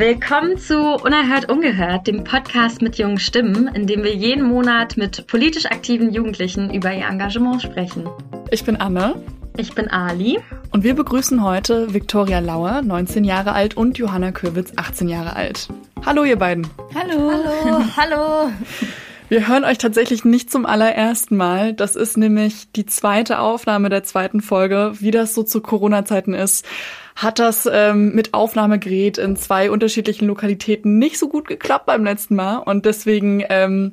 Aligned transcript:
Willkommen 0.00 0.56
zu 0.56 0.94
Unerhört 0.94 1.50
Ungehört, 1.50 2.06
dem 2.06 2.24
Podcast 2.24 2.80
mit 2.80 2.96
jungen 2.96 3.18
Stimmen, 3.18 3.68
in 3.74 3.86
dem 3.86 4.02
wir 4.02 4.14
jeden 4.14 4.44
Monat 4.44 4.96
mit 4.96 5.26
politisch 5.26 5.66
aktiven 5.66 6.10
Jugendlichen 6.10 6.72
über 6.72 6.90
ihr 6.90 7.06
Engagement 7.06 7.60
sprechen. 7.60 8.08
Ich 8.50 8.64
bin 8.64 8.76
Anne. 8.76 9.22
Ich 9.58 9.74
bin 9.74 9.88
Ali. 9.90 10.38
Und 10.70 10.84
wir 10.84 10.94
begrüßen 10.94 11.44
heute 11.44 11.92
Viktoria 11.92 12.38
Lauer, 12.38 12.80
19 12.80 13.24
Jahre 13.24 13.52
alt, 13.52 13.76
und 13.76 13.98
Johanna 13.98 14.32
Kürwitz, 14.32 14.72
18 14.74 15.06
Jahre 15.06 15.36
alt. 15.36 15.68
Hallo, 16.06 16.24
ihr 16.24 16.38
beiden. 16.38 16.66
Hallo. 16.94 17.30
Hallo. 17.30 17.84
Hallo. 17.98 18.52
Wir 19.28 19.48
hören 19.48 19.64
euch 19.64 19.76
tatsächlich 19.76 20.24
nicht 20.24 20.50
zum 20.50 20.64
allerersten 20.64 21.36
Mal. 21.36 21.74
Das 21.74 21.94
ist 21.94 22.16
nämlich 22.16 22.72
die 22.72 22.86
zweite 22.86 23.38
Aufnahme 23.38 23.90
der 23.90 24.02
zweiten 24.02 24.40
Folge. 24.40 24.94
Wie 25.00 25.10
das 25.10 25.34
so 25.34 25.42
zu 25.42 25.60
Corona-Zeiten 25.60 26.32
ist, 26.32 26.64
hat 27.16 27.38
das 27.38 27.68
ähm, 27.70 28.14
mit 28.14 28.34
Aufnahmegerät 28.34 29.18
in 29.18 29.36
zwei 29.36 29.70
unterschiedlichen 29.70 30.26
Lokalitäten 30.26 30.98
nicht 30.98 31.18
so 31.18 31.28
gut 31.28 31.48
geklappt 31.48 31.86
beim 31.86 32.04
letzten 32.04 32.36
Mal. 32.36 32.58
Und 32.58 32.86
deswegen 32.86 33.44
ähm, 33.48 33.92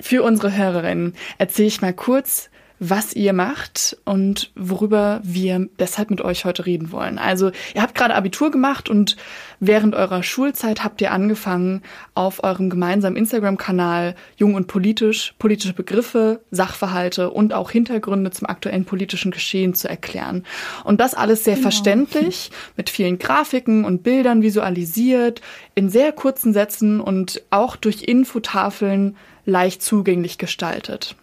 für 0.00 0.22
unsere 0.22 0.56
Hörerinnen 0.56 1.14
erzähle 1.38 1.68
ich 1.68 1.82
mal 1.82 1.92
kurz, 1.92 2.50
was 2.90 3.14
ihr 3.14 3.32
macht 3.32 3.96
und 4.04 4.50
worüber 4.54 5.20
wir 5.22 5.68
deshalb 5.78 6.10
mit 6.10 6.20
euch 6.20 6.44
heute 6.44 6.66
reden 6.66 6.92
wollen. 6.92 7.18
Also 7.18 7.50
ihr 7.74 7.82
habt 7.82 7.94
gerade 7.94 8.14
Abitur 8.14 8.50
gemacht 8.50 8.88
und 8.88 9.16
während 9.60 9.94
eurer 9.94 10.22
Schulzeit 10.22 10.84
habt 10.84 11.00
ihr 11.00 11.12
angefangen, 11.12 11.82
auf 12.14 12.44
eurem 12.44 12.68
gemeinsamen 12.70 13.16
Instagram-Kanal 13.16 14.14
Jung 14.36 14.54
und 14.54 14.66
Politisch 14.66 15.34
politische 15.38 15.72
Begriffe, 15.72 16.40
Sachverhalte 16.50 17.30
und 17.30 17.54
auch 17.54 17.70
Hintergründe 17.70 18.30
zum 18.30 18.48
aktuellen 18.48 18.84
politischen 18.84 19.30
Geschehen 19.30 19.74
zu 19.74 19.88
erklären. 19.88 20.44
Und 20.84 21.00
das 21.00 21.14
alles 21.14 21.44
sehr 21.44 21.54
genau. 21.54 21.64
verständlich, 21.64 22.50
mit 22.76 22.90
vielen 22.90 23.18
Grafiken 23.18 23.84
und 23.84 24.02
Bildern 24.02 24.42
visualisiert, 24.42 25.40
in 25.74 25.88
sehr 25.88 26.12
kurzen 26.12 26.52
Sätzen 26.52 27.00
und 27.00 27.42
auch 27.50 27.76
durch 27.76 28.02
Infotafeln 28.02 29.16
leicht 29.46 29.82
zugänglich 29.82 30.38
gestaltet. 30.38 31.16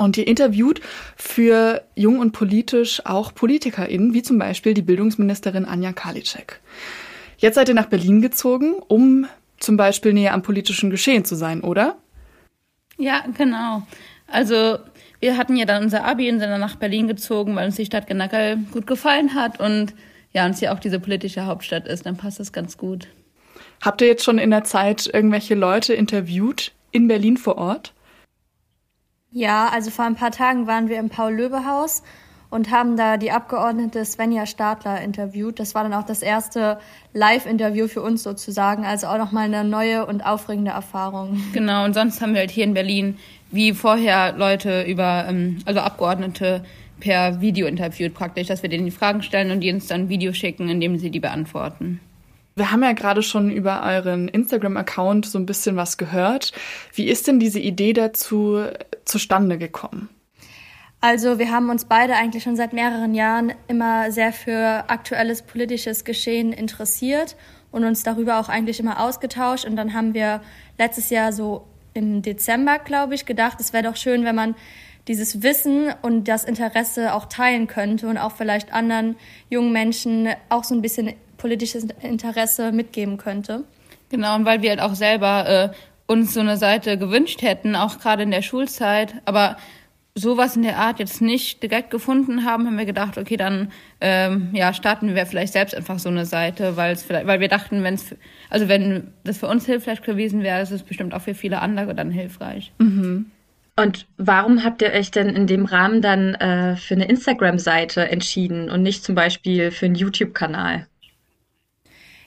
Und 0.00 0.16
ihr 0.16 0.26
interviewt 0.26 0.80
für 1.14 1.82
Jung 1.94 2.20
und 2.20 2.32
Politisch 2.32 3.04
auch 3.04 3.34
PolitikerInnen, 3.34 4.14
wie 4.14 4.22
zum 4.22 4.38
Beispiel 4.38 4.72
die 4.72 4.80
Bildungsministerin 4.80 5.66
Anja 5.66 5.92
Karliczek. 5.92 6.60
Jetzt 7.36 7.56
seid 7.56 7.68
ihr 7.68 7.74
nach 7.74 7.84
Berlin 7.84 8.22
gezogen, 8.22 8.76
um 8.88 9.26
zum 9.58 9.76
Beispiel 9.76 10.14
näher 10.14 10.32
am 10.32 10.40
politischen 10.40 10.88
Geschehen 10.88 11.26
zu 11.26 11.34
sein, 11.34 11.60
oder? 11.60 11.98
Ja, 12.96 13.26
genau. 13.36 13.82
Also 14.26 14.78
wir 15.20 15.36
hatten 15.36 15.54
ja 15.56 15.66
dann 15.66 15.82
unser 15.82 16.06
Abi 16.06 16.30
und 16.30 16.40
sind 16.40 16.48
dann 16.48 16.60
nach 16.60 16.76
Berlin 16.76 17.06
gezogen, 17.06 17.54
weil 17.54 17.66
uns 17.66 17.76
die 17.76 17.84
Stadt 17.84 18.06
generell 18.06 18.56
gut 18.72 18.86
gefallen 18.86 19.34
hat 19.34 19.60
und 19.60 19.92
ja, 20.32 20.46
uns 20.46 20.62
ja 20.62 20.72
auch 20.72 20.78
diese 20.78 20.98
politische 20.98 21.44
Hauptstadt 21.44 21.86
ist, 21.86 22.06
dann 22.06 22.16
passt 22.16 22.40
das 22.40 22.54
ganz 22.54 22.78
gut. 22.78 23.06
Habt 23.82 24.00
ihr 24.00 24.06
jetzt 24.06 24.24
schon 24.24 24.38
in 24.38 24.48
der 24.48 24.64
Zeit 24.64 25.10
irgendwelche 25.12 25.54
Leute 25.54 25.92
interviewt 25.92 26.72
in 26.90 27.06
Berlin 27.06 27.36
vor 27.36 27.58
Ort? 27.58 27.92
Ja, 29.32 29.68
also 29.68 29.90
vor 29.90 30.04
ein 30.04 30.16
paar 30.16 30.32
Tagen 30.32 30.66
waren 30.66 30.88
wir 30.88 30.98
im 30.98 31.08
Paul-Löbe-Haus 31.08 32.02
und 32.50 32.72
haben 32.72 32.96
da 32.96 33.16
die 33.16 33.30
Abgeordnete 33.30 34.04
Svenja 34.04 34.44
Stadler 34.44 35.00
interviewt. 35.00 35.60
Das 35.60 35.74
war 35.74 35.84
dann 35.84 35.94
auch 35.94 36.04
das 36.04 36.20
erste 36.20 36.80
Live-Interview 37.12 37.86
für 37.86 38.02
uns 38.02 38.24
sozusagen, 38.24 38.84
also 38.84 39.06
auch 39.06 39.18
nochmal 39.18 39.44
eine 39.44 39.62
neue 39.62 40.04
und 40.04 40.26
aufregende 40.26 40.72
Erfahrung. 40.72 41.40
Genau, 41.52 41.84
und 41.84 41.94
sonst 41.94 42.20
haben 42.20 42.32
wir 42.32 42.40
halt 42.40 42.50
hier 42.50 42.64
in 42.64 42.74
Berlin 42.74 43.18
wie 43.52 43.72
vorher 43.72 44.32
Leute 44.36 44.82
über, 44.82 45.26
ähm, 45.28 45.58
also 45.64 45.80
Abgeordnete 45.80 46.64
per 46.98 47.40
Video 47.40 47.66
interviewt 47.66 48.14
praktisch, 48.14 48.48
dass 48.48 48.62
wir 48.62 48.68
denen 48.68 48.84
die 48.84 48.90
Fragen 48.90 49.22
stellen 49.22 49.52
und 49.52 49.60
die 49.60 49.72
uns 49.72 49.86
dann 49.86 50.02
ein 50.02 50.08
Video 50.08 50.32
schicken, 50.32 50.68
in 50.68 50.80
dem 50.80 50.98
sie 50.98 51.10
die 51.10 51.20
beantworten. 51.20 52.00
Wir 52.56 52.70
haben 52.70 52.82
ja 52.82 52.92
gerade 52.92 53.22
schon 53.22 53.50
über 53.50 53.82
euren 53.82 54.28
Instagram-Account 54.28 55.26
so 55.26 55.38
ein 55.38 55.46
bisschen 55.46 55.76
was 55.76 55.96
gehört. 55.96 56.52
Wie 56.92 57.08
ist 57.08 57.26
denn 57.26 57.38
diese 57.38 57.60
Idee 57.60 57.92
dazu 57.92 58.64
zustande 59.04 59.56
gekommen? 59.56 60.08
Also 61.02 61.38
wir 61.38 61.50
haben 61.50 61.70
uns 61.70 61.86
beide 61.86 62.14
eigentlich 62.14 62.42
schon 62.42 62.56
seit 62.56 62.74
mehreren 62.74 63.14
Jahren 63.14 63.54
immer 63.68 64.12
sehr 64.12 64.32
für 64.32 64.84
aktuelles 64.88 65.42
politisches 65.42 66.04
Geschehen 66.04 66.52
interessiert 66.52 67.36
und 67.72 67.84
uns 67.84 68.02
darüber 68.02 68.38
auch 68.38 68.50
eigentlich 68.50 68.80
immer 68.80 69.00
ausgetauscht. 69.00 69.64
Und 69.64 69.76
dann 69.76 69.94
haben 69.94 70.12
wir 70.12 70.42
letztes 70.76 71.08
Jahr 71.08 71.32
so 71.32 71.64
im 71.94 72.20
Dezember, 72.20 72.78
glaube 72.78 73.14
ich, 73.14 73.24
gedacht, 73.24 73.60
es 73.60 73.72
wäre 73.72 73.84
doch 73.84 73.96
schön, 73.96 74.24
wenn 74.24 74.34
man 74.34 74.54
dieses 75.08 75.42
Wissen 75.42 75.92
und 76.02 76.28
das 76.28 76.44
Interesse 76.44 77.14
auch 77.14 77.24
teilen 77.24 77.66
könnte 77.66 78.06
und 78.06 78.18
auch 78.18 78.32
vielleicht 78.32 78.72
anderen 78.72 79.16
jungen 79.48 79.72
Menschen 79.72 80.28
auch 80.50 80.64
so 80.64 80.74
ein 80.74 80.82
bisschen 80.82 81.14
politisches 81.40 81.86
Interesse 82.02 82.70
mitgeben 82.70 83.16
könnte. 83.16 83.64
Genau, 84.10 84.36
und 84.36 84.44
weil 84.44 84.62
wir 84.62 84.70
halt 84.70 84.80
auch 84.80 84.94
selber 84.94 85.48
äh, 85.48 85.68
uns 86.06 86.34
so 86.34 86.40
eine 86.40 86.56
Seite 86.56 86.98
gewünscht 86.98 87.42
hätten, 87.42 87.76
auch 87.76 87.98
gerade 87.98 88.24
in 88.24 88.30
der 88.30 88.42
Schulzeit, 88.42 89.14
aber 89.24 89.56
sowas 90.16 90.56
in 90.56 90.62
der 90.62 90.78
Art 90.78 90.98
jetzt 90.98 91.22
nicht 91.22 91.62
direkt 91.62 91.90
gefunden 91.90 92.44
haben, 92.44 92.66
haben 92.66 92.76
wir 92.76 92.84
gedacht, 92.84 93.16
okay, 93.16 93.36
dann 93.36 93.70
ähm, 94.00 94.50
ja 94.52 94.74
starten 94.74 95.14
wir 95.14 95.24
vielleicht 95.24 95.52
selbst 95.52 95.74
einfach 95.74 95.98
so 95.98 96.08
eine 96.08 96.26
Seite, 96.26 96.76
weil 96.76 96.92
es 96.92 97.02
vielleicht, 97.02 97.26
weil 97.26 97.40
wir 97.40 97.48
dachten, 97.48 97.82
wenn 97.84 97.94
es 97.94 98.14
also 98.50 98.68
wenn 98.68 99.12
das 99.24 99.38
für 99.38 99.46
uns 99.46 99.66
hilfreich 99.66 100.02
gewesen 100.02 100.42
wäre, 100.42 100.60
ist 100.60 100.72
es 100.72 100.82
bestimmt 100.82 101.14
auch 101.14 101.22
für 101.22 101.34
viele 101.34 101.60
andere 101.60 101.94
dann 101.94 102.10
hilfreich. 102.10 102.72
Mhm. 102.78 103.30
Und 103.76 104.06
warum 104.18 104.64
habt 104.64 104.82
ihr 104.82 104.92
euch 104.92 105.10
denn 105.10 105.30
in 105.30 105.46
dem 105.46 105.64
Rahmen 105.64 106.02
dann 106.02 106.34
äh, 106.34 106.76
für 106.76 106.94
eine 106.94 107.08
Instagram-Seite 107.08 108.10
entschieden 108.10 108.68
und 108.68 108.82
nicht 108.82 109.04
zum 109.04 109.14
Beispiel 109.14 109.70
für 109.70 109.86
einen 109.86 109.94
YouTube-Kanal? 109.94 110.86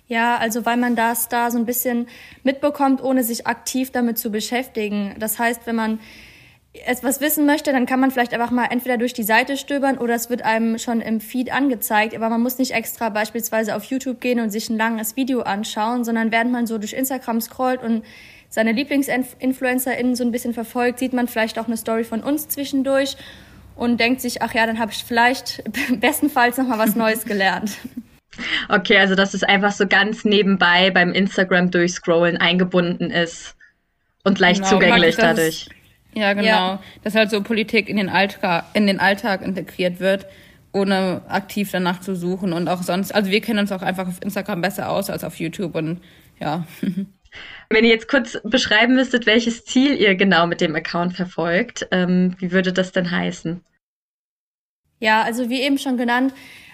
Ja, 0.08 0.38
also 0.38 0.66
weil 0.66 0.78
man 0.78 0.96
das 0.96 1.30
da 1.30 1.50
so 1.50 1.58
ein 1.58 1.66
bisschen 1.66 2.08
mitbekommt, 2.44 3.02
ohne 3.02 3.24
sich 3.24 3.48
aktiv 3.48 3.92
damit 3.92 4.18
zu 4.18 4.32
beschäftigen. 4.32 5.16
Das 5.18 5.40
heißt, 5.40 5.62
wenn 5.66 5.76
man 5.76 6.00
etwas 6.86 7.22
wissen 7.22 7.46
möchte, 7.46 7.72
dann 7.72 7.86
kann 7.86 8.00
man 8.00 8.10
vielleicht 8.12 8.34
einfach 8.34 8.52
mal 8.52 8.66
entweder 8.66 8.98
durch 8.98 9.14
die 9.14 9.24
Seite 9.24 9.58
stöbern 9.58 10.00
oder 10.00 10.16
es 10.16 10.30
wird 10.30 10.42
einem 10.42 10.80
schon 10.80 11.02
im 11.02 11.22
Feed 11.22 11.54
angezeigt. 11.54 12.16
Aber 12.16 12.30
man 12.30 12.42
muss 12.42 12.58
nicht 12.58 12.72
extra 12.72 13.10
beispielsweise 13.10 13.76
auf 13.76 13.84
YouTube 13.86 14.20
gehen 14.20 14.40
und 14.40 14.50
sich 14.50 14.70
ein 14.70 14.78
langes 14.78 15.16
Video 15.16 15.42
anschauen, 15.42 16.04
sondern 16.04 16.32
während 16.32 16.52
man 16.52 16.66
so 16.66 16.80
durch 16.80 16.94
Instagram 16.94 17.42
scrollt 17.42 17.84
und 17.84 18.04
seine 18.50 18.72
LieblingsinfluencerInnen 18.72 20.16
so 20.16 20.24
ein 20.24 20.32
bisschen 20.32 20.54
verfolgt, 20.54 21.00
sieht 21.00 21.14
man 21.14 21.28
vielleicht 21.28 21.58
auch 21.60 21.68
eine 21.68 21.78
Story 21.78 22.04
von 22.04 22.22
uns 22.22 22.48
zwischendurch 22.50 23.18
und 23.76 24.00
denkt 24.00 24.22
sich, 24.22 24.42
ach 24.42 24.54
ja, 24.54 24.66
dann 24.66 24.80
habe 24.80 24.92
ich 24.92 25.04
vielleicht 25.04 25.64
bestenfalls 26.00 26.58
noch 26.58 26.68
mal 26.68 26.78
was 26.78 26.96
Neues 26.96 27.26
gelernt. 27.26 27.72
Okay, 28.70 28.98
also 28.98 29.16
dass 29.16 29.34
es 29.34 29.44
einfach 29.44 29.72
so 29.72 29.88
ganz 29.88 30.26
nebenbei 30.26 30.92
beim 30.92 31.12
Instagram 31.12 31.72
durchscrollen 31.72 32.38
eingebunden 32.38 33.12
ist 33.12 33.56
und 34.24 34.40
leicht 34.40 34.62
genau, 34.62 34.72
zugänglich 34.72 35.16
dadurch. 35.16 35.68
Es, 35.68 35.70
ja, 36.16 36.34
genau. 36.34 36.48
Ja. 36.48 36.84
Dass 37.04 37.16
halt 37.16 37.30
so 37.30 37.42
Politik 37.42 37.90
in 37.90 37.98
den, 37.98 38.10
Alltag, 38.10 38.66
in 38.74 38.88
den 38.88 39.00
Alltag 39.00 39.42
integriert 39.42 40.00
wird, 40.00 40.28
ohne 40.72 41.22
aktiv 41.28 41.70
danach 41.72 42.02
zu 42.02 42.16
suchen 42.16 42.54
und 42.54 42.68
auch 42.68 42.84
sonst. 42.84 43.14
Also 43.14 43.32
wir 43.32 43.42
kennen 43.42 43.60
uns 43.60 43.72
auch 43.72 43.82
einfach 43.82 44.08
auf 44.08 44.22
Instagram 44.22 44.62
besser 44.62 44.90
aus 44.90 45.10
als 45.10 45.24
auf 45.24 45.40
YouTube 45.40 45.76
und 45.76 46.02
ja. 46.40 46.66
Wenn 47.70 47.84
ihr 47.84 47.90
jetzt 47.90 48.08
kurz 48.08 48.38
beschreiben 48.44 48.94
müsstet, 48.94 49.26
welches 49.26 49.66
Ziel 49.66 49.96
ihr 49.96 50.14
genau 50.14 50.46
mit 50.46 50.62
dem 50.62 50.76
Account 50.76 51.16
verfolgt, 51.16 51.88
ähm, 51.90 52.36
wie 52.38 52.52
würde 52.52 52.74
das 52.74 52.92
denn 52.92 53.10
heißen? 53.10 53.62
Ja, 55.00 55.24
also 55.24 55.50
wie 55.50 55.62
eben 55.62 55.80
schon 55.80 55.98
genannt, 55.98 56.34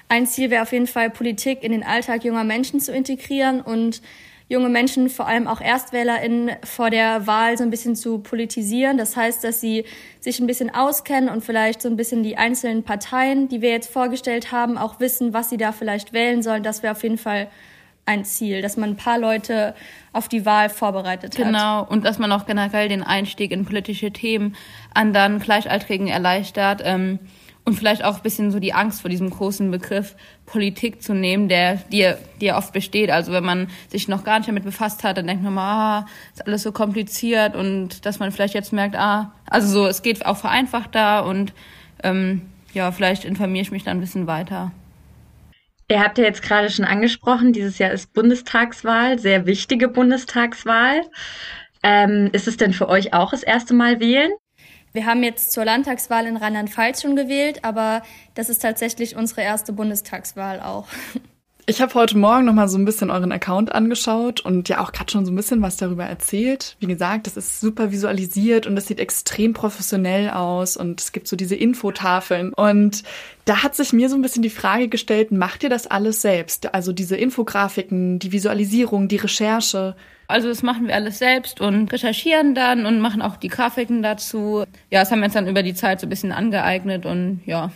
ein 0.09 0.25
Ziel 0.25 0.49
wäre 0.49 0.63
auf 0.63 0.73
jeden 0.73 0.87
Fall, 0.87 1.09
Politik 1.09 1.63
in 1.63 1.71
den 1.71 1.83
Alltag 1.83 2.23
junger 2.23 2.43
Menschen 2.43 2.79
zu 2.79 2.91
integrieren 2.91 3.61
und 3.61 4.01
junge 4.49 4.69
Menschen, 4.69 5.09
vor 5.09 5.27
allem 5.27 5.47
auch 5.47 5.61
ErstwählerInnen, 5.61 6.51
vor 6.63 6.89
der 6.89 7.27
Wahl 7.27 7.56
so 7.57 7.63
ein 7.63 7.69
bisschen 7.69 7.95
zu 7.95 8.17
politisieren. 8.17 8.97
Das 8.97 9.15
heißt, 9.15 9.44
dass 9.44 9.61
sie 9.61 9.85
sich 10.19 10.39
ein 10.39 10.47
bisschen 10.47 10.73
auskennen 10.73 11.29
und 11.29 11.44
vielleicht 11.44 11.83
so 11.83 11.88
ein 11.88 11.95
bisschen 11.95 12.23
die 12.23 12.35
einzelnen 12.35 12.83
Parteien, 12.83 13.47
die 13.47 13.61
wir 13.61 13.69
jetzt 13.69 13.94
vorgestellt 13.94 14.51
haben, 14.51 14.79
auch 14.79 15.00
wissen, 15.00 15.33
was 15.33 15.51
sie 15.51 15.57
da 15.57 15.71
vielleicht 15.71 16.12
wählen 16.12 16.41
sollen. 16.41 16.63
Das 16.63 16.81
wäre 16.81 16.94
auf 16.94 17.03
jeden 17.03 17.19
Fall 17.19 17.47
ein 18.07 18.25
Ziel, 18.25 18.63
dass 18.63 18.75
man 18.75 18.89
ein 18.89 18.95
paar 18.95 19.19
Leute 19.19 19.75
auf 20.13 20.27
die 20.27 20.44
Wahl 20.44 20.69
vorbereitet 20.69 21.38
hat. 21.38 21.45
Genau, 21.45 21.85
und 21.85 22.03
dass 22.03 22.17
man 22.17 22.31
auch 22.31 22.47
generell 22.47 22.89
den 22.89 23.03
Einstieg 23.03 23.51
in 23.51 23.65
politische 23.65 24.09
Themen 24.09 24.55
anderen 24.95 25.38
Gleichaltrigen 25.38 26.07
erleichtert. 26.07 26.81
Ähm 26.83 27.19
und 27.69 27.75
vielleicht 27.75 28.04
auch 28.04 28.18
ein 28.18 28.24
bisschen 28.24 28.51
so 28.51 28.60
die 28.60 28.74
Angst 28.74 29.01
vor 29.01 29.10
diesem 29.10 29.30
großen 29.30 29.69
Begriff 29.69 30.16
Politik 30.48 31.04
zu 31.04 31.13
nehmen, 31.13 31.48
der, 31.48 31.75
die 31.92 32.13
ja 32.39 32.57
oft 32.57 32.74
besteht. 32.74 33.12
Also 33.12 33.31
wenn 33.31 33.45
man 33.45 33.68
sich 33.89 34.07
noch 34.07 34.24
gar 34.24 34.39
nicht 34.39 34.50
damit 34.50 34.63
befasst 34.63 35.04
hat, 35.04 35.18
dann 35.18 35.27
denkt 35.27 35.44
man 35.44 35.54
mal, 35.54 36.00
ah, 36.00 36.07
ist 36.33 36.45
alles 36.45 36.63
so 36.63 36.71
kompliziert 36.71 37.56
und 37.56 38.06
dass 38.06 38.18
man 38.18 38.31
vielleicht 38.31 38.56
jetzt 38.56 38.74
merkt, 38.74 38.95
ah, 38.95 39.31
also 39.45 39.68
so, 39.68 39.86
es 39.86 40.01
geht 40.01 40.25
auch 40.25 40.38
vereinfacht 40.38 40.95
da 40.95 41.19
und 41.19 41.54
ähm, 42.04 42.42
ja, 42.74 42.92
vielleicht 42.92 43.24
informiere 43.24 43.62
ich 43.62 43.72
mich 43.72 43.83
dann 43.83 43.98
ein 43.98 44.01
bisschen 44.01 44.25
weiter. 44.25 44.72
Ihr 45.92 46.00
habt 46.04 46.18
ja 46.18 46.24
jetzt 46.24 46.42
gerade 46.42 46.69
schon 46.69 46.86
angesprochen, 46.86 47.54
dieses 47.54 47.77
Jahr 47.77 47.92
ist 47.92 48.13
Bundestagswahl, 48.13 49.19
sehr 49.19 49.45
wichtige 49.45 49.88
Bundestagswahl. 49.88 51.01
Ähm, 51.83 52.30
ist 52.31 52.48
es 52.48 52.57
denn 52.57 52.74
für 52.74 52.89
euch 52.89 53.13
auch 53.13 53.31
das 53.31 53.44
erste 53.44 53.74
Mal 53.74 54.00
wählen? 54.00 54.31
Wir 54.91 55.06
haben 55.06 55.24
jetzt 55.24 55.51
zur 55.51 55.65
Landtagswahl 55.65 56.25
in 56.25 56.38
Rheinland-Pfalz 56.38 57.01
schon 57.01 57.15
gewählt, 57.15 57.63
aber 57.63 58.01
das 58.33 58.50
ist 58.50 58.62
tatsächlich 58.62 59.15
unsere 59.15 59.41
erste 59.41 59.71
Bundestagswahl 59.71 60.59
auch. 60.62 60.88
Ich 61.69 61.83
habe 61.83 61.94
heute 61.94 62.18
Morgen 62.18 62.45
noch 62.45 62.53
mal 62.53 62.68
so 62.68 62.80
ein 62.80 62.86
bisschen 62.86 63.12
euren 63.12 63.31
Account 63.31 63.71
angeschaut 63.75 64.41
und 64.41 64.69
ja 64.69 64.81
auch 64.81 64.91
gerade 64.91 65.12
schon 65.12 65.24
so 65.24 65.31
ein 65.31 65.36
bisschen 65.36 65.62
was 65.62 65.77
darüber 65.77 66.03
erzählt. 66.03 66.75
Wie 66.80 66.88
gesagt, 66.88 67.27
das 67.27 67.38
ist 67.38 67.62
super 67.62 67.91
visualisiert 67.91 68.65
und 68.65 68.75
das 68.75 68.88
sieht 68.88 69.00
extrem 69.00 69.53
professionell 69.53 70.31
aus 70.31 70.77
und 70.77 71.00
es 71.00 71.12
gibt 71.12 71.27
so 71.27 71.36
diese 71.36 71.56
Infotafeln 71.56 72.53
und 72.53 73.03
da 73.45 73.62
hat 73.62 73.75
sich 73.75 73.94
mir 73.94 74.09
so 74.09 74.15
ein 74.15 74.24
bisschen 74.24 74.41
die 74.41 74.50
Frage 74.50 74.88
gestellt, 74.88 75.31
macht 75.31 75.62
ihr 75.62 75.69
das 75.69 75.86
alles 75.86 76.24
selbst? 76.24 76.74
Also 76.74 76.91
diese 76.91 77.15
Infografiken, 77.15 78.18
die 78.18 78.31
Visualisierung, 78.31 79.07
die 79.07 79.18
Recherche? 79.18 79.95
Also 80.29 80.47
das 80.47 80.61
machen 80.61 80.87
wir 80.87 80.93
alles 80.93 81.17
selbst 81.17 81.59
und 81.59 81.91
recherchieren 81.91 82.53
dann 82.53 82.85
und 82.85 82.99
machen 82.99 83.23
auch 83.23 83.35
die 83.35 83.47
Grafiken 83.47 84.03
dazu. 84.03 84.63
Ja, 84.91 84.99
das 84.99 85.09
haben 85.09 85.21
wir 85.21 85.25
uns 85.25 85.33
dann 85.33 85.47
über 85.47 85.63
die 85.63 85.73
Zeit 85.73 85.99
so 85.99 86.05
ein 86.05 86.09
bisschen 86.09 86.31
angeeignet 86.31 87.07
und 87.07 87.41
ja. 87.47 87.71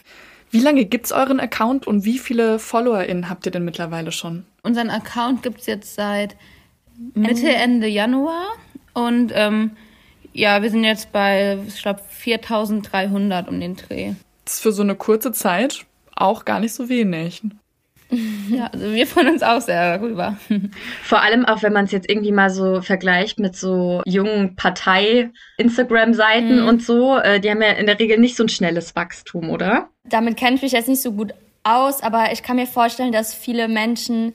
Wie 0.51 0.59
lange 0.59 0.85
gibt's 0.85 1.11
euren 1.11 1.39
Account 1.39 1.87
und 1.87 2.05
wie 2.05 2.19
viele 2.19 2.59
FollowerInnen 2.59 3.27
habt 3.27 3.47
ihr 3.47 3.51
denn 3.51 3.65
mittlerweile 3.65 4.11
schon? 4.11 4.45
Unseren 4.61 4.91
Account 4.91 5.41
gibt's 5.41 5.65
jetzt 5.65 5.95
seit 5.95 6.35
Mitte, 7.15 7.49
Ende 7.51 7.87
Januar 7.87 8.49
und 8.93 9.31
ähm, 9.33 9.71
ja, 10.31 10.61
wir 10.61 10.69
sind 10.69 10.83
jetzt 10.83 11.11
bei, 11.11 11.57
ich 11.67 11.81
glaube, 11.81 12.01
4300 12.07 13.47
um 13.47 13.59
den 13.59 13.75
Dreh. 13.75 14.13
Das 14.45 14.55
ist 14.55 14.59
für 14.61 14.71
so 14.71 14.83
eine 14.83 14.93
kurze 14.93 15.31
Zeit 15.31 15.87
auch 16.15 16.45
gar 16.45 16.59
nicht 16.59 16.75
so 16.75 16.87
wenig. 16.87 17.41
Ja, 18.49 18.67
also 18.67 18.91
wir 18.91 19.07
freuen 19.07 19.29
uns 19.29 19.43
auch 19.43 19.61
sehr 19.61 19.97
darüber. 19.97 20.37
Vor 21.03 21.21
allem 21.21 21.45
auch, 21.45 21.63
wenn 21.63 21.73
man 21.73 21.85
es 21.85 21.91
jetzt 21.91 22.09
irgendwie 22.09 22.31
mal 22.31 22.49
so 22.49 22.81
vergleicht 22.81 23.39
mit 23.39 23.55
so 23.55 24.01
jungen 24.05 24.55
Partei-Instagram-Seiten 24.55 26.61
mhm. 26.61 26.67
und 26.67 26.83
so. 26.83 27.17
Äh, 27.17 27.39
die 27.39 27.49
haben 27.49 27.61
ja 27.61 27.69
in 27.69 27.85
der 27.85 27.99
Regel 27.99 28.17
nicht 28.17 28.35
so 28.35 28.43
ein 28.43 28.49
schnelles 28.49 28.95
Wachstum, 28.95 29.49
oder? 29.49 29.89
Damit 30.03 30.37
kenne 30.37 30.57
ich 30.57 30.61
mich 30.61 30.73
jetzt 30.73 30.89
nicht 30.89 31.01
so 31.01 31.13
gut 31.13 31.33
aus, 31.63 32.03
aber 32.03 32.31
ich 32.31 32.43
kann 32.43 32.57
mir 32.57 32.67
vorstellen, 32.67 33.11
dass 33.11 33.33
viele 33.33 33.67
Menschen, 33.67 34.33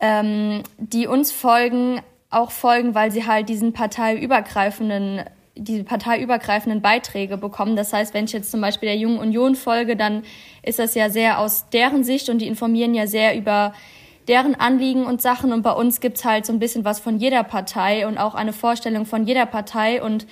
ähm, 0.00 0.62
die 0.78 1.06
uns 1.06 1.32
folgen, 1.32 2.00
auch 2.30 2.50
folgen, 2.50 2.94
weil 2.94 3.10
sie 3.10 3.26
halt 3.26 3.48
diesen 3.48 3.72
parteiübergreifenden 3.72 5.22
diese 5.54 5.84
parteiübergreifenden 5.84 6.80
Beiträge 6.80 7.36
bekommen. 7.36 7.76
Das 7.76 7.92
heißt, 7.92 8.14
wenn 8.14 8.24
ich 8.24 8.32
jetzt 8.32 8.50
zum 8.50 8.60
Beispiel 8.60 8.88
der 8.88 8.96
Jungen 8.96 9.18
Union 9.18 9.54
folge, 9.54 9.96
dann 9.96 10.22
ist 10.62 10.78
das 10.78 10.94
ja 10.94 11.10
sehr 11.10 11.38
aus 11.38 11.68
deren 11.70 12.04
Sicht 12.04 12.28
und 12.28 12.38
die 12.38 12.46
informieren 12.46 12.94
ja 12.94 13.06
sehr 13.06 13.36
über 13.36 13.72
deren 14.28 14.54
Anliegen 14.54 15.04
und 15.04 15.20
Sachen. 15.20 15.52
Und 15.52 15.62
bei 15.62 15.72
uns 15.72 16.00
gibt's 16.00 16.24
halt 16.24 16.46
so 16.46 16.52
ein 16.52 16.58
bisschen 16.58 16.84
was 16.84 17.00
von 17.00 17.18
jeder 17.18 17.42
Partei 17.42 18.06
und 18.06 18.18
auch 18.18 18.34
eine 18.34 18.52
Vorstellung 18.52 19.06
von 19.06 19.26
jeder 19.26 19.46
Partei. 19.46 20.02
Und 20.02 20.26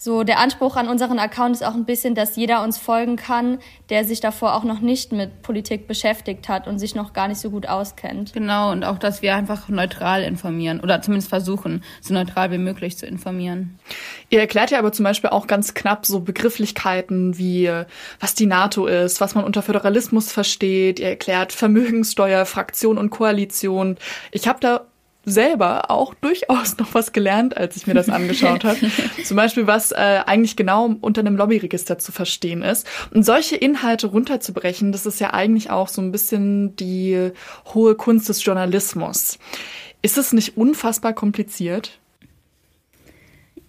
so 0.00 0.22
der 0.22 0.38
Anspruch 0.38 0.76
an 0.76 0.86
unseren 0.86 1.18
Account 1.18 1.56
ist 1.56 1.64
auch 1.64 1.74
ein 1.74 1.84
bisschen, 1.84 2.14
dass 2.14 2.36
jeder 2.36 2.62
uns 2.62 2.78
folgen 2.78 3.16
kann, 3.16 3.58
der 3.90 4.04
sich 4.04 4.20
davor 4.20 4.54
auch 4.54 4.62
noch 4.62 4.78
nicht 4.78 5.10
mit 5.10 5.42
Politik 5.42 5.88
beschäftigt 5.88 6.48
hat 6.48 6.68
und 6.68 6.78
sich 6.78 6.94
noch 6.94 7.12
gar 7.12 7.26
nicht 7.26 7.40
so 7.40 7.50
gut 7.50 7.68
auskennt. 7.68 8.32
Genau, 8.32 8.70
und 8.70 8.84
auch, 8.84 8.96
dass 8.96 9.22
wir 9.22 9.34
einfach 9.34 9.68
neutral 9.68 10.22
informieren 10.22 10.78
oder 10.78 11.02
zumindest 11.02 11.28
versuchen, 11.28 11.82
so 12.00 12.14
neutral 12.14 12.52
wie 12.52 12.58
möglich 12.58 12.96
zu 12.96 13.06
informieren. 13.06 13.76
Ihr 14.30 14.38
erklärt 14.38 14.70
ja 14.70 14.78
aber 14.78 14.92
zum 14.92 15.02
Beispiel 15.02 15.30
auch 15.30 15.48
ganz 15.48 15.74
knapp 15.74 16.06
so 16.06 16.20
Begrifflichkeiten 16.20 17.36
wie, 17.36 17.68
was 18.20 18.36
die 18.36 18.46
NATO 18.46 18.86
ist, 18.86 19.20
was 19.20 19.34
man 19.34 19.44
unter 19.44 19.62
Föderalismus 19.62 20.30
versteht. 20.30 21.00
Ihr 21.00 21.08
erklärt 21.08 21.52
Vermögenssteuer, 21.52 22.46
Fraktion 22.46 22.98
und 22.98 23.10
Koalition. 23.10 23.96
Ich 24.30 24.46
habe 24.46 24.60
da 24.60 24.86
selber 25.24 25.90
auch 25.90 26.14
durchaus 26.14 26.78
noch 26.78 26.94
was 26.94 27.12
gelernt, 27.12 27.56
als 27.56 27.76
ich 27.76 27.86
mir 27.86 27.94
das 27.94 28.08
angeschaut 28.08 28.64
habe. 28.64 28.78
Zum 29.24 29.36
Beispiel, 29.36 29.66
was 29.66 29.92
äh, 29.92 30.22
eigentlich 30.26 30.56
genau 30.56 30.94
unter 31.00 31.20
einem 31.20 31.36
Lobbyregister 31.36 31.98
zu 31.98 32.12
verstehen 32.12 32.62
ist. 32.62 32.86
Und 33.12 33.24
solche 33.24 33.56
Inhalte 33.56 34.08
runterzubrechen, 34.08 34.92
das 34.92 35.06
ist 35.06 35.20
ja 35.20 35.32
eigentlich 35.34 35.70
auch 35.70 35.88
so 35.88 36.00
ein 36.00 36.12
bisschen 36.12 36.76
die 36.76 37.30
hohe 37.74 37.94
Kunst 37.94 38.28
des 38.28 38.44
Journalismus. 38.44 39.38
Ist 40.02 40.18
es 40.18 40.32
nicht 40.32 40.56
unfassbar 40.56 41.12
kompliziert? 41.12 41.98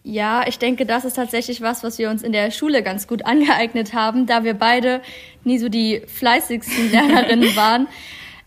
Ja, 0.04 0.48
ich 0.48 0.58
denke, 0.58 0.86
das 0.86 1.06
ist 1.06 1.16
tatsächlich 1.16 1.62
was, 1.62 1.84
was 1.84 2.00
wir 2.00 2.10
uns 2.10 2.24
in 2.24 2.32
der 2.32 2.52
Schule 2.52 2.84
ganz 2.84 3.08
gut 3.08 3.26
angeeignet 3.26 3.94
haben, 3.94 4.26
da 4.26 4.44
wir 4.44 4.54
beide 4.54 5.02
nie 5.44 5.60
so 5.60 5.70
die 5.70 6.02
fleißigsten 6.08 6.92
Lernerinnen 6.92 7.56
waren 7.56 7.88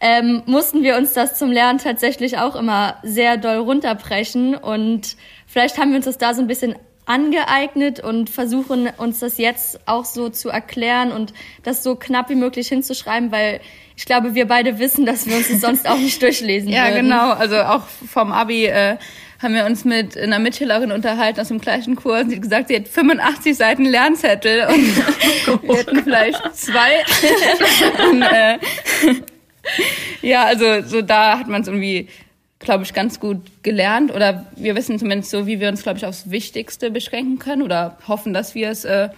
ähm, 0.02 0.42
mussten 0.46 0.82
wir 0.82 0.96
uns 0.96 1.12
das 1.12 1.38
zum 1.38 1.52
Lernen 1.52 1.78
tatsächlich 1.78 2.36
auch 2.36 2.56
immer 2.56 2.96
sehr 3.04 3.36
doll 3.36 3.58
runterbrechen. 3.58 4.56
Und 4.56 5.16
vielleicht 5.46 5.78
haben 5.78 5.90
wir 5.90 5.96
uns 5.96 6.06
das 6.06 6.18
da 6.18 6.34
so 6.34 6.42
ein 6.42 6.48
bisschen 6.48 6.74
angeeignet 7.06 8.00
und 8.00 8.28
versuchen 8.28 8.88
uns 8.96 9.20
das 9.20 9.38
jetzt 9.38 9.78
auch 9.86 10.04
so 10.04 10.28
zu 10.28 10.48
erklären 10.48 11.12
und 11.12 11.32
das 11.62 11.84
so 11.84 11.94
knapp 11.94 12.30
wie 12.30 12.34
möglich 12.34 12.68
hinzuschreiben, 12.68 13.30
weil 13.30 13.60
ich 13.96 14.04
glaube, 14.04 14.34
wir 14.34 14.46
beide 14.46 14.80
wissen, 14.80 15.06
dass 15.06 15.26
wir 15.26 15.36
uns 15.36 15.48
das 15.48 15.60
sonst 15.60 15.88
auch 15.88 15.98
nicht 15.98 16.20
durchlesen 16.20 16.70
ja, 16.70 16.88
würden. 16.88 17.08
Ja, 17.08 17.26
genau. 17.26 17.32
Also 17.34 17.60
auch 17.60 17.82
vom 17.86 18.32
Abi 18.32 18.66
äh, 18.66 18.96
haben 19.40 19.54
wir 19.54 19.66
uns 19.66 19.84
mit 19.84 20.16
einer 20.18 20.40
Mitschülerin 20.40 20.90
unterhalten 20.90 21.40
aus 21.40 21.48
dem 21.48 21.60
gleichen 21.60 21.94
Kurs. 21.94 22.26
Sie 22.28 22.36
hat 22.36 22.42
gesagt, 22.42 22.68
sie 22.68 22.76
hat 22.76 22.88
85 22.88 23.56
Seiten 23.56 23.84
Lernzettel 23.84 24.66
und 24.66 25.62
wir 25.62 25.76
hätten 25.76 26.02
vielleicht 26.02 26.56
zwei. 26.56 27.04
und, 28.10 28.22
äh, 28.22 28.58
ja, 30.22 30.44
also 30.44 30.82
so 30.82 31.02
da 31.02 31.38
hat 31.38 31.48
man 31.48 31.62
es 31.62 31.68
irgendwie, 31.68 32.08
glaube 32.58 32.84
ich, 32.84 32.94
ganz 32.94 33.20
gut 33.20 33.40
gelernt. 33.62 34.12
Oder 34.12 34.46
wir 34.56 34.74
wissen 34.76 34.98
zumindest 34.98 35.30
so, 35.30 35.46
wie 35.46 35.60
wir 35.60 35.68
uns, 35.68 35.82
glaube 35.82 35.98
ich, 35.98 36.06
aufs 36.06 36.30
Wichtigste 36.30 36.90
beschränken 36.90 37.38
können 37.38 37.62
oder 37.62 37.98
hoffen, 38.06 38.32
dass 38.32 38.54
wir 38.54 38.70
es 38.70 38.84
äh, 38.84 39.08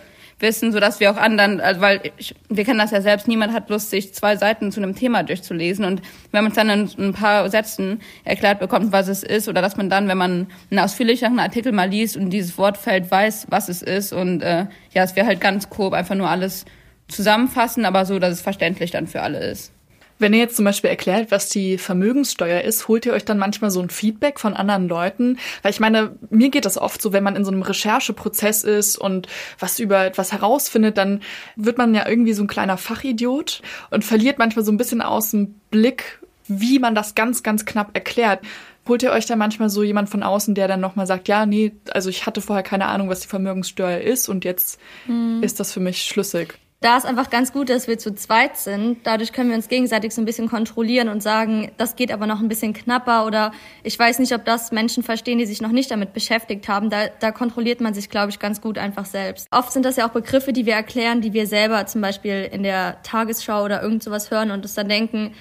wissen, 0.40 0.72
so 0.72 0.80
dass 0.80 1.00
wir 1.00 1.10
auch 1.10 1.16
anderen, 1.16 1.60
also 1.60 1.80
weil 1.80 2.12
ich, 2.16 2.34
wir 2.48 2.64
kennen 2.64 2.78
das 2.78 2.90
ja 2.90 3.00
selbst, 3.00 3.28
niemand 3.28 3.52
hat 3.52 3.70
Lust, 3.70 3.90
sich 3.90 4.12
zwei 4.14 4.36
Seiten 4.36 4.72
zu 4.72 4.80
einem 4.80 4.94
Thema 4.94 5.22
durchzulesen. 5.22 5.84
Und 5.84 6.02
wenn 6.32 6.44
man 6.44 6.50
es 6.52 6.56
dann 6.56 6.70
in 6.70 6.90
ein 6.98 7.12
paar 7.12 7.48
Sätzen 7.50 8.00
erklärt 8.24 8.60
bekommt, 8.60 8.92
was 8.92 9.08
es 9.08 9.22
ist, 9.22 9.48
oder 9.48 9.62
dass 9.62 9.76
man 9.76 9.88
dann, 9.88 10.08
wenn 10.08 10.18
man 10.18 10.46
einen 10.70 10.80
ausführlicheren 10.80 11.38
Artikel 11.38 11.72
mal 11.72 11.88
liest 11.88 12.16
und 12.16 12.30
dieses 12.30 12.58
Wortfeld 12.58 13.10
weiß, 13.10 13.46
was 13.50 13.68
es 13.68 13.82
ist, 13.82 14.12
und 14.12 14.42
äh, 14.42 14.66
ja, 14.92 15.02
es 15.04 15.16
wäre 15.16 15.26
halt 15.26 15.40
ganz 15.40 15.70
grob 15.70 15.92
einfach 15.92 16.14
nur 16.14 16.28
alles 16.28 16.64
zusammenfassen, 17.08 17.84
aber 17.84 18.06
so, 18.06 18.18
dass 18.18 18.32
es 18.32 18.40
verständlich 18.40 18.90
dann 18.90 19.06
für 19.06 19.22
alle 19.22 19.38
ist. 19.38 19.73
Wenn 20.18 20.32
ihr 20.32 20.38
jetzt 20.38 20.56
zum 20.56 20.64
Beispiel 20.64 20.90
erklärt, 20.90 21.30
was 21.30 21.48
die 21.48 21.76
Vermögenssteuer 21.76 22.60
ist, 22.60 22.86
holt 22.86 23.04
ihr 23.04 23.12
euch 23.12 23.24
dann 23.24 23.38
manchmal 23.38 23.70
so 23.70 23.80
ein 23.80 23.90
Feedback 23.90 24.38
von 24.38 24.54
anderen 24.54 24.88
Leuten? 24.88 25.38
Weil 25.62 25.72
ich 25.72 25.80
meine, 25.80 26.16
mir 26.30 26.50
geht 26.50 26.64
das 26.64 26.78
oft 26.78 27.02
so, 27.02 27.12
wenn 27.12 27.24
man 27.24 27.34
in 27.34 27.44
so 27.44 27.50
einem 27.50 27.62
Rechercheprozess 27.62 28.62
ist 28.62 28.96
und 28.96 29.26
was 29.58 29.80
über 29.80 30.04
etwas 30.04 30.32
herausfindet, 30.32 30.98
dann 30.98 31.20
wird 31.56 31.78
man 31.78 31.94
ja 31.94 32.08
irgendwie 32.08 32.32
so 32.32 32.44
ein 32.44 32.48
kleiner 32.48 32.76
Fachidiot 32.76 33.60
und 33.90 34.04
verliert 34.04 34.38
manchmal 34.38 34.64
so 34.64 34.70
ein 34.70 34.76
bisschen 34.76 35.02
aus 35.02 35.32
dem 35.32 35.56
Blick, 35.70 36.20
wie 36.46 36.78
man 36.78 36.94
das 36.94 37.14
ganz, 37.14 37.42
ganz 37.42 37.64
knapp 37.64 37.90
erklärt. 37.94 38.40
Holt 38.86 39.02
ihr 39.02 39.12
euch 39.12 39.26
da 39.26 39.34
manchmal 39.34 39.70
so 39.70 39.82
jemand 39.82 40.10
von 40.10 40.22
außen, 40.22 40.54
der 40.54 40.68
dann 40.68 40.80
nochmal 40.80 41.06
sagt, 41.06 41.26
ja, 41.26 41.46
nee, 41.46 41.72
also 41.90 42.10
ich 42.10 42.26
hatte 42.26 42.40
vorher 42.40 42.62
keine 42.62 42.86
Ahnung, 42.86 43.08
was 43.08 43.20
die 43.20 43.28
Vermögenssteuer 43.28 44.00
ist 44.00 44.28
und 44.28 44.44
jetzt 44.44 44.78
hm. 45.06 45.42
ist 45.42 45.58
das 45.58 45.72
für 45.72 45.80
mich 45.80 46.02
schlüssig? 46.02 46.58
Da 46.84 46.98
ist 46.98 47.06
einfach 47.06 47.30
ganz 47.30 47.50
gut, 47.50 47.70
dass 47.70 47.88
wir 47.88 47.96
zu 47.96 48.14
zweit 48.14 48.58
sind. 48.58 48.98
Dadurch 49.04 49.32
können 49.32 49.48
wir 49.48 49.56
uns 49.56 49.68
gegenseitig 49.68 50.14
so 50.14 50.20
ein 50.20 50.26
bisschen 50.26 50.50
kontrollieren 50.50 51.08
und 51.08 51.22
sagen, 51.22 51.72
das 51.78 51.96
geht 51.96 52.12
aber 52.12 52.26
noch 52.26 52.40
ein 52.40 52.48
bisschen 52.48 52.74
knapper 52.74 53.24
oder 53.24 53.52
ich 53.82 53.98
weiß 53.98 54.18
nicht, 54.18 54.34
ob 54.34 54.44
das 54.44 54.70
Menschen 54.70 55.02
verstehen, 55.02 55.38
die 55.38 55.46
sich 55.46 55.62
noch 55.62 55.72
nicht 55.72 55.90
damit 55.90 56.12
beschäftigt 56.12 56.68
haben. 56.68 56.90
Da, 56.90 57.06
da 57.20 57.32
kontrolliert 57.32 57.80
man 57.80 57.94
sich, 57.94 58.10
glaube 58.10 58.28
ich, 58.28 58.38
ganz 58.38 58.60
gut 58.60 58.76
einfach 58.76 59.06
selbst. 59.06 59.48
Oft 59.50 59.72
sind 59.72 59.86
das 59.86 59.96
ja 59.96 60.06
auch 60.06 60.12
Begriffe, 60.12 60.52
die 60.52 60.66
wir 60.66 60.74
erklären, 60.74 61.22
die 61.22 61.32
wir 61.32 61.46
selber 61.46 61.86
zum 61.86 62.02
Beispiel 62.02 62.50
in 62.52 62.62
der 62.62 63.02
Tagesschau 63.02 63.64
oder 63.64 63.82
irgend 63.82 64.02
sowas 64.02 64.30
hören 64.30 64.50
und 64.50 64.62
es 64.66 64.74
dann 64.74 64.88
denken, 64.88 65.32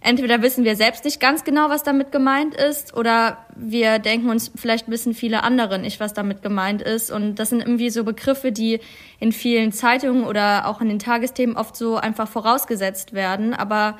entweder 0.00 0.42
wissen 0.42 0.64
wir 0.64 0.76
selbst 0.76 1.04
nicht 1.04 1.20
ganz 1.20 1.44
genau, 1.44 1.68
was 1.68 1.82
damit 1.82 2.10
gemeint 2.12 2.54
ist, 2.54 2.96
oder 2.96 3.44
wir 3.54 3.98
denken 3.98 4.30
uns, 4.30 4.50
vielleicht 4.54 4.90
wissen 4.90 5.14
viele 5.14 5.42
andere 5.42 5.78
nicht, 5.78 6.00
was 6.00 6.14
damit 6.14 6.42
gemeint 6.42 6.82
ist. 6.82 7.10
Und 7.10 7.36
das 7.36 7.50
sind 7.50 7.60
irgendwie 7.60 7.90
so 7.90 8.04
Begriffe, 8.04 8.52
die 8.52 8.80
in 9.18 9.32
vielen 9.32 9.72
Zeitungen 9.72 10.24
oder 10.24 10.66
auch 10.66 10.80
in 10.80 10.88
den 10.88 10.98
Tagesthemen 10.98 11.56
oft 11.56 11.76
so 11.76 11.96
einfach 11.96 12.28
vorausgesetzt 12.28 13.12
werden, 13.12 13.54
aber 13.54 13.98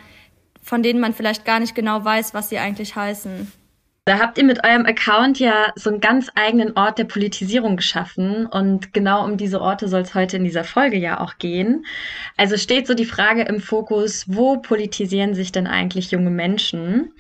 von 0.63 0.83
denen 0.83 1.01
man 1.01 1.15
vielleicht 1.15 1.45
gar 1.45 1.61
nicht 1.61 1.75
genau 1.75 2.05
weiß, 2.05 2.35
was 2.35 2.49
sie 2.49 2.59
eigentlich 2.59 2.97
heißen. 2.97 3.51
Da 4.11 4.19
habt 4.19 4.39
ihr 4.39 4.45
mit 4.45 4.65
eurem 4.65 4.87
Account 4.87 5.39
ja 5.39 5.73
so 5.77 5.89
einen 5.89 6.01
ganz 6.01 6.33
eigenen 6.35 6.77
Ort 6.77 6.99
der 6.99 7.05
Politisierung 7.05 7.77
geschaffen 7.77 8.45
und 8.45 8.93
genau 8.93 9.25
um 9.25 9.37
diese 9.37 9.61
Orte 9.61 9.87
soll 9.87 10.01
es 10.01 10.17
heute 10.17 10.37
in 10.37 10.43
dieser 10.43 10.65
Folge 10.65 10.97
ja 10.97 11.21
auch 11.21 11.39
gehen. 11.39 11.87
Also 12.37 12.57
steht 12.57 12.89
so 12.89 12.95
die 12.95 13.05
Frage 13.05 13.43
im 13.43 13.61
Fokus, 13.61 14.25
wo 14.27 14.57
politisieren 14.57 15.35
sich 15.35 15.53
denn 15.53 15.69
eigentlich 15.69 16.11
junge 16.11 16.31
Menschen? 16.31 17.13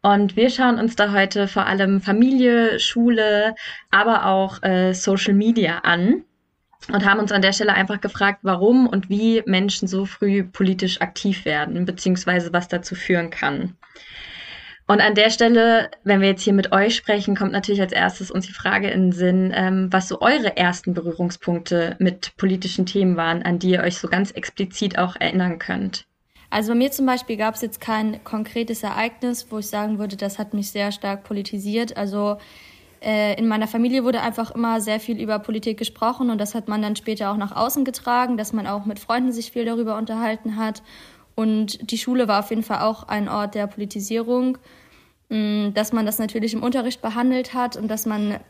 Und 0.00 0.34
wir 0.34 0.48
schauen 0.48 0.78
uns 0.78 0.96
da 0.96 1.12
heute 1.12 1.46
vor 1.46 1.66
allem 1.66 2.00
Familie, 2.00 2.80
Schule, 2.80 3.54
aber 3.90 4.24
auch 4.24 4.62
äh, 4.62 4.94
Social 4.94 5.34
Media 5.34 5.80
an 5.80 6.24
und 6.90 7.04
haben 7.04 7.20
uns 7.20 7.32
an 7.32 7.42
der 7.42 7.52
Stelle 7.52 7.74
einfach 7.74 8.00
gefragt, 8.00 8.38
warum 8.40 8.86
und 8.86 9.10
wie 9.10 9.42
Menschen 9.44 9.88
so 9.88 10.06
früh 10.06 10.42
politisch 10.42 11.02
aktiv 11.02 11.44
werden, 11.44 11.84
beziehungsweise 11.84 12.50
was 12.54 12.66
dazu 12.66 12.94
führen 12.94 13.28
kann. 13.28 13.76
Und 14.90 15.00
an 15.00 15.14
der 15.14 15.30
Stelle, 15.30 15.88
wenn 16.02 16.20
wir 16.20 16.26
jetzt 16.26 16.42
hier 16.42 16.52
mit 16.52 16.72
euch 16.72 16.96
sprechen, 16.96 17.36
kommt 17.36 17.52
natürlich 17.52 17.80
als 17.80 17.92
erstes 17.92 18.28
uns 18.28 18.48
die 18.48 18.52
Frage 18.52 18.90
in 18.90 19.02
den 19.02 19.12
Sinn, 19.12 19.52
ähm, 19.54 19.86
was 19.92 20.08
so 20.08 20.20
eure 20.20 20.56
ersten 20.56 20.94
Berührungspunkte 20.94 21.94
mit 22.00 22.36
politischen 22.36 22.86
Themen 22.86 23.16
waren, 23.16 23.44
an 23.44 23.60
die 23.60 23.70
ihr 23.70 23.84
euch 23.84 23.98
so 23.98 24.08
ganz 24.08 24.32
explizit 24.32 24.98
auch 24.98 25.14
erinnern 25.14 25.60
könnt. 25.60 26.06
Also 26.50 26.72
bei 26.72 26.78
mir 26.78 26.90
zum 26.90 27.06
Beispiel 27.06 27.36
gab 27.36 27.54
es 27.54 27.60
jetzt 27.60 27.80
kein 27.80 28.24
konkretes 28.24 28.82
Ereignis, 28.82 29.46
wo 29.50 29.58
ich 29.58 29.68
sagen 29.68 30.00
würde, 30.00 30.16
das 30.16 30.40
hat 30.40 30.54
mich 30.54 30.72
sehr 30.72 30.90
stark 30.90 31.22
politisiert. 31.22 31.96
Also 31.96 32.38
äh, 33.00 33.38
in 33.38 33.46
meiner 33.46 33.68
Familie 33.68 34.02
wurde 34.02 34.22
einfach 34.22 34.50
immer 34.50 34.80
sehr 34.80 34.98
viel 34.98 35.20
über 35.20 35.38
Politik 35.38 35.78
gesprochen 35.78 36.30
und 36.30 36.38
das 36.38 36.56
hat 36.56 36.66
man 36.66 36.82
dann 36.82 36.96
später 36.96 37.30
auch 37.30 37.36
nach 37.36 37.54
außen 37.54 37.84
getragen, 37.84 38.36
dass 38.36 38.52
man 38.52 38.66
auch 38.66 38.86
mit 38.86 38.98
Freunden 38.98 39.30
sich 39.30 39.52
viel 39.52 39.66
darüber 39.66 39.96
unterhalten 39.96 40.56
hat. 40.56 40.82
Und 41.36 41.92
die 41.92 41.96
Schule 41.96 42.26
war 42.26 42.40
auf 42.40 42.50
jeden 42.50 42.64
Fall 42.64 42.80
auch 42.80 43.04
ein 43.04 43.28
Ort 43.28 43.54
der 43.54 43.68
Politisierung, 43.68 44.58
dass 45.30 45.92
man 45.92 46.06
das 46.06 46.18
natürlich 46.18 46.54
im 46.54 46.62
Unterricht 46.62 47.00
behandelt 47.00 47.54
hat 47.54 47.76
und 47.76 47.88
dass 47.88 48.04
man 48.04 48.40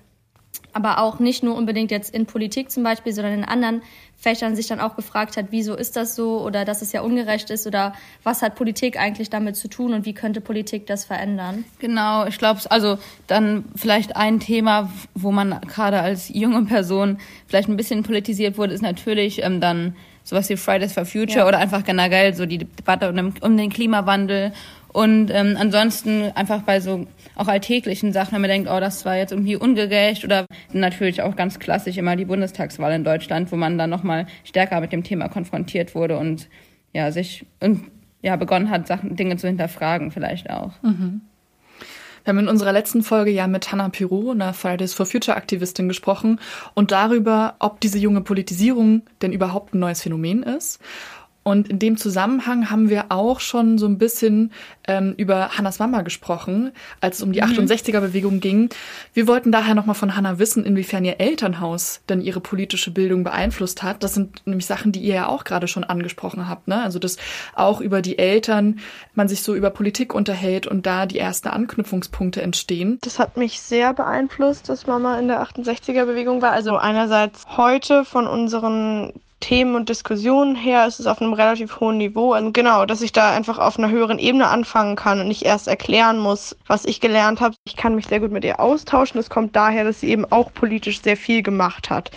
aber 0.73 0.99
auch 0.99 1.19
nicht 1.19 1.43
nur 1.43 1.57
unbedingt 1.57 1.91
jetzt 1.91 2.15
in 2.15 2.27
Politik 2.27 2.71
zum 2.71 2.83
Beispiel, 2.83 3.13
sondern 3.13 3.35
in 3.35 3.45
anderen 3.45 3.83
Fächern 4.17 4.55
sich 4.55 4.67
dann 4.67 4.81
auch 4.81 4.97
gefragt 4.97 5.37
hat, 5.37 5.47
wieso 5.51 5.75
ist 5.75 5.97
das 5.97 6.15
so 6.15 6.41
oder 6.41 6.65
dass 6.65 6.83
es 6.83 6.93
ja 6.93 7.01
ungerecht 7.01 7.51
ist 7.51 7.67
oder 7.67 7.95
was 8.23 8.43
hat 8.43 8.55
Politik 8.55 8.99
eigentlich 8.99 9.31
damit 9.31 9.57
zu 9.57 9.69
tun 9.69 9.95
und 9.95 10.05
wie 10.05 10.15
könnte 10.15 10.41
Politik 10.41 10.87
das 10.87 11.05
verändern? 11.05 11.65
Genau, 11.79 12.27
ich 12.27 12.39
glaube, 12.39 12.61
also 12.71 12.99
dann 13.27 13.65
vielleicht 13.75 14.17
ein 14.17 14.41
Thema, 14.41 14.91
wo 15.15 15.33
man 15.33 15.61
gerade 15.63 16.01
als 16.01 16.29
junge 16.29 16.65
Person 16.65 17.19
vielleicht 17.47 17.69
ein 17.69 17.77
bisschen 17.77 18.03
politisiert 18.03 18.59
wurde, 18.59 18.75
ist 18.75 18.83
natürlich 18.83 19.43
ähm, 19.43 19.61
dann 19.61 19.97
sowas 20.23 20.49
wie 20.49 20.57
Fridays 20.57 20.93
for 20.93 21.05
Future 21.05 21.41
ja. 21.41 21.49
oder 21.49 21.59
einfach 21.59 21.85
generell 21.85 22.35
so 22.35 22.47
die 22.47 22.59
Debatte 22.59 23.11
um, 23.11 23.35
um 23.41 23.57
den 23.57 23.71
Klimawandel 23.71 24.53
und 24.93 25.31
ähm, 25.31 25.57
ansonsten 25.59 26.33
einfach 26.35 26.63
bei 26.63 26.81
so 26.81 27.07
auch 27.37 27.49
alltäglichen 27.49 28.13
Sachen, 28.13 28.33
wenn 28.33 28.41
man 28.41 28.51
denkt, 28.51 28.69
oh, 28.71 28.81
das 28.81 29.05
war 29.05 29.17
jetzt 29.17 29.31
irgendwie 29.31 29.57
ungerecht 29.57 30.25
oder 30.25 30.47
natürlich 30.73 31.23
auch 31.23 31.37
ganz 31.37 31.59
klassisch 31.59 31.97
immer 31.97 32.17
die 32.17 32.25
Bundestagswahl 32.25 32.93
in 32.93 33.05
Deutschland, 33.05 33.53
wo 33.53 33.57
man 33.57 33.79
dann 33.79 33.91
nochmal 33.91 34.27
stärker 34.45 34.81
mit 34.81 34.93
dem 34.93 35.05
Thema 35.05 35.29
konfrontiert 35.29 35.95
wurde 35.95 36.19
und 36.19 36.49
ja, 36.93 37.13
sich 37.13 37.47
und 37.61 37.85
ja, 38.23 38.37
begonnen 38.37 38.71
hat, 38.71 38.87
Sachen, 38.87 39.17
Dinge 39.17 39.37
zu 39.37 39.47
hinterfragen 39.47 40.11
vielleicht 40.11 40.51
auch. 40.51 40.73
Mhm. 40.83 41.23
Wir 42.25 42.33
haben 42.33 42.39
in 42.41 42.49
unserer 42.49 42.73
letzten 42.73 43.03
Folge 43.03 43.31
ja 43.31 43.47
mit 43.47 43.73
Hannah 43.73 43.89
Pirou, 43.89 44.33
einer 44.33 44.53
Fridays 44.53 44.93
for 44.93 45.07
Future 45.07 45.37
Aktivistin, 45.37 45.89
gesprochen 45.89 46.39
und 46.75 46.91
darüber, 46.91 47.55
ob 47.61 47.81
diese 47.81 47.99
junge 47.99 48.21
Politisierung 48.21 49.03
denn 49.23 49.33
überhaupt 49.33 49.75
ein 49.75 49.79
neues 49.79 50.03
Phänomen 50.03 50.43
ist 50.43 50.81
und 51.43 51.69
in 51.69 51.79
dem 51.79 51.97
Zusammenhang 51.97 52.71
haben 52.71 52.91
wir 52.91 53.07
auch 53.09 53.41
schon 53.41 53.79
so 53.79 53.87
ein 53.87 53.97
bisschen 53.97 54.53
ähm, 54.87 55.15
über 55.17 55.57
Hannas 55.57 55.79
Mama 55.79 56.03
gesprochen, 56.03 56.73
als 57.01 57.17
es 57.17 57.23
um 57.23 57.33
die 57.33 57.41
mhm. 57.41 57.53
68er-Bewegung 57.53 58.41
ging. 58.41 58.69
Wir 59.15 59.27
wollten 59.27 59.51
daher 59.51 59.75
nochmal 59.75 59.95
von 59.95 60.15
Hannah 60.15 60.39
wissen, 60.39 60.67
inwiefern 60.67 61.05
ihr 61.05 61.19
Elternhaus 61.19 62.03
denn 62.11 62.21
ihre 62.21 62.41
politische 62.41 62.91
Bildung 62.91 63.25
beeinflusst 63.25 63.83
hat. 63.83 64.03
Das 64.03 64.13
sind 64.13 64.47
nämlich 64.47 64.67
Sachen, 64.67 64.93
die 64.93 65.01
ihr 65.01 65.15
ja 65.15 65.29
auch 65.29 65.45
gerade 65.45 65.67
schon 65.67 65.83
angesprochen 65.83 66.47
habt. 66.47 66.69
Ne? 66.69 66.83
Also 66.83 66.99
dass 66.99 67.17
auch 67.55 67.81
über 67.81 68.03
die 68.03 68.19
Eltern 68.19 68.81
man 69.15 69.27
sich 69.27 69.43
so 69.43 69.55
über 69.55 69.71
Politik 69.71 70.15
unterhält 70.15 70.67
und 70.67 70.85
da 70.85 71.07
die 71.07 71.19
ersten 71.19 71.49
Anknüpfungspunkte 71.49 72.43
entstehen. 72.43 72.99
Das 73.01 73.19
hat 73.19 73.39
mich 73.39 73.63
sehr 73.63 73.95
beeinflusst, 73.95 74.69
dass 74.69 74.87
Mama 74.87 75.19
in 75.19 75.29
der 75.29 75.43
68er-Bewegung 75.43 76.43
war. 76.43 76.53
Also 76.53 76.77
einerseits 76.77 77.47
heute 77.57 78.05
von 78.05 78.27
unseren 78.27 79.15
Themen 79.41 79.75
und 79.75 79.89
Diskussionen 79.89 80.55
her 80.55 80.87
ist 80.87 81.01
es 81.01 81.07
auf 81.07 81.21
einem 81.21 81.33
relativ 81.33 81.81
hohen 81.81 81.97
Niveau. 81.97 82.37
Und 82.37 82.53
genau, 82.53 82.87
dass 82.87 83.03
ich 83.03 83.13
da 83.13 83.31
einfach 83.31 83.59
auf 83.59 83.79
einer 83.79 83.91
höheren 83.91 84.19
Ebene 84.19 84.49
anfangen 84.49 84.97
kann 84.97 85.21
und 85.21 85.29
nicht 85.29 85.43
erst 85.43 85.67
erklären 85.67 86.19
muss, 86.19 86.57
was 86.67 86.85
ich 86.85 87.01
gelernt 87.01 87.41
habe. 87.41 87.57
Ich 87.65 87.77
kann 87.77 87.95
mich 87.95 88.07
sehr 88.07 88.21
gut 88.21 88.31
mit 88.31 88.45
ihr 88.45 88.61
austauschen. 88.61 89.19
Das 89.19 89.31
kommt 89.31 89.57
daher, 89.57 89.85
dass 89.85 90.01
sie 90.01 90.11
eben 90.11 90.31
auch 90.31 90.53
politisch 90.53 91.01
sehr 91.03 91.17
viel 91.17 91.43
gemacht 91.43 91.91
hat. 91.91 92.11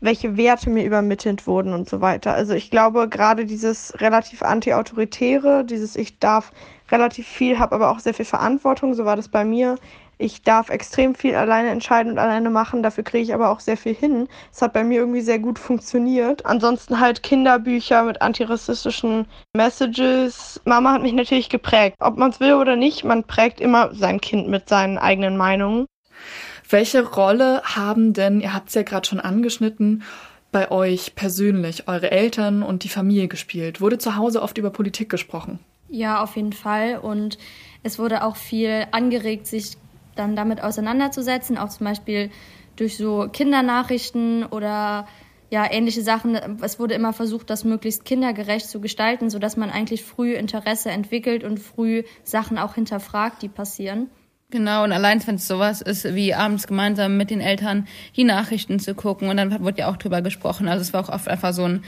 Welche 0.00 0.36
Werte 0.36 0.68
mir 0.68 0.84
übermittelt 0.84 1.46
wurden 1.46 1.72
und 1.72 1.88
so 1.88 2.00
weiter. 2.00 2.34
Also 2.34 2.52
ich 2.52 2.70
glaube, 2.70 3.08
gerade 3.08 3.46
dieses 3.46 3.98
relativ 4.00 4.42
anti-autoritäre, 4.42 5.64
dieses 5.64 5.96
ich 5.96 6.18
darf 6.18 6.52
relativ 6.90 7.26
viel, 7.26 7.58
habe 7.58 7.74
aber 7.74 7.90
auch 7.90 8.00
sehr 8.00 8.14
viel 8.14 8.26
Verantwortung, 8.26 8.94
so 8.94 9.04
war 9.04 9.16
das 9.16 9.28
bei 9.28 9.44
mir, 9.44 9.76
ich 10.18 10.42
darf 10.42 10.70
extrem 10.70 11.14
viel 11.14 11.34
alleine 11.34 11.68
entscheiden 11.68 12.12
und 12.12 12.18
alleine 12.18 12.48
machen, 12.48 12.82
dafür 12.82 13.04
kriege 13.04 13.24
ich 13.24 13.34
aber 13.34 13.50
auch 13.50 13.60
sehr 13.60 13.76
viel 13.76 13.94
hin. 13.94 14.28
Es 14.50 14.62
hat 14.62 14.72
bei 14.72 14.82
mir 14.82 15.00
irgendwie 15.00 15.20
sehr 15.20 15.38
gut 15.38 15.58
funktioniert. 15.58 16.46
Ansonsten 16.46 17.00
halt 17.00 17.22
Kinderbücher 17.22 18.02
mit 18.04 18.22
antirassistischen 18.22 19.26
Messages. 19.54 20.60
Mama 20.64 20.92
hat 20.92 21.02
mich 21.02 21.12
natürlich 21.12 21.50
geprägt. 21.50 21.96
Ob 22.00 22.16
man 22.16 22.30
es 22.30 22.40
will 22.40 22.54
oder 22.54 22.76
nicht, 22.76 23.04
man 23.04 23.24
prägt 23.24 23.60
immer 23.60 23.94
sein 23.94 24.20
Kind 24.20 24.48
mit 24.48 24.68
seinen 24.68 24.96
eigenen 24.96 25.36
Meinungen. 25.36 25.86
Welche 26.68 27.04
Rolle 27.04 27.62
haben 27.64 28.12
denn, 28.14 28.40
ihr 28.40 28.54
habt 28.54 28.68
es 28.68 28.74
ja 28.74 28.82
gerade 28.82 29.06
schon 29.06 29.20
angeschnitten, 29.20 30.02
bei 30.50 30.70
euch 30.70 31.14
persönlich, 31.14 31.86
eure 31.88 32.10
Eltern 32.10 32.62
und 32.62 32.84
die 32.84 32.88
Familie 32.88 33.28
gespielt? 33.28 33.82
Wurde 33.82 33.98
zu 33.98 34.16
Hause 34.16 34.40
oft 34.40 34.56
über 34.56 34.70
Politik 34.70 35.10
gesprochen? 35.10 35.58
Ja, 35.88 36.22
auf 36.22 36.36
jeden 36.36 36.54
Fall. 36.54 36.98
Und 36.98 37.38
es 37.82 37.98
wurde 37.98 38.24
auch 38.24 38.36
viel 38.36 38.86
angeregt, 38.90 39.46
sich 39.46 39.76
dann 40.16 40.36
damit 40.36 40.62
auseinanderzusetzen, 40.62 41.58
auch 41.58 41.68
zum 41.68 41.86
Beispiel 41.86 42.30
durch 42.76 42.96
so 42.96 43.28
Kindernachrichten 43.32 44.44
oder 44.44 45.06
ja, 45.50 45.70
ähnliche 45.70 46.02
Sachen. 46.02 46.36
Es 46.62 46.78
wurde 46.78 46.94
immer 46.94 47.12
versucht, 47.12 47.50
das 47.50 47.64
möglichst 47.64 48.04
kindergerecht 48.04 48.68
zu 48.68 48.80
gestalten, 48.80 49.30
sodass 49.30 49.56
man 49.56 49.70
eigentlich 49.70 50.04
früh 50.04 50.34
Interesse 50.34 50.90
entwickelt 50.90 51.44
und 51.44 51.58
früh 51.58 52.02
Sachen 52.24 52.58
auch 52.58 52.74
hinterfragt, 52.74 53.42
die 53.42 53.48
passieren. 53.48 54.10
Genau, 54.50 54.84
und 54.84 54.92
allein 54.92 55.24
wenn 55.26 55.36
es 55.36 55.48
sowas 55.48 55.80
ist, 55.80 56.14
wie 56.14 56.32
abends 56.32 56.68
gemeinsam 56.68 57.16
mit 57.16 57.30
den 57.30 57.40
Eltern 57.40 57.88
die 58.14 58.24
Nachrichten 58.24 58.78
zu 58.78 58.94
gucken 58.94 59.28
und 59.28 59.36
dann 59.36 59.64
wurde 59.64 59.78
ja 59.80 59.90
auch 59.90 59.96
drüber 59.96 60.22
gesprochen. 60.22 60.68
Also 60.68 60.82
es 60.82 60.92
war 60.92 61.04
auch 61.04 61.12
oft 61.12 61.28
einfach 61.28 61.52
so 61.52 61.64
ein 61.64 61.82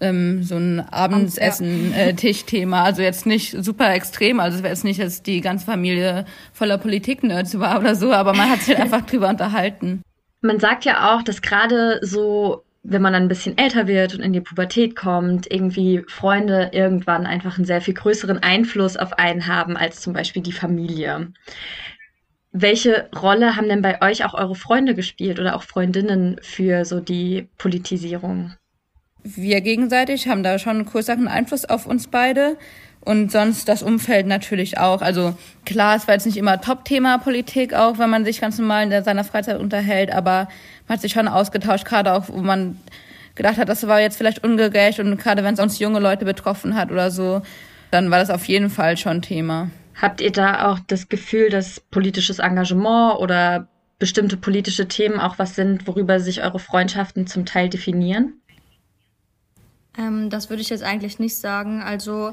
ähm, 0.00 0.42
so 0.42 0.56
ein 0.56 0.80
Abendsessen-Tischthema. 0.80 2.82
Äh, 2.82 2.86
also 2.86 3.02
jetzt 3.02 3.26
nicht 3.26 3.62
super 3.62 3.92
extrem, 3.94 4.40
also 4.40 4.56
es 4.56 4.62
wäre 4.62 4.72
jetzt 4.72 4.84
nicht, 4.84 5.00
dass 5.00 5.22
die 5.22 5.40
ganze 5.40 5.66
Familie 5.66 6.24
voller 6.52 6.78
Politik-Nerds 6.78 7.58
war 7.58 7.78
oder 7.78 7.94
so, 7.94 8.12
aber 8.12 8.34
man 8.34 8.50
hat 8.50 8.60
sich 8.60 8.76
einfach 8.78 9.02
drüber 9.02 9.28
unterhalten. 9.28 10.02
Man 10.40 10.60
sagt 10.60 10.84
ja 10.84 11.14
auch, 11.14 11.22
dass 11.22 11.42
gerade 11.42 11.98
so 12.02 12.62
wenn 12.90 13.02
man 13.02 13.12
dann 13.12 13.24
ein 13.24 13.28
bisschen 13.28 13.58
älter 13.58 13.86
wird 13.86 14.14
und 14.14 14.20
in 14.20 14.32
die 14.32 14.40
Pubertät 14.40 14.96
kommt, 14.96 15.50
irgendwie 15.50 16.04
Freunde 16.08 16.70
irgendwann 16.72 17.26
einfach 17.26 17.56
einen 17.56 17.66
sehr 17.66 17.82
viel 17.82 17.94
größeren 17.94 18.38
Einfluss 18.38 18.96
auf 18.96 19.18
einen 19.18 19.46
haben 19.46 19.76
als 19.76 20.00
zum 20.00 20.14
Beispiel 20.14 20.42
die 20.42 20.52
Familie. 20.52 21.32
Welche 22.52 23.10
Rolle 23.14 23.56
haben 23.56 23.68
denn 23.68 23.82
bei 23.82 24.00
euch 24.00 24.24
auch 24.24 24.32
eure 24.32 24.54
Freunde 24.54 24.94
gespielt 24.94 25.38
oder 25.38 25.54
auch 25.54 25.64
Freundinnen 25.64 26.38
für 26.40 26.84
so 26.84 27.00
die 27.00 27.48
Politisierung? 27.58 28.54
Wir 29.36 29.60
gegenseitig 29.60 30.28
haben 30.28 30.42
da 30.42 30.58
schon 30.58 30.76
einen 30.76 30.86
größeren 30.86 31.28
Einfluss 31.28 31.64
auf 31.64 31.86
uns 31.86 32.08
beide. 32.08 32.56
Und 33.00 33.32
sonst 33.32 33.68
das 33.68 33.82
Umfeld 33.82 34.26
natürlich 34.26 34.78
auch. 34.78 35.00
Also 35.00 35.34
klar, 35.64 35.96
es 35.96 36.06
war 36.06 36.14
jetzt 36.14 36.26
nicht 36.26 36.36
immer 36.36 36.60
Top-Thema 36.60 37.18
Politik, 37.18 37.72
auch 37.72 37.98
wenn 37.98 38.10
man 38.10 38.24
sich 38.24 38.40
ganz 38.40 38.58
normal 38.58 38.90
in 38.90 39.04
seiner 39.04 39.24
Freizeit 39.24 39.60
unterhält, 39.60 40.12
aber 40.12 40.48
man 40.86 40.96
hat 40.96 41.00
sich 41.00 41.12
schon 41.12 41.28
ausgetauscht, 41.28 41.86
gerade 41.86 42.12
auch, 42.12 42.28
wo 42.28 42.38
man 42.38 42.76
gedacht 43.34 43.56
hat, 43.56 43.68
das 43.68 43.86
war 43.86 44.00
jetzt 44.00 44.18
vielleicht 44.18 44.44
ungerecht 44.44 45.00
und 45.00 45.16
gerade 45.16 45.42
wenn 45.42 45.54
es 45.54 45.60
uns 45.60 45.78
junge 45.78 46.00
Leute 46.00 46.24
betroffen 46.26 46.74
hat 46.74 46.90
oder 46.90 47.10
so, 47.10 47.40
dann 47.90 48.10
war 48.10 48.18
das 48.18 48.30
auf 48.30 48.44
jeden 48.44 48.68
Fall 48.68 48.96
schon 48.98 49.22
Thema. 49.22 49.70
Habt 49.94 50.20
ihr 50.20 50.32
da 50.32 50.70
auch 50.70 50.78
das 50.80 51.08
Gefühl, 51.08 51.48
dass 51.48 51.80
politisches 51.80 52.40
Engagement 52.40 53.18
oder 53.20 53.68
bestimmte 53.98 54.36
politische 54.36 54.86
Themen 54.86 55.18
auch 55.18 55.38
was 55.38 55.54
sind, 55.54 55.86
worüber 55.86 56.20
sich 56.20 56.42
eure 56.42 56.58
Freundschaften 56.58 57.26
zum 57.26 57.46
Teil 57.46 57.68
definieren? 57.68 58.34
Ähm, 59.98 60.30
das 60.30 60.48
würde 60.48 60.62
ich 60.62 60.70
jetzt 60.70 60.84
eigentlich 60.84 61.18
nicht 61.18 61.36
sagen. 61.36 61.82
Also 61.82 62.32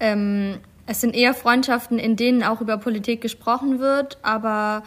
ähm, 0.00 0.60
es 0.86 1.00
sind 1.00 1.14
eher 1.14 1.34
Freundschaften, 1.34 1.98
in 1.98 2.16
denen 2.16 2.42
auch 2.42 2.60
über 2.60 2.78
Politik 2.78 3.20
gesprochen 3.20 3.80
wird, 3.80 4.18
aber 4.22 4.82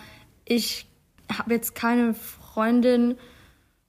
ich 0.45 0.87
habe 1.31 1.53
jetzt 1.53 1.75
keine 1.75 2.13
Freundin, 2.13 3.17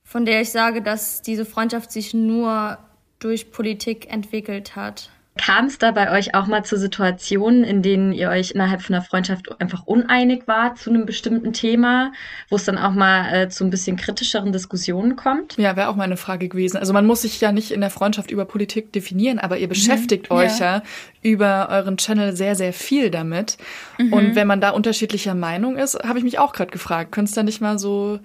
von 0.02 0.24
der 0.24 0.40
ich 0.40 0.50
sage, 0.50 0.82
dass 0.82 1.22
diese 1.22 1.44
Freundschaft 1.44 1.92
sich 1.92 2.14
nur 2.14 2.78
durch 3.18 3.52
Politik 3.52 4.10
entwickelt 4.12 4.74
hat. 4.74 5.10
Kam 5.38 5.66
es 5.66 5.78
da 5.78 5.92
bei 5.92 6.10
euch 6.10 6.34
auch 6.34 6.46
mal 6.46 6.64
zu 6.64 6.76
Situationen, 6.76 7.64
in 7.64 7.80
denen 7.80 8.12
ihr 8.12 8.28
euch 8.28 8.50
innerhalb 8.50 8.82
von 8.82 8.94
einer 8.94 9.04
Freundschaft 9.04 9.60
einfach 9.60 9.86
uneinig 9.86 10.42
wart 10.46 10.78
zu 10.78 10.90
einem 10.90 11.06
bestimmten 11.06 11.52
Thema, 11.52 12.12
wo 12.50 12.56
es 12.56 12.64
dann 12.64 12.76
auch 12.76 12.92
mal 12.92 13.32
äh, 13.32 13.48
zu 13.48 13.64
ein 13.64 13.70
bisschen 13.70 13.96
kritischeren 13.96 14.52
Diskussionen 14.52 15.16
kommt? 15.16 15.56
Ja, 15.56 15.76
wäre 15.76 15.88
auch 15.88 15.96
meine 15.96 16.16
Frage 16.16 16.48
gewesen. 16.48 16.76
Also 16.76 16.92
man 16.92 17.06
muss 17.06 17.22
sich 17.22 17.40
ja 17.40 17.52
nicht 17.52 17.70
in 17.70 17.80
der 17.80 17.90
Freundschaft 17.90 18.30
über 18.30 18.44
Politik 18.44 18.92
definieren, 18.92 19.38
aber 19.38 19.58
ihr 19.58 19.68
mhm. 19.68 19.70
beschäftigt 19.70 20.30
mhm, 20.30 20.36
euch 20.36 20.58
ja. 20.58 20.76
ja. 20.76 20.82
über 21.22 21.68
euren 21.70 21.96
Channel 21.96 22.36
sehr, 22.36 22.56
sehr 22.56 22.72
viel 22.72 23.10
damit. 23.10 23.56
Mhm. 23.98 24.12
Und 24.12 24.34
wenn 24.34 24.46
man 24.46 24.60
da 24.60 24.70
unterschiedlicher 24.70 25.34
Meinung 25.34 25.76
ist, 25.76 25.94
habe 26.02 26.18
ich 26.18 26.24
mich 26.24 26.38
auch 26.38 26.52
gerade 26.52 26.72
gefragt, 26.72 27.12
könnte 27.12 27.28
es 27.28 27.34
da 27.34 27.42
nicht 27.42 27.60
mal 27.60 27.78
so 27.78 28.18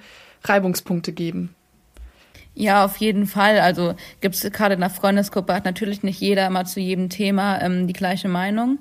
Reibungspunkte 0.43 1.13
geben? 1.13 1.55
Ja, 2.55 2.85
auf 2.85 2.97
jeden 2.97 3.25
Fall. 3.25 3.59
Also 3.59 3.95
gibt 4.21 4.35
es 4.35 4.51
gerade 4.51 4.75
in 4.75 4.79
der 4.79 4.89
Freundesgruppe 4.89 5.53
hat 5.53 5.65
natürlich 5.65 6.03
nicht 6.03 6.19
jeder 6.19 6.45
immer 6.45 6.65
zu 6.65 6.79
jedem 6.79 7.09
Thema 7.09 7.61
ähm, 7.61 7.87
die 7.87 7.93
gleiche 7.93 8.27
Meinung. 8.27 8.79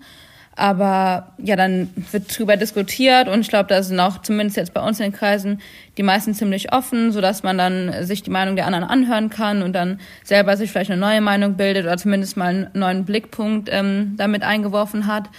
Aber 0.54 1.32
ja, 1.38 1.56
dann 1.56 1.88
wird 2.10 2.38
drüber 2.38 2.58
diskutiert 2.58 3.26
und 3.26 3.40
ich 3.40 3.48
glaube, 3.48 3.70
da 3.70 3.82
sind 3.82 3.98
auch 3.98 4.20
zumindest 4.20 4.58
jetzt 4.58 4.74
bei 4.74 4.86
uns 4.86 5.00
in 5.00 5.04
den 5.04 5.12
Kreisen 5.12 5.62
die 5.96 6.02
meisten 6.02 6.34
ziemlich 6.34 6.74
offen, 6.74 7.10
so 7.10 7.22
dass 7.22 7.42
man 7.42 7.56
dann 7.56 8.04
sich 8.04 8.22
die 8.22 8.30
Meinung 8.30 8.56
der 8.56 8.66
anderen 8.66 8.84
anhören 8.84 9.30
kann 9.30 9.62
und 9.62 9.72
dann 9.72 9.98
selber 10.22 10.58
sich 10.58 10.70
vielleicht 10.70 10.90
eine 10.90 11.00
neue 11.00 11.22
Meinung 11.22 11.54
bildet 11.54 11.86
oder 11.86 11.96
zumindest 11.96 12.36
mal 12.36 12.48
einen 12.48 12.68
neuen 12.74 13.06
Blickpunkt 13.06 13.70
ähm, 13.72 14.12
damit 14.18 14.42
eingeworfen 14.42 15.06
hat. 15.06 15.30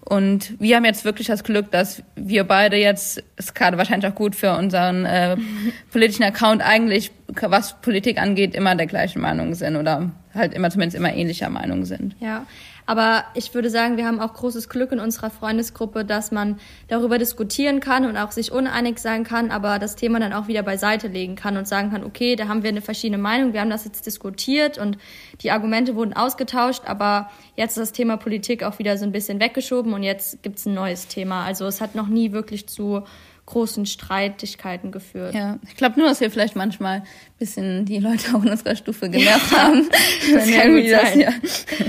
Und 0.00 0.58
wir 0.58 0.76
haben 0.76 0.84
jetzt 0.84 1.04
wirklich 1.04 1.26
das 1.26 1.44
Glück, 1.44 1.70
dass 1.70 2.02
wir 2.16 2.44
beide 2.44 2.76
jetzt, 2.76 3.22
ist 3.36 3.54
gerade 3.54 3.76
wahrscheinlich 3.78 4.10
auch 4.10 4.14
gut 4.14 4.34
für 4.34 4.56
unseren 4.56 5.04
äh, 5.04 5.36
politischen 5.92 6.24
Account 6.24 6.62
eigentlich, 6.62 7.12
was 7.28 7.80
Politik 7.80 8.20
angeht, 8.20 8.54
immer 8.54 8.74
der 8.74 8.86
gleichen 8.86 9.20
Meinung 9.20 9.54
sind 9.54 9.76
oder 9.76 10.10
halt 10.34 10.54
immer 10.54 10.70
zumindest 10.70 10.96
immer 10.96 11.12
ähnlicher 11.12 11.50
Meinung 11.50 11.84
sind. 11.84 12.16
Ja, 12.20 12.46
aber 12.90 13.22
ich 13.34 13.54
würde 13.54 13.70
sagen, 13.70 13.96
wir 13.96 14.04
haben 14.04 14.18
auch 14.18 14.34
großes 14.34 14.68
Glück 14.68 14.90
in 14.90 14.98
unserer 14.98 15.30
Freundesgruppe, 15.30 16.04
dass 16.04 16.32
man 16.32 16.58
darüber 16.88 17.18
diskutieren 17.18 17.78
kann 17.78 18.04
und 18.04 18.16
auch 18.16 18.32
sich 18.32 18.50
uneinig 18.50 18.98
sein 18.98 19.22
kann, 19.22 19.52
aber 19.52 19.78
das 19.78 19.94
Thema 19.94 20.18
dann 20.18 20.32
auch 20.32 20.48
wieder 20.48 20.64
beiseite 20.64 21.06
legen 21.06 21.36
kann 21.36 21.56
und 21.56 21.68
sagen 21.68 21.92
kann, 21.92 22.02
okay, 22.02 22.34
da 22.34 22.48
haben 22.48 22.64
wir 22.64 22.70
eine 22.70 22.80
verschiedene 22.80 23.22
Meinung, 23.22 23.52
wir 23.52 23.60
haben 23.60 23.70
das 23.70 23.84
jetzt 23.84 24.06
diskutiert 24.06 24.76
und 24.76 24.98
die 25.40 25.52
Argumente 25.52 25.94
wurden 25.94 26.14
ausgetauscht, 26.14 26.82
aber 26.84 27.30
jetzt 27.54 27.76
ist 27.76 27.78
das 27.78 27.92
Thema 27.92 28.16
Politik 28.16 28.64
auch 28.64 28.80
wieder 28.80 28.98
so 28.98 29.04
ein 29.04 29.12
bisschen 29.12 29.38
weggeschoben 29.38 29.92
und 29.92 30.02
jetzt 30.02 30.42
gibt's 30.42 30.66
ein 30.66 30.74
neues 30.74 31.06
Thema. 31.06 31.44
Also 31.44 31.66
es 31.66 31.80
hat 31.80 31.94
noch 31.94 32.08
nie 32.08 32.32
wirklich 32.32 32.66
zu 32.66 33.04
großen 33.46 33.86
Streitigkeiten 33.86 34.90
geführt. 34.90 35.32
Ja, 35.32 35.60
ich 35.64 35.76
glaube 35.76 36.00
nur, 36.00 36.08
dass 36.08 36.20
wir 36.20 36.30
vielleicht 36.32 36.56
manchmal 36.56 37.02
ein 37.02 37.06
bisschen 37.38 37.84
die 37.84 37.98
Leute 37.98 38.34
auch 38.34 38.42
in 38.42 38.50
unserer 38.50 38.74
Stufe 38.74 39.08
genervt 39.08 39.56
haben. 39.56 39.88
das 40.32 40.50
kann 40.50 40.74
gut 40.74 40.88
sein. 40.88 41.20
Das, 41.20 41.66
ja. 41.78 41.86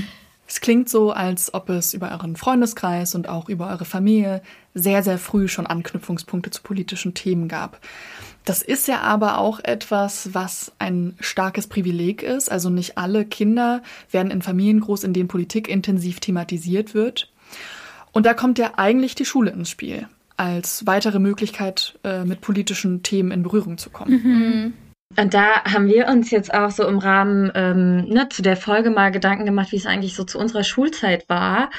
Es 0.51 0.59
klingt 0.59 0.89
so, 0.89 1.11
als 1.11 1.53
ob 1.53 1.69
es 1.69 1.93
über 1.93 2.11
euren 2.11 2.35
Freundeskreis 2.35 3.15
und 3.15 3.29
auch 3.29 3.47
über 3.47 3.69
eure 3.69 3.85
Familie 3.85 4.41
sehr, 4.73 5.01
sehr 5.01 5.17
früh 5.17 5.47
schon 5.47 5.65
Anknüpfungspunkte 5.65 6.49
zu 6.49 6.61
politischen 6.61 7.13
Themen 7.13 7.47
gab. 7.47 7.79
Das 8.43 8.61
ist 8.61 8.89
ja 8.89 8.99
aber 8.99 9.37
auch 9.37 9.61
etwas, 9.61 10.33
was 10.33 10.73
ein 10.77 11.15
starkes 11.21 11.67
Privileg 11.67 12.21
ist. 12.21 12.51
Also 12.51 12.69
nicht 12.69 12.97
alle 12.97 13.23
Kinder 13.23 13.81
werden 14.11 14.29
in 14.29 14.41
Familien 14.41 14.81
groß, 14.81 15.05
in 15.05 15.13
denen 15.13 15.29
Politik 15.29 15.69
intensiv 15.69 16.19
thematisiert 16.19 16.93
wird. 16.93 17.31
Und 18.11 18.25
da 18.25 18.33
kommt 18.33 18.59
ja 18.59 18.73
eigentlich 18.75 19.15
die 19.15 19.23
Schule 19.23 19.51
ins 19.51 19.69
Spiel, 19.69 20.09
als 20.35 20.85
weitere 20.85 21.19
Möglichkeit, 21.19 21.97
äh, 22.03 22.25
mit 22.25 22.41
politischen 22.41 23.03
Themen 23.03 23.31
in 23.31 23.43
Berührung 23.43 23.77
zu 23.77 23.89
kommen. 23.89 24.11
Mhm. 24.11 24.73
Und 25.17 25.33
da 25.33 25.63
haben 25.65 25.87
wir 25.87 26.07
uns 26.07 26.31
jetzt 26.31 26.53
auch 26.53 26.71
so 26.71 26.87
im 26.87 26.97
Rahmen 26.97 27.51
ähm, 27.55 28.05
ne, 28.05 28.29
zu 28.29 28.41
der 28.41 28.57
Folge 28.57 28.89
mal 28.89 29.11
Gedanken 29.11 29.45
gemacht, 29.45 29.71
wie 29.71 29.77
es 29.77 29.85
eigentlich 29.85 30.15
so 30.15 30.23
zu 30.23 30.39
unserer 30.39 30.63
Schulzeit 30.63 31.27
war 31.27 31.69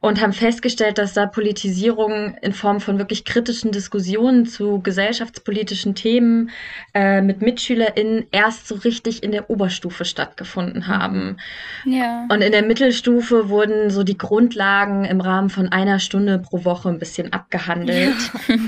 und 0.00 0.20
haben 0.20 0.32
festgestellt, 0.32 0.98
dass 0.98 1.14
da 1.14 1.26
Politisierung 1.26 2.36
in 2.40 2.52
Form 2.52 2.80
von 2.80 2.98
wirklich 2.98 3.24
kritischen 3.24 3.72
Diskussionen 3.72 4.46
zu 4.46 4.80
gesellschaftspolitischen 4.80 5.94
Themen 5.94 6.50
äh, 6.94 7.22
mit 7.22 7.40
MitschülerInnen 7.40 8.26
erst 8.30 8.68
so 8.68 8.76
richtig 8.76 9.22
in 9.22 9.32
der 9.32 9.50
Oberstufe 9.50 10.04
stattgefunden 10.04 10.86
haben. 10.86 11.38
Ja. 11.84 12.26
Und 12.28 12.42
in 12.42 12.52
der 12.52 12.64
Mittelstufe 12.64 13.48
wurden 13.48 13.90
so 13.90 14.02
die 14.02 14.18
Grundlagen 14.18 15.04
im 15.04 15.20
Rahmen 15.20 15.50
von 15.50 15.68
einer 15.72 15.98
Stunde 15.98 16.38
pro 16.38 16.64
Woche 16.64 16.88
ein 16.88 16.98
bisschen 16.98 17.32
abgehandelt. 17.32 18.16
Ja. 18.48 18.56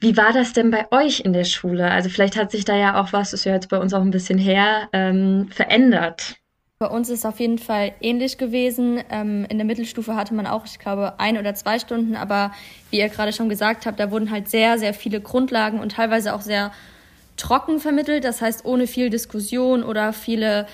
Wie 0.00 0.16
war 0.16 0.32
das 0.32 0.54
denn 0.54 0.70
bei 0.70 0.90
euch 0.92 1.20
in 1.20 1.34
der 1.34 1.44
Schule? 1.44 1.90
Also 1.90 2.08
vielleicht 2.08 2.36
hat 2.36 2.50
sich 2.50 2.64
da 2.64 2.74
ja 2.74 3.00
auch 3.00 3.12
was, 3.12 3.34
ist 3.34 3.44
ja 3.44 3.52
jetzt 3.52 3.68
bei 3.68 3.78
uns 3.78 3.92
auch 3.92 4.00
ein 4.00 4.10
bisschen 4.10 4.38
her, 4.38 4.88
ähm, 4.94 5.48
verändert. 5.50 6.36
Bei 6.78 6.86
uns 6.86 7.10
ist 7.10 7.18
es 7.18 7.26
auf 7.26 7.38
jeden 7.38 7.58
Fall 7.58 7.92
ähnlich 8.00 8.38
gewesen. 8.38 9.02
Ähm, 9.10 9.44
in 9.50 9.58
der 9.58 9.66
Mittelstufe 9.66 10.16
hatte 10.16 10.32
man 10.32 10.46
auch, 10.46 10.64
ich 10.64 10.78
glaube, 10.78 11.20
ein 11.20 11.36
oder 11.36 11.54
zwei 11.54 11.78
Stunden, 11.78 12.16
aber 12.16 12.52
wie 12.90 13.00
ihr 13.00 13.10
gerade 13.10 13.34
schon 13.34 13.50
gesagt 13.50 13.84
habt, 13.84 14.00
da 14.00 14.10
wurden 14.10 14.30
halt 14.30 14.48
sehr, 14.48 14.78
sehr 14.78 14.94
viele 14.94 15.20
Grundlagen 15.20 15.78
und 15.78 15.92
teilweise 15.92 16.34
auch 16.34 16.40
sehr 16.40 16.72
trocken 17.36 17.80
vermittelt. 17.80 18.24
Das 18.24 18.40
heißt, 18.40 18.64
ohne 18.64 18.86
viel 18.86 19.10
Diskussion 19.10 19.82
oder 19.82 20.14
viele, 20.14 20.66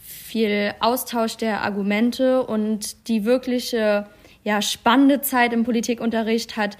viel 0.00 0.74
Austausch 0.80 1.36
der 1.36 1.62
Argumente 1.62 2.42
und 2.42 3.06
die 3.06 3.24
wirkliche, 3.24 4.08
ja, 4.42 4.60
spannende 4.60 5.20
Zeit 5.20 5.52
im 5.52 5.62
Politikunterricht 5.62 6.56
hat 6.56 6.76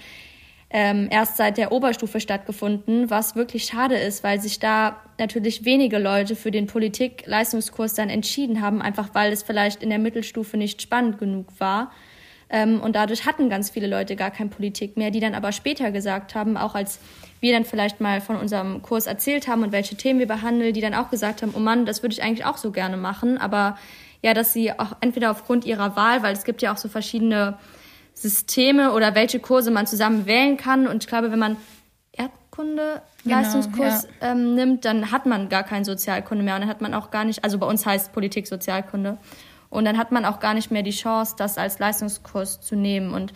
ähm, 0.75 1.07
erst 1.11 1.37
seit 1.37 1.57
der 1.57 1.71
Oberstufe 1.71 2.19
stattgefunden, 2.19 3.11
was 3.11 3.35
wirklich 3.35 3.65
schade 3.65 3.95
ist, 3.95 4.23
weil 4.23 4.41
sich 4.41 4.57
da 4.57 4.97
natürlich 5.19 5.65
wenige 5.65 5.99
Leute 5.99 6.35
für 6.35 6.49
den 6.49 6.65
Politik-Leistungskurs 6.65 7.93
dann 7.93 8.09
entschieden 8.09 8.59
haben, 8.59 8.81
einfach 8.81 9.09
weil 9.13 9.31
es 9.31 9.43
vielleicht 9.43 9.83
in 9.83 9.91
der 9.91 9.99
Mittelstufe 9.99 10.57
nicht 10.57 10.81
spannend 10.81 11.19
genug 11.19 11.47
war. 11.59 11.91
Ähm, 12.49 12.81
und 12.81 12.95
dadurch 12.95 13.27
hatten 13.27 13.49
ganz 13.49 13.69
viele 13.69 13.85
Leute 13.85 14.15
gar 14.15 14.31
kein 14.31 14.49
Politik 14.49 14.97
mehr, 14.97 15.11
die 15.11 15.19
dann 15.19 15.35
aber 15.35 15.51
später 15.51 15.91
gesagt 15.91 16.33
haben, 16.33 16.57
auch 16.57 16.73
als 16.73 16.99
wir 17.39 17.53
dann 17.53 17.65
vielleicht 17.65 18.01
mal 18.01 18.19
von 18.19 18.35
unserem 18.35 18.81
Kurs 18.81 19.05
erzählt 19.05 19.47
haben 19.47 19.61
und 19.61 19.71
welche 19.71 19.95
Themen 19.95 20.17
wir 20.17 20.27
behandeln, 20.27 20.73
die 20.73 20.81
dann 20.81 20.95
auch 20.95 21.11
gesagt 21.11 21.43
haben, 21.43 21.53
oh 21.55 21.59
Mann, 21.59 21.85
das 21.85 22.01
würde 22.01 22.13
ich 22.13 22.23
eigentlich 22.23 22.45
auch 22.45 22.57
so 22.57 22.71
gerne 22.71 22.97
machen, 22.97 23.37
aber 23.37 23.77
ja, 24.23 24.33
dass 24.33 24.53
sie 24.53 24.71
auch 24.71 24.95
entweder 25.01 25.29
aufgrund 25.29 25.65
ihrer 25.65 25.95
Wahl, 25.95 26.23
weil 26.23 26.33
es 26.33 26.45
gibt 26.45 26.63
ja 26.63 26.73
auch 26.73 26.77
so 26.77 26.89
verschiedene 26.89 27.59
Systeme 28.13 28.93
oder 28.93 29.15
welche 29.15 29.39
Kurse 29.39 29.71
man 29.71 29.87
zusammen 29.87 30.25
wählen 30.25 30.57
kann. 30.57 30.87
Und 30.87 31.03
ich 31.03 31.09
glaube, 31.09 31.31
wenn 31.31 31.39
man 31.39 31.57
Erdkunde 32.11 33.01
genau, 33.23 33.37
Leistungskurs 33.37 34.07
ja. 34.21 34.31
ähm, 34.31 34.55
nimmt, 34.55 34.85
dann 34.85 35.11
hat 35.11 35.25
man 35.25 35.49
gar 35.49 35.63
keinen 35.63 35.85
Sozialkunde 35.85 36.43
mehr 36.43 36.55
und 36.55 36.61
dann 36.61 36.69
hat 36.69 36.81
man 36.81 36.93
auch 36.93 37.11
gar 37.11 37.25
nicht, 37.25 37.43
also 37.43 37.57
bei 37.57 37.65
uns 37.65 37.85
heißt 37.85 38.13
Politik 38.13 38.47
Sozialkunde. 38.47 39.17
Und 39.69 39.85
dann 39.85 39.97
hat 39.97 40.11
man 40.11 40.23
auch 40.23 40.39
gar 40.39 40.53
nicht 40.53 40.69
mehr 40.69 40.83
die 40.83 40.91
Chance, 40.91 41.33
das 41.35 41.57
als 41.57 41.79
Leistungskurs 41.79 42.61
zu 42.61 42.75
nehmen. 42.75 43.11
Und 43.11 43.33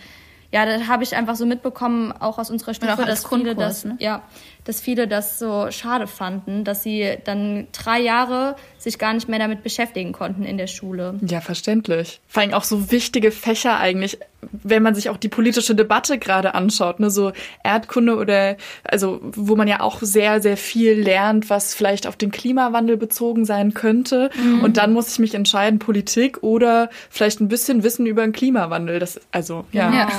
ja, 0.52 0.66
da 0.66 0.88
habe 0.88 1.04
ich 1.04 1.16
einfach 1.16 1.36
so 1.36 1.46
mitbekommen, 1.46 2.12
auch 2.12 2.38
aus 2.38 2.52
unserer 2.52 2.74
Stufe, 2.74 3.06
dass 3.06 3.28
viele 3.28 3.56
das, 3.56 3.86
ne? 3.86 3.96
ja, 4.00 4.22
dass 4.67 4.82
viele 4.82 5.08
das 5.08 5.39
so 5.39 5.71
schade 5.71 6.08
fanden, 6.08 6.65
dass 6.65 6.84
sie 6.84 7.17
dann 7.23 7.67
drei 7.71 8.01
Jahre 8.01 8.58
sich 8.77 8.99
gar 8.99 9.13
nicht 9.13 9.30
mehr 9.30 9.39
damit 9.39 9.63
beschäftigen 9.63 10.12
konnten 10.12 10.43
in 10.43 10.58
der 10.58 10.67
Schule. 10.67 11.15
Ja, 11.25 11.39
verständlich. 11.39 12.19
Vor 12.27 12.41
allem 12.41 12.53
auch 12.53 12.65
so 12.65 12.91
wichtige 12.91 13.32
Fächer 13.32 13.80
eigentlich, 13.80 14.19
wenn 14.51 14.84
man 14.84 14.93
sich 14.93 15.10
auch 15.10 15.15
die 15.15 15.30
politische 15.30 15.73
Debatte 15.73 16.17
gerade 16.19 16.53
anschaut, 16.53 16.99
ne, 16.99 17.10
so 17.10 17.32
Erdkunde 17.63 18.17
oder, 18.17 18.58
also, 18.84 19.21
wo 19.21 19.56
man 19.56 19.69
ja 19.69 19.80
auch 19.80 20.01
sehr, 20.01 20.41
sehr 20.41 20.58
viel 20.58 20.99
lernt, 20.99 21.49
was 21.49 21.73
vielleicht 21.73 22.06
auf 22.06 22.17
den 22.17 22.32
Klimawandel 22.32 22.97
bezogen 22.97 23.45
sein 23.45 23.73
könnte. 23.73 24.32
Mhm. 24.36 24.65
Und 24.65 24.75
dann 24.75 24.91
muss 24.91 25.13
ich 25.13 25.19
mich 25.19 25.34
entscheiden, 25.34 25.80
Politik 25.80 26.43
oder 26.43 26.89
vielleicht 27.10 27.39
ein 27.39 27.47
bisschen 27.47 27.84
Wissen 27.84 28.06
über 28.06 28.21
den 28.21 28.34
Klimawandel. 28.34 28.99
Das, 28.99 29.21
also, 29.32 29.63
ja. 29.71 29.93
ja. 29.93 30.10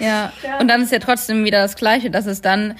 Ja. 0.00 0.32
ja. 0.44 0.58
Und 0.60 0.68
dann 0.68 0.82
ist 0.82 0.92
ja 0.92 0.98
trotzdem 0.98 1.44
wieder 1.44 1.62
das 1.62 1.76
Gleiche, 1.76 2.10
dass 2.10 2.26
es 2.26 2.40
dann 2.40 2.74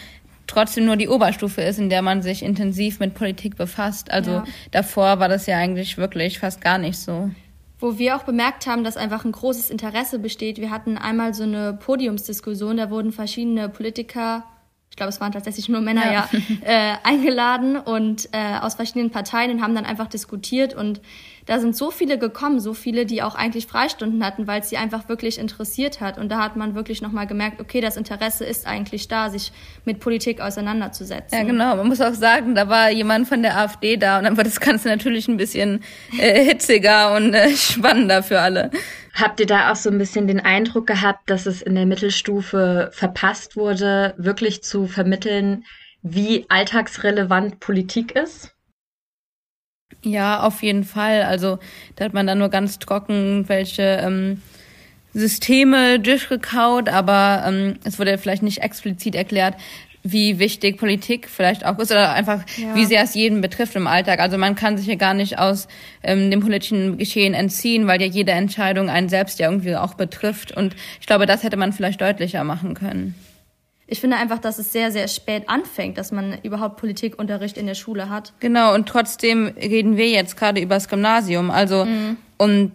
trotzdem 0.47 0.85
nur 0.85 0.97
die 0.97 1.09
Oberstufe 1.09 1.61
ist, 1.63 1.79
in 1.79 1.91
der 1.91 2.03
man 2.03 2.23
sich 2.23 2.43
intensiv 2.43 3.01
mit 3.01 3.15
Politik 3.15 3.57
befasst. 3.57 4.11
Also 4.11 4.31
ja. 4.31 4.45
davor 4.71 5.19
war 5.19 5.29
das 5.29 5.47
ja 5.47 5.59
eigentlich 5.59 5.99
wirklich 5.99 6.39
fast 6.39 6.61
gar 6.61 6.79
nicht 6.79 6.99
so. 6.99 7.31
Wo 7.79 7.99
wir 7.99 8.17
auch 8.17 8.23
bemerkt 8.23 8.67
haben, 8.67 8.85
dass 8.85 8.97
einfach 8.97 9.25
ein 9.25 9.33
großes 9.33 9.71
Interesse 9.71 10.19
besteht. 10.19 10.59
Wir 10.59 10.71
hatten 10.71 10.97
einmal 10.97 11.35
so 11.35 11.43
eine 11.43 11.75
Podiumsdiskussion, 11.75 12.79
da 12.79 12.91
wurden 12.91 13.13
verschiedene 13.13 13.69
Politiker 13.69 14.45
ich 14.97 14.99
glaube, 14.99 15.11
es 15.11 15.21
waren 15.21 15.31
tatsächlich 15.31 15.69
nur 15.69 15.83
Männer 15.83 16.11
ja, 16.11 16.27
ja 16.33 16.39
äh, 16.65 16.97
eingeladen 17.03 17.77
und 17.77 18.31
äh, 18.33 18.59
aus 18.63 18.77
verschiedenen 18.77 19.11
Parteien 19.11 19.51
und 19.51 19.63
haben 19.63 19.75
dann 19.75 19.85
einfach 19.85 20.07
diskutiert 20.07 20.73
und 20.73 21.03
da 21.45 21.61
sind 21.61 21.77
so 21.77 21.91
viele 21.91 22.19
gekommen, 22.19 22.61
so 22.61 22.73
viele, 22.73 23.05
die 23.05 23.23
auch 23.23 23.35
eigentlich 23.35 23.67
Freistunden 23.67 24.25
hatten, 24.25 24.47
weil 24.47 24.63
es 24.63 24.69
sie 24.69 24.79
einfach 24.79 25.09
wirklich 25.09 25.39
interessiert 25.39 26.01
hat. 26.01 26.19
Und 26.19 26.29
da 26.29 26.43
hat 26.43 26.57
man 26.57 26.75
wirklich 26.75 27.03
nochmal 27.03 27.29
gemerkt, 27.29 27.61
okay, 27.61 27.81
das 27.81 27.97
Interesse 27.97 28.45
ist 28.45 28.67
eigentlich 28.67 29.07
da, 29.07 29.31
sich 29.31 29.53
mit 29.85 30.01
Politik 30.01 30.41
auseinanderzusetzen. 30.41 31.39
Ja, 31.39 31.45
genau. 31.45 31.77
Man 31.77 31.87
muss 31.87 32.01
auch 32.01 32.15
sagen, 32.15 32.57
da 32.57 32.69
war 32.69 32.91
jemand 32.91 33.29
von 33.29 33.43
der 33.43 33.57
AfD 33.59 33.97
da 33.97 34.19
und 34.19 34.25
dann 34.25 34.37
war 34.37 34.43
das 34.43 34.59
Ganze 34.59 34.89
natürlich 34.89 35.29
ein 35.29 35.37
bisschen 35.37 35.85
äh, 36.19 36.45
hitziger 36.45 37.15
und 37.15 37.33
äh, 37.33 37.51
spannender 37.51 38.25
für 38.25 38.41
alle. 38.41 38.73
Habt 39.17 39.41
ihr 39.41 39.47
da 39.47 39.73
auch 39.73 39.77
so 39.77 39.89
ein 39.89 39.97
bisschen 39.97 40.27
den 40.27 40.41
Eindruck 40.41 40.87
gehabt, 40.87 41.31
dass 41.31 41.47
es 41.47 41.63
in 41.63 41.75
der 41.75 41.87
Mittelstufe 41.87 42.91
verpasst 42.93 43.57
wurde, 43.57 44.15
wirklich 44.19 44.63
zu 44.63 44.87
vermitteln, 44.87 45.65
wie 46.03 46.45
alltagsrelevant 46.51 47.59
Politik 47.59 48.13
ist? 48.13 48.55
Ja, 50.03 50.41
auf 50.43 50.63
jeden 50.63 50.85
Fall. 50.85 51.23
Also 51.23 51.59
da 51.97 52.05
hat 52.05 52.13
man 52.13 52.27
dann 52.27 52.39
nur 52.39 52.51
ganz 52.51 52.79
trocken 52.79 53.49
welche 53.49 53.83
ähm, 53.83 54.43
Systeme 55.15 55.99
durchgekaut, 55.99 56.91
aber 56.91 57.43
ähm, 57.47 57.79
es 57.85 57.99
wurde 57.99 58.19
vielleicht 58.19 58.43
nicht 58.43 58.59
explizit 58.59 59.15
erklärt, 59.15 59.55
wie 60.13 60.39
wichtig 60.39 60.79
Politik 60.79 61.29
vielleicht 61.29 61.65
auch 61.65 61.79
ist 61.79 61.91
oder 61.91 62.13
einfach, 62.13 62.45
ja. 62.57 62.75
wie 62.75 62.85
sehr 62.85 63.03
es 63.03 63.15
jeden 63.15 63.41
betrifft 63.41 63.77
im 63.77 63.87
Alltag. 63.87 64.21
Also 64.21 64.39
man 64.39 64.55
kann 64.55 64.77
sich 64.79 64.87
ja 64.87 64.95
gar 64.95 65.15
nicht 65.15 65.39
aus 65.39 65.69
ähm, 66.03 66.31
dem 66.31 66.41
politischen 66.41 66.99
Geschehen 66.99 67.35
entziehen, 67.35 67.87
weil 67.87 68.01
ja 68.01 68.07
jede 68.07 68.33
Entscheidung 68.33 68.89
einen 68.89 69.09
selbst 69.09 69.39
ja 69.39 69.51
irgendwie 69.51 69.77
auch 69.77 69.95
betrifft. 69.95 70.57
Und 70.57 70.75
ich 71.01 71.07
glaube, 71.07 71.27
das 71.27 71.43
hätte 71.43 71.57
man 71.57 71.73
vielleicht 71.73 72.01
deutlicher 72.01 72.45
machen 72.45 72.75
können 72.75 73.15
ich 73.89 74.01
finde 74.01 74.17
einfach, 74.17 74.39
dass 74.39 74.59
es 74.59 74.73
sehr, 74.73 74.91
sehr 74.91 75.07
spät 75.07 75.49
anfängt, 75.49 75.97
dass 75.97 76.11
man 76.11 76.39
überhaupt 76.43 76.77
Politikunterricht 76.79 77.57
in 77.57 77.67
der 77.67 77.75
Schule 77.75 78.09
hat. 78.09 78.33
Genau, 78.41 78.75
und 78.75 78.89
trotzdem 78.89 79.47
reden 79.47 79.97
wir 79.97 80.09
jetzt 80.09 80.37
gerade 80.37 80.61
über 80.61 80.75
das 80.75 80.89
Gymnasium. 80.89 81.51
Also, 81.51 81.85
mhm. 81.85 82.17
und 82.37 82.73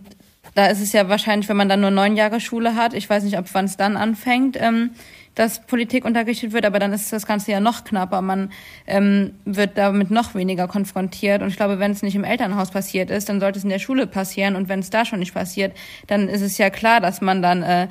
Da 0.53 0.67
ist 0.67 0.81
es 0.81 0.91
ja 0.91 1.07
wahrscheinlich, 1.07 1.47
wenn 1.47 1.55
man 1.55 1.69
dann 1.69 1.79
nur 1.79 1.91
neun 1.91 2.17
Jahre 2.17 2.41
Schule 2.41 2.75
hat, 2.75 2.93
ich 2.93 3.09
weiß 3.09 3.23
nicht, 3.23 3.37
ab 3.37 3.45
wann 3.53 3.65
es 3.65 3.77
dann 3.77 3.95
anfängt, 3.95 4.57
ähm, 4.59 4.91
dass 5.35 5.65
Politik 5.65 6.05
unterrichtet 6.05 6.51
wird, 6.51 6.65
aber 6.65 6.79
dann 6.79 6.91
ist 6.93 7.11
das 7.13 7.25
Ganze 7.25 7.51
ja 7.51 7.59
noch 7.59 7.83
knapper. 7.83 8.21
Man 8.21 8.51
ähm, 8.85 9.33
wird 9.45 9.77
damit 9.77 10.11
noch 10.11 10.35
weniger 10.35 10.67
konfrontiert. 10.67 11.41
Und 11.41 11.47
ich 11.47 11.55
glaube, 11.55 11.79
wenn 11.79 11.91
es 11.91 12.01
nicht 12.01 12.15
im 12.15 12.23
Elternhaus 12.23 12.71
passiert 12.71 13.09
ist, 13.09 13.29
dann 13.29 13.39
sollte 13.39 13.57
es 13.57 13.63
in 13.63 13.69
der 13.69 13.79
Schule 13.79 14.07
passieren. 14.07 14.55
Und 14.55 14.67
wenn 14.67 14.79
es 14.79 14.89
da 14.89 15.05
schon 15.05 15.19
nicht 15.19 15.33
passiert, 15.33 15.75
dann 16.07 16.27
ist 16.27 16.41
es 16.41 16.57
ja 16.57 16.69
klar, 16.69 16.99
dass 16.99 17.21
man 17.21 17.41
dann 17.41 17.63
äh, 17.63 17.87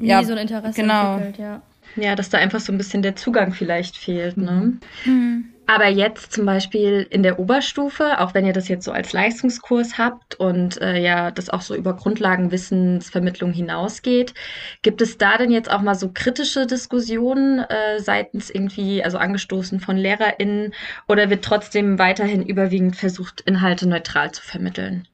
ja, 0.00 0.20
Nie 0.20 0.26
so 0.26 0.32
ein 0.32 0.38
Interesse 0.38 0.80
genau. 0.80 1.14
entwickelt, 1.14 1.38
ja. 1.38 1.62
Ja, 1.96 2.14
dass 2.14 2.28
da 2.28 2.38
einfach 2.38 2.60
so 2.60 2.72
ein 2.72 2.78
bisschen 2.78 3.02
der 3.02 3.16
Zugang 3.16 3.52
vielleicht 3.52 3.96
fehlt. 3.96 4.36
Ne? 4.36 4.74
Mhm. 5.04 5.49
Aber 5.70 5.86
jetzt 5.86 6.32
zum 6.32 6.46
Beispiel 6.46 7.06
in 7.10 7.22
der 7.22 7.38
Oberstufe, 7.38 8.18
auch 8.18 8.34
wenn 8.34 8.44
ihr 8.44 8.52
das 8.52 8.66
jetzt 8.66 8.84
so 8.84 8.90
als 8.90 9.12
Leistungskurs 9.12 9.98
habt 9.98 10.34
und 10.34 10.80
äh, 10.80 10.98
ja, 10.98 11.30
das 11.30 11.48
auch 11.48 11.60
so 11.60 11.76
über 11.76 11.94
Grundlagenwissensvermittlung 11.94 13.52
hinausgeht, 13.52 14.34
gibt 14.82 15.00
es 15.00 15.16
da 15.16 15.38
denn 15.38 15.52
jetzt 15.52 15.70
auch 15.70 15.80
mal 15.80 15.94
so 15.94 16.10
kritische 16.12 16.66
Diskussionen 16.66 17.60
äh, 17.60 18.00
seitens 18.00 18.50
irgendwie, 18.50 19.04
also 19.04 19.18
angestoßen 19.18 19.78
von 19.78 19.96
LehrerInnen 19.96 20.74
oder 21.06 21.30
wird 21.30 21.44
trotzdem 21.44 22.00
weiterhin 22.00 22.42
überwiegend 22.42 22.96
versucht, 22.96 23.40
Inhalte 23.42 23.88
neutral 23.88 24.32
zu 24.32 24.42
vermitteln? 24.42 25.06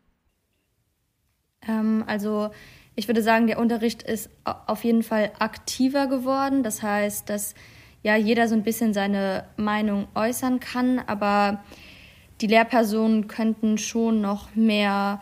Ähm, 1.68 2.02
also 2.06 2.48
ich 2.94 3.08
würde 3.08 3.20
sagen, 3.20 3.46
der 3.46 3.58
Unterricht 3.58 4.02
ist 4.04 4.30
auf 4.44 4.84
jeden 4.84 5.02
Fall 5.02 5.32
aktiver 5.38 6.06
geworden. 6.06 6.62
Das 6.62 6.82
heißt, 6.82 7.28
dass 7.28 7.54
ja 8.06 8.14
jeder 8.14 8.46
so 8.46 8.54
ein 8.54 8.62
bisschen 8.62 8.94
seine 8.94 9.44
Meinung 9.56 10.06
äußern 10.14 10.60
kann, 10.60 11.00
aber 11.08 11.64
die 12.40 12.46
Lehrpersonen 12.46 13.26
könnten 13.26 13.78
schon 13.78 14.20
noch 14.20 14.54
mehr 14.54 15.20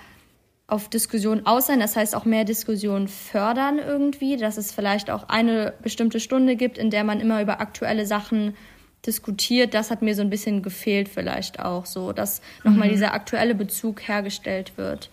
auf 0.67 0.91
Diskussion 0.91 1.47
aus 1.47 1.67
sein, 1.69 1.81
das 1.81 1.97
heißt 1.97 2.15
auch 2.15 2.27
mehr 2.27 2.45
Diskussion 2.45 3.09
fördern 3.09 3.79
irgendwie, 3.79 4.37
dass 4.37 4.59
es 4.59 4.71
vielleicht 4.71 5.11
auch 5.11 5.31
eine 5.31 5.73
bestimmte 5.83 6.21
Stunde 6.21 6.57
gibt, 6.57 6.77
in 6.77 6.91
der 6.91 7.05
man 7.05 7.21
immer 7.21 7.41
über 7.41 7.59
aktuelle 7.61 8.05
Sachen 8.05 8.55
diskutiert. 9.07 9.73
Das 9.73 9.91
hat 9.91 10.03
mir 10.03 10.15
so 10.15 10.21
ein 10.21 10.31
bisschen 10.31 10.63
gefehlt 10.63 11.09
vielleicht 11.09 11.61
auch 11.61 11.87
so, 11.87 12.13
dass 12.13 12.43
mhm. 12.65 12.73
nochmal 12.73 12.91
dieser 12.91 13.15
aktuelle 13.15 13.55
Bezug 13.55 14.07
hergestellt 14.07 14.77
wird. 14.77 15.09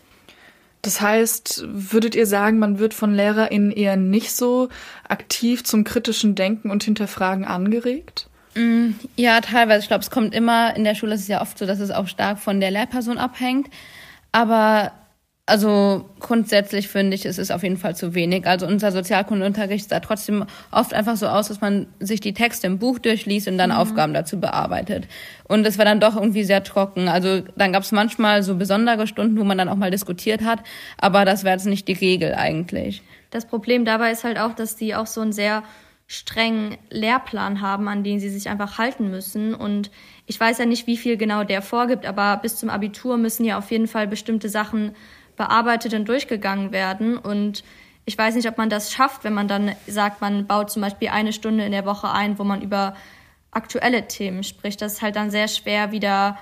Das 0.82 1.00
heißt, 1.00 1.63
würdet 1.67 2.15
ihr 2.15 2.26
sagen, 2.26 2.58
man 2.58 2.80
wird 2.80 2.94
von 2.94 3.13
LehrerInnen 3.13 3.72
eher 3.72 3.98
nicht 3.98 4.34
so 4.34 4.70
aktiv 5.08 5.63
zum 5.63 5.84
kritischen 5.84 6.34
Denken 6.36 6.72
und 6.72 6.84
Hinterfragen 6.84 7.46
angeregt? 7.46 8.28
Mm, 8.56 8.91
ja, 9.15 9.41
teilweise. 9.41 9.82
Ich 9.82 9.88
glaube, 9.88 10.04
es 10.04 10.10
kommt 10.10 10.34
immer, 10.34 10.76
in 10.76 10.84
der 10.84 10.96
Schule 10.96 11.15
ist 11.15 11.28
ja 11.28 11.41
oft 11.41 11.58
so, 11.58 11.65
dass 11.65 11.80
es 11.80 11.91
auch 11.91 12.08
stark 12.08 12.39
von 12.39 12.60
der 12.60 12.72
Lehrperson 12.72 13.17
abhängt. 13.17 13.70
Aber 14.32 14.91
also 15.52 16.06
grundsätzlich 16.22 16.88
finde 16.88 17.14
ich, 17.14 17.26
es 17.26 17.38
ist 17.38 17.52
auf 17.52 17.62
jeden 17.62 17.76
Fall 17.76 17.94
zu 17.94 18.16
wenig. 18.16 18.48
Also 18.48 18.66
unser 18.66 18.94
Sozialkundeunterricht 18.94 19.90
sah 19.90 20.00
trotzdem 20.00 20.46
oft 20.72 20.94
einfach 20.94 21.18
so 21.18 21.28
aus, 21.28 21.50
dass 21.50 21.60
man 21.60 21.88
sich 22.00 22.22
die 22.22 22.34
Texte 22.34 22.68
im 22.68 22.80
Buch 22.80 23.00
durchliest 23.00 23.50
und 23.50 23.58
dann 23.58 23.72
mhm. 23.72 23.76
Aufgaben 23.76 24.14
dazu 24.14 24.40
bearbeitet. 24.40 25.10
Und 25.50 25.68
es 25.68 25.78
war 25.78 25.84
dann 25.84 26.00
doch 26.00 26.16
irgendwie 26.16 26.46
sehr 26.46 26.64
trocken. 26.64 27.10
Also 27.10 27.42
dann 27.58 27.74
gab 27.74 27.84
es 27.84 27.92
manchmal 27.92 28.44
so 28.44 28.56
besondere 28.56 29.08
Stunden, 29.08 29.38
wo 29.38 29.44
man 29.44 29.58
dann 29.58 29.68
auch 29.68 29.76
mal 29.76 29.92
diskutiert 29.92 30.42
hat, 30.42 30.60
aber 30.98 31.26
das 31.26 31.44
wäre 31.44 31.58
jetzt 31.58 31.66
nicht 31.66 31.86
die 31.90 31.94
Regel 31.94 32.34
eigentlich. 32.34 33.02
Das 33.30 33.46
Problem 33.46 33.84
dabei 33.84 34.12
ist 34.12 34.24
halt 34.24 34.40
auch, 34.40 34.54
dass 34.54 34.78
die 34.78 34.96
auch 34.96 35.08
so 35.08 35.20
einen 35.20 35.34
sehr 35.34 35.64
strengen 36.08 36.78
Lehrplan 36.90 37.60
haben, 37.60 37.90
an 37.90 38.06
den 38.06 38.22
sie 38.22 38.30
sich 38.30 38.48
einfach 38.48 38.78
halten 38.78 39.10
müssen. 39.12 39.54
Und 39.54 39.92
ich 40.28 40.40
weiß 40.40 40.60
ja 40.60 40.66
nicht, 40.66 40.88
wie 40.88 40.98
viel 40.98 41.18
genau 41.18 41.44
der 41.44 41.62
vorgibt, 41.62 42.06
aber 42.06 42.38
bis 42.38 42.56
zum 42.56 42.70
Abitur 42.70 43.18
müssen 43.18 43.44
ja 43.44 43.58
auf 43.58 43.70
jeden 43.70 43.88
Fall 43.88 44.08
bestimmte 44.08 44.48
Sachen 44.48 44.96
bearbeitet 45.36 45.94
und 45.94 46.08
durchgegangen 46.08 46.72
werden. 46.72 47.17
Und 47.17 47.63
ich 48.06 48.17
weiß 48.17 48.36
nicht, 48.36 48.48
ob 48.48 48.58
man 48.58 48.70
das 48.70 48.91
schafft, 48.91 49.24
wenn 49.24 49.34
man 49.34 49.48
dann 49.48 49.76
sagt, 49.88 50.22
man 50.22 50.48
baut 50.48 50.72
zum 50.72 50.82
Beispiel 50.82 51.10
eine 51.10 51.34
Stunde 51.34 51.65
in 51.65 51.72
der 51.72 51.86
Woche 51.86 52.12
ein, 52.12 52.39
wo 52.39 52.44
man 52.44 52.62
über 52.62 52.96
aktuelle 53.52 54.08
Themen 54.08 54.44
spricht. 54.44 54.82
Das 54.82 54.94
ist 54.94 55.02
halt 55.02 55.15
dann 55.15 55.30
sehr 55.30 55.48
schwer, 55.48 55.91
wieder 55.91 56.38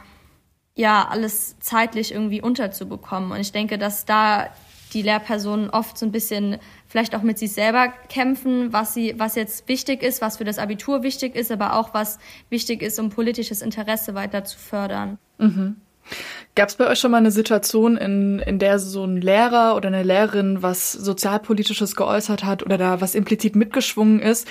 ja 0.76 1.08
alles 1.10 1.60
zeitlich 1.60 2.14
irgendwie 2.14 2.42
unterzubekommen. 2.42 3.32
Und 3.32 3.40
ich 3.42 3.52
denke, 3.52 3.78
dass 3.78 4.06
da 4.06 4.50
die 4.94 5.02
Lehrpersonen 5.02 5.70
oft 5.70 5.98
so 5.98 6.06
ein 6.06 6.12
bisschen 6.12 6.58
vielleicht 6.88 7.16
auch 7.16 7.22
mit 7.22 7.38
sich 7.38 7.52
selber 7.52 7.90
kämpfen, 8.10 8.74
was 8.74 8.94
sie, 8.94 9.14
was 9.18 9.36
jetzt 9.36 9.68
wichtig 9.68 10.02
ist, 10.02 10.22
was 10.22 10.38
für 10.38 10.46
das 10.46 10.58
Abitur 10.58 11.04
wichtig 11.04 11.36
ist, 11.36 11.52
aber 11.52 11.74
auch 11.76 11.94
was 11.94 12.18
wichtig 12.50 12.82
ist, 12.82 13.00
um 13.00 13.10
politisches 13.10 13.62
Interesse 13.62 14.16
weiter 14.16 14.44
zu 14.44 14.58
fördern. 14.58 15.20
Mhm. 15.38 15.76
Gab 16.56 16.70
es 16.70 16.76
bei 16.76 16.88
euch 16.88 17.00
schon 17.00 17.12
mal 17.12 17.18
eine 17.18 17.32
Situation, 17.32 17.96
in, 17.96 18.40
in 18.40 18.60
der 18.60 18.80
so 18.80 19.04
ein 19.04 19.22
Lehrer 19.22 19.76
oder 19.76 19.88
eine 19.88 20.04
Lehrerin 20.04 20.62
was 20.62 20.92
Sozialpolitisches 20.92 21.96
geäußert 21.96 22.44
hat 22.44 22.64
oder 22.64 22.78
da 22.78 23.02
was 23.02 23.16
implizit 23.16 23.56
mitgeschwungen 23.56 24.20
ist 24.20 24.48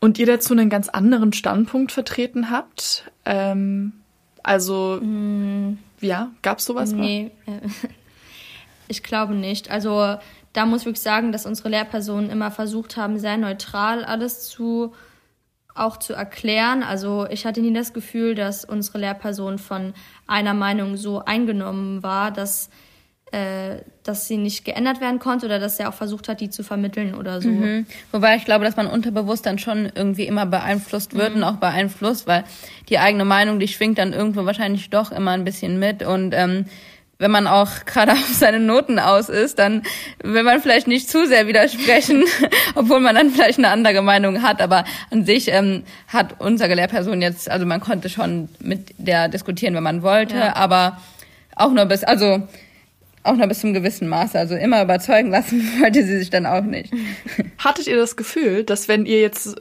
und 0.00 0.18
ihr 0.18 0.26
dazu 0.26 0.52
einen 0.52 0.70
ganz 0.70 0.88
anderen 0.88 1.32
Standpunkt 1.32 1.92
vertreten 1.92 2.50
habt? 2.50 3.10
Ähm, 3.24 3.92
also, 4.42 4.98
mm. 5.00 5.78
ja, 6.00 6.30
gab 6.42 6.58
es 6.58 6.64
sowas 6.64 6.92
nee, 6.92 7.30
mal? 7.46 7.60
ich 8.88 9.02
glaube 9.02 9.34
nicht. 9.34 9.70
Also 9.70 10.16
da 10.52 10.66
muss 10.66 10.80
ich 10.80 10.86
wirklich 10.86 11.02
sagen, 11.02 11.32
dass 11.32 11.46
unsere 11.46 11.68
Lehrpersonen 11.68 12.30
immer 12.30 12.50
versucht 12.50 12.96
haben, 12.96 13.18
sehr 13.18 13.36
neutral 13.36 14.04
alles 14.04 14.48
zu 14.48 14.92
auch 15.78 15.98
zu 15.98 16.12
erklären. 16.12 16.82
Also 16.82 17.26
ich 17.30 17.46
hatte 17.46 17.60
nie 17.60 17.72
das 17.72 17.92
Gefühl, 17.92 18.34
dass 18.34 18.64
unsere 18.64 18.98
Lehrperson 18.98 19.58
von 19.58 19.94
einer 20.26 20.54
Meinung 20.54 20.96
so 20.96 21.24
eingenommen 21.24 22.02
war, 22.02 22.30
dass 22.30 22.70
äh, 23.32 23.82
dass 24.04 24.26
sie 24.26 24.38
nicht 24.38 24.64
geändert 24.64 25.02
werden 25.02 25.18
konnte 25.18 25.44
oder 25.44 25.58
dass 25.58 25.78
er 25.78 25.90
auch 25.90 25.94
versucht 25.94 26.28
hat, 26.28 26.40
die 26.40 26.48
zu 26.48 26.62
vermitteln 26.62 27.14
oder 27.14 27.42
so. 27.42 27.50
Mhm. 27.50 27.84
Wobei 28.10 28.36
ich 28.36 28.46
glaube, 28.46 28.64
dass 28.64 28.76
man 28.76 28.86
unterbewusst 28.86 29.44
dann 29.44 29.58
schon 29.58 29.92
irgendwie 29.94 30.26
immer 30.26 30.46
beeinflusst 30.46 31.14
wird 31.14 31.32
mhm. 31.32 31.42
und 31.42 31.44
auch 31.44 31.56
beeinflusst, 31.56 32.26
weil 32.26 32.44
die 32.88 32.98
eigene 32.98 33.26
Meinung, 33.26 33.60
die 33.60 33.68
schwingt 33.68 33.98
dann 33.98 34.14
irgendwo 34.14 34.46
wahrscheinlich 34.46 34.88
doch 34.88 35.12
immer 35.12 35.32
ein 35.32 35.44
bisschen 35.44 35.78
mit 35.78 36.02
und 36.02 36.32
ähm, 36.34 36.64
wenn 37.18 37.30
man 37.30 37.46
auch 37.46 37.84
gerade 37.84 38.12
auf 38.12 38.32
seine 38.32 38.60
Noten 38.60 38.98
aus 38.98 39.28
ist, 39.28 39.58
dann 39.58 39.82
will 40.22 40.42
man 40.42 40.60
vielleicht 40.60 40.86
nicht 40.86 41.10
zu 41.10 41.26
sehr 41.26 41.46
widersprechen, 41.46 42.24
obwohl 42.74 43.00
man 43.00 43.14
dann 43.14 43.30
vielleicht 43.30 43.58
eine 43.58 43.68
andere 43.68 44.02
Meinung 44.02 44.42
hat. 44.42 44.62
Aber 44.62 44.84
an 45.10 45.24
sich 45.24 45.48
ähm, 45.48 45.84
hat 46.08 46.40
unsere 46.40 46.74
Lehrperson 46.74 47.20
jetzt, 47.20 47.50
also 47.50 47.66
man 47.66 47.80
konnte 47.80 48.08
schon 48.08 48.48
mit 48.60 48.94
der 48.98 49.28
diskutieren, 49.28 49.74
wenn 49.74 49.82
man 49.82 50.02
wollte, 50.02 50.36
ja. 50.36 50.56
aber 50.56 50.98
auch 51.56 51.72
nur 51.72 51.86
bis, 51.86 52.04
also 52.04 52.42
auch 53.24 53.34
nur 53.34 53.46
bis 53.48 53.60
zum 53.60 53.74
gewissen 53.74 54.08
Maße. 54.08 54.38
Also 54.38 54.54
immer 54.54 54.82
überzeugen 54.82 55.30
lassen 55.30 55.60
wollte 55.80 56.04
sie 56.04 56.18
sich 56.18 56.30
dann 56.30 56.46
auch 56.46 56.62
nicht. 56.62 56.92
Hattet 57.58 57.86
ihr 57.88 57.96
das 57.96 58.16
Gefühl, 58.16 58.64
dass 58.64 58.88
wenn 58.88 59.06
ihr 59.06 59.20
jetzt 59.20 59.56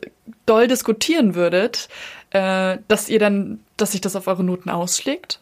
doll 0.45 0.67
diskutieren 0.67 1.35
würdet, 1.35 1.89
äh, 2.31 2.77
dass 2.87 3.09
ihr 3.09 3.19
dann, 3.19 3.59
dass 3.77 3.93
sich 3.93 4.01
das 4.01 4.15
auf 4.15 4.27
eure 4.27 4.43
Noten 4.43 4.69
ausschlägt? 4.69 5.39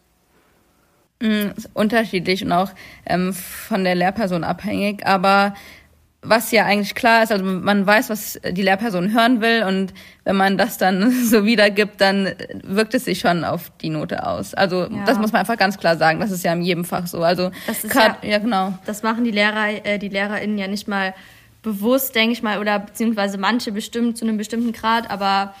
Mm, 1.20 1.52
unterschiedlich 1.72 2.44
und 2.44 2.52
auch 2.52 2.70
ähm, 3.06 3.32
von 3.32 3.84
der 3.84 3.94
Lehrperson 3.94 4.44
abhängig. 4.44 5.06
Aber 5.06 5.54
was 6.20 6.50
ja 6.50 6.64
eigentlich 6.66 6.94
klar 6.94 7.22
ist, 7.22 7.32
also 7.32 7.42
man 7.42 7.86
weiß, 7.86 8.10
was 8.10 8.38
die 8.50 8.62
Lehrperson 8.62 9.14
hören 9.14 9.40
will 9.40 9.62
und 9.62 9.94
wenn 10.24 10.36
man 10.36 10.58
das 10.58 10.76
dann 10.76 11.10
so 11.24 11.46
wiedergibt, 11.46 12.00
dann 12.02 12.32
wirkt 12.62 12.92
es 12.92 13.06
sich 13.06 13.20
schon 13.20 13.44
auf 13.44 13.72
die 13.80 13.88
Note 13.88 14.26
aus. 14.26 14.52
Also 14.52 14.82
ja. 14.82 15.04
das 15.06 15.18
muss 15.18 15.32
man 15.32 15.40
einfach 15.40 15.56
ganz 15.56 15.78
klar 15.78 15.96
sagen. 15.96 16.20
Das 16.20 16.30
ist 16.30 16.44
ja 16.44 16.52
in 16.52 16.60
jedem 16.60 16.84
Fach 16.84 17.06
so. 17.06 17.22
Also 17.22 17.50
grad, 17.88 18.22
ja, 18.22 18.32
ja, 18.32 18.38
genau. 18.38 18.74
Das 18.84 19.02
machen 19.02 19.24
die 19.24 19.30
Lehrer, 19.30 19.86
äh, 19.86 19.98
die 19.98 20.08
LehrerInnen 20.08 20.58
ja 20.58 20.68
nicht 20.68 20.86
mal 20.86 21.14
bewusst, 21.62 22.14
denke 22.14 22.32
ich 22.32 22.42
mal, 22.42 22.60
oder 22.60 22.78
beziehungsweise 22.78 23.38
manche 23.38 23.72
bestimmt 23.72 24.18
zu 24.18 24.26
einem 24.26 24.36
bestimmten 24.36 24.72
Grad, 24.72 25.10
aber 25.10 25.54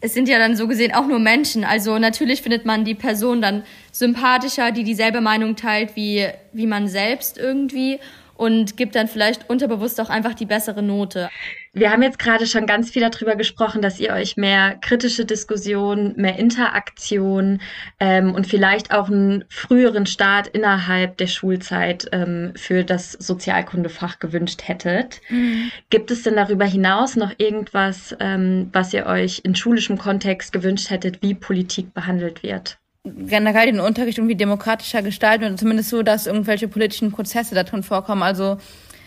es 0.00 0.14
sind 0.14 0.28
ja 0.28 0.38
dann 0.38 0.56
so 0.56 0.68
gesehen 0.68 0.94
auch 0.94 1.06
nur 1.06 1.18
Menschen. 1.18 1.64
Also 1.64 1.98
natürlich 1.98 2.42
findet 2.42 2.66
man 2.66 2.84
die 2.84 2.94
Person 2.94 3.40
dann 3.40 3.62
sympathischer, 3.92 4.70
die 4.70 4.84
dieselbe 4.84 5.20
Meinung 5.20 5.56
teilt 5.56 5.96
wie, 5.96 6.26
wie 6.52 6.66
man 6.66 6.88
selbst 6.88 7.38
irgendwie 7.38 7.98
und 8.36 8.76
gibt 8.76 8.94
dann 8.94 9.08
vielleicht 9.08 9.48
unterbewusst 9.48 10.00
auch 10.00 10.10
einfach 10.10 10.34
die 10.34 10.46
bessere 10.46 10.82
Note. 10.82 11.28
Wir 11.72 11.90
haben 11.90 12.02
jetzt 12.02 12.18
gerade 12.18 12.46
schon 12.46 12.64
ganz 12.64 12.90
viel 12.90 13.06
darüber 13.06 13.36
gesprochen, 13.36 13.82
dass 13.82 14.00
ihr 14.00 14.12
euch 14.12 14.38
mehr 14.38 14.76
kritische 14.80 15.26
Diskussion, 15.26 16.14
mehr 16.16 16.38
Interaktion 16.38 17.60
ähm, 18.00 18.34
und 18.34 18.46
vielleicht 18.46 18.94
auch 18.94 19.08
einen 19.08 19.44
früheren 19.50 20.06
Start 20.06 20.48
innerhalb 20.48 21.18
der 21.18 21.26
Schulzeit 21.26 22.08
ähm, 22.12 22.52
für 22.56 22.82
das 22.82 23.12
Sozialkundefach 23.12 24.20
gewünscht 24.20 24.62
hättet. 24.64 25.20
Mhm. 25.28 25.70
Gibt 25.90 26.10
es 26.10 26.22
denn 26.22 26.36
darüber 26.36 26.64
hinaus 26.64 27.14
noch 27.14 27.32
irgendwas, 27.36 28.16
ähm, 28.20 28.70
was 28.72 28.94
ihr 28.94 29.04
euch 29.04 29.42
in 29.44 29.54
schulischem 29.54 29.98
Kontext 29.98 30.54
gewünscht 30.54 30.88
hättet, 30.88 31.20
wie 31.20 31.34
Politik 31.34 31.92
behandelt 31.92 32.42
wird? 32.42 32.78
Generell 33.26 33.66
den 33.66 33.80
Unterricht 33.80 34.18
irgendwie 34.18 34.36
demokratischer 34.36 35.02
gestalten 35.02 35.44
und 35.44 35.58
zumindest 35.58 35.90
so, 35.90 36.02
dass 36.02 36.26
irgendwelche 36.26 36.68
politischen 36.68 37.12
Prozesse 37.12 37.54
da 37.54 37.62
drin 37.62 37.82
vorkommen. 37.82 38.22
Also 38.22 38.58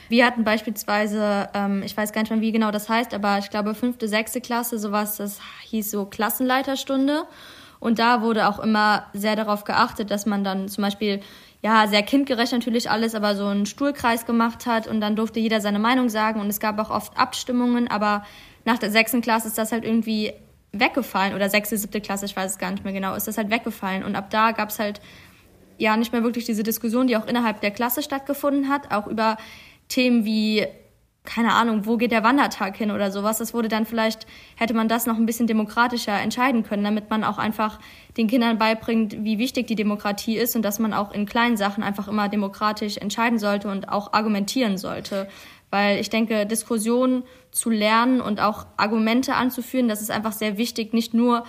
wir 0.10 0.26
hatten 0.26 0.44
beispielsweise, 0.44 1.50
ähm, 1.54 1.84
ich 1.84 1.96
weiß 1.96 2.14
gar 2.14 2.22
nicht 2.22 2.32
mehr, 2.32 2.42
wie 2.42 2.52
genau 2.52 2.72
das 2.72 2.90
heißt, 2.90 3.14
aber 3.14 3.38
ich 3.38 3.50
glaube 3.50 3.76
fünfte, 3.76 4.08
sechste 4.08 4.42
Klasse, 4.42 4.80
sowas, 4.80 5.18
das 5.18 5.40
hieß 5.70 5.92
so 5.92 6.06
Klassenleiterstunde. 6.06 7.26
Und 7.80 8.00
da 8.00 8.22
wurde 8.22 8.48
auch 8.50 8.60
immer 8.60 9.06
sehr 9.14 9.36
darauf 9.36 9.64
geachtet, 9.64 10.12
dass 10.12 10.26
man 10.26 10.44
dann 10.44 10.68
zum 10.68 10.84
Beispiel 10.84 11.22
ja, 11.62 11.88
sehr 11.88 12.04
kindgerecht 12.04 12.54
natürlich 12.54 12.90
alles, 12.90 13.16
aber 13.16 13.36
so 13.36 13.46
einen 13.46 13.66
Stuhlkreis 13.66 14.26
gemacht 14.26 14.66
hat 14.66 14.88
und 14.88 15.02
dann 15.02 15.16
durfte 15.16 15.40
jeder 15.40 15.62
seine 15.62 15.80
Meinung 15.80 16.10
sagen 16.10 16.40
und 16.40 16.48
es 16.48 16.60
gab 16.60 16.80
auch 16.80 16.90
oft 16.90 17.18
Abstimmungen, 17.18 17.90
aber 17.90 18.26
nach 18.66 18.78
der 18.78 18.92
sechsten 18.92 19.22
Klasse 19.22 19.50
ist 19.50 19.58
das 19.58 19.72
halt 19.72 19.84
irgendwie 19.84 20.34
weggefallen 20.72 21.34
oder 21.34 21.50
sechste, 21.50 21.78
siebte 21.78 22.02
Klasse, 22.02 22.26
ich 22.26 22.36
weiß 22.36 22.52
es 22.52 22.58
gar 22.58 22.72
nicht 22.72 22.84
mehr 22.84 22.94
genau, 22.94 23.16
ist 23.16 23.28
das 23.28 23.38
halt 23.38 23.50
weggefallen 23.50 24.04
und 24.04 24.16
ab 24.16 24.30
da 24.30 24.52
gab 24.52 24.70
es 24.70 24.80
halt 24.80 25.02
ja 25.78 25.98
nicht 25.98 26.12
mehr 26.12 26.24
wirklich 26.24 26.46
diese 26.46 26.64
Diskussion, 26.64 27.08
die 27.08 27.18
auch 27.18 27.26
innerhalb 27.26 27.62
der 27.62 27.72
Klasse 27.72 28.04
stattgefunden 28.04 28.70
hat, 28.70 28.92
auch 28.92 29.08
über 29.08 29.38
Themen 29.88 30.26
wie 30.26 30.68
keine 31.26 31.54
Ahnung, 31.54 31.86
wo 31.86 31.98
geht 31.98 32.12
der 32.12 32.24
Wandertag 32.24 32.76
hin 32.78 32.90
oder 32.92 33.12
sowas. 33.12 33.38
Das 33.38 33.54
wurde 33.54 33.68
dann 33.68 33.86
vielleicht, 33.86 34.26
hätte 34.56 34.74
man 34.74 34.88
das 34.88 35.06
noch 35.06 35.18
ein 35.18 35.26
bisschen 35.28 35.46
demokratischer 35.48 36.20
entscheiden 36.20 36.64
können, 36.64 36.84
damit 36.84 37.10
man 37.10 37.24
auch 37.24 37.38
einfach 37.38 37.80
den 38.18 38.28
Kindern 38.28 38.58
beibringt, 38.58 39.24
wie 39.24 39.38
wichtig 39.38 39.68
die 39.68 39.76
Demokratie 39.76 40.38
ist 40.38 40.56
und 40.56 40.64
dass 40.64 40.80
man 40.80 40.94
auch 40.94 41.12
in 41.12 41.28
kleinen 41.28 41.56
Sachen 41.56 41.84
einfach 41.84 42.08
immer 42.08 42.30
demokratisch 42.30 42.98
entscheiden 42.98 43.38
sollte 43.38 43.70
und 43.70 43.90
auch 43.90 44.14
argumentieren 44.14 44.78
sollte. 44.78 45.28
Weil 45.72 46.00
ich 46.00 46.10
denke, 46.10 46.46
Diskussionen 46.46 47.24
zu 47.52 47.70
lernen 47.70 48.22
und 48.22 48.40
auch 48.40 48.66
Argumente 48.78 49.36
anzuführen, 49.36 49.88
das 49.88 50.02
ist 50.02 50.12
einfach 50.12 50.32
sehr 50.32 50.58
wichtig, 50.58 50.94
nicht 50.94 51.14
nur 51.14 51.44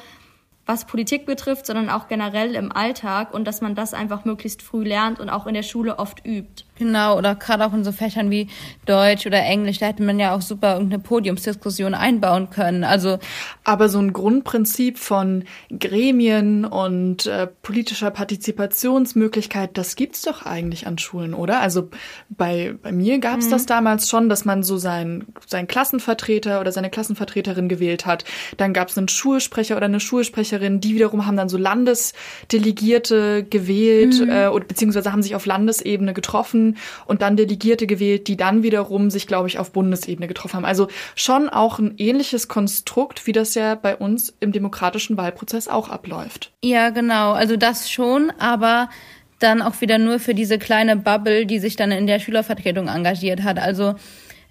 was 0.71 0.85
Politik 0.85 1.27
betrifft, 1.27 1.67
sondern 1.67 1.91
auch 1.91 2.07
generell 2.07 2.55
im 2.55 2.71
Alltag 2.71 3.35
und 3.35 3.45
dass 3.45 3.61
man 3.61 3.75
das 3.75 3.93
einfach 3.93 4.25
möglichst 4.25 4.63
früh 4.63 4.85
lernt 4.85 5.19
und 5.19 5.29
auch 5.29 5.49
in 5.49 5.55
der 5.55 5.65
Schule 5.65 5.99
oft 5.99 6.25
übt. 6.25 6.65
Genau, 6.81 7.19
oder 7.19 7.35
gerade 7.35 7.67
auch 7.67 7.75
in 7.75 7.85
so 7.85 7.93
Fächern 7.93 8.31
wie 8.31 8.49
Deutsch 8.87 9.27
oder 9.27 9.43
Englisch, 9.43 9.79
da 9.79 9.87
hätte 9.87 10.03
man 10.03 10.19
ja 10.19 10.35
auch 10.35 10.41
super 10.41 10.75
irgendeine 10.75 11.03
Podiumsdiskussion 11.03 11.93
einbauen 11.93 12.49
können. 12.49 12.85
Also 12.85 13.19
aber 13.65 13.91
so 13.91 13.99
ein 13.99 14.15
Grundprinzip 14.15 14.99
von 14.99 15.45
Gremien 15.77 16.65
und 16.65 17.27
äh, 17.27 17.49
politischer 17.49 18.11
Partizipationsmöglichkeit, 18.11 19.77
das 19.77 19.95
gibt's 19.95 20.23
doch 20.23 20.47
eigentlich 20.47 20.87
an 20.87 20.97
Schulen, 20.97 21.35
oder? 21.35 21.61
Also 21.61 21.91
bei 22.31 22.75
bei 22.81 22.93
mir 22.93 23.19
gab's 23.19 23.47
mhm. 23.47 23.51
das 23.51 23.67
damals 23.67 24.09
schon, 24.09 24.31
dass 24.31 24.47
man 24.47 24.63
so 24.63 24.79
seinen 24.79 25.27
seinen 25.47 25.67
Klassenvertreter 25.67 26.63
oder 26.63 26.73
seine 26.73 26.89
Klassenvertreterin 26.89 27.69
gewählt 27.69 28.07
hat. 28.07 28.25
Dann 28.57 28.73
gab's 28.73 28.97
einen 28.97 29.09
Schulsprecher 29.09 29.77
oder 29.77 29.87
eine 29.87 30.01
Schulsprecherin, 30.01 30.60
die 30.61 30.95
wiederum 30.95 31.27
haben 31.27 31.37
dann 31.37 31.49
so 31.49 31.57
Landesdelegierte 31.57 33.45
gewählt 33.45 34.21
mhm. 34.21 34.31
äh, 34.31 34.51
beziehungsweise 34.67 35.13
haben 35.13 35.23
sich 35.23 35.35
auf 35.35 35.47
Landesebene 35.47 36.15
getroffen 36.15 36.77
und 37.07 37.23
dann 37.23 37.37
Delegierte 37.37 37.87
gewählt, 37.87 38.29
die 38.29 38.37
dann 38.37 38.63
wiederum 38.63 39.11
sich, 39.11 39.27
glaube 39.27 39.49
ich, 39.49 39.59
auf 39.59 39.73
Bundesebene 39.73 40.29
getroffen 40.29 40.57
haben. 40.57 40.65
Also 40.65 40.89
schon 41.15 41.49
auch 41.49 41.79
ein 41.79 41.95
ähnliches 41.99 42.49
Konstrukt, 42.49 43.27
wie 43.27 43.33
das 43.33 43.55
ja 43.55 43.75
bei 43.75 43.97
uns 43.97 44.35
im 44.41 44.53
demokratischen 44.53 45.17
Wahlprozess 45.17 45.69
auch 45.69 45.89
abläuft. 45.89 46.53
Ja, 46.63 46.91
genau. 46.91 47.33
Also 47.33 47.57
das 47.57 47.91
schon, 47.91 48.31
aber 48.39 48.91
dann 49.39 49.63
auch 49.63 49.81
wieder 49.81 49.99
nur 49.99 50.19
für 50.19 50.35
diese 50.35 50.59
kleine 50.59 50.97
Bubble, 50.97 51.47
die 51.47 51.59
sich 51.59 51.77
dann 51.77 51.91
in 51.91 52.07
der 52.07 52.19
Schülervertretung 52.19 52.89
engagiert 52.89 53.43
hat. 53.43 53.59
Also 53.59 53.95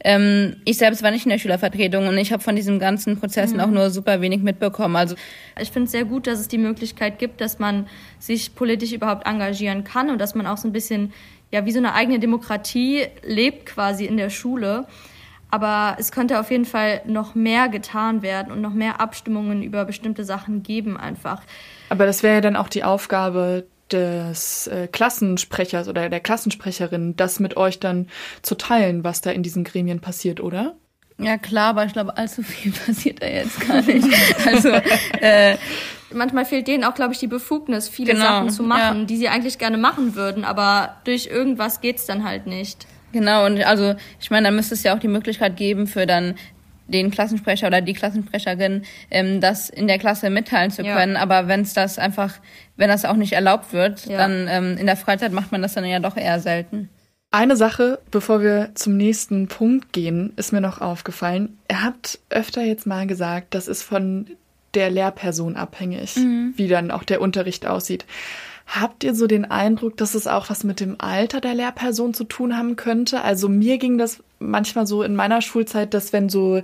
ähm, 0.03 0.55
ich 0.65 0.77
selbst 0.77 1.03
war 1.03 1.12
nicht 1.12 1.25
in 1.25 1.29
der 1.29 1.39
Schülervertretung 1.39 2.07
und 2.07 2.17
ich 2.17 2.31
habe 2.31 2.41
von 2.41 2.55
diesen 2.55 2.79
ganzen 2.79 3.19
Prozessen 3.19 3.57
mhm. 3.57 3.63
auch 3.63 3.67
nur 3.67 3.89
super 3.89 4.21
wenig 4.21 4.41
mitbekommen. 4.41 4.95
Also 4.95 5.15
ich 5.59 5.71
finde 5.71 5.85
es 5.85 5.91
sehr 5.91 6.05
gut, 6.05 6.27
dass 6.27 6.39
es 6.39 6.47
die 6.47 6.57
Möglichkeit 6.57 7.19
gibt, 7.19 7.41
dass 7.41 7.59
man 7.59 7.88
sich 8.17 8.55
politisch 8.55 8.93
überhaupt 8.93 9.27
engagieren 9.27 9.83
kann 9.83 10.09
und 10.09 10.19
dass 10.19 10.35
man 10.35 10.47
auch 10.47 10.57
so 10.57 10.67
ein 10.67 10.71
bisschen 10.71 11.13
ja 11.51 11.65
wie 11.65 11.71
so 11.71 11.79
eine 11.79 11.93
eigene 11.93 12.19
Demokratie 12.19 13.07
lebt 13.23 13.65
quasi 13.65 14.05
in 14.05 14.17
der 14.17 14.29
Schule. 14.29 14.85
Aber 15.51 15.95
es 15.99 16.12
könnte 16.12 16.39
auf 16.39 16.51
jeden 16.51 16.65
Fall 16.65 17.01
noch 17.05 17.33
mehr 17.33 17.69
getan 17.69 18.21
werden 18.21 18.51
und 18.51 18.62
noch 18.62 18.73
mehr 18.73 19.01
Abstimmungen 19.01 19.63
über 19.63 19.83
bestimmte 19.83 20.23
Sachen 20.23 20.62
geben 20.62 20.95
einfach. 20.95 21.41
Aber 21.89 22.05
das 22.05 22.21
wäre 22.21 22.35
ja 22.35 22.41
dann 22.41 22.55
auch 22.55 22.69
die 22.69 22.83
Aufgabe 22.83 23.65
des 23.91 24.67
äh, 24.67 24.88
Klassensprechers 24.88 25.88
oder 25.88 26.10
der 26.10 26.19
Klassensprecherin, 26.19 27.15
das 27.15 27.39
mit 27.39 27.58
euch 27.58 27.80
dann 27.80 28.08
zu 28.41 28.56
teilen, 28.56 29.04
was 29.04 29.21
da 29.21 29.32
in 29.32 29.43
diesen 29.43 29.63
Gremien 29.63 29.99
passiert, 29.99 30.41
oder? 30.41 30.75
Ja 31.17 31.38
klar, 31.38 31.71
aber 31.71 31.86
ich 31.86 31.93
glaube, 31.93 32.17
allzu 32.17 32.43
viel 32.43 32.71
passiert 32.86 33.21
da 33.21 33.28
jetzt 33.28 33.67
gar 33.67 33.82
nicht. 33.82 34.08
also 34.45 34.69
äh, 35.21 35.58
manchmal 36.13 36.45
fehlt 36.45 36.67
denen 36.67 36.84
auch, 36.84 36.95
glaube 36.95 37.13
ich, 37.13 37.19
die 37.19 37.28
Befugnis, 37.28 37.89
viele 37.89 38.13
genau, 38.13 38.25
Sachen 38.25 38.49
zu 38.49 38.63
machen, 38.63 38.99
ja. 38.99 39.06
die 39.06 39.17
sie 39.17 39.30
eigentlich 39.30 39.58
gerne 39.58 39.78
machen 39.78 40.15
würden, 40.15 40.45
aber 40.45 40.95
durch 41.04 41.28
irgendwas 41.28 41.82
geht's 41.82 42.06
dann 42.06 42.23
halt 42.23 42.47
nicht. 42.47 42.88
Genau, 43.12 43.45
und 43.45 43.62
also 43.63 43.95
ich 44.19 44.30
meine, 44.32 44.47
da 44.47 44.52
müsste 44.52 44.75
es 44.75 44.84
ja 44.84 44.95
auch 44.95 44.99
die 44.99 45.08
Möglichkeit 45.08 45.58
geben 45.58 45.88
für 45.88 46.06
dann 46.06 46.36
den 46.89 47.12
Klassensprecher 47.12 47.67
oder 47.67 47.82
die 47.82 47.93
Klassensprecherin, 47.93 48.84
ähm, 49.12 49.41
das 49.41 49.69
in 49.69 49.88
der 49.88 49.99
Klasse 49.99 50.30
mitteilen 50.30 50.71
zu 50.71 50.84
können. 50.84 51.13
Ja. 51.13 51.21
Aber 51.21 51.47
wenn 51.47 51.62
es 51.62 51.73
das 51.73 51.99
einfach, 51.99 52.36
wenn 52.75 52.89
das 52.89 53.06
auch 53.06 53.15
nicht 53.15 53.34
erlaubt 53.34 53.73
wird, 53.73 54.06
ja. 54.06 54.17
dann 54.17 54.47
ähm, 54.49 54.78
in 54.78 54.86
der 54.86 54.97
Freizeit 54.97 55.32
macht 55.32 55.52
man 55.52 55.62
das 55.62 55.73
dann 55.73 55.86
ja 55.86 55.99
doch 55.99 56.17
eher 56.17 56.39
selten. 56.39 56.89
Eine 57.32 57.56
Sache, 57.56 57.99
bevor 58.10 58.41
wir 58.41 58.71
zum 58.73 58.97
nächsten 58.97 59.47
Punkt 59.47 59.93
gehen, 59.93 60.34
ist 60.36 60.52
mir 60.52 60.62
noch 60.62 60.82
aufgefallen. 60.82 61.60
Er 61.67 61.84
hat 61.84 62.17
öfter 62.30 62.63
jetzt 62.63 62.88
mal 62.88 63.06
gesagt, 63.06 63.54
das 63.54 63.67
ist 63.67 63.84
von 63.84 64.25
der 64.73 64.89
Lehrperson 64.89 65.56
abhängig, 65.56 66.15
mhm. 66.15 66.54
wie 66.56 66.67
dann 66.67 66.89
auch 66.89 67.04
der 67.04 67.21
Unterricht 67.21 67.67
aussieht. 67.67 68.06
Habt 68.65 69.04
ihr 69.04 69.15
so 69.15 69.25
den 69.25 69.49
Eindruck, 69.49 69.97
dass 69.97 70.13
es 70.13 70.28
auch 70.28 70.49
was 70.49 70.63
mit 70.63 70.80
dem 70.80 70.95
Alter 70.99 71.41
der 71.41 71.56
Lehrperson 71.56 72.13
zu 72.13 72.23
tun 72.23 72.56
haben 72.56 72.75
könnte? 72.75 73.21
Also 73.21 73.49
mir 73.49 73.78
ging 73.80 73.97
das 73.97 74.23
manchmal 74.39 74.88
so 74.88 75.04
in 75.04 75.15
meiner 75.15 75.41
Schulzeit, 75.41 75.93
dass 75.93 76.13
wenn 76.13 76.30
so 76.30 76.63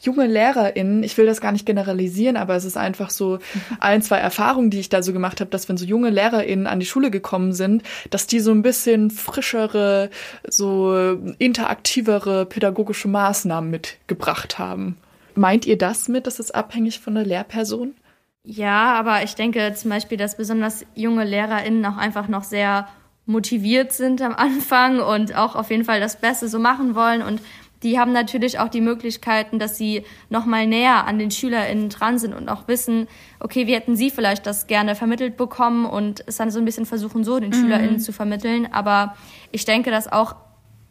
junge 0.00 0.26
LehrerInnen, 0.26 1.02
ich 1.02 1.16
will 1.18 1.26
das 1.26 1.40
gar 1.40 1.52
nicht 1.52 1.66
generalisieren, 1.66 2.36
aber 2.36 2.54
es 2.56 2.64
ist 2.64 2.76
einfach 2.76 3.10
so 3.10 3.38
ein, 3.80 4.02
zwei 4.02 4.18
Erfahrungen, 4.18 4.70
die 4.70 4.80
ich 4.80 4.88
da 4.88 5.02
so 5.02 5.12
gemacht 5.12 5.40
habe, 5.40 5.50
dass 5.50 5.68
wenn 5.68 5.76
so 5.76 5.84
junge 5.84 6.10
LehrerInnen 6.10 6.66
an 6.66 6.80
die 6.80 6.86
Schule 6.86 7.10
gekommen 7.10 7.52
sind, 7.52 7.82
dass 8.10 8.26
die 8.26 8.40
so 8.40 8.52
ein 8.52 8.62
bisschen 8.62 9.10
frischere, 9.10 10.10
so 10.48 11.18
interaktivere 11.38 12.46
pädagogische 12.46 13.08
Maßnahmen 13.08 13.70
mitgebracht 13.70 14.58
haben. 14.58 14.96
Meint 15.34 15.66
ihr 15.66 15.78
das 15.78 16.08
mit, 16.08 16.26
dass 16.26 16.38
es 16.38 16.50
abhängig 16.50 17.00
von 17.00 17.14
der 17.14 17.24
Lehrperson? 17.24 17.94
Ja, 18.42 18.94
aber 18.94 19.22
ich 19.24 19.34
denke 19.34 19.74
zum 19.74 19.90
Beispiel, 19.90 20.16
dass 20.16 20.36
besonders 20.36 20.84
junge 20.94 21.24
LehrerInnen 21.24 21.84
auch 21.84 21.96
einfach 21.96 22.28
noch 22.28 22.44
sehr 22.44 22.88
motiviert 23.28 23.92
sind 23.92 24.22
am 24.22 24.34
Anfang 24.34 25.00
und 25.00 25.36
auch 25.36 25.54
auf 25.54 25.70
jeden 25.70 25.84
Fall 25.84 26.00
das 26.00 26.20
Beste 26.20 26.48
so 26.48 26.58
machen 26.58 26.94
wollen 26.94 27.22
und 27.22 27.40
die 27.82 27.98
haben 27.98 28.12
natürlich 28.12 28.58
auch 28.58 28.68
die 28.68 28.80
Möglichkeiten, 28.80 29.60
dass 29.60 29.78
sie 29.78 30.02
noch 30.30 30.46
mal 30.46 30.66
näher 30.66 31.06
an 31.06 31.18
den 31.18 31.30
SchülerInnen 31.30 31.90
dran 31.90 32.18
sind 32.18 32.34
und 32.34 32.48
auch 32.48 32.66
wissen, 32.66 33.06
okay, 33.38 33.68
wie 33.68 33.74
hätten 33.74 33.94
sie 33.94 34.10
vielleicht 34.10 34.46
das 34.46 34.66
gerne 34.66 34.96
vermittelt 34.96 35.36
bekommen 35.36 35.86
und 35.86 36.24
es 36.26 36.38
dann 36.38 36.50
so 36.50 36.58
ein 36.58 36.64
bisschen 36.64 36.86
versuchen, 36.86 37.22
so 37.22 37.38
den 37.38 37.50
mhm. 37.50 37.54
SchülerInnen 37.54 38.00
zu 38.00 38.12
vermitteln. 38.12 38.66
Aber 38.72 39.14
ich 39.52 39.64
denke, 39.64 39.92
dass 39.92 40.10
auch 40.10 40.34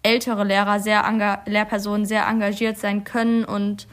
ältere 0.01 0.45
Lehrer 0.45 0.79
sehr, 0.79 1.03
Lehrpersonen 1.45 2.05
sehr 2.05 2.25
engagiert 2.25 2.77
sein 2.77 3.03
können 3.03 3.43
und 3.43 3.87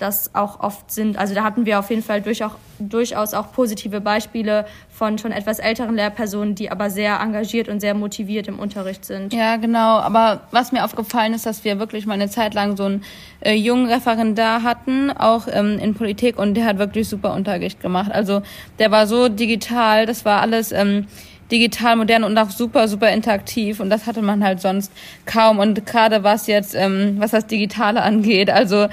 das 0.00 0.34
auch 0.34 0.60
oft 0.60 0.90
sind. 0.90 1.18
Also 1.18 1.34
da 1.34 1.44
hatten 1.44 1.66
wir 1.66 1.78
auf 1.78 1.90
jeden 1.90 2.02
Fall 2.02 2.22
durch 2.22 2.42
auch, 2.42 2.56
durchaus 2.78 3.34
auch 3.34 3.52
positive 3.52 4.00
Beispiele 4.00 4.66
von 4.90 5.18
schon 5.18 5.32
etwas 5.32 5.58
älteren 5.58 5.94
Lehrpersonen, 5.94 6.54
die 6.54 6.70
aber 6.70 6.90
sehr 6.90 7.20
engagiert 7.20 7.68
und 7.68 7.80
sehr 7.80 7.94
motiviert 7.94 8.48
im 8.48 8.58
Unterricht 8.58 9.04
sind. 9.04 9.32
Ja, 9.32 9.56
genau. 9.56 9.98
Aber 9.98 10.42
was 10.50 10.72
mir 10.72 10.84
aufgefallen 10.84 11.34
ist, 11.34 11.46
dass 11.46 11.64
wir 11.64 11.78
wirklich 11.78 12.06
mal 12.06 12.14
eine 12.14 12.30
Zeit 12.30 12.54
lang 12.54 12.76
so 12.76 12.84
einen 12.84 13.04
äh, 13.40 13.54
jungen 13.54 13.86
Referendar 13.90 14.62
hatten, 14.62 15.10
auch 15.10 15.46
ähm, 15.50 15.78
in 15.78 15.94
Politik, 15.94 16.38
und 16.38 16.54
der 16.54 16.64
hat 16.64 16.78
wirklich 16.78 17.08
super 17.08 17.34
Unterricht 17.34 17.80
gemacht. 17.80 18.10
Also 18.12 18.42
der 18.78 18.90
war 18.90 19.06
so 19.06 19.28
digital, 19.28 20.06
das 20.06 20.24
war 20.24 20.40
alles. 20.40 20.72
Ähm, 20.72 21.06
digital 21.50 21.96
modern 21.96 22.24
und 22.24 22.38
auch 22.38 22.50
super, 22.50 22.88
super 22.88 23.10
interaktiv. 23.10 23.80
Und 23.80 23.90
das 23.90 24.06
hatte 24.06 24.22
man 24.22 24.44
halt 24.44 24.60
sonst 24.60 24.92
kaum. 25.26 25.58
Und 25.58 25.84
gerade 25.86 26.22
was 26.22 26.46
jetzt, 26.46 26.74
ähm, 26.74 27.16
was 27.18 27.32
das 27.32 27.46
Digitale 27.46 28.02
angeht, 28.02 28.50
also 28.50 28.86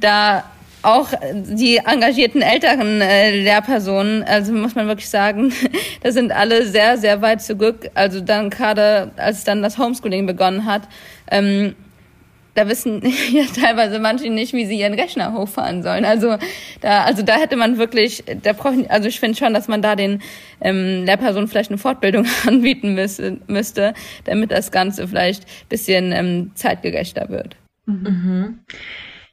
da 0.00 0.44
auch 0.82 1.08
die 1.32 1.78
engagierten 1.78 2.42
älteren 2.42 3.00
äh, 3.00 3.42
Lehrpersonen, 3.42 4.22
also 4.22 4.52
muss 4.52 4.76
man 4.76 4.86
wirklich 4.86 5.08
sagen, 5.08 5.52
da 6.02 6.12
sind 6.12 6.30
alle 6.30 6.64
sehr, 6.64 6.96
sehr 6.96 7.22
weit 7.22 7.42
zurück. 7.42 7.90
Also 7.94 8.20
dann 8.20 8.50
gerade, 8.50 9.10
als 9.16 9.42
dann 9.42 9.62
das 9.62 9.78
Homeschooling 9.78 10.26
begonnen 10.26 10.64
hat, 10.64 10.82
ähm, 11.30 11.74
da 12.54 12.68
wissen 12.68 13.02
ja 13.32 13.44
teilweise 13.54 13.98
manche 13.98 14.30
nicht, 14.30 14.52
wie 14.52 14.64
sie 14.64 14.78
ihren 14.78 14.94
Rechner 14.94 15.32
hochfahren 15.32 15.82
sollen. 15.82 16.04
Also 16.04 16.36
da, 16.80 17.02
also 17.02 17.22
da 17.22 17.36
hätte 17.36 17.56
man 17.56 17.78
wirklich, 17.78 18.24
da 18.42 18.52
braucht, 18.52 18.88
also 18.88 19.08
ich 19.08 19.18
finde 19.18 19.36
schon, 19.36 19.54
dass 19.54 19.68
man 19.68 19.82
da 19.82 19.96
den 19.96 20.22
ähm, 20.60 21.04
Lehrpersonen 21.04 21.48
vielleicht 21.48 21.70
eine 21.70 21.78
Fortbildung 21.78 22.26
anbieten 22.46 22.94
müsste, 22.94 23.38
müsste 23.48 23.92
damit 24.24 24.52
das 24.52 24.70
Ganze 24.70 25.06
vielleicht 25.06 25.46
bisschen 25.68 26.12
ähm, 26.12 26.52
zeitgerechter 26.54 27.28
wird. 27.28 27.56
Mhm. 27.86 28.60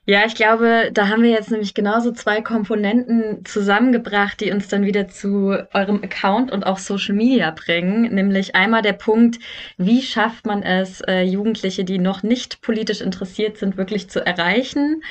Ja, 0.05 0.25
ich 0.25 0.35
glaube, 0.35 0.89
da 0.93 1.07
haben 1.07 1.23
wir 1.23 1.29
jetzt 1.29 1.49
nämlich 1.49 1.73
genauso 1.73 2.11
zwei 2.11 2.41
Komponenten 2.41 3.45
zusammengebracht, 3.45 4.41
die 4.41 4.51
uns 4.51 4.67
dann 4.67 4.83
wieder 4.85 5.07
zu 5.07 5.55
eurem 5.73 6.03
Account 6.03 6.51
und 6.51 6.65
auch 6.65 6.77
Social 6.77 7.15
Media 7.15 7.51
bringen. 7.51 8.13
Nämlich 8.13 8.53
einmal 8.53 8.81
der 8.81 8.91
Punkt, 8.93 9.39
wie 9.77 10.01
schafft 10.01 10.45
man 10.45 10.61
es, 10.61 10.99
äh, 11.07 11.21
Jugendliche, 11.21 11.85
die 11.85 11.99
noch 11.99 12.21
nicht 12.21 12.61
politisch 12.61 12.99
interessiert 12.99 13.57
sind, 13.57 13.77
wirklich 13.77 14.09
zu 14.09 14.25
erreichen? 14.25 15.01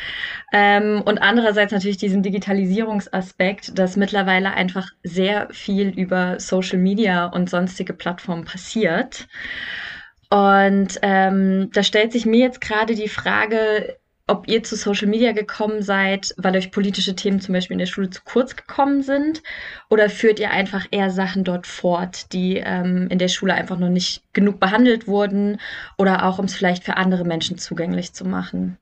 Ähm, 0.52 1.00
und 1.06 1.22
andererseits 1.22 1.72
natürlich 1.72 1.96
diesen 1.96 2.22
Digitalisierungsaspekt, 2.22 3.78
dass 3.78 3.96
mittlerweile 3.96 4.52
einfach 4.52 4.90
sehr 5.02 5.48
viel 5.52 5.88
über 5.88 6.38
Social 6.38 6.78
Media 6.78 7.26
und 7.28 7.48
sonstige 7.48 7.94
Plattformen 7.94 8.44
passiert. 8.44 9.26
Und 10.28 10.98
ähm, 11.02 11.70
da 11.72 11.82
stellt 11.82 12.12
sich 12.12 12.26
mir 12.26 12.40
jetzt 12.40 12.60
gerade 12.60 12.94
die 12.94 13.08
Frage, 13.08 13.96
ob 14.26 14.48
ihr 14.48 14.62
zu 14.62 14.76
Social 14.76 15.08
Media 15.08 15.32
gekommen 15.32 15.82
seid, 15.82 16.34
weil 16.36 16.56
euch 16.56 16.70
politische 16.70 17.16
Themen 17.16 17.40
zum 17.40 17.54
Beispiel 17.54 17.74
in 17.74 17.80
der 17.80 17.86
Schule 17.86 18.10
zu 18.10 18.20
kurz 18.24 18.56
gekommen 18.56 19.02
sind, 19.02 19.42
oder 19.90 20.08
führt 20.08 20.38
ihr 20.38 20.50
einfach 20.50 20.86
eher 20.90 21.10
Sachen 21.10 21.44
dort 21.44 21.66
fort, 21.66 22.32
die 22.32 22.56
ähm, 22.56 23.08
in 23.10 23.18
der 23.18 23.28
Schule 23.28 23.54
einfach 23.54 23.78
noch 23.78 23.88
nicht 23.88 24.22
genug 24.32 24.60
behandelt 24.60 25.06
wurden, 25.06 25.58
oder 25.98 26.24
auch 26.26 26.38
um 26.38 26.44
es 26.44 26.54
vielleicht 26.54 26.84
für 26.84 26.96
andere 26.96 27.24
Menschen 27.24 27.58
zugänglich 27.58 28.12
zu 28.12 28.24
machen? 28.24 28.78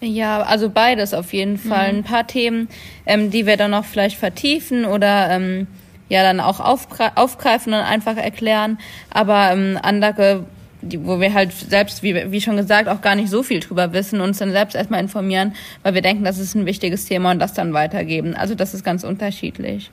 Ja, 0.00 0.42
also 0.42 0.68
beides 0.70 1.14
auf 1.14 1.32
jeden 1.32 1.58
Fall. 1.58 1.92
Mhm. 1.92 1.98
Ein 1.98 2.04
paar 2.04 2.26
Themen, 2.26 2.68
ähm, 3.06 3.30
die 3.30 3.46
wir 3.46 3.56
dann 3.56 3.70
noch 3.70 3.84
vielleicht 3.84 4.18
vertiefen 4.18 4.84
oder 4.84 5.30
ähm, 5.30 5.66
ja 6.08 6.22
dann 6.22 6.40
auch 6.40 6.60
aufgreifen 6.60 7.72
und 7.72 7.80
einfach 7.80 8.16
erklären, 8.16 8.78
aber 9.10 9.52
ähm, 9.52 9.78
andere 9.82 10.46
die, 10.84 11.04
wo 11.04 11.20
wir 11.20 11.32
halt 11.32 11.52
selbst, 11.52 12.02
wie, 12.02 12.30
wie 12.30 12.40
schon 12.40 12.56
gesagt, 12.56 12.88
auch 12.88 13.00
gar 13.00 13.14
nicht 13.14 13.30
so 13.30 13.42
viel 13.42 13.60
drüber 13.60 13.92
wissen, 13.92 14.20
uns 14.20 14.38
dann 14.38 14.52
selbst 14.52 14.74
erstmal 14.74 15.00
informieren, 15.00 15.54
weil 15.82 15.94
wir 15.94 16.02
denken, 16.02 16.24
das 16.24 16.38
ist 16.38 16.54
ein 16.54 16.66
wichtiges 16.66 17.06
Thema 17.06 17.32
und 17.32 17.38
das 17.38 17.54
dann 17.54 17.72
weitergeben. 17.72 18.34
Also 18.34 18.54
das 18.54 18.74
ist 18.74 18.84
ganz 18.84 19.04
unterschiedlich. 19.04 19.90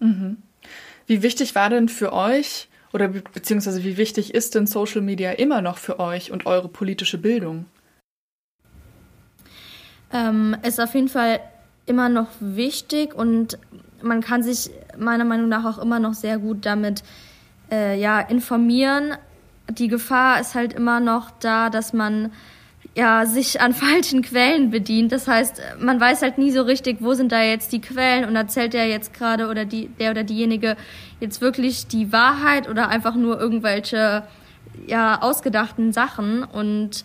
Mhm. 0.00 0.38
Wie 1.06 1.22
wichtig 1.22 1.54
war 1.54 1.70
denn 1.70 1.88
für 1.88 2.12
euch 2.12 2.68
oder 2.92 3.08
beziehungsweise 3.08 3.84
wie 3.84 3.96
wichtig 3.96 4.34
ist 4.34 4.54
denn 4.54 4.66
Social 4.66 5.00
Media 5.00 5.32
immer 5.32 5.62
noch 5.62 5.78
für 5.78 5.98
euch 5.98 6.30
und 6.30 6.46
eure 6.46 6.68
politische 6.68 7.18
Bildung? 7.18 7.66
Ähm, 10.12 10.56
ist 10.62 10.80
auf 10.80 10.94
jeden 10.94 11.08
Fall 11.08 11.40
immer 11.86 12.08
noch 12.08 12.28
wichtig 12.40 13.14
und 13.14 13.58
man 14.02 14.20
kann 14.20 14.42
sich 14.42 14.70
meiner 14.96 15.24
Meinung 15.24 15.48
nach 15.48 15.64
auch 15.64 15.82
immer 15.82 15.98
noch 15.98 16.14
sehr 16.14 16.38
gut 16.38 16.64
damit 16.64 17.02
äh, 17.70 17.98
ja, 17.98 18.20
informieren, 18.20 19.14
die 19.70 19.88
Gefahr 19.88 20.40
ist 20.40 20.54
halt 20.54 20.72
immer 20.72 21.00
noch 21.00 21.30
da, 21.40 21.70
dass 21.70 21.92
man 21.92 22.32
ja 22.94 23.26
sich 23.26 23.60
an 23.60 23.72
falschen 23.74 24.22
Quellen 24.22 24.70
bedient. 24.70 25.12
Das 25.12 25.28
heißt, 25.28 25.60
man 25.80 26.00
weiß 26.00 26.22
halt 26.22 26.38
nie 26.38 26.50
so 26.50 26.62
richtig, 26.62 26.98
wo 27.00 27.14
sind 27.14 27.32
da 27.32 27.42
jetzt 27.42 27.72
die 27.72 27.80
Quellen 27.80 28.24
und 28.24 28.36
erzählt 28.36 28.72
der 28.72 28.86
jetzt 28.86 29.14
gerade 29.14 29.48
oder 29.48 29.64
die 29.64 29.88
der 29.88 30.10
oder 30.10 30.24
diejenige 30.24 30.76
jetzt 31.20 31.40
wirklich 31.40 31.86
die 31.86 32.12
Wahrheit 32.12 32.68
oder 32.68 32.88
einfach 32.88 33.14
nur 33.14 33.40
irgendwelche 33.40 34.24
ja 34.86 35.20
ausgedachten 35.20 35.92
Sachen 35.92 36.44
und 36.44 37.04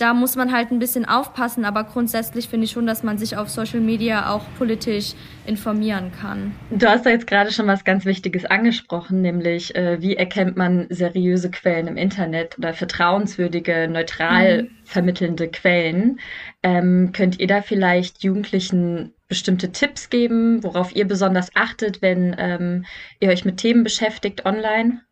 da 0.00 0.14
muss 0.14 0.34
man 0.34 0.52
halt 0.52 0.70
ein 0.70 0.78
bisschen 0.78 1.04
aufpassen, 1.04 1.64
aber 1.64 1.84
grundsätzlich 1.84 2.48
finde 2.48 2.64
ich 2.64 2.70
schon, 2.70 2.86
dass 2.86 3.02
man 3.02 3.18
sich 3.18 3.36
auf 3.36 3.50
Social 3.50 3.80
Media 3.80 4.30
auch 4.32 4.42
politisch 4.56 5.12
informieren 5.46 6.10
kann. 6.10 6.54
Du 6.70 6.86
hast 6.86 7.04
da 7.04 7.10
jetzt 7.10 7.26
gerade 7.26 7.52
schon 7.52 7.66
was 7.66 7.84
ganz 7.84 8.06
Wichtiges 8.06 8.46
angesprochen, 8.46 9.20
nämlich 9.20 9.74
äh, 9.74 10.00
wie 10.00 10.16
erkennt 10.16 10.56
man 10.56 10.86
seriöse 10.88 11.50
Quellen 11.50 11.86
im 11.86 11.96
Internet 11.96 12.56
oder 12.56 12.72
vertrauenswürdige, 12.72 13.88
neutral 13.88 14.62
mhm. 14.62 14.68
vermittelnde 14.84 15.48
Quellen. 15.48 16.18
Ähm, 16.62 17.10
könnt 17.12 17.38
ihr 17.38 17.46
da 17.46 17.60
vielleicht 17.60 18.22
Jugendlichen 18.22 19.12
bestimmte 19.28 19.70
Tipps 19.70 20.08
geben, 20.08 20.64
worauf 20.64 20.96
ihr 20.96 21.06
besonders 21.06 21.50
achtet, 21.54 22.00
wenn 22.00 22.34
ähm, 22.38 22.86
ihr 23.20 23.28
euch 23.28 23.44
mit 23.44 23.58
Themen 23.58 23.84
beschäftigt 23.84 24.46
online? 24.46 25.02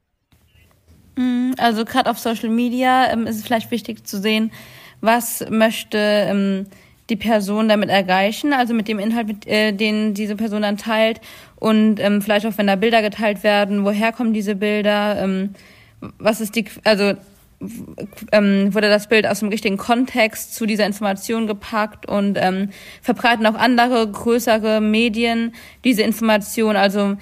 Mhm, 1.18 1.54
also 1.58 1.84
gerade 1.84 2.10
auf 2.10 2.18
Social 2.18 2.48
Media 2.48 3.12
ähm, 3.12 3.26
ist 3.26 3.36
es 3.36 3.44
vielleicht 3.44 3.70
wichtig 3.70 4.06
zu 4.06 4.18
sehen, 4.20 4.52
was 5.00 5.44
möchte 5.50 5.98
ähm, 5.98 6.66
die 7.10 7.16
Person 7.16 7.68
damit 7.68 7.88
erreichen, 7.88 8.52
also 8.52 8.74
mit 8.74 8.88
dem 8.88 8.98
Inhalt, 8.98 9.26
mit, 9.26 9.46
äh, 9.46 9.72
den 9.72 10.14
diese 10.14 10.36
Person 10.36 10.62
dann 10.62 10.76
teilt 10.76 11.20
und 11.56 12.00
ähm, 12.00 12.20
vielleicht 12.20 12.46
auch, 12.46 12.52
wenn 12.56 12.66
da 12.66 12.76
Bilder 12.76 13.02
geteilt 13.02 13.42
werden, 13.42 13.84
woher 13.84 14.12
kommen 14.12 14.32
diese 14.32 14.54
Bilder, 14.54 15.22
ähm, 15.22 15.54
was 16.18 16.40
ist 16.40 16.54
die, 16.54 16.66
also 16.84 17.14
ähm, 18.30 18.72
wurde 18.72 18.88
das 18.88 19.08
Bild 19.08 19.26
aus 19.26 19.40
dem 19.40 19.48
richtigen 19.48 19.78
Kontext 19.78 20.54
zu 20.54 20.66
dieser 20.66 20.86
Information 20.86 21.46
gepackt 21.46 22.06
und 22.06 22.38
ähm, 22.40 22.70
verbreiten 23.02 23.46
auch 23.46 23.56
andere 23.56 24.06
größere 24.08 24.80
Medien 24.80 25.54
diese 25.84 26.02
Information. 26.02 26.76
Also 26.76 27.16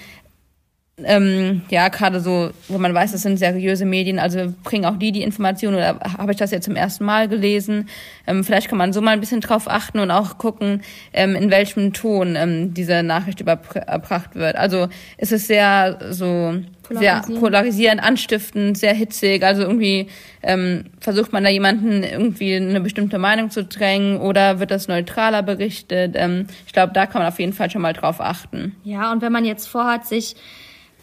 ähm, 1.04 1.60
ja, 1.68 1.88
gerade 1.88 2.20
so, 2.20 2.50
wo 2.68 2.78
man 2.78 2.94
weiß, 2.94 3.12
das 3.12 3.20
sind 3.20 3.36
seriöse 3.36 3.84
Medien, 3.84 4.18
also 4.18 4.54
bringen 4.64 4.86
auch 4.86 4.96
die 4.96 5.12
die 5.12 5.22
Informationen 5.22 5.76
oder 5.76 6.00
habe 6.16 6.32
ich 6.32 6.38
das 6.38 6.52
jetzt 6.52 6.64
zum 6.64 6.74
ersten 6.74 7.04
Mal 7.04 7.28
gelesen? 7.28 7.90
Ähm, 8.26 8.42
vielleicht 8.44 8.68
kann 8.68 8.78
man 8.78 8.94
so 8.94 9.02
mal 9.02 9.10
ein 9.10 9.20
bisschen 9.20 9.42
drauf 9.42 9.68
achten 9.68 9.98
und 9.98 10.10
auch 10.10 10.38
gucken, 10.38 10.82
ähm, 11.12 11.36
in 11.36 11.50
welchem 11.50 11.92
Ton 11.92 12.34
ähm, 12.34 12.72
diese 12.72 13.02
Nachricht 13.02 13.42
überbracht 13.42 14.36
wird. 14.36 14.56
Also 14.56 14.88
ist 15.18 15.32
es 15.32 15.46
sehr 15.46 15.98
so 16.10 16.54
sehr 16.88 17.22
polarisierend, 17.40 18.02
anstiftend, 18.02 18.78
sehr 18.78 18.94
hitzig. 18.94 19.42
Also 19.42 19.62
irgendwie 19.62 20.08
ähm, 20.42 20.84
versucht 21.00 21.32
man 21.32 21.44
da 21.44 21.50
jemanden 21.50 22.04
irgendwie 22.04 22.54
eine 22.54 22.80
bestimmte 22.80 23.18
Meinung 23.18 23.50
zu 23.50 23.64
drängen 23.64 24.18
oder 24.18 24.60
wird 24.60 24.70
das 24.70 24.88
neutraler 24.88 25.42
berichtet? 25.42 26.14
Ähm, 26.16 26.46
ich 26.66 26.72
glaube, 26.72 26.92
da 26.94 27.06
kann 27.06 27.20
man 27.20 27.28
auf 27.28 27.38
jeden 27.38 27.52
Fall 27.52 27.70
schon 27.70 27.82
mal 27.82 27.92
drauf 27.92 28.20
achten. 28.20 28.76
Ja, 28.84 29.12
und 29.12 29.20
wenn 29.20 29.32
man 29.32 29.44
jetzt 29.44 29.66
vorhat, 29.66 30.06
sich 30.06 30.36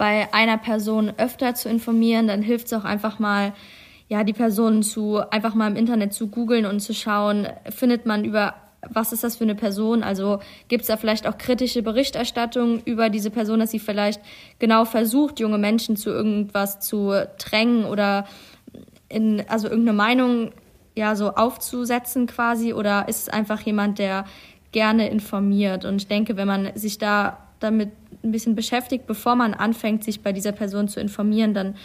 bei 0.04 0.34
einer 0.34 0.58
Person 0.58 1.14
öfter 1.16 1.56
zu 1.56 1.70
informieren, 1.70 2.28
dann 2.28 2.42
hilft 2.42 2.66
es 2.66 2.74
auch 2.74 2.84
einfach 2.84 3.20
mal, 3.20 3.54
ja, 4.10 4.26
die 4.26 4.34
Person 4.34 4.84
zu, 4.84 5.22
einfach 5.32 5.56
mal 5.56 5.72
im 5.72 5.78
Internet 5.78 6.12
zu 6.12 6.28
googeln 6.28 6.66
und 6.66 6.82
zu 6.82 6.94
schauen, 6.94 7.48
findet 7.70 8.06
man 8.06 8.26
über 8.26 8.54
was 8.90 9.14
ist 9.14 9.24
das 9.24 9.38
für 9.38 9.46
eine 9.46 9.56
Person? 9.56 10.04
Also 10.04 10.40
gibt 10.68 10.82
es 10.82 10.90
da 10.90 10.98
vielleicht 10.98 11.26
auch 11.26 11.38
kritische 11.38 11.82
Berichterstattung 11.82 12.82
über 12.84 13.10
diese 13.10 13.32
Person, 13.32 13.62
dass 13.62 13.72
sie 13.72 13.80
vielleicht 13.80 14.20
genau 14.60 14.84
versucht, 14.84 15.40
junge 15.40 15.58
Menschen 15.58 15.96
zu 15.96 16.10
irgendwas 16.10 16.82
zu 16.82 17.14
drängen 17.38 17.86
oder 17.86 18.26
in, 19.08 19.46
also 19.48 19.70
irgendeine 19.70 19.96
Meinung 19.96 20.52
ja 20.96 21.16
so 21.16 21.30
aufzusetzen 21.30 22.28
quasi? 22.28 22.74
Oder 22.74 23.08
ist 23.08 23.22
es 23.22 23.30
einfach 23.30 23.62
jemand, 23.62 24.00
der 24.00 24.26
gerne 24.74 25.08
informiert? 25.10 25.86
Und 25.86 25.96
ich 25.96 26.08
denke, 26.10 26.36
wenn 26.36 26.50
man 26.50 26.76
sich 26.76 26.98
da 26.98 27.43
damit 27.64 27.92
ein 28.24 28.32
bisschen 28.32 28.56
beschäftigt, 28.56 29.08
bevor 29.08 29.36
man 29.36 29.54
anfängt, 29.54 30.04
sich 30.04 30.22
bei 30.22 30.32
dieser 30.32 30.52
Person 30.52 30.88
zu 30.88 31.00
informieren, 31.00 31.54
dann 31.54 31.76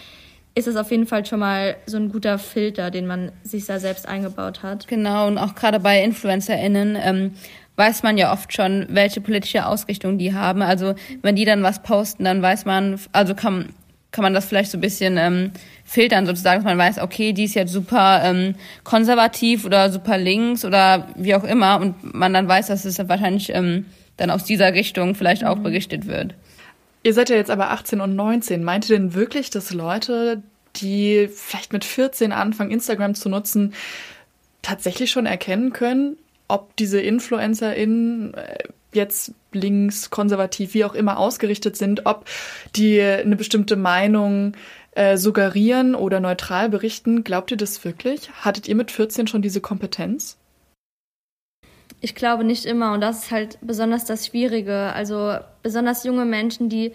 ist 0.55 0.67
es 0.67 0.77
auf 0.77 0.91
jeden 0.91 1.07
Fall 1.07 1.25
schon 1.25 1.41
mal 1.41 1.77
so 1.87 1.97
ein 1.97 2.11
guter 2.11 2.39
Filter, 2.39 2.91
den 2.91 3.07
man 3.07 3.31
sich 3.45 3.67
da 3.67 3.79
selbst 3.79 4.09
eingebaut 4.09 4.63
hat. 4.63 4.89
Genau, 4.89 5.27
und 5.27 5.39
auch 5.39 5.55
gerade 5.55 5.79
bei 5.79 6.03
InfluencerInnen 6.03 6.97
ähm, 7.01 7.33
weiß 7.77 8.03
man 8.03 8.19
ja 8.19 8.33
oft 8.33 8.53
schon, 8.53 8.87
welche 8.91 9.21
politische 9.21 9.67
Ausrichtung 9.67 10.19
die 10.19 10.35
haben. 10.35 10.63
Also 10.63 10.95
wenn 11.23 11.37
die 11.37 11.45
dann 11.45 11.63
was 11.63 11.83
posten, 11.83 12.25
dann 12.25 12.43
weiß 12.43 12.65
man, 12.65 12.99
also 13.13 13.37
kann, 13.37 13.69
kann 14.11 14.25
man 14.25 14.35
das 14.35 14.47
vielleicht 14.47 14.73
so 14.73 14.79
ein 14.79 14.81
bisschen 14.81 15.17
ähm, 15.17 15.53
filtern, 15.85 16.27
sozusagen, 16.27 16.65
dass 16.65 16.65
man 16.65 16.79
weiß, 16.79 16.99
okay, 16.99 17.33
die 17.33 17.45
ist 17.45 17.55
jetzt 17.55 17.73
super 17.73 18.23
ähm, 18.25 18.57
konservativ 18.83 19.65
oder 19.65 19.93
super 19.93 20.19
links 20.19 20.65
oder 20.65 21.07
wie 21.15 21.37
auch 21.37 21.45
immer 21.45 21.81
und 21.81 22.15
man 22.15 22.35
dann 22.35 22.49
weiß, 22.49 22.67
dass 22.67 22.85
es 22.85 22.99
wahrscheinlich 23.09 23.55
ähm, 23.55 23.87
dann 24.19 24.31
aus 24.31 24.45
dieser 24.45 24.75
Richtung 24.75 25.15
vielleicht 25.15 25.45
auch 25.45 25.57
mhm. 25.57 25.63
berichtet 25.63 26.07
wird. 26.07 26.35
Ihr 27.03 27.15
seid 27.15 27.31
ja 27.31 27.37
jetzt 27.37 27.51
aber 27.51 27.71
18 27.71 28.01
und 28.03 28.15
19. 28.15 28.63
Meint 28.63 28.91
ihr 28.91 28.99
denn 28.99 29.15
wirklich, 29.15 29.49
dass 29.49 29.73
Leute, 29.73 30.43
die 30.77 31.29
vielleicht 31.33 31.73
mit 31.73 31.85
14 31.85 32.33
anfangen, 32.33 32.71
Instagram 32.71 33.15
zu 33.15 33.31
nutzen, 33.31 33.73
tatsächlich 34.61 35.11
schon 35.11 35.25
erkennen 35.25 35.73
können, 35.73 36.19
ob 36.49 36.77
diese 36.77 37.01
InfluencerInnen 37.01 38.35
äh, 38.35 38.59
jetzt 38.93 39.33
links, 39.53 40.11
konservativ, 40.11 40.75
wie 40.75 40.85
auch 40.85 40.95
immer 40.95 41.19
ausgerichtet 41.19 41.77
sind, 41.77 42.07
ob 42.07 42.25
die 42.75 43.01
eine 43.01 43.37
bestimmte 43.37 43.77
Meinung 43.77 44.55
äh, 44.93 45.17
suggerieren 45.17 45.95
oder 45.95 46.21
neutral 46.21 46.69
berichten? 46.69 47.23
Glaubt 47.23 47.51
ihr 47.51 47.57
das 47.57 47.85
wirklich? 47.85 48.31
Hattet 48.41 48.67
ihr 48.67 48.75
mit 48.75 48.91
14 48.91 49.27
schon 49.27 49.43
diese 49.43 49.61
Kompetenz? 49.61 50.37
Ich 52.01 52.15
glaube 52.15 52.45
nicht 52.45 52.65
immer 52.65 52.93
und 52.93 53.01
das 53.01 53.25
ist 53.25 53.31
halt 53.31 53.59
besonders 53.61 54.05
das 54.05 54.27
Schwierige. 54.27 54.93
Also 54.93 55.37
besonders 55.63 56.05
junge 56.05 56.25
Menschen, 56.25 56.69
die 56.69 56.93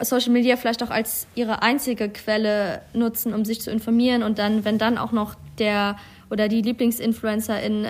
Social 0.00 0.32
Media 0.32 0.56
vielleicht 0.56 0.82
auch 0.82 0.90
als 0.90 1.26
ihre 1.34 1.62
einzige 1.62 2.08
Quelle 2.08 2.82
nutzen, 2.92 3.34
um 3.34 3.44
sich 3.44 3.60
zu 3.60 3.70
informieren 3.70 4.22
und 4.22 4.38
dann, 4.38 4.64
wenn 4.64 4.78
dann 4.78 4.98
auch 4.98 5.12
noch 5.12 5.34
der 5.58 5.96
oder 6.30 6.48
die 6.48 6.62
Lieblingsinfluencer 6.62 7.60
in 7.62 7.88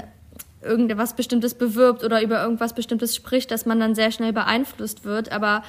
irgendwas 0.63 1.15
Bestimmtes 1.15 1.55
bewirbt 1.55 2.05
oder 2.05 2.23
über 2.23 2.43
irgendwas 2.43 2.73
Bestimmtes 2.73 3.15
spricht, 3.15 3.51
dass 3.51 3.67
man 3.67 3.81
dann 3.81 3.95
sehr 3.95 4.11
schnell 4.11 4.33
beeinflusst 4.33 5.05
wird. 5.05 5.31
Aber 5.33 5.63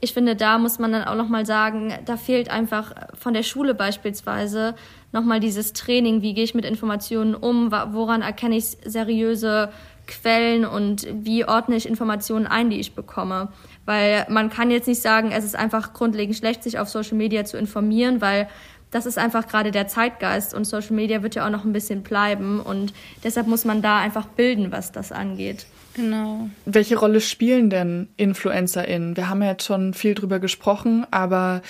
ich 0.00 0.12
finde, 0.12 0.36
da 0.36 0.58
muss 0.58 0.78
man 0.78 0.92
dann 0.92 1.04
auch 1.04 1.14
noch 1.14 1.28
mal 1.28 1.46
sagen, 1.46 1.94
da 2.04 2.16
fehlt 2.16 2.50
einfach 2.50 2.92
von 3.18 3.32
der 3.32 3.42
Schule 3.42 3.74
beispielsweise 3.74 4.74
nochmal 5.12 5.40
dieses 5.40 5.72
Training, 5.72 6.20
wie 6.20 6.34
gehe 6.34 6.44
ich 6.44 6.54
mit 6.54 6.64
Informationen 6.64 7.34
um, 7.34 7.70
woran 7.70 8.20
erkenne 8.20 8.56
ich 8.56 8.76
seriöse 8.84 9.70
Quellen 10.06 10.64
und 10.64 11.06
wie 11.12 11.44
ordne 11.44 11.76
ich 11.76 11.86
Informationen 11.86 12.46
ein, 12.46 12.70
die 12.70 12.80
ich 12.80 12.94
bekomme. 12.94 13.48
Weil 13.84 14.26
man 14.28 14.50
kann 14.50 14.70
jetzt 14.70 14.88
nicht 14.88 15.02
sagen, 15.02 15.30
es 15.32 15.44
ist 15.44 15.56
einfach 15.56 15.92
grundlegend 15.92 16.36
schlecht, 16.36 16.62
sich 16.62 16.78
auf 16.78 16.88
Social 16.88 17.16
Media 17.16 17.44
zu 17.44 17.56
informieren, 17.56 18.20
weil 18.20 18.48
das 18.90 19.06
ist 19.06 19.18
einfach 19.18 19.48
gerade 19.48 19.72
der 19.72 19.88
Zeitgeist 19.88 20.54
und 20.54 20.64
Social 20.64 20.94
Media 20.94 21.22
wird 21.22 21.34
ja 21.34 21.44
auch 21.44 21.50
noch 21.50 21.64
ein 21.64 21.72
bisschen 21.72 22.02
bleiben 22.02 22.60
und 22.60 22.94
deshalb 23.24 23.48
muss 23.48 23.64
man 23.64 23.82
da 23.82 23.98
einfach 23.98 24.26
bilden, 24.26 24.70
was 24.70 24.92
das 24.92 25.10
angeht. 25.10 25.66
Genau. 25.94 26.48
Welche 26.64 26.96
Rolle 26.96 27.20
spielen 27.20 27.70
denn 27.70 28.08
InfluencerInnen? 28.16 29.16
Wir 29.16 29.28
haben 29.28 29.42
ja 29.42 29.50
jetzt 29.50 29.64
schon 29.64 29.94
viel 29.94 30.14
drüber 30.14 30.38
gesprochen, 30.38 31.06
aber 31.10 31.62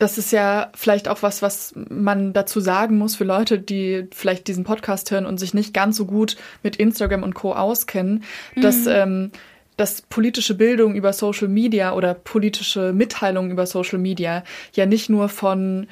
das 0.00 0.16
ist 0.16 0.32
ja 0.32 0.70
vielleicht 0.74 1.08
auch 1.08 1.22
was, 1.22 1.42
was 1.42 1.74
man 1.76 2.32
dazu 2.32 2.58
sagen 2.58 2.96
muss 2.96 3.16
für 3.16 3.24
Leute, 3.24 3.58
die 3.58 4.08
vielleicht 4.12 4.48
diesen 4.48 4.64
Podcast 4.64 5.10
hören 5.10 5.26
und 5.26 5.38
sich 5.38 5.52
nicht 5.52 5.74
ganz 5.74 5.96
so 5.96 6.06
gut 6.06 6.36
mit 6.62 6.76
Instagram 6.76 7.22
und 7.22 7.34
Co. 7.34 7.52
auskennen, 7.52 8.24
mhm. 8.54 8.60
dass 8.62 8.86
ähm, 8.86 9.30
dass 9.76 10.02
politische 10.02 10.54
Bildung 10.54 10.94
über 10.94 11.12
Social 11.14 11.48
Media 11.48 11.94
oder 11.94 12.12
politische 12.12 12.92
Mitteilungen 12.92 13.50
über 13.50 13.66
Social 13.66 13.98
Media 13.98 14.44
ja 14.74 14.84
nicht 14.84 15.08
nur 15.08 15.30
von 15.30 15.86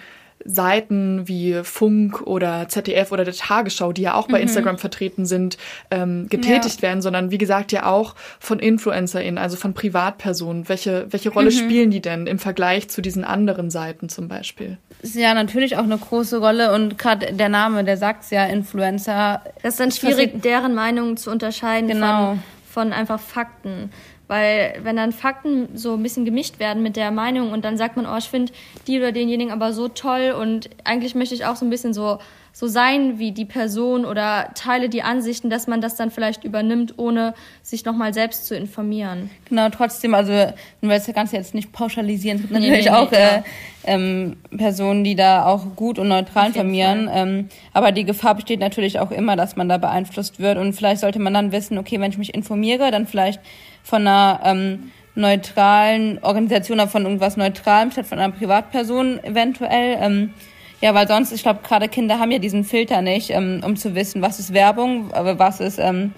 Seiten 0.44 1.26
wie 1.26 1.60
Funk 1.62 2.22
oder 2.22 2.68
ZDF 2.68 3.12
oder 3.12 3.24
der 3.24 3.34
Tagesschau, 3.34 3.92
die 3.92 4.02
ja 4.02 4.14
auch 4.14 4.28
bei 4.28 4.38
mhm. 4.38 4.44
Instagram 4.44 4.78
vertreten 4.78 5.26
sind, 5.26 5.58
ähm, 5.90 6.28
getätigt 6.28 6.76
ja. 6.76 6.82
werden, 6.82 7.02
sondern 7.02 7.30
wie 7.30 7.38
gesagt 7.38 7.72
ja 7.72 7.86
auch 7.86 8.14
von 8.38 8.58
InfluencerInnen, 8.58 9.38
also 9.38 9.56
von 9.56 9.74
Privatpersonen. 9.74 10.68
Welche, 10.68 11.06
welche 11.10 11.30
Rolle 11.30 11.50
mhm. 11.50 11.54
spielen 11.54 11.90
die 11.90 12.00
denn 12.00 12.26
im 12.26 12.38
Vergleich 12.38 12.88
zu 12.88 13.02
diesen 13.02 13.24
anderen 13.24 13.70
Seiten 13.70 14.08
zum 14.08 14.28
Beispiel? 14.28 14.78
Ja, 15.02 15.34
natürlich 15.34 15.76
auch 15.76 15.84
eine 15.84 15.98
große 15.98 16.38
Rolle 16.38 16.72
und 16.72 16.98
gerade 16.98 17.32
der 17.32 17.48
Name, 17.48 17.84
der 17.84 17.96
sagt 17.96 18.30
ja 18.30 18.44
Influencer. 18.46 19.42
Das 19.62 19.74
ist 19.74 19.80
dann 19.80 19.92
schwierig, 19.92 20.42
deren 20.42 20.74
Meinung 20.74 21.16
zu 21.16 21.30
unterscheiden 21.30 21.88
genau. 21.88 22.30
von, 22.30 22.42
von 22.72 22.92
einfach 22.92 23.20
Fakten. 23.20 23.90
Weil 24.28 24.78
wenn 24.82 24.96
dann 24.96 25.12
Fakten 25.12 25.76
so 25.76 25.94
ein 25.94 26.02
bisschen 26.02 26.24
gemischt 26.24 26.58
werden 26.58 26.82
mit 26.82 26.96
der 26.96 27.10
Meinung 27.10 27.50
und 27.50 27.64
dann 27.64 27.76
sagt 27.76 27.96
man, 27.96 28.06
oh, 28.06 28.16
ich 28.18 28.28
finde 28.28 28.52
die 28.86 28.98
oder 28.98 29.10
denjenigen 29.10 29.52
aber 29.52 29.72
so 29.72 29.88
toll 29.88 30.34
und 30.38 30.70
eigentlich 30.84 31.14
möchte 31.14 31.34
ich 31.34 31.46
auch 31.46 31.56
so 31.56 31.64
ein 31.64 31.70
bisschen 31.70 31.94
so 31.94 32.18
so 32.58 32.66
sein 32.66 33.20
wie 33.20 33.30
die 33.30 33.44
Person 33.44 34.04
oder 34.04 34.50
teile 34.56 34.88
die 34.88 35.02
Ansichten, 35.02 35.48
dass 35.48 35.68
man 35.68 35.80
das 35.80 35.94
dann 35.94 36.10
vielleicht 36.10 36.42
übernimmt, 36.42 36.94
ohne 36.98 37.34
sich 37.62 37.84
nochmal 37.84 38.12
selbst 38.12 38.46
zu 38.46 38.56
informieren. 38.56 39.30
Genau, 39.48 39.68
trotzdem, 39.68 40.12
also 40.12 40.32
wir 40.32 40.54
das 40.80 41.06
Ganze 41.14 41.36
jetzt 41.36 41.54
nicht 41.54 41.70
pauschalisieren. 41.70 42.38
Es 42.38 42.42
gibt 42.42 42.54
natürlich 42.54 42.86
nee, 42.86 42.90
nee, 42.90 42.96
auch 42.96 43.12
äh, 43.12 43.42
ähm, 43.84 44.38
Personen, 44.56 45.04
die 45.04 45.14
da 45.14 45.46
auch 45.46 45.76
gut 45.76 46.00
und 46.00 46.08
neutral 46.08 46.48
informieren. 46.48 47.08
Ähm, 47.14 47.48
aber 47.72 47.92
die 47.92 48.02
Gefahr 48.02 48.34
besteht 48.34 48.58
natürlich 48.58 48.98
auch 48.98 49.12
immer, 49.12 49.36
dass 49.36 49.54
man 49.54 49.68
da 49.68 49.78
beeinflusst 49.78 50.40
wird. 50.40 50.58
Und 50.58 50.72
vielleicht 50.72 51.02
sollte 51.02 51.20
man 51.20 51.34
dann 51.34 51.52
wissen, 51.52 51.78
okay, 51.78 52.00
wenn 52.00 52.10
ich 52.10 52.18
mich 52.18 52.34
informiere, 52.34 52.90
dann 52.90 53.06
vielleicht 53.06 53.40
von 53.84 54.00
einer 54.00 54.40
ähm, 54.42 54.90
neutralen 55.14 56.18
Organisation 56.24 56.80
oder 56.80 56.88
von 56.88 57.04
irgendwas 57.04 57.36
Neutralem 57.36 57.92
statt 57.92 58.06
von 58.06 58.18
einer 58.18 58.32
Privatperson 58.32 59.22
eventuell. 59.22 59.96
Ähm, 60.00 60.34
ja, 60.80 60.94
weil 60.94 61.08
sonst, 61.08 61.32
ich 61.32 61.42
glaube, 61.42 61.60
gerade 61.66 61.88
Kinder 61.88 62.18
haben 62.18 62.30
ja 62.30 62.38
diesen 62.38 62.64
Filter 62.64 63.02
nicht, 63.02 63.30
ähm, 63.30 63.62
um 63.64 63.76
zu 63.76 63.94
wissen, 63.94 64.22
was 64.22 64.38
ist 64.38 64.54
Werbung, 64.54 65.12
aber 65.12 65.38
was 65.38 65.60
ist 65.60 65.78
ähm, 65.78 66.12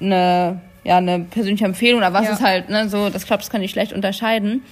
eine, 0.00 0.60
ja, 0.82 0.98
eine 0.98 1.20
persönliche 1.20 1.64
Empfehlung 1.64 1.98
oder 1.98 2.12
was 2.12 2.24
ja. 2.24 2.32
ist 2.32 2.42
halt, 2.42 2.68
ne, 2.70 2.88
so, 2.88 3.08
das 3.08 3.26
glaube 3.26 3.42
das 3.42 3.50
kann 3.50 3.62
ich 3.62 3.70
schlecht 3.70 3.92
unterscheiden. 3.92 4.62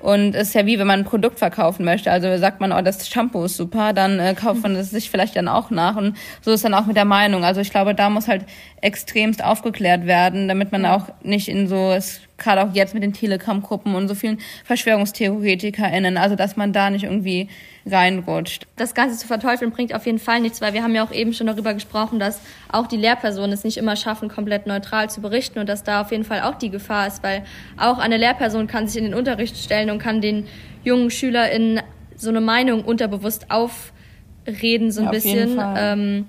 Und 0.00 0.36
es 0.36 0.48
ist 0.48 0.54
ja 0.54 0.64
wie, 0.64 0.78
wenn 0.78 0.86
man 0.86 1.00
ein 1.00 1.04
Produkt 1.04 1.40
verkaufen 1.40 1.84
möchte. 1.84 2.12
Also 2.12 2.36
sagt 2.36 2.60
man, 2.60 2.72
oh, 2.72 2.80
das 2.82 3.08
Shampoo 3.08 3.44
ist 3.44 3.56
super, 3.56 3.92
dann 3.92 4.20
äh, 4.20 4.34
kauft 4.34 4.62
man 4.62 4.76
es 4.76 4.90
sich 4.90 5.10
vielleicht 5.10 5.34
dann 5.34 5.48
auch 5.48 5.70
nach. 5.70 5.96
Und 5.96 6.16
so 6.40 6.52
ist 6.52 6.64
dann 6.64 6.74
auch 6.74 6.86
mit 6.86 6.96
der 6.96 7.04
Meinung. 7.04 7.44
Also 7.44 7.60
ich 7.60 7.70
glaube, 7.70 7.96
da 7.96 8.08
muss 8.08 8.28
halt 8.28 8.44
extremst 8.80 9.42
aufgeklärt 9.42 10.06
werden, 10.06 10.46
damit 10.46 10.70
man 10.70 10.86
auch 10.86 11.06
nicht 11.22 11.48
in 11.48 11.66
so, 11.66 11.90
gerade 12.38 12.62
auch 12.62 12.72
jetzt 12.72 12.94
mit 12.94 13.02
den 13.02 13.12
Telegram-Gruppen 13.12 13.94
und 13.94 14.08
so 14.08 14.14
vielen 14.14 14.38
VerschwörungstheoretikerInnen, 14.64 16.16
also 16.16 16.36
dass 16.36 16.56
man 16.56 16.72
da 16.72 16.88
nicht 16.88 17.04
irgendwie 17.04 17.48
reinrutscht. 17.84 18.66
Das 18.76 18.94
Ganze 18.94 19.18
zu 19.18 19.26
verteufeln 19.26 19.70
bringt 19.70 19.94
auf 19.94 20.06
jeden 20.06 20.18
Fall 20.18 20.40
nichts, 20.40 20.60
weil 20.60 20.72
wir 20.72 20.82
haben 20.82 20.94
ja 20.94 21.04
auch 21.04 21.12
eben 21.12 21.32
schon 21.32 21.46
darüber 21.46 21.74
gesprochen, 21.74 22.18
dass 22.18 22.40
auch 22.70 22.86
die 22.86 22.96
Lehrpersonen 22.96 23.52
es 23.52 23.64
nicht 23.64 23.76
immer 23.76 23.96
schaffen, 23.96 24.28
komplett 24.28 24.66
neutral 24.66 25.10
zu 25.10 25.20
berichten 25.20 25.58
und 25.58 25.68
dass 25.68 25.82
da 25.82 26.02
auf 26.02 26.12
jeden 26.12 26.24
Fall 26.24 26.42
auch 26.42 26.54
die 26.54 26.70
Gefahr 26.70 27.06
ist, 27.06 27.22
weil 27.22 27.44
auch 27.76 27.98
eine 27.98 28.16
Lehrperson 28.16 28.66
kann 28.66 28.86
sich 28.86 28.98
in 28.98 29.04
den 29.04 29.14
Unterricht 29.14 29.56
stellen 29.56 29.90
und 29.90 29.98
kann 29.98 30.20
den 30.20 30.46
jungen 30.84 31.10
SchülerInnen 31.10 31.80
so 32.16 32.30
eine 32.30 32.40
Meinung 32.40 32.84
unterbewusst 32.84 33.50
aufreden, 33.50 34.90
so 34.92 35.00
ein 35.00 35.06
ja, 35.06 35.10
bisschen. 35.10 35.60
Ähm, 35.76 36.26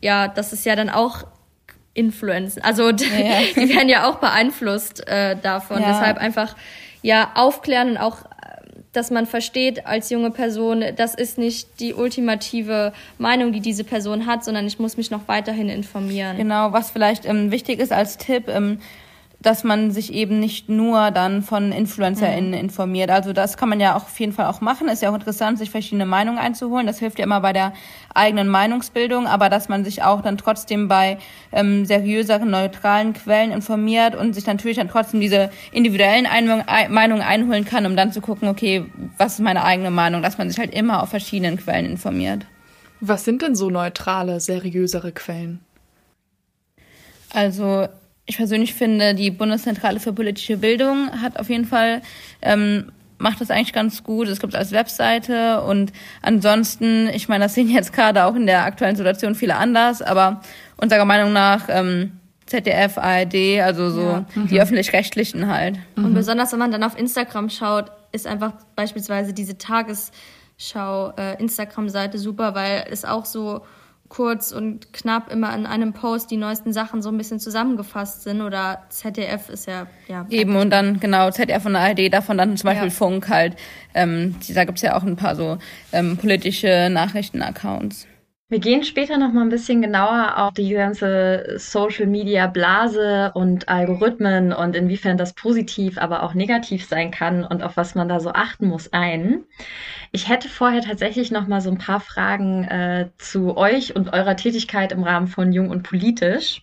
ja, 0.00 0.28
das 0.28 0.52
ist 0.52 0.66
ja 0.66 0.76
dann 0.76 0.90
auch 0.90 1.26
Influenzen. 1.94 2.62
Also 2.62 2.92
die, 2.92 3.04
ja. 3.04 3.40
die 3.54 3.74
werden 3.74 3.88
ja 3.88 4.08
auch 4.08 4.16
beeinflusst 4.16 5.06
äh, 5.08 5.36
davon. 5.36 5.80
Ja. 5.80 5.88
Deshalb 5.88 6.18
einfach 6.18 6.54
ja 7.02 7.32
aufklären 7.34 7.90
und 7.90 7.96
auch 7.98 8.18
dass 8.94 9.10
man 9.10 9.26
versteht 9.26 9.86
als 9.86 10.10
junge 10.10 10.30
Person, 10.30 10.84
das 10.96 11.14
ist 11.14 11.36
nicht 11.36 11.80
die 11.80 11.94
ultimative 11.94 12.92
Meinung, 13.18 13.52
die 13.52 13.60
diese 13.60 13.84
Person 13.84 14.26
hat, 14.26 14.44
sondern 14.44 14.66
ich 14.66 14.78
muss 14.78 14.96
mich 14.96 15.10
noch 15.10 15.26
weiterhin 15.26 15.68
informieren. 15.68 16.36
Genau, 16.36 16.72
was 16.72 16.92
vielleicht 16.92 17.26
ähm, 17.26 17.50
wichtig 17.50 17.80
ist 17.80 17.92
als 17.92 18.18
Tipp, 18.18 18.48
ähm, 18.48 18.78
dass 19.44 19.62
man 19.62 19.90
sich 19.90 20.12
eben 20.12 20.40
nicht 20.40 20.70
nur 20.70 21.10
dann 21.10 21.42
von 21.42 21.70
InfluencerInnen 21.70 22.52
mhm. 22.52 22.56
informiert. 22.56 23.10
Also 23.10 23.34
das 23.34 23.58
kann 23.58 23.68
man 23.68 23.78
ja 23.78 23.94
auch 23.94 24.04
auf 24.04 24.18
jeden 24.18 24.32
Fall 24.32 24.46
auch 24.46 24.62
machen. 24.62 24.88
Ist 24.88 25.02
ja 25.02 25.10
auch 25.10 25.14
interessant, 25.14 25.58
sich 25.58 25.70
verschiedene 25.70 26.06
Meinungen 26.06 26.38
einzuholen. 26.38 26.86
Das 26.86 26.98
hilft 26.98 27.18
ja 27.18 27.26
immer 27.26 27.42
bei 27.42 27.52
der 27.52 27.74
eigenen 28.14 28.48
Meinungsbildung, 28.48 29.26
aber 29.26 29.50
dass 29.50 29.68
man 29.68 29.84
sich 29.84 30.02
auch 30.02 30.22
dann 30.22 30.38
trotzdem 30.38 30.88
bei 30.88 31.18
ähm, 31.52 31.84
seriöseren, 31.84 32.50
neutralen 32.50 33.12
Quellen 33.12 33.52
informiert 33.52 34.16
und 34.16 34.34
sich 34.34 34.46
natürlich 34.46 34.78
dann 34.78 34.88
trotzdem 34.88 35.20
diese 35.20 35.50
individuellen 35.72 36.26
Meinungen 36.88 37.22
einholen 37.22 37.66
kann, 37.66 37.84
um 37.84 37.96
dann 37.96 38.12
zu 38.12 38.22
gucken, 38.22 38.48
okay, 38.48 38.86
was 39.18 39.34
ist 39.34 39.40
meine 39.40 39.62
eigene 39.62 39.90
Meinung, 39.90 40.22
dass 40.22 40.38
man 40.38 40.48
sich 40.48 40.58
halt 40.58 40.72
immer 40.72 41.02
auf 41.02 41.10
verschiedenen 41.10 41.58
Quellen 41.58 41.84
informiert. 41.84 42.46
Was 43.00 43.24
sind 43.24 43.42
denn 43.42 43.54
so 43.54 43.68
neutrale, 43.68 44.40
seriösere 44.40 45.12
Quellen? 45.12 45.60
Also 47.34 47.88
ich 48.26 48.36
persönlich 48.36 48.74
finde, 48.74 49.14
die 49.14 49.30
Bundeszentrale 49.30 50.00
für 50.00 50.12
politische 50.12 50.56
Bildung 50.56 51.10
hat 51.20 51.38
auf 51.38 51.50
jeden 51.50 51.66
Fall 51.66 52.02
ähm, 52.42 52.90
macht 53.18 53.40
das 53.40 53.50
eigentlich 53.50 53.72
ganz 53.72 54.02
gut. 54.02 54.28
Es 54.28 54.40
gibt 54.40 54.54
es 54.54 54.58
als 54.58 54.72
Webseite 54.72 55.62
und 55.62 55.92
ansonsten, 56.22 57.08
ich 57.08 57.28
meine, 57.28 57.44
das 57.44 57.54
sehen 57.54 57.68
jetzt 57.68 57.92
gerade 57.92 58.24
auch 58.24 58.34
in 58.34 58.46
der 58.46 58.64
aktuellen 58.64 58.96
Situation 58.96 59.34
viele 59.34 59.56
anders, 59.56 60.02
aber 60.02 60.40
unserer 60.76 61.04
Meinung 61.04 61.32
nach 61.32 61.66
ähm, 61.68 62.12
ZDF, 62.46 62.98
ARD, 62.98 63.60
also 63.62 63.90
so 63.90 64.02
ja. 64.02 64.24
mhm. 64.34 64.48
die 64.48 64.60
öffentlich-rechtlichen 64.60 65.48
halt. 65.48 65.78
Und 65.96 66.10
mhm. 66.10 66.14
besonders, 66.14 66.52
wenn 66.52 66.58
man 66.58 66.72
dann 66.72 66.82
auf 66.82 66.98
Instagram 66.98 67.48
schaut, 67.50 67.90
ist 68.12 68.26
einfach 68.26 68.52
beispielsweise 68.76 69.32
diese 69.32 69.56
Tagesschau 69.58 71.14
äh, 71.16 71.40
Instagram-Seite 71.40 72.18
super, 72.18 72.54
weil 72.54 72.86
es 72.90 73.04
auch 73.04 73.24
so 73.24 73.62
kurz 74.14 74.52
und 74.52 74.92
knapp 74.92 75.32
immer 75.32 75.52
in 75.56 75.66
einem 75.66 75.92
Post 75.92 76.30
die 76.30 76.36
neuesten 76.36 76.72
Sachen 76.72 77.02
so 77.02 77.08
ein 77.08 77.18
bisschen 77.18 77.40
zusammengefasst 77.40 78.22
sind 78.22 78.42
oder 78.42 78.84
ZDF 78.88 79.48
ist 79.48 79.66
ja 79.66 79.88
ja 80.06 80.24
eben 80.30 80.54
und 80.54 80.70
dann 80.70 81.00
genau 81.00 81.30
ZDF 81.30 81.66
und 81.66 81.74
ARD 81.74 82.12
davon 82.12 82.38
dann 82.38 82.56
zum 82.56 82.68
Beispiel 82.68 82.88
ja. 82.88 82.94
Funk 82.94 83.28
halt 83.28 83.56
ähm, 83.92 84.36
da 84.54 84.64
gibt's 84.64 84.82
ja 84.82 84.96
auch 84.96 85.02
ein 85.02 85.16
paar 85.16 85.34
so 85.34 85.58
ähm, 85.92 86.16
politische 86.16 86.88
Nachrichtenaccounts. 86.92 88.06
Wir 88.54 88.60
gehen 88.60 88.84
später 88.84 89.18
noch 89.18 89.32
mal 89.32 89.40
ein 89.40 89.48
bisschen 89.48 89.82
genauer 89.82 90.34
auf 90.36 90.54
die 90.54 90.70
ganze 90.70 91.56
Social 91.56 92.06
Media 92.06 92.46
Blase 92.46 93.32
und 93.34 93.68
Algorithmen 93.68 94.52
und 94.52 94.76
inwiefern 94.76 95.18
das 95.18 95.32
positiv, 95.32 95.98
aber 95.98 96.22
auch 96.22 96.34
negativ 96.34 96.86
sein 96.86 97.10
kann 97.10 97.42
und 97.42 97.64
auf 97.64 97.76
was 97.76 97.96
man 97.96 98.08
da 98.08 98.20
so 98.20 98.30
achten 98.30 98.68
muss 98.68 98.92
ein. 98.92 99.42
Ich 100.12 100.28
hätte 100.28 100.48
vorher 100.48 100.82
tatsächlich 100.82 101.32
noch 101.32 101.48
mal 101.48 101.60
so 101.60 101.68
ein 101.68 101.78
paar 101.78 101.98
Fragen 101.98 102.62
äh, 102.62 103.08
zu 103.18 103.56
euch 103.56 103.96
und 103.96 104.12
eurer 104.12 104.36
Tätigkeit 104.36 104.92
im 104.92 105.02
Rahmen 105.02 105.26
von 105.26 105.52
Jung 105.52 105.68
und 105.68 105.82
Politisch. 105.82 106.62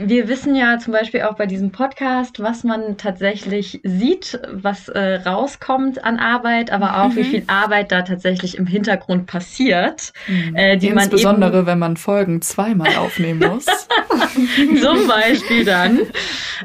Wir 0.00 0.28
wissen 0.28 0.54
ja 0.54 0.78
zum 0.78 0.92
Beispiel 0.92 1.22
auch 1.22 1.34
bei 1.34 1.46
diesem 1.46 1.72
Podcast, 1.72 2.40
was 2.40 2.62
man 2.62 2.98
tatsächlich 2.98 3.80
sieht, 3.82 4.38
was 4.48 4.88
äh, 4.88 5.16
rauskommt 5.26 6.04
an 6.04 6.20
Arbeit, 6.20 6.70
aber 6.70 7.02
auch 7.02 7.08
mhm. 7.08 7.16
wie 7.16 7.24
viel 7.24 7.42
Arbeit 7.48 7.90
da 7.90 8.02
tatsächlich 8.02 8.56
im 8.56 8.66
Hintergrund 8.66 9.26
passiert. 9.26 10.12
Mhm. 10.28 10.54
Äh, 10.54 10.76
die 10.76 10.86
Insbesondere, 10.86 11.50
man 11.50 11.58
eben, 11.58 11.66
wenn 11.66 11.78
man 11.80 11.96
Folgen 11.96 12.40
zweimal 12.42 12.94
aufnehmen 12.94 13.40
muss. 13.40 13.66
zum 14.80 15.08
Beispiel 15.08 15.64
dann. 15.64 15.98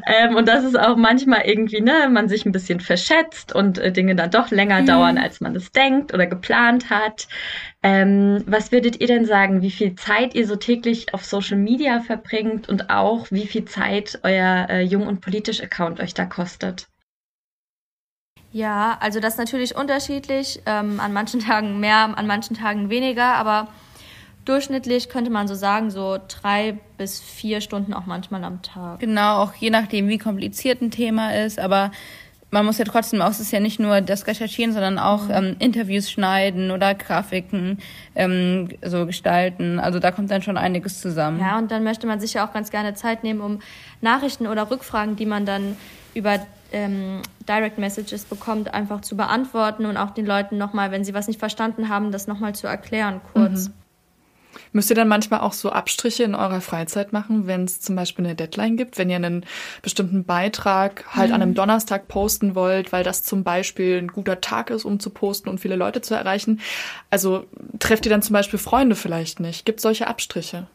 Ähm, 0.06 0.36
und 0.36 0.46
das 0.46 0.62
ist 0.62 0.78
auch 0.78 0.96
manchmal 0.96 1.42
irgendwie, 1.44 1.80
ne, 1.80 2.08
man 2.12 2.28
sich 2.28 2.46
ein 2.46 2.52
bisschen 2.52 2.78
verschätzt 2.78 3.52
und 3.52 3.78
äh, 3.78 3.90
Dinge 3.90 4.14
dann 4.14 4.30
doch 4.30 4.52
länger 4.52 4.82
mhm. 4.82 4.86
dauern, 4.86 5.18
als 5.18 5.40
man 5.40 5.56
es 5.56 5.72
denkt 5.72 6.14
oder 6.14 6.26
geplant 6.26 6.88
hat. 6.88 7.26
Ähm, 7.84 8.42
was 8.46 8.72
würdet 8.72 9.02
ihr 9.02 9.08
denn 9.08 9.26
sagen, 9.26 9.60
wie 9.60 9.70
viel 9.70 9.94
Zeit 9.94 10.34
ihr 10.34 10.46
so 10.46 10.56
täglich 10.56 11.12
auf 11.12 11.22
Social 11.22 11.58
Media 11.58 12.00
verbringt 12.00 12.66
und 12.66 12.88
auch 12.88 13.26
wie 13.30 13.46
viel 13.46 13.66
Zeit 13.66 14.20
euer 14.22 14.66
äh, 14.70 14.80
Jung- 14.80 15.06
und 15.06 15.20
Politisch-Account 15.20 16.00
euch 16.00 16.14
da 16.14 16.24
kostet? 16.24 16.86
Ja, 18.52 18.96
also 19.00 19.20
das 19.20 19.34
ist 19.34 19.38
natürlich 19.38 19.76
unterschiedlich. 19.76 20.62
Ähm, 20.64 20.98
an 20.98 21.12
manchen 21.12 21.40
Tagen 21.46 21.78
mehr, 21.78 22.16
an 22.16 22.26
manchen 22.26 22.56
Tagen 22.56 22.88
weniger, 22.88 23.34
aber 23.34 23.68
durchschnittlich 24.46 25.10
könnte 25.10 25.30
man 25.30 25.46
so 25.46 25.54
sagen, 25.54 25.90
so 25.90 26.18
drei 26.26 26.78
bis 26.96 27.20
vier 27.20 27.60
Stunden 27.60 27.92
auch 27.92 28.06
manchmal 28.06 28.44
am 28.44 28.62
Tag. 28.62 29.00
Genau, 29.00 29.42
auch 29.42 29.52
je 29.56 29.68
nachdem, 29.68 30.08
wie 30.08 30.18
kompliziert 30.18 30.80
ein 30.80 30.90
Thema 30.90 31.34
ist, 31.34 31.58
aber 31.58 31.90
man 32.54 32.64
muss 32.64 32.78
ja 32.78 32.84
trotzdem 32.84 33.20
auch, 33.20 33.30
es 33.30 33.40
ist 33.40 33.50
ja 33.50 33.58
nicht 33.58 33.80
nur 33.80 34.00
das 34.00 34.28
Recherchieren, 34.28 34.72
sondern 34.72 34.98
auch 35.00 35.28
ähm, 35.28 35.56
Interviews 35.58 36.08
schneiden 36.08 36.70
oder 36.70 36.94
Grafiken 36.94 37.78
ähm, 38.14 38.68
so 38.80 39.06
gestalten. 39.06 39.80
Also 39.80 39.98
da 39.98 40.12
kommt 40.12 40.30
dann 40.30 40.40
schon 40.40 40.56
einiges 40.56 41.00
zusammen. 41.00 41.40
Ja, 41.40 41.58
und 41.58 41.72
dann 41.72 41.82
möchte 41.82 42.06
man 42.06 42.20
sich 42.20 42.34
ja 42.34 42.46
auch 42.46 42.52
ganz 42.52 42.70
gerne 42.70 42.94
Zeit 42.94 43.24
nehmen, 43.24 43.40
um 43.40 43.58
Nachrichten 44.00 44.46
oder 44.46 44.70
Rückfragen, 44.70 45.16
die 45.16 45.26
man 45.26 45.46
dann 45.46 45.76
über 46.14 46.38
ähm, 46.72 47.22
Direct 47.48 47.78
Messages 47.78 48.24
bekommt, 48.24 48.72
einfach 48.72 49.00
zu 49.00 49.16
beantworten 49.16 49.84
und 49.84 49.96
auch 49.96 50.10
den 50.10 50.24
Leuten 50.24 50.56
nochmal, 50.56 50.92
wenn 50.92 51.04
sie 51.04 51.12
was 51.12 51.26
nicht 51.26 51.40
verstanden 51.40 51.88
haben, 51.88 52.12
das 52.12 52.28
nochmal 52.28 52.54
zu 52.54 52.68
erklären, 52.68 53.20
kurz. 53.32 53.68
Mhm. 53.68 53.83
Müsst 54.72 54.90
ihr 54.90 54.96
dann 54.96 55.08
manchmal 55.08 55.40
auch 55.40 55.52
so 55.52 55.70
Abstriche 55.70 56.24
in 56.24 56.34
eurer 56.34 56.60
Freizeit 56.60 57.12
machen, 57.12 57.46
wenn 57.46 57.64
es 57.64 57.80
zum 57.80 57.96
Beispiel 57.96 58.24
eine 58.24 58.34
Deadline 58.34 58.76
gibt, 58.76 58.98
wenn 58.98 59.10
ihr 59.10 59.16
einen 59.16 59.44
bestimmten 59.82 60.24
Beitrag 60.24 61.04
halt 61.14 61.28
mhm. 61.28 61.34
an 61.34 61.42
einem 61.42 61.50
mhm. 61.50 61.56
Donnerstag 61.56 62.08
posten 62.08 62.54
wollt, 62.54 62.92
weil 62.92 63.04
das 63.04 63.22
zum 63.22 63.44
Beispiel 63.44 63.98
ein 63.98 64.08
guter 64.08 64.40
Tag 64.40 64.70
ist, 64.70 64.84
um 64.84 65.00
zu 65.00 65.10
posten 65.10 65.48
und 65.48 65.60
viele 65.60 65.76
Leute 65.76 66.00
zu 66.00 66.14
erreichen? 66.14 66.60
Also 67.10 67.46
trefft 67.78 68.06
ihr 68.06 68.10
dann 68.10 68.22
zum 68.22 68.34
Beispiel 68.34 68.58
Freunde 68.58 68.96
vielleicht 68.96 69.40
nicht? 69.40 69.64
Gibt 69.64 69.80
solche 69.80 70.06
Abstriche? 70.06 70.66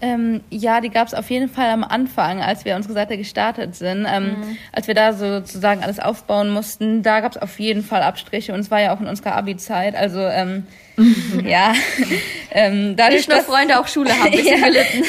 Ähm, 0.00 0.42
ja, 0.50 0.80
die 0.80 0.90
gab 0.90 1.08
es 1.08 1.14
auf 1.14 1.28
jeden 1.28 1.48
Fall 1.48 1.70
am 1.70 1.82
Anfang, 1.82 2.40
als 2.40 2.64
wir 2.64 2.76
unsere 2.76 2.94
Seite 2.94 3.18
gestartet 3.18 3.74
sind. 3.74 4.06
Ähm, 4.08 4.24
mhm. 4.24 4.58
Als 4.72 4.86
wir 4.86 4.94
da 4.94 5.12
sozusagen 5.12 5.82
alles 5.82 5.98
aufbauen 5.98 6.50
mussten, 6.50 7.02
da 7.02 7.20
gab 7.20 7.32
es 7.32 7.38
auf 7.38 7.58
jeden 7.58 7.82
Fall 7.82 8.02
Abstriche 8.02 8.52
und 8.52 8.60
es 8.60 8.70
war 8.70 8.80
ja 8.80 8.94
auch 8.94 9.00
in 9.00 9.08
unserer 9.08 9.34
Abi-Zeit. 9.34 9.96
Also 9.96 10.20
ähm, 10.20 10.66
ja, 11.44 11.72
ähm, 12.52 12.94
dadurch, 12.96 13.16
nicht 13.16 13.28
nur 13.28 13.38
dass, 13.38 13.46
Freunde 13.46 13.80
auch 13.80 13.88
Schule 13.88 14.10
haben, 14.10 14.30
bisschen 14.30 14.60
ja. 14.60 14.68
gelitten. 14.68 15.04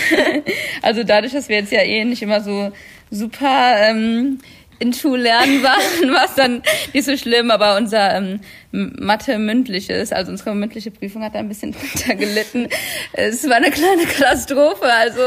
also 0.82 1.04
dadurch, 1.04 1.34
dass 1.34 1.50
wir 1.50 1.58
jetzt 1.58 1.72
ja 1.72 1.82
eh 1.82 2.04
nicht 2.04 2.24
immer 2.24 2.42
so 2.42 2.72
super 3.12 3.76
ähm, 3.78 4.40
in 4.80 4.94
Schullernen 4.94 5.62
waren, 5.62 6.14
war 6.14 6.26
es 6.26 6.36
dann 6.36 6.64
nicht 6.94 7.06
so 7.06 7.16
schlimm, 7.16 7.52
aber 7.52 7.78
unser 7.78 8.16
ähm, 8.16 8.40
Mathe 8.72 9.40
mündliches, 9.40 10.12
also 10.12 10.32
unsere 10.32 10.54
mündliche 10.54 10.92
Prüfung 10.92 11.24
hat 11.24 11.34
da 11.34 11.40
ein 11.40 11.48
bisschen 11.48 11.72
drunter 11.96 12.14
gelitten. 12.14 12.68
Es 13.14 13.48
war 13.50 13.56
eine 13.56 13.72
kleine 13.72 14.06
Katastrophe, 14.06 14.86
also 14.86 15.22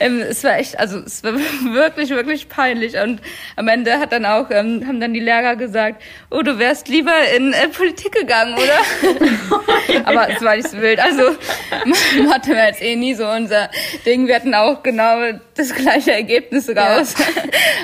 ähm, 0.00 0.20
es 0.20 0.42
war 0.42 0.58
echt, 0.58 0.78
also 0.80 0.98
es 0.98 1.22
war 1.22 1.34
wirklich, 1.72 2.10
wirklich 2.10 2.48
peinlich 2.48 2.96
und 2.98 3.20
am 3.54 3.68
Ende 3.68 3.98
hat 3.98 4.10
dann 4.10 4.26
auch, 4.26 4.50
ähm, 4.50 4.84
haben 4.86 5.00
dann 5.00 5.14
die 5.14 5.20
Lehrer 5.20 5.54
gesagt, 5.54 6.02
oh, 6.30 6.42
du 6.42 6.58
wärst 6.58 6.88
lieber 6.88 7.14
in 7.36 7.52
äh, 7.52 7.68
Politik 7.68 8.12
gegangen, 8.12 8.54
oder? 8.54 10.04
aber 10.04 10.30
es 10.30 10.42
war 10.42 10.56
nicht 10.56 10.68
so 10.68 10.80
wild, 10.80 10.98
also 10.98 11.36
Mathe 12.26 12.50
war 12.50 12.66
jetzt 12.66 12.82
eh 12.82 12.96
nie 12.96 13.14
so 13.14 13.28
unser 13.28 13.70
Ding, 14.04 14.26
wir 14.26 14.34
hatten 14.34 14.54
auch 14.54 14.82
genau 14.82 15.38
das 15.54 15.72
gleiche 15.72 16.12
Ergebnis 16.12 16.68
raus, 16.70 17.14
ja. 17.16 17.42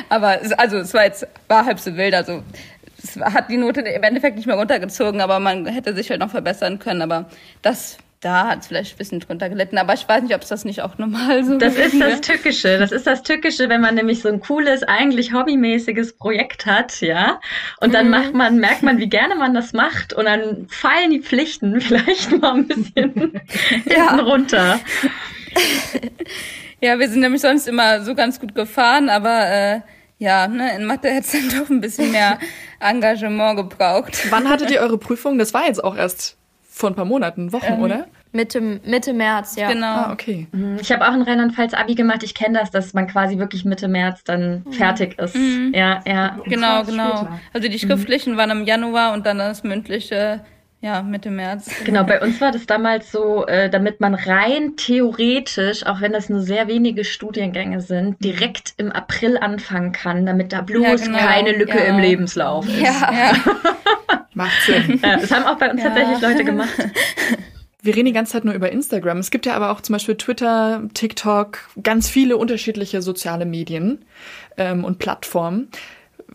aber 0.09 0.43
es, 0.43 0.51
also 0.53 0.79
es 0.79 0.93
war 0.93 1.05
jetzt, 1.05 1.25
war 1.47 1.65
halb 1.65 1.79
so 1.79 1.97
wild, 1.97 2.15
also 2.15 2.43
es 3.17 3.35
hat 3.35 3.51
die 3.51 3.57
Note 3.57 3.81
im 3.81 4.03
Endeffekt 4.03 4.37
nicht 4.37 4.47
mehr 4.47 4.57
runtergezogen, 4.57 5.21
aber 5.21 5.39
man 5.41 5.67
hätte 5.67 5.95
sich 5.95 6.11
halt 6.11 6.21
noch 6.21 6.31
verbessern 6.31 6.79
können. 6.79 7.03
Aber 7.03 7.27
das 7.63 7.99
da 8.21 8.49
hat 8.49 8.61
es 8.61 8.67
vielleicht 8.67 8.95
ein 8.95 8.99
bisschen 8.99 9.21
drunter 9.21 9.49
gelitten, 9.49 9.79
aber 9.79 9.95
ich 9.95 10.09
weiß 10.09 10.23
nicht, 10.23 10.35
ob 10.35 10.43
es 10.43 10.49
das 10.49 10.65
nicht 10.65 10.83
auch 10.83 10.99
normal 10.99 11.45
so 11.45 11.57
Das 11.57 11.77
ist 11.77 12.01
das 12.01 12.21
Tückische. 12.21 12.79
Das 12.79 12.91
ist 12.91 13.07
das 13.07 13.23
Tückische, 13.23 13.69
wenn 13.69 13.81
man 13.81 13.95
nämlich 13.95 14.23
so 14.23 14.29
ein 14.29 14.41
cooles, 14.41 14.83
eigentlich 14.83 15.33
hobbymäßiges 15.33 16.15
Projekt 16.15 16.67
hat, 16.67 17.01
ja. 17.01 17.41
Und 17.81 17.95
dann 17.95 18.07
mhm. 18.07 18.11
macht 18.11 18.35
man, 18.35 18.59
merkt 18.59 18.83
man, 18.83 18.99
wie 18.99 19.09
gerne 19.09 19.37
man 19.37 19.55
das 19.55 19.73
macht 19.73 20.13
und 20.13 20.25
dann 20.25 20.67
fallen 20.69 21.11
die 21.11 21.21
Pflichten 21.21 21.81
vielleicht 21.81 22.33
mal 22.41 22.55
ein 22.55 22.67
bisschen 22.67 23.41
ja. 23.87 24.17
runter. 24.17 24.81
ja, 26.81 26.99
wir 26.99 27.09
sind 27.09 27.21
nämlich 27.21 27.43
sonst 27.43 27.69
immer 27.69 28.03
so 28.03 28.17
ganz 28.17 28.41
gut 28.41 28.55
gefahren, 28.55 29.11
aber 29.11 29.47
äh, 29.47 29.81
ja, 30.19 30.49
ne, 30.49 30.77
in 30.77 30.85
Mathe 30.85 31.09
hätte 31.09 31.27
es 31.27 31.33
dann 31.33 31.61
doch 31.61 31.71
ein 31.71 31.81
bisschen 31.81 32.11
mehr 32.13 32.39
Engagement 32.81 33.57
gebraucht. 33.57 34.19
Wann 34.31 34.49
hattet 34.49 34.71
ihr 34.71 34.81
eure 34.83 34.99
Prüfung? 34.99 35.39
Das 35.39 35.55
war 35.55 35.67
jetzt 35.67 35.83
auch 35.83 35.97
erst 35.97 36.37
vor 36.69 36.91
ein 36.91 36.95
paar 36.95 37.05
Monaten, 37.05 37.53
Wochen, 37.53 37.73
ähm, 37.73 37.83
oder? 37.83 38.07
Mitte, 38.33 38.61
Mitte 38.61 39.13
März, 39.15 39.57
ja. 39.57 39.73
Genau. 39.73 39.87
Ah, 39.87 40.13
okay. 40.13 40.47
Mhm. 40.53 40.79
Ich 40.81 40.93
habe 40.93 41.09
auch 41.09 41.15
in 41.15 41.23
Rheinland-Pfalz 41.23 41.73
Abi 41.73 41.95
gemacht. 41.95 42.23
Ich 42.23 42.35
kenne 42.35 42.59
das, 42.59 42.71
dass 42.71 42.93
man 42.93 43.07
quasi 43.07 43.39
wirklich 43.39 43.65
Mitte 43.65 43.89
März 43.89 44.23
dann 44.25 44.65
mhm. 44.65 44.73
fertig 44.73 45.19
ist. 45.19 45.35
Mhm. 45.35 45.73
Ja, 45.75 46.03
ja. 46.07 46.39
Genau, 46.45 46.85
genau. 46.85 47.29
Also 47.53 47.69
die 47.69 47.79
schriftlichen 47.79 48.35
mhm. 48.35 48.37
waren 48.37 48.51
im 48.51 48.65
Januar 48.65 49.15
und 49.15 49.25
dann 49.25 49.39
das 49.39 49.65
mündliche 49.65 50.45
ja, 50.81 51.03
Mitte 51.03 51.31
März. 51.31 51.69
Genau, 51.85 52.05
bei 52.05 52.21
uns 52.21 52.41
war 52.41 52.53
das 52.53 52.67
damals 52.67 53.11
so, 53.11 53.45
äh, 53.47 53.69
damit 53.69 54.01
man 54.01 54.15
rein 54.15 54.77
theoretisch, 54.77 55.85
auch 55.85 56.01
wenn 56.01 56.13
das 56.13 56.29
nur 56.29 56.41
sehr 56.41 56.69
wenige 56.69 57.05
Studiengänge 57.05 57.81
sind, 57.81 58.23
direkt 58.23 58.75
im 58.77 58.93
April 58.93 59.39
anfangen 59.39 59.91
kann, 59.91 60.25
damit 60.25 60.53
da 60.53 60.61
bloß 60.61 60.85
ja, 60.85 60.95
genau. 60.95 61.19
keine 61.19 61.53
Lücke 61.53 61.79
ja. 61.79 61.85
im 61.85 61.99
Lebenslauf 61.99 62.69
ist. 62.69 62.81
Ja. 62.81 63.13
ja. 63.13 63.33
Macht 64.35 64.63
Sinn. 64.63 65.01
Ja, 65.03 65.17
das 65.17 65.33
haben 65.33 65.47
auch 65.47 65.59
bei 65.59 65.69
uns 65.69 65.83
tatsächlich 65.83 66.21
Leute 66.21 66.45
gemacht. 66.45 66.71
Wir 67.83 67.97
reden 67.97 68.07
die 68.07 68.13
ganze 68.13 68.33
Zeit 68.33 68.45
nur 68.45 68.55
über 68.55 68.71
Instagram. 68.71 69.19
Es 69.19 69.31
gibt 69.31 69.47
ja 69.47 69.55
aber 69.55 69.71
auch 69.71 69.81
zum 69.81 69.95
Beispiel 69.95 70.17
Twitter, 70.17 70.83
TikTok, 70.95 71.59
ganz 71.83 72.09
viele 72.09 72.37
unterschiedliche 72.37 73.03
soziale 73.03 73.47
Medien 73.47 74.05
ähm, 74.57 74.85
und 74.85 74.99
Plattformen. 74.99 75.69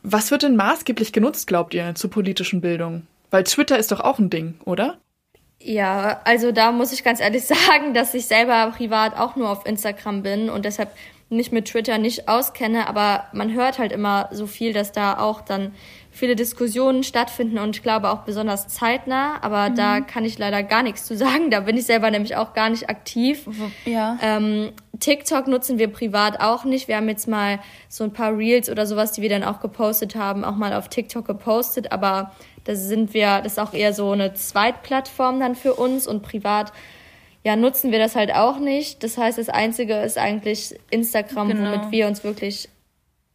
Was 0.01 0.31
wird 0.31 0.43
denn 0.43 0.55
maßgeblich 0.57 1.13
genutzt, 1.13 1.47
glaubt 1.47 1.73
ihr, 1.73 1.95
zur 1.95 2.09
politischen 2.09 2.59
Bildung? 2.59 3.07
Weil 3.33 3.45
Twitter 3.45 3.79
ist 3.79 3.91
doch 3.91 3.99
auch 3.99 4.19
ein 4.19 4.29
Ding, 4.29 4.59
oder? 4.63 4.99
Ja, 5.59 6.21
also 6.23 6.51
da 6.51 6.71
muss 6.71 6.93
ich 6.93 7.03
ganz 7.03 7.19
ehrlich 7.19 7.43
sagen, 7.47 7.95
dass 7.95 8.13
ich 8.13 8.27
selber 8.27 8.71
privat 8.77 9.17
auch 9.17 9.35
nur 9.35 9.49
auf 9.49 9.65
Instagram 9.65 10.21
bin 10.21 10.51
und 10.51 10.65
deshalb 10.65 10.91
nicht 11.29 11.51
mit 11.51 11.65
Twitter 11.65 11.97
nicht 11.97 12.27
auskenne, 12.27 12.87
aber 12.87 13.25
man 13.33 13.51
hört 13.51 13.79
halt 13.79 13.91
immer 13.91 14.29
so 14.31 14.45
viel, 14.45 14.71
dass 14.71 14.91
da 14.91 15.17
auch 15.17 15.41
dann 15.41 15.73
viele 16.13 16.35
Diskussionen 16.35 17.03
stattfinden 17.03 17.57
und 17.57 17.75
ich 17.75 17.83
glaube 17.83 18.09
auch 18.09 18.19
besonders 18.19 18.67
zeitnah, 18.67 19.41
aber 19.41 19.69
mhm. 19.69 19.75
da 19.75 19.99
kann 20.01 20.23
ich 20.23 20.37
leider 20.37 20.63
gar 20.63 20.83
nichts 20.83 21.05
zu 21.05 21.17
sagen. 21.17 21.49
Da 21.49 21.61
bin 21.61 21.75
ich 21.75 21.85
selber 21.85 22.09
nämlich 22.11 22.35
auch 22.35 22.53
gar 22.53 22.69
nicht 22.69 22.89
aktiv. 22.89 23.47
Ja. 23.85 24.17
Ähm, 24.21 24.71
TikTok 24.99 25.47
nutzen 25.47 25.79
wir 25.79 25.87
privat 25.87 26.39
auch 26.39 26.63
nicht. 26.63 26.87
Wir 26.87 26.97
haben 26.97 27.09
jetzt 27.09 27.27
mal 27.27 27.59
so 27.89 28.03
ein 28.03 28.13
paar 28.13 28.37
Reels 28.37 28.69
oder 28.69 28.85
sowas, 28.85 29.11
die 29.11 29.21
wir 29.21 29.29
dann 29.29 29.43
auch 29.43 29.59
gepostet 29.59 30.15
haben, 30.15 30.45
auch 30.45 30.55
mal 30.55 30.73
auf 30.73 30.87
TikTok 30.87 31.25
gepostet, 31.25 31.91
aber 31.91 32.31
da 32.63 32.75
sind 32.75 33.13
wir, 33.13 33.41
das 33.41 33.53
ist 33.53 33.59
auch 33.59 33.73
eher 33.73 33.93
so 33.93 34.11
eine 34.11 34.33
Zweitplattform 34.35 35.39
dann 35.39 35.55
für 35.55 35.73
uns 35.73 36.07
und 36.07 36.21
privat 36.21 36.71
ja, 37.45 37.57
nutzen 37.57 37.91
wir 37.91 37.99
das 37.99 38.15
halt 38.15 38.33
auch 38.33 38.59
nicht. 38.59 39.03
Das 39.03 39.17
heißt, 39.17 39.37
das 39.37 39.49
Einzige 39.49 39.95
ist 39.95 40.17
eigentlich 40.17 40.75
Instagram, 40.89 41.49
genau. 41.49 41.71
womit 41.71 41.91
wir 41.91 42.07
uns 42.07 42.23
wirklich 42.23 42.69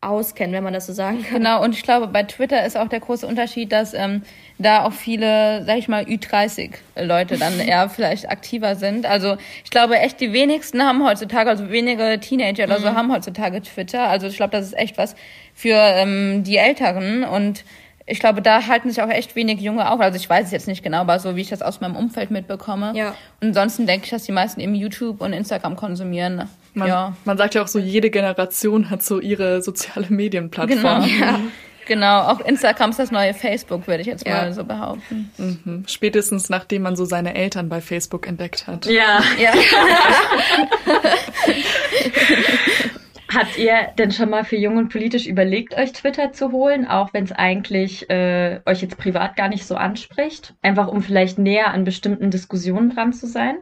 auskennen, 0.00 0.54
wenn 0.54 0.62
man 0.62 0.72
das 0.72 0.86
so 0.86 0.92
sagen 0.92 1.24
kann. 1.24 1.38
Genau, 1.38 1.62
und 1.62 1.74
ich 1.74 1.82
glaube, 1.82 2.06
bei 2.06 2.22
Twitter 2.22 2.64
ist 2.64 2.76
auch 2.76 2.88
der 2.88 3.00
große 3.00 3.26
Unterschied, 3.26 3.72
dass 3.72 3.94
ähm, 3.94 4.22
da 4.58 4.84
auch 4.84 4.92
viele, 4.92 5.64
sag 5.64 5.78
ich 5.78 5.88
mal, 5.88 6.04
Ü30-Leute 6.04 7.36
dann 7.36 7.58
eher 7.66 7.88
vielleicht 7.88 8.30
aktiver 8.30 8.76
sind. 8.76 9.06
Also 9.06 9.36
ich 9.64 9.70
glaube 9.70 9.98
echt, 9.98 10.20
die 10.20 10.32
wenigsten 10.32 10.82
haben 10.82 11.04
heutzutage, 11.04 11.50
also 11.50 11.70
wenige 11.70 12.20
Teenager 12.20 12.64
oder 12.64 12.78
so 12.78 12.90
mhm. 12.90 12.96
haben 12.96 13.12
heutzutage 13.12 13.60
Twitter. 13.60 14.08
Also 14.08 14.28
ich 14.28 14.36
glaube, 14.36 14.52
das 14.52 14.66
ist 14.66 14.78
echt 14.78 14.98
was 14.98 15.16
für 15.52 15.76
ähm, 15.76 16.44
die 16.44 16.58
Älteren 16.58 17.24
und 17.24 17.64
ich 18.08 18.20
glaube, 18.20 18.42
da 18.42 18.66
halten 18.66 18.90
sich 18.90 19.02
auch 19.02 19.10
echt 19.10 19.36
wenig 19.36 19.60
Junge 19.60 19.90
auf. 19.90 20.00
Also 20.00 20.16
ich 20.16 20.28
weiß 20.28 20.46
es 20.46 20.52
jetzt 20.52 20.66
nicht 20.66 20.82
genau, 20.82 20.98
aber 20.98 21.18
so 21.18 21.36
wie 21.36 21.42
ich 21.42 21.50
das 21.50 21.62
aus 21.62 21.80
meinem 21.80 21.96
Umfeld 21.96 22.30
mitbekomme. 22.30 22.92
Ja. 22.94 23.14
Und 23.40 23.48
ansonsten 23.48 23.86
denke 23.86 24.06
ich, 24.06 24.10
dass 24.10 24.24
die 24.24 24.32
meisten 24.32 24.60
eben 24.60 24.74
YouTube 24.74 25.20
und 25.20 25.32
Instagram 25.32 25.76
konsumieren. 25.76 26.48
Man, 26.74 26.88
ja. 26.88 27.16
man 27.24 27.36
sagt 27.36 27.54
ja 27.54 27.62
auch 27.62 27.68
so, 27.68 27.78
jede 27.78 28.10
Generation 28.10 28.90
hat 28.90 29.02
so 29.02 29.20
ihre 29.20 29.62
soziale 29.62 30.06
Medienplattform. 30.08 31.04
Genau. 31.04 31.20
Ja. 31.20 31.40
Genau, 31.86 32.22
auch 32.24 32.40
Instagram 32.40 32.90
ist 32.90 32.98
das 32.98 33.10
neue 33.10 33.32
Facebook, 33.32 33.86
würde 33.86 34.02
ich 34.02 34.06
jetzt 34.06 34.26
ja. 34.26 34.42
mal 34.42 34.52
so 34.52 34.62
behaupten. 34.62 35.30
Mhm. 35.38 35.84
Spätestens 35.86 36.50
nachdem 36.50 36.82
man 36.82 36.96
so 36.96 37.06
seine 37.06 37.34
Eltern 37.34 37.70
bei 37.70 37.80
Facebook 37.80 38.26
entdeckt 38.26 38.66
hat. 38.66 38.84
Ja. 38.84 39.22
ja. 39.38 39.52
Habt 43.32 43.58
ihr 43.58 43.88
denn 43.98 44.10
schon 44.10 44.30
mal 44.30 44.44
für 44.44 44.56
Jung 44.56 44.78
und 44.78 44.88
Politisch 44.88 45.26
überlegt, 45.26 45.74
euch 45.76 45.92
Twitter 45.92 46.32
zu 46.32 46.50
holen, 46.50 46.86
auch 46.86 47.12
wenn 47.12 47.24
es 47.24 47.32
eigentlich 47.32 48.08
äh, 48.08 48.60
euch 48.64 48.80
jetzt 48.80 48.96
privat 48.96 49.36
gar 49.36 49.48
nicht 49.48 49.66
so 49.66 49.76
anspricht? 49.76 50.54
Einfach 50.62 50.88
um 50.88 51.02
vielleicht 51.02 51.38
näher 51.38 51.72
an 51.72 51.84
bestimmten 51.84 52.30
Diskussionen 52.30 52.94
dran 52.94 53.12
zu 53.12 53.26
sein? 53.26 53.58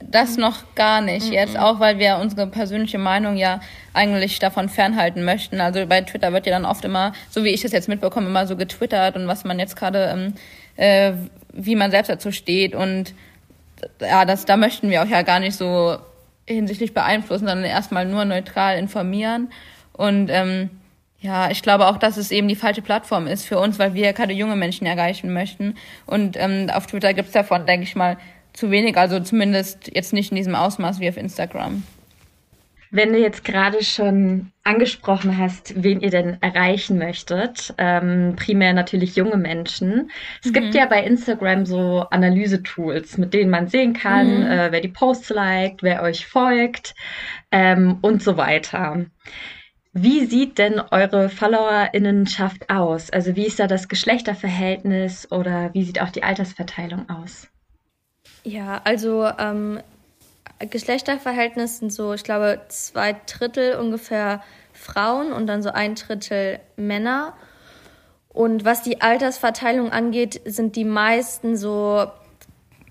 Das 0.00 0.36
noch 0.36 0.74
gar 0.74 1.00
nicht 1.00 1.28
mhm. 1.28 1.32
jetzt, 1.32 1.58
auch 1.58 1.80
weil 1.80 1.98
wir 1.98 2.18
unsere 2.20 2.46
persönliche 2.46 2.98
Meinung 2.98 3.36
ja 3.36 3.60
eigentlich 3.94 4.38
davon 4.38 4.68
fernhalten 4.68 5.24
möchten. 5.24 5.60
Also 5.60 5.84
bei 5.86 6.00
Twitter 6.02 6.32
wird 6.32 6.46
ja 6.46 6.52
dann 6.52 6.64
oft 6.64 6.84
immer, 6.84 7.12
so 7.30 7.44
wie 7.44 7.50
ich 7.50 7.62
das 7.62 7.72
jetzt 7.72 7.88
mitbekomme, 7.88 8.26
immer 8.26 8.46
so 8.46 8.56
getwittert 8.56 9.16
und 9.16 9.26
was 9.26 9.44
man 9.44 9.58
jetzt 9.58 9.76
gerade, 9.76 10.04
ähm, 10.14 10.34
äh, 10.76 11.12
wie 11.52 11.76
man 11.76 11.90
selbst 11.90 12.08
dazu 12.08 12.30
steht 12.32 12.74
und 12.74 13.14
ja, 14.00 14.24
das, 14.24 14.44
da 14.44 14.56
möchten 14.56 14.90
wir 14.90 15.02
auch 15.02 15.08
ja 15.08 15.22
gar 15.22 15.40
nicht 15.40 15.56
so 15.56 15.98
hinsichtlich 16.46 16.94
beeinflussen, 16.94 17.46
sondern 17.46 17.64
erstmal 17.64 18.06
nur 18.06 18.24
neutral 18.24 18.78
informieren. 18.78 19.50
Und 19.92 20.28
ähm, 20.30 20.70
ja, 21.20 21.50
ich 21.50 21.62
glaube 21.62 21.86
auch, 21.86 21.98
dass 21.98 22.16
es 22.16 22.30
eben 22.30 22.48
die 22.48 22.56
falsche 22.56 22.82
Plattform 22.82 23.26
ist 23.26 23.44
für 23.44 23.58
uns, 23.58 23.78
weil 23.78 23.94
wir 23.94 24.12
gerade 24.12 24.32
junge 24.32 24.56
Menschen 24.56 24.86
erreichen 24.86 25.32
möchten. 25.32 25.76
Und 26.06 26.36
ähm, 26.36 26.68
auf 26.70 26.86
Twitter 26.86 27.14
gibt's 27.14 27.32
davon, 27.32 27.64
denke 27.64 27.84
ich 27.84 27.94
mal, 27.94 28.18
zu 28.52 28.70
wenig, 28.70 28.96
also 28.96 29.20
zumindest 29.20 29.94
jetzt 29.94 30.12
nicht 30.12 30.32
in 30.32 30.36
diesem 30.36 30.54
Ausmaß 30.54 31.00
wie 31.00 31.08
auf 31.08 31.16
Instagram. 31.16 31.84
Wenn 32.94 33.14
du 33.14 33.18
jetzt 33.18 33.42
gerade 33.42 33.82
schon 33.82 34.52
angesprochen 34.64 35.38
hast, 35.38 35.82
wen 35.82 36.02
ihr 36.02 36.10
denn 36.10 36.36
erreichen 36.42 36.98
möchtet, 36.98 37.72
ähm, 37.78 38.34
primär 38.36 38.74
natürlich 38.74 39.16
junge 39.16 39.38
Menschen. 39.38 40.10
Es 40.44 40.50
mhm. 40.50 40.52
gibt 40.52 40.74
ja 40.74 40.84
bei 40.84 41.02
Instagram 41.02 41.64
so 41.64 42.04
Analyse-Tools, 42.10 43.16
mit 43.16 43.32
denen 43.32 43.50
man 43.50 43.68
sehen 43.68 43.94
kann, 43.94 44.40
mhm. 44.40 44.46
äh, 44.46 44.72
wer 44.72 44.82
die 44.82 44.88
Posts 44.88 45.30
liked, 45.30 45.82
wer 45.82 46.02
euch 46.02 46.26
folgt 46.26 46.94
ähm, 47.50 47.96
und 48.02 48.22
so 48.22 48.36
weiter. 48.36 49.06
Wie 49.94 50.26
sieht 50.26 50.58
denn 50.58 50.78
eure 50.90 51.30
FollowerInnenschaft 51.30 52.68
aus? 52.68 53.08
Also 53.08 53.36
wie 53.36 53.46
ist 53.46 53.58
da 53.58 53.68
das 53.68 53.88
Geschlechterverhältnis 53.88 55.32
oder 55.32 55.72
wie 55.72 55.84
sieht 55.84 56.02
auch 56.02 56.10
die 56.10 56.24
Altersverteilung 56.24 57.08
aus? 57.08 57.48
Ja, 58.44 58.82
also 58.84 59.30
ähm, 59.38 59.80
Geschlechterverhältnis 60.70 61.78
sind 61.78 61.92
so, 61.92 62.12
ich 62.12 62.24
glaube, 62.24 62.60
zwei 62.68 63.16
Drittel 63.26 63.76
ungefähr 63.76 64.42
Frauen 64.72 65.32
und 65.32 65.46
dann 65.46 65.62
so 65.62 65.70
ein 65.70 65.94
Drittel 65.94 66.60
Männer. 66.76 67.34
Und 68.28 68.64
was 68.64 68.82
die 68.82 69.00
Altersverteilung 69.02 69.92
angeht, 69.92 70.40
sind 70.44 70.76
die 70.76 70.84
meisten 70.84 71.56
so 71.56 72.06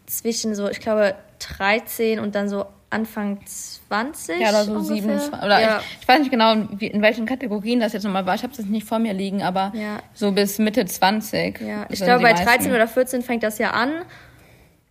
zwischen 0.06 0.54
so, 0.56 0.70
ich 0.70 0.80
glaube, 0.80 1.16
13 1.40 2.20
und 2.20 2.36
dann 2.36 2.48
so 2.48 2.66
Anfang 2.92 3.40
20. 3.46 4.40
Ja, 4.40 4.50
oder 4.50 4.66
so 4.66 4.74
ungefähr. 4.74 5.20
27. 5.20 5.34
Oder 5.44 5.62
ja. 5.62 5.80
ich, 5.80 6.02
ich, 6.02 6.08
weiß 6.08 6.20
nicht 6.20 6.32
genau, 6.32 6.54
in 6.54 7.02
welchen 7.02 7.26
Kategorien 7.26 7.80
das 7.80 7.94
jetzt 7.94 8.04
nochmal 8.04 8.26
war. 8.26 8.36
Ich 8.36 8.44
habe 8.44 8.52
es 8.52 8.60
jetzt 8.60 8.70
nicht 8.70 8.86
vor 8.86 9.00
mir 9.00 9.14
liegen, 9.14 9.42
aber 9.42 9.72
ja. 9.74 10.00
so 10.14 10.32
bis 10.32 10.60
Mitte 10.60 10.86
20. 10.86 11.62
Ja, 11.62 11.86
ich 11.90 12.02
glaube, 12.02 12.22
bei 12.22 12.34
13 12.34 12.72
oder 12.72 12.88
14 12.88 13.22
fängt 13.22 13.44
das 13.44 13.58
ja 13.58 13.72
an. 13.72 14.04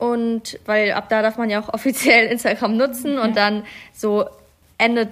Und 0.01 0.59
weil 0.65 0.93
ab 0.93 1.11
da 1.11 1.21
darf 1.21 1.37
man 1.37 1.51
ja 1.51 1.61
auch 1.61 1.69
offiziell 1.75 2.27
Instagram 2.27 2.77
nutzen 2.77 3.19
und 3.19 3.37
dann 3.37 3.65
so 3.93 4.25
Ende, 4.79 5.11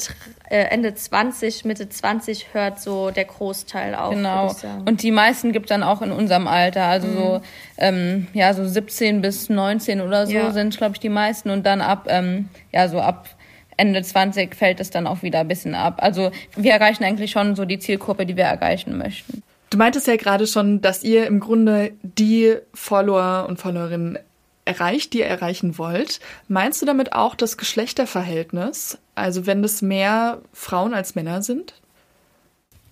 äh, 0.48 0.64
Ende 0.70 0.94
20, 0.94 1.66
Mitte 1.66 1.90
20 1.90 2.54
hört 2.54 2.80
so 2.80 3.10
der 3.10 3.26
Großteil 3.26 3.94
auf. 3.94 4.14
Genau. 4.14 4.54
Und 4.86 5.02
die 5.02 5.10
meisten 5.10 5.52
gibt 5.52 5.70
dann 5.70 5.82
auch 5.82 6.00
in 6.00 6.10
unserem 6.10 6.48
Alter. 6.48 6.84
Also 6.84 7.06
mhm. 7.06 7.16
so, 7.16 7.40
ähm, 7.76 8.26
ja, 8.32 8.54
so 8.54 8.66
17 8.66 9.20
bis 9.20 9.50
19 9.50 10.00
oder 10.00 10.26
so 10.26 10.32
ja. 10.32 10.52
sind, 10.52 10.74
glaube 10.78 10.94
ich, 10.94 11.00
die 11.00 11.10
meisten. 11.10 11.50
Und 11.50 11.66
dann 11.66 11.82
ab, 11.82 12.06
ähm, 12.08 12.48
ja, 12.72 12.88
so 12.88 12.98
ab 12.98 13.28
Ende 13.76 14.02
20 14.02 14.54
fällt 14.54 14.80
es 14.80 14.88
dann 14.88 15.06
auch 15.06 15.22
wieder 15.22 15.40
ein 15.40 15.48
bisschen 15.48 15.74
ab. 15.74 15.98
Also 15.98 16.30
wir 16.56 16.72
erreichen 16.72 17.04
eigentlich 17.04 17.30
schon 17.30 17.54
so 17.54 17.66
die 17.66 17.78
Zielgruppe, 17.78 18.24
die 18.24 18.38
wir 18.38 18.44
erreichen 18.44 18.96
möchten. 18.96 19.42
Du 19.68 19.76
meintest 19.76 20.06
ja 20.06 20.16
gerade 20.16 20.46
schon, 20.46 20.80
dass 20.80 21.04
ihr 21.04 21.26
im 21.26 21.40
Grunde 21.40 21.92
die 22.02 22.56
Follower 22.72 23.44
und 23.46 23.60
Followerinnen 23.60 24.18
erreicht, 24.68 25.12
die 25.12 25.20
ihr 25.20 25.26
erreichen 25.26 25.78
wollt. 25.78 26.20
Meinst 26.46 26.80
du 26.82 26.86
damit 26.86 27.12
auch 27.12 27.34
das 27.34 27.56
Geschlechterverhältnis? 27.56 28.98
Also 29.14 29.46
wenn 29.46 29.62
das 29.62 29.82
mehr 29.82 30.42
Frauen 30.52 30.94
als 30.94 31.14
Männer 31.14 31.42
sind? 31.42 31.74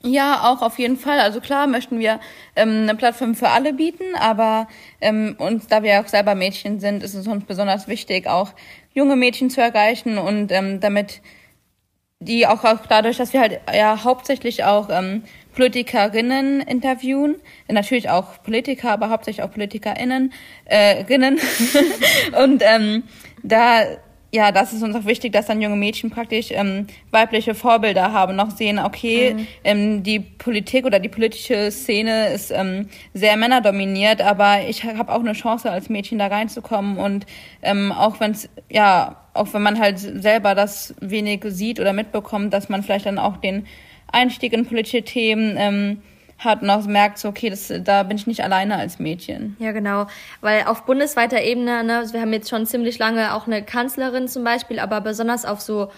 Ja, 0.03 0.45
auch 0.45 0.63
auf 0.63 0.79
jeden 0.79 0.97
Fall. 0.97 1.19
Also 1.21 1.41
klar 1.41 1.67
möchten 1.67 1.99
wir 1.99 2.21
ähm, 2.55 2.83
eine 2.83 2.95
Plattform 2.95 3.35
für 3.35 3.49
alle 3.49 3.73
bieten, 3.73 4.15
aber 4.19 4.69
ähm, 5.01 5.35
uns, 5.39 5.67
da 5.67 5.83
wir 5.83 6.01
auch 6.01 6.07
selber 6.07 6.35
Mädchen 6.35 6.81
sind, 6.81 7.03
ist 7.03 7.15
es 7.15 7.27
uns 7.27 7.45
besonders 7.45 7.89
wichtig, 7.89 8.27
auch 8.27 8.53
junge 8.95 9.17
Mädchen 9.17 9.51
zu 9.51 9.61
erreichen 9.61 10.19
und 10.19 10.53
ähm, 10.53 10.81
damit 10.81 11.21
die 12.21 12.47
auch, 12.47 12.65
auch 12.65 12.87
dadurch, 12.89 13.19
dass 13.19 13.33
wir 13.33 13.41
halt 13.41 13.61
ja 13.73 14.05
hauptsächlich 14.05 14.65
auch 14.65 14.89
ähm, 14.91 15.23
Politikerinnen 15.55 16.61
interviewen, 16.61 17.37
natürlich 17.69 18.11
auch 18.11 18.43
Politiker, 18.43 18.93
aber 18.93 19.11
hauptsächlich 19.11 19.45
auch 19.45 19.53
PolitikerInnen, 19.53 20.33
äh, 20.65 21.05
Rinnen. 21.09 21.39
und 22.43 22.63
ähm, 22.65 23.05
da 23.43 23.85
ja, 24.37 24.53
das 24.53 24.75
ist 24.75 24.83
uns 24.83 24.95
auch 24.95 25.07
wichtig, 25.07 25.33
dass 25.33 25.47
dann 25.47 25.63
junge 25.63 25.77
Mädchen 25.77 26.11
praktisch 26.11 26.49
ähm, 26.51 26.87
weibliche 27.11 27.55
Vorbilder 27.55 28.13
haben, 28.13 28.37
noch 28.37 28.51
sehen, 28.51 28.79
okay, 28.79 29.33
mhm. 29.33 29.47
ähm, 29.65 30.03
die 30.03 30.21
Politik 30.21 30.85
oder 30.85 31.01
die 31.01 31.09
politische 31.09 31.71
Szene 31.71 32.29
ist 32.29 32.51
ähm, 32.51 32.91
sehr 33.15 33.39
männerdominiert, 33.39 34.21
aber 34.21 34.69
ich 34.69 34.85
habe 34.85 35.11
auch 35.11 35.21
eine 35.21 35.33
Chance 35.33 35.71
als 35.71 35.89
Mädchen 35.89 36.19
da 36.19 36.27
reinzukommen 36.27 36.99
und 36.99 37.25
ähm, 37.63 37.93
auch 37.93 38.21
wenn 38.21 38.33
es 38.33 38.51
ja, 38.69 39.17
auch 39.33 39.55
wenn 39.55 39.63
man 39.63 39.81
halt 39.81 39.99
selber 39.99 40.55
das 40.55 40.95
wenig 41.01 41.43
sieht 41.47 41.81
oder 41.81 41.95
mitbekommt, 41.95 42.53
dass 42.53 42.69
man 42.69 42.83
vielleicht 42.83 43.07
dann 43.07 43.19
auch 43.19 43.39
den 43.39 43.67
Einstieg 44.13 44.53
in 44.53 44.67
politische 44.67 45.03
Themen 45.03 45.57
ähm, 45.59 46.03
hat 46.39 46.63
und 46.63 46.71
auch 46.71 46.85
merkt, 46.87 47.19
so, 47.19 47.29
okay, 47.29 47.51
das, 47.51 47.73
da 47.83 48.03
bin 48.03 48.17
ich 48.17 48.27
nicht 48.27 48.45
alleine 48.45 48.77
als 48.77 48.99
Mädchen. 48.99 49.57
Ja, 49.59 49.73
genau. 49.73 50.07
Weil 50.41 50.65
auf 50.65 50.85
bundesweiter 50.85 51.43
Ebene, 51.43 51.83
ne, 51.85 51.99
also 51.99 52.13
wir 52.13 52.21
haben 52.21 52.33
jetzt 52.33 52.51
schon 52.51 52.67
ziemlich 52.67 52.99
lange 52.99 53.35
auch 53.35 53.47
eine 53.47 53.63
Kanzlerin 53.63 54.29
zum 54.29 54.45
Beispiel, 54.45 54.79
aber 54.79 55.01
besonders 55.01 55.45
auf 55.45 55.61
so 55.61 55.89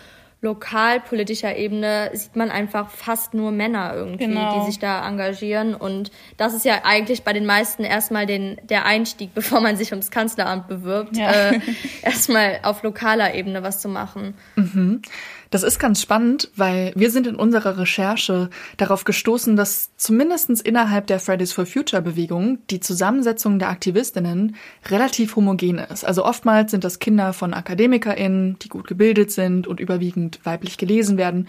lokalpolitischer 0.41 1.57
Ebene 1.57 2.11
sieht 2.13 2.37
man 2.37 2.51
einfach 2.51 2.91
fast 2.91 3.35
nur 3.35 3.51
Männer 3.51 3.93
irgendwie, 3.95 4.27
genau. 4.27 4.61
die 4.61 4.67
sich 4.67 4.79
da 4.79 5.07
engagieren. 5.07 5.75
Und 5.75 6.13
das 6.37 6.55
ist 6.55 6.65
ja 6.65 6.83
eigentlich 6.85 7.25
bei 7.25 7.33
den 7.33 7.45
meisten 7.45 7.83
erstmal 7.83 8.27
den, 8.27 8.57
der 8.63 8.85
Einstieg, 8.85 9.31
bevor 9.35 9.61
man 9.61 9.77
sich 9.77 9.91
ums 9.91 10.11
Kanzleramt 10.11 10.69
bewirbt, 10.69 11.17
ja. 11.17 11.31
äh, 11.31 11.61
erstmal 12.03 12.61
auf 12.63 12.85
lokaler 12.85 13.35
Ebene 13.35 13.65
was 13.65 13.81
zu 13.81 13.89
machen. 13.89 14.35
Mhm. 14.55 15.03
Das 15.51 15.63
ist 15.63 15.79
ganz 15.79 16.03
spannend, 16.03 16.51
weil 16.57 16.93
wir 16.95 17.11
sind 17.11 17.27
in 17.27 17.37
unserer 17.37 17.79
Recherche 17.79 18.51
darauf 18.77 19.05
gestoßen, 19.05 19.57
dass 19.57 19.91
zumindestens 19.97 20.61
innerhalb 20.61 21.07
der 21.07 21.21
Fridays 21.21 21.53
for 21.53 21.65
Future 21.65 22.03
Bewegung 22.03 22.59
die 22.69 22.81
Zusammensetzung 22.81 23.59
der 23.59 23.71
Aktivistinnen 23.71 24.57
relativ 24.87 25.37
homogen 25.37 25.79
ist. 25.79 26.05
Also 26.05 26.25
oftmals 26.25 26.71
sind 26.71 26.85
das 26.85 26.99
Kinder 26.99 27.33
von 27.33 27.55
AkademikerInnen, 27.55 28.59
die 28.59 28.69
gut 28.69 28.87
gebildet 28.87 29.31
sind 29.31 29.67
und 29.67 29.81
überwiegend 29.81 30.41
weiblich 30.45 30.77
gelesen 30.77 31.17
werden. 31.17 31.49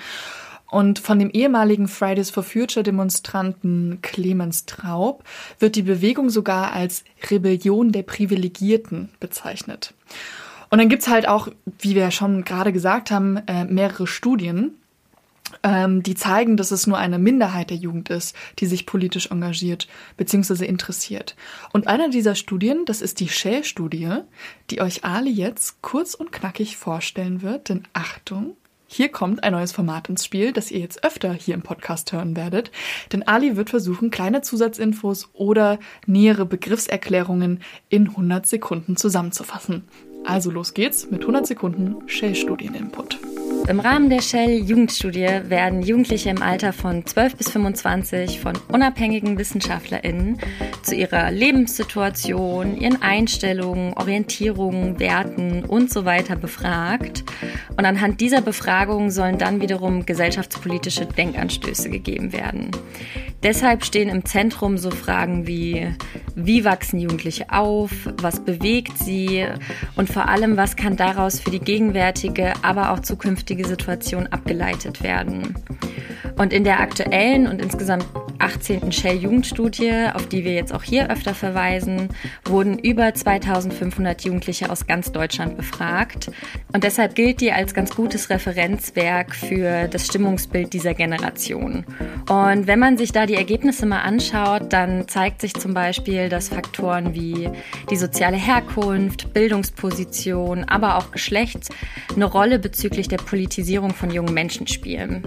Und 0.72 1.00
von 1.00 1.18
dem 1.18 1.32
ehemaligen 1.32 1.88
Fridays 1.88 2.30
for 2.30 2.43
Future 2.43 2.84
Demonstranten 2.84 4.00
Clemens 4.02 4.66
Traub 4.66 5.24
wird 5.58 5.76
die 5.76 5.82
Bewegung 5.82 6.30
sogar 6.30 6.74
als 6.74 7.04
Rebellion 7.30 7.91
der 7.91 8.04
Privilegierten 8.04 9.10
bezeichnet. 9.20 9.93
Und 10.70 10.80
dann 10.80 10.89
gibt's 10.89 11.07
halt 11.07 11.28
auch, 11.28 11.47
wie 11.80 11.95
wir 11.95 12.03
ja 12.03 12.11
schon 12.11 12.43
gerade 12.43 12.72
gesagt 12.72 13.11
haben, 13.11 13.38
äh, 13.47 13.65
mehrere 13.65 14.07
Studien, 14.07 14.76
ähm, 15.63 16.03
die 16.03 16.15
zeigen, 16.15 16.57
dass 16.57 16.72
es 16.72 16.88
nur 16.88 16.97
eine 16.97 17.20
Minderheit 17.20 17.70
der 17.70 17.78
Jugend 17.78 18.09
ist, 18.09 18.36
die 18.59 18.65
sich 18.65 18.86
politisch 18.86 19.32
engagiert 19.32 19.88
bzw. 20.17 20.65
interessiert. 20.65 21.36
Und 21.74 21.88
einer 21.88 22.09
dieser 22.09 22.36
Studien, 22.36 22.86
das 22.86 23.01
ist 23.01 23.20
die 23.20 23.30
Shell-Studie, 23.30 24.20
die 24.70 24.82
euch 24.82 25.03
Ali 25.03 25.32
jetzt 25.32 25.82
kurz 25.82 26.13
und 26.13 26.32
knackig 26.32 26.78
vorstellen 26.78 27.41
wird. 27.41 27.70
Denn 27.70 27.84
Achtung, 27.93 28.55
hier 28.88 29.09
kommt 29.09 29.43
ein 29.43 29.53
neues 29.53 29.72
Format 29.72 30.09
ins 30.09 30.26
Spiel, 30.26 30.51
das 30.51 30.72
ihr 30.72 30.80
jetzt 30.80 31.03
öfter 31.03 31.34
hier 31.34 31.53
im 31.53 31.61
Podcast 31.61 32.11
hören 32.11 32.36
werdet. 32.36 32.72
Denn 33.11 33.28
Ali 33.28 33.55
wird 33.55 33.70
versuchen, 33.70 34.09
kleine 34.09 34.41
Zusatzinfos 34.41 35.30
oder 35.34 35.80
nähere 36.07 36.45
Begriffserklärungen 36.45 37.61
in 37.89 38.09
100 38.09 38.47
Sekunden 38.47 38.97
zusammenzufassen. 38.97 39.84
Also 40.26 40.51
los 40.51 40.74
geht's 40.74 41.09
mit 41.09 41.22
100 41.22 41.47
Sekunden 41.47 42.07
Shell-Studieninput. 42.07 43.28
Im 43.68 43.80
Rahmen 43.80 44.10
der 44.10 44.22
Shell-Jugendstudie 44.22 45.28
werden 45.49 45.84
Jugendliche 45.84 46.30
im 46.30 46.41
Alter 46.41 46.74
von 46.74 47.05
12 47.05 47.36
bis 47.36 47.51
25 47.51 48.39
von 48.39 48.53
unabhängigen 48.72 49.38
WissenschaftlerInnen 49.38 50.39
zu 50.82 50.95
ihrer 50.95 51.30
Lebenssituation, 51.30 52.78
ihren 52.78 53.01
Einstellungen, 53.01 53.93
Orientierungen, 53.93 54.99
Werten 54.99 55.64
und 55.66 55.91
so 55.91 56.05
weiter 56.05 56.36
befragt. 56.36 57.24
Und 57.78 57.86
anhand 57.86 58.22
dieser 58.22 58.41
Befragung 58.41 59.12
sollen 59.12 59.38
dann 59.38 59.62
wiederum 59.62 60.05
gesellschaftspolitische 60.05 61.05
Denkanstöße 61.05 61.89
gegeben 61.89 62.34
werden. 62.34 62.72
Deshalb 63.41 63.86
stehen 63.86 64.10
im 64.10 64.26
Zentrum 64.26 64.78
so 64.78 64.91
Fragen 64.91 65.47
wie, 65.47 65.88
wie 66.36 66.66
wachsen 66.66 66.99
Jugendliche 66.99 67.45
auf, 67.49 67.91
was 68.18 68.43
bewegt 68.43 68.97
sie 68.97 69.45
und 69.95 70.10
vor 70.10 70.28
allem, 70.28 70.57
was 70.57 70.76
kann 70.76 70.97
daraus 70.97 71.39
für 71.39 71.49
die 71.49 71.60
gegenwärtige, 71.60 72.51
aber 72.64 72.91
auch 72.91 72.99
zukünftige 72.99 73.49
Situation 73.58 74.28
abgeleitet 74.28 75.04
werden. 75.04 75.56
Und 76.38 76.54
in 76.54 76.64
der 76.64 76.80
aktuellen 76.80 77.47
und 77.47 77.62
insgesamt 77.62 78.06
18. 78.39 78.91
Shell-Jugendstudie, 78.91 80.08
auf 80.14 80.28
die 80.28 80.45
wir 80.45 80.54
jetzt 80.54 80.74
auch 80.74 80.84
hier 80.84 81.12
öfter 81.12 81.34
verweisen, 81.34 82.10
wurden 82.45 82.80
über 82.80 83.14
2500 83.14 84.24
Jugendliche 84.24 84.70
aus 84.70 84.88
ganz 84.88 85.12
Deutschland 85.12 85.58
befragt. 85.58 86.32
Und 86.72 86.86
deshalb 86.86 87.16
gilt 87.16 87.41
die 87.41 87.52
als 87.52 87.74
ganz 87.74 87.93
gutes 87.95 88.30
Referenzwerk 88.30 89.36
für 89.36 89.88
das 89.89 90.08
Stimmungsbild 90.08 90.72
dieser 90.72 90.93
Generation. 90.93 91.84
Und 92.30 92.68
wenn 92.68 92.80
man 92.80 92.97
sich 92.97 93.12
da 93.12 93.26
die 93.26 93.36
Ergebnisse 93.36 93.86
mal 93.86 94.02
anschaut, 94.02 94.72
dann 94.72 95.08
zeigt 95.10 95.41
sich 95.41 95.54
zum 95.54 95.74
Beispiel, 95.74 96.30
dass 96.30 96.50
Faktoren 96.50 97.14
wie 97.14 97.50
die 97.89 97.97
soziale 97.97 98.38
Herkunft, 98.38 99.34
Bildungsposition, 99.34 100.64
aber 100.64 100.97
auch 100.97 101.12
Geschlecht 101.12 101.70
eine 102.16 102.26
Rolle 102.26 102.60
bezüglich 102.60 103.10
der 103.10 103.18
Politisierung 103.40 103.94
von 103.94 104.12
jungen 104.12 104.34
Menschen 104.34 104.68
spielen. 104.68 105.24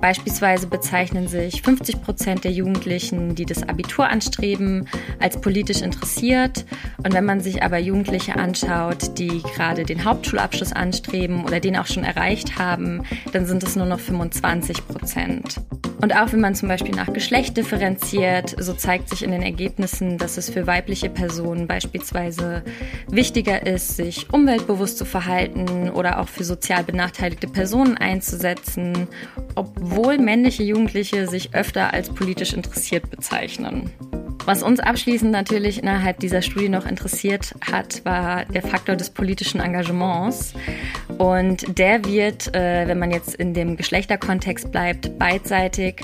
Beispielsweise 0.00 0.68
bezeichnen 0.68 1.26
sich 1.26 1.62
50 1.62 2.00
Prozent 2.00 2.44
der 2.44 2.52
Jugendlichen, 2.52 3.34
die 3.34 3.44
das 3.44 3.64
Abitur 3.64 4.06
anstreben, 4.06 4.86
als 5.18 5.40
politisch 5.40 5.82
interessiert. 5.82 6.64
Und 6.98 7.12
wenn 7.12 7.24
man 7.24 7.40
sich 7.40 7.64
aber 7.64 7.78
Jugendliche 7.78 8.36
anschaut, 8.36 9.18
die 9.18 9.42
gerade 9.42 9.82
den 9.82 10.04
Hauptschulabschluss 10.04 10.72
anstreben 10.72 11.44
oder 11.44 11.58
den 11.58 11.76
auch 11.76 11.86
schon 11.86 12.04
erreicht 12.04 12.56
haben, 12.56 13.02
dann 13.32 13.46
sind 13.46 13.64
es 13.64 13.74
nur 13.74 13.86
noch 13.86 13.98
25 13.98 14.86
Prozent. 14.86 15.60
Und 16.02 16.16
auch 16.16 16.32
wenn 16.32 16.40
man 16.40 16.54
zum 16.54 16.68
Beispiel 16.68 16.94
nach 16.94 17.12
Geschlecht 17.12 17.58
differenziert, 17.58 18.56
so 18.58 18.72
zeigt 18.72 19.10
sich 19.10 19.22
in 19.22 19.32
den 19.32 19.42
Ergebnissen, 19.42 20.16
dass 20.16 20.38
es 20.38 20.48
für 20.48 20.66
weibliche 20.66 21.10
Personen 21.10 21.66
beispielsweise 21.66 22.62
wichtiger 23.10 23.66
ist, 23.66 23.96
sich 23.96 24.32
umweltbewusst 24.32 24.96
zu 24.96 25.04
verhalten 25.04 25.90
oder 25.90 26.20
auch 26.20 26.28
für 26.28 26.44
sozial 26.44 26.84
benachteiligte 26.84 27.39
Personen 27.46 27.96
einzusetzen, 27.96 29.08
obwohl 29.54 30.18
männliche 30.18 30.62
Jugendliche 30.62 31.26
sich 31.26 31.54
öfter 31.54 31.92
als 31.92 32.10
politisch 32.10 32.52
interessiert 32.52 33.10
bezeichnen. 33.10 33.90
Was 34.46 34.62
uns 34.62 34.80
abschließend 34.80 35.30
natürlich 35.30 35.82
innerhalb 35.82 36.18
dieser 36.18 36.42
Studie 36.42 36.70
noch 36.70 36.86
interessiert 36.86 37.54
hat, 37.70 38.04
war 38.04 38.46
der 38.46 38.62
Faktor 38.62 38.96
des 38.96 39.10
politischen 39.10 39.60
Engagements. 39.60 40.54
Und 41.18 41.78
der 41.78 42.04
wird, 42.04 42.54
äh, 42.54 42.88
wenn 42.88 42.98
man 42.98 43.10
jetzt 43.10 43.34
in 43.34 43.52
dem 43.52 43.76
Geschlechterkontext 43.76 44.72
bleibt, 44.72 45.18
beidseitig 45.18 45.96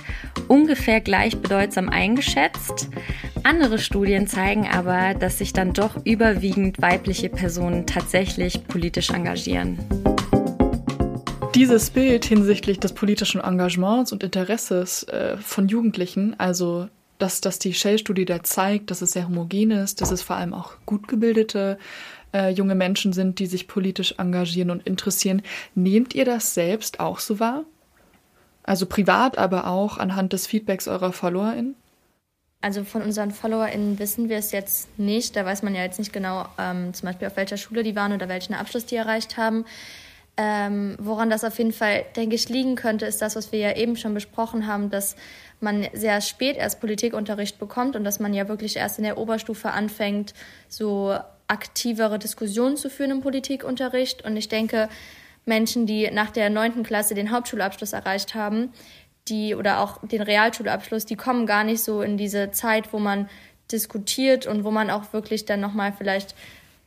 ungefähr 0.48 1.00
gleichbedeutsam 1.00 1.88
eingeschätzt. 1.88 2.88
Andere 3.42 3.78
Studien 3.78 4.26
zeigen 4.26 4.68
aber, 4.68 5.14
dass 5.14 5.38
sich 5.38 5.52
dann 5.52 5.72
doch 5.72 6.04
überwiegend 6.04 6.80
weibliche 6.80 7.30
Personen 7.30 7.86
tatsächlich 7.86 8.66
politisch 8.68 9.10
engagieren. 9.10 9.78
Dieses 11.56 11.88
Bild 11.88 12.26
hinsichtlich 12.26 12.80
des 12.80 12.92
politischen 12.92 13.40
Engagements 13.40 14.12
und 14.12 14.22
Interesses 14.22 15.04
äh, 15.04 15.38
von 15.38 15.68
Jugendlichen, 15.68 16.38
also 16.38 16.90
dass, 17.16 17.40
dass 17.40 17.58
die 17.58 17.72
Shell-Studie 17.72 18.26
da 18.26 18.42
zeigt, 18.42 18.90
dass 18.90 19.00
es 19.00 19.12
sehr 19.12 19.26
homogen 19.26 19.70
ist, 19.70 20.02
dass 20.02 20.10
es 20.10 20.20
vor 20.20 20.36
allem 20.36 20.52
auch 20.52 20.74
gut 20.84 21.08
gebildete 21.08 21.78
äh, 22.34 22.50
junge 22.50 22.74
Menschen 22.74 23.14
sind, 23.14 23.38
die 23.38 23.46
sich 23.46 23.68
politisch 23.68 24.16
engagieren 24.18 24.70
und 24.70 24.86
interessieren. 24.86 25.40
Nehmt 25.74 26.14
ihr 26.14 26.26
das 26.26 26.52
selbst 26.52 27.00
auch 27.00 27.20
so 27.20 27.40
wahr? 27.40 27.64
Also 28.62 28.84
privat, 28.84 29.38
aber 29.38 29.66
auch 29.66 29.96
anhand 29.96 30.34
des 30.34 30.46
Feedbacks 30.46 30.86
eurer 30.88 31.14
FollowerInnen? 31.14 31.74
Also 32.60 32.84
von 32.84 33.00
unseren 33.00 33.30
FollowerInnen 33.30 33.98
wissen 33.98 34.28
wir 34.28 34.36
es 34.36 34.52
jetzt 34.52 34.98
nicht. 34.98 35.34
Da 35.36 35.46
weiß 35.46 35.62
man 35.62 35.74
ja 35.74 35.84
jetzt 35.84 35.98
nicht 35.98 36.12
genau, 36.12 36.46
ähm, 36.58 36.92
zum 36.92 37.06
Beispiel 37.06 37.28
auf 37.28 37.36
welcher 37.36 37.56
Schule 37.56 37.82
die 37.82 37.96
waren 37.96 38.12
oder 38.12 38.28
welchen 38.28 38.52
Abschluss 38.52 38.84
die 38.84 38.96
erreicht 38.96 39.38
haben. 39.38 39.64
Ähm, 40.38 40.96
woran 40.98 41.30
das 41.30 41.44
auf 41.44 41.56
jeden 41.58 41.72
Fall, 41.72 42.04
denke 42.14 42.34
ich, 42.34 42.48
liegen 42.48 42.74
könnte, 42.76 43.06
ist 43.06 43.22
das, 43.22 43.36
was 43.36 43.52
wir 43.52 43.58
ja 43.58 43.76
eben 43.76 43.96
schon 43.96 44.12
besprochen 44.12 44.66
haben, 44.66 44.90
dass 44.90 45.16
man 45.60 45.86
sehr 45.94 46.20
spät 46.20 46.56
erst 46.56 46.80
Politikunterricht 46.80 47.58
bekommt 47.58 47.96
und 47.96 48.04
dass 48.04 48.20
man 48.20 48.34
ja 48.34 48.46
wirklich 48.46 48.76
erst 48.76 48.98
in 48.98 49.04
der 49.04 49.16
Oberstufe 49.16 49.70
anfängt, 49.70 50.34
so 50.68 51.16
aktivere 51.48 52.18
Diskussionen 52.18 52.76
zu 52.76 52.90
führen 52.90 53.12
im 53.12 53.20
Politikunterricht. 53.22 54.24
Und 54.24 54.36
ich 54.36 54.48
denke, 54.48 54.90
Menschen, 55.46 55.86
die 55.86 56.10
nach 56.10 56.30
der 56.30 56.50
neunten 56.50 56.82
Klasse 56.82 57.14
den 57.14 57.30
Hauptschulabschluss 57.30 57.94
erreicht 57.94 58.34
haben, 58.34 58.72
die 59.28 59.54
oder 59.54 59.80
auch 59.80 60.06
den 60.06 60.22
Realschulabschluss, 60.22 61.06
die 61.06 61.16
kommen 61.16 61.46
gar 61.46 61.64
nicht 61.64 61.82
so 61.82 62.02
in 62.02 62.16
diese 62.18 62.50
Zeit, 62.50 62.92
wo 62.92 62.98
man 62.98 63.28
diskutiert 63.72 64.46
und 64.46 64.64
wo 64.64 64.70
man 64.70 64.90
auch 64.90 65.12
wirklich 65.12 65.44
dann 65.44 65.60
nochmal 65.60 65.92
vielleicht 65.96 66.34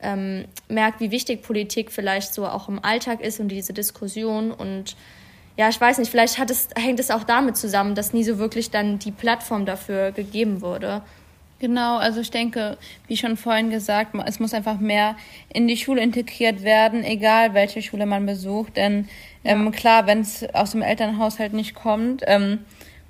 ähm, 0.01 0.45
merkt, 0.67 0.99
wie 0.99 1.11
wichtig 1.11 1.41
Politik 1.41 1.91
vielleicht 1.91 2.33
so 2.33 2.47
auch 2.47 2.69
im 2.69 2.83
Alltag 2.83 3.21
ist 3.21 3.39
und 3.39 3.49
diese 3.49 3.73
Diskussion 3.73 4.51
und 4.51 4.95
ja, 5.57 5.67
ich 5.67 5.81
weiß 5.81 5.97
nicht, 5.97 6.09
vielleicht 6.09 6.39
es, 6.49 6.69
hängt 6.77 7.01
es 7.01 7.11
auch 7.11 7.25
damit 7.25 7.57
zusammen, 7.57 7.93
dass 7.93 8.13
nie 8.13 8.23
so 8.23 8.37
wirklich 8.37 8.71
dann 8.71 8.97
die 8.97 9.11
Plattform 9.11 9.65
dafür 9.65 10.13
gegeben 10.13 10.61
wurde. 10.61 11.01
Genau, 11.59 11.97
also 11.97 12.21
ich 12.21 12.31
denke, 12.31 12.77
wie 13.07 13.17
schon 13.17 13.35
vorhin 13.35 13.69
gesagt, 13.69 14.15
es 14.25 14.39
muss 14.39 14.53
einfach 14.53 14.79
mehr 14.79 15.17
in 15.51 15.67
die 15.67 15.75
Schule 15.75 16.01
integriert 16.01 16.63
werden, 16.63 17.03
egal 17.03 17.53
welche 17.53 17.81
Schule 17.81 18.05
man 18.05 18.25
besucht. 18.25 18.77
Denn 18.77 19.09
ähm, 19.43 19.69
klar, 19.71 20.07
wenn 20.07 20.21
es 20.21 20.45
aus 20.53 20.71
dem 20.71 20.81
Elternhaushalt 20.81 21.51
nicht 21.51 21.75
kommt, 21.75 22.23
ähm, 22.25 22.59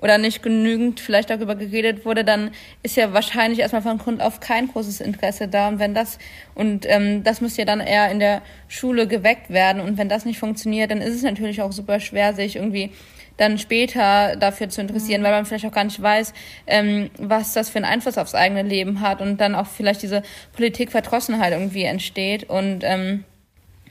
oder 0.01 0.17
nicht 0.17 0.41
genügend 0.41 0.99
vielleicht 0.99 1.29
darüber 1.29 1.55
geredet 1.55 2.05
wurde, 2.05 2.23
dann 2.23 2.51
ist 2.83 2.95
ja 2.95 3.13
wahrscheinlich 3.13 3.59
erstmal 3.59 3.81
von 3.81 3.97
Grund 3.97 4.21
auf 4.21 4.39
kein 4.39 4.67
großes 4.67 5.01
Interesse 5.01 5.47
da. 5.47 5.67
Und 5.67 5.79
wenn 5.79 5.93
das, 5.93 6.19
und 6.55 6.85
ähm, 6.87 7.23
das 7.23 7.41
muss 7.41 7.57
ja 7.57 7.65
dann 7.65 7.81
eher 7.81 8.09
in 8.09 8.19
der 8.19 8.41
Schule 8.67 9.07
geweckt 9.07 9.49
werden. 9.49 9.81
Und 9.81 9.97
wenn 9.97 10.09
das 10.09 10.25
nicht 10.25 10.39
funktioniert, 10.39 10.91
dann 10.91 11.01
ist 11.01 11.15
es 11.15 11.23
natürlich 11.23 11.61
auch 11.61 11.71
super 11.71 11.99
schwer, 11.99 12.33
sich 12.33 12.55
irgendwie 12.55 12.91
dann 13.37 13.57
später 13.57 14.35
dafür 14.35 14.69
zu 14.69 14.81
interessieren, 14.81 15.21
mhm. 15.21 15.25
weil 15.25 15.31
man 15.31 15.45
vielleicht 15.45 15.65
auch 15.65 15.71
gar 15.71 15.85
nicht 15.85 16.01
weiß, 16.01 16.33
ähm, 16.67 17.09
was 17.17 17.53
das 17.53 17.69
für 17.69 17.77
einen 17.77 17.85
Einfluss 17.85 18.17
aufs 18.17 18.35
eigene 18.35 18.63
Leben 18.63 19.01
hat 19.01 19.21
und 19.21 19.37
dann 19.37 19.55
auch 19.55 19.67
vielleicht 19.67 20.01
diese 20.01 20.23
Politikverdrossenheit 20.53 21.53
irgendwie 21.53 21.83
entsteht. 21.83 22.49
Und 22.49 22.83
ähm, 22.83 23.23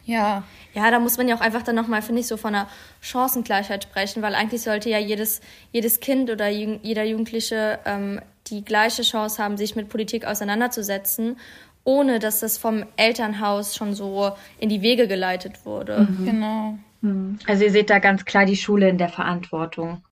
ja. 0.04 0.44
Ja, 0.78 0.92
da 0.92 1.00
muss 1.00 1.18
man 1.18 1.26
ja 1.26 1.34
auch 1.34 1.40
einfach 1.40 1.64
dann 1.64 1.74
nochmal, 1.74 2.02
finde 2.02 2.20
ich, 2.20 2.28
so 2.28 2.36
von 2.36 2.54
einer 2.54 2.68
Chancengleichheit 3.00 3.82
sprechen, 3.82 4.22
weil 4.22 4.36
eigentlich 4.36 4.62
sollte 4.62 4.88
ja 4.88 4.98
jedes, 4.98 5.40
jedes 5.72 5.98
Kind 5.98 6.30
oder 6.30 6.46
jeder 6.48 7.02
Jugendliche 7.02 7.80
ähm, 7.84 8.20
die 8.46 8.64
gleiche 8.64 9.02
Chance 9.02 9.42
haben, 9.42 9.56
sich 9.56 9.74
mit 9.74 9.88
Politik 9.88 10.24
auseinanderzusetzen, 10.24 11.36
ohne 11.82 12.20
dass 12.20 12.38
das 12.38 12.58
vom 12.58 12.84
Elternhaus 12.96 13.74
schon 13.74 13.92
so 13.92 14.30
in 14.60 14.68
die 14.68 14.80
Wege 14.80 15.08
geleitet 15.08 15.66
wurde. 15.66 16.06
Mhm. 16.08 16.24
Genau. 16.24 16.78
Mhm. 17.00 17.40
Also 17.48 17.64
ihr 17.64 17.72
seht 17.72 17.90
da 17.90 17.98
ganz 17.98 18.24
klar 18.24 18.44
die 18.44 18.56
Schule 18.56 18.88
in 18.88 18.98
der 18.98 19.08
Verantwortung. 19.08 20.04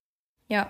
Ja. 0.49 0.69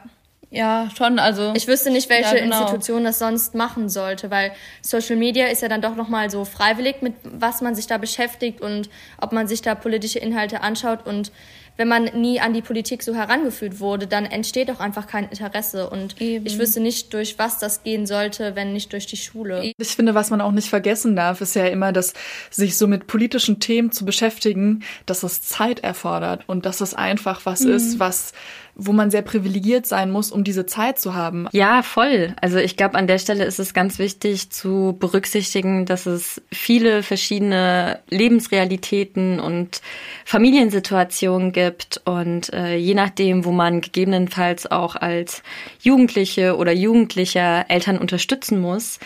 Ja, 0.50 0.90
schon. 0.96 1.20
Also 1.20 1.54
ich 1.56 1.68
wüsste 1.68 1.92
nicht, 1.92 2.10
welche 2.10 2.38
ja, 2.38 2.44
genau. 2.44 2.62
Institution 2.62 3.04
das 3.04 3.20
sonst 3.20 3.54
machen 3.54 3.90
sollte, 3.90 4.32
weil 4.32 4.54
Social 4.82 5.18
Media 5.18 5.48
ist 5.48 5.62
ja 5.62 5.68
dann 5.68 5.82
doch 5.82 5.96
noch 5.96 6.08
mal 6.08 6.30
so 6.30 6.46
freiwillig, 6.46 7.02
mit 7.02 7.16
was 7.24 7.62
man 7.62 7.76
sich 7.76 7.88
da 7.88 7.98
beschäftigt 7.98 8.62
und 8.62 8.90
ob 9.20 9.34
man 9.34 9.48
sich 9.48 9.62
da 9.62 9.76
politische 9.76 10.20
Inhalte 10.20 10.62
anschaut 10.62 11.06
und 11.06 11.32
wenn 11.78 11.88
man 11.88 12.06
nie 12.06 12.40
an 12.40 12.54
die 12.54 12.62
Politik 12.62 13.04
so 13.04 13.16
herangeführt 13.16 13.80
wurde, 13.80 14.08
dann 14.08 14.26
entsteht 14.26 14.70
auch 14.72 14.80
einfach 14.80 15.08
kein 15.08 15.30
Interesse. 15.30 15.90
Und 15.90 16.20
Eben. 16.20 16.46
ich 16.46 16.58
wüsste 16.58 16.80
nicht, 16.80 17.14
durch 17.14 17.38
was 17.38 17.60
das 17.60 17.84
gehen 17.84 18.08
sollte, 18.08 18.56
wenn 18.56 18.74
nicht 18.74 18.92
durch 18.94 19.06
die 19.06 19.18
Schule. 19.18 19.74
Ich 19.78 19.96
finde, 19.96 20.16
was 20.16 20.32
man 20.32 20.42
auch 20.42 20.52
nicht 20.52 20.70
vergessen 20.70 21.16
darf, 21.16 21.40
ist 21.40 21.56
ja 21.56 21.68
immer, 21.68 21.94
dass 21.94 22.14
sich 22.50 22.78
so 22.78 22.88
mit 22.88 23.06
politischen 23.06 23.60
Themen 23.60 23.92
zu 23.92 24.06
beschäftigen, 24.06 24.84
dass 25.06 25.22
es 25.22 25.44
Zeit 25.44 25.82
erfordert 25.82 26.44
und 26.48 26.66
dass 26.66 26.82
es 26.82 26.96
einfach 26.96 27.46
was 27.46 27.62
mhm. 27.62 27.74
ist, 27.74 28.00
was 28.00 28.34
wo 28.78 28.94
man 28.94 29.10
sehr 29.10 29.24
privilegiert 29.24 29.88
sein 29.88 30.12
muss, 30.12 30.32
um 30.32 30.44
diese 30.44 30.68
Zeit 30.68 31.00
zu 31.00 31.16
haben. 31.16 31.48
Ja, 31.52 31.82
voll. 31.82 32.36
Also 32.42 32.58
ich 32.60 32.78
glaube, 32.78 32.96
an 32.96 33.08
der 33.08 33.18
Stelle 33.18 33.44
ist 33.44 33.60
es 33.60 33.74
ganz 33.74 33.98
wichtig 33.98 34.52
zu 34.52 34.96
berücksichtigen, 35.00 35.86
dass 35.86 36.06
es 36.06 36.42
viele 36.52 37.02
verschiedene 37.02 38.00
Lebensrealitäten 38.10 39.40
und 39.40 39.82
Familiensituationen 40.26 41.52
gibt 41.52 42.02
und 42.06 42.54
äh, 42.54 42.76
je 42.78 42.94
nachdem, 42.94 43.46
wo 43.46 43.52
man 43.52 43.82
gegebenenfalls 43.82 44.70
auch 44.70 44.96
als 44.96 45.42
Jugendliche 45.82 46.56
oder 46.56 46.72
Jugendlicher 46.72 47.66
Eltern 47.70 47.98
unterstützen 47.98 48.62
muss, 48.62 49.00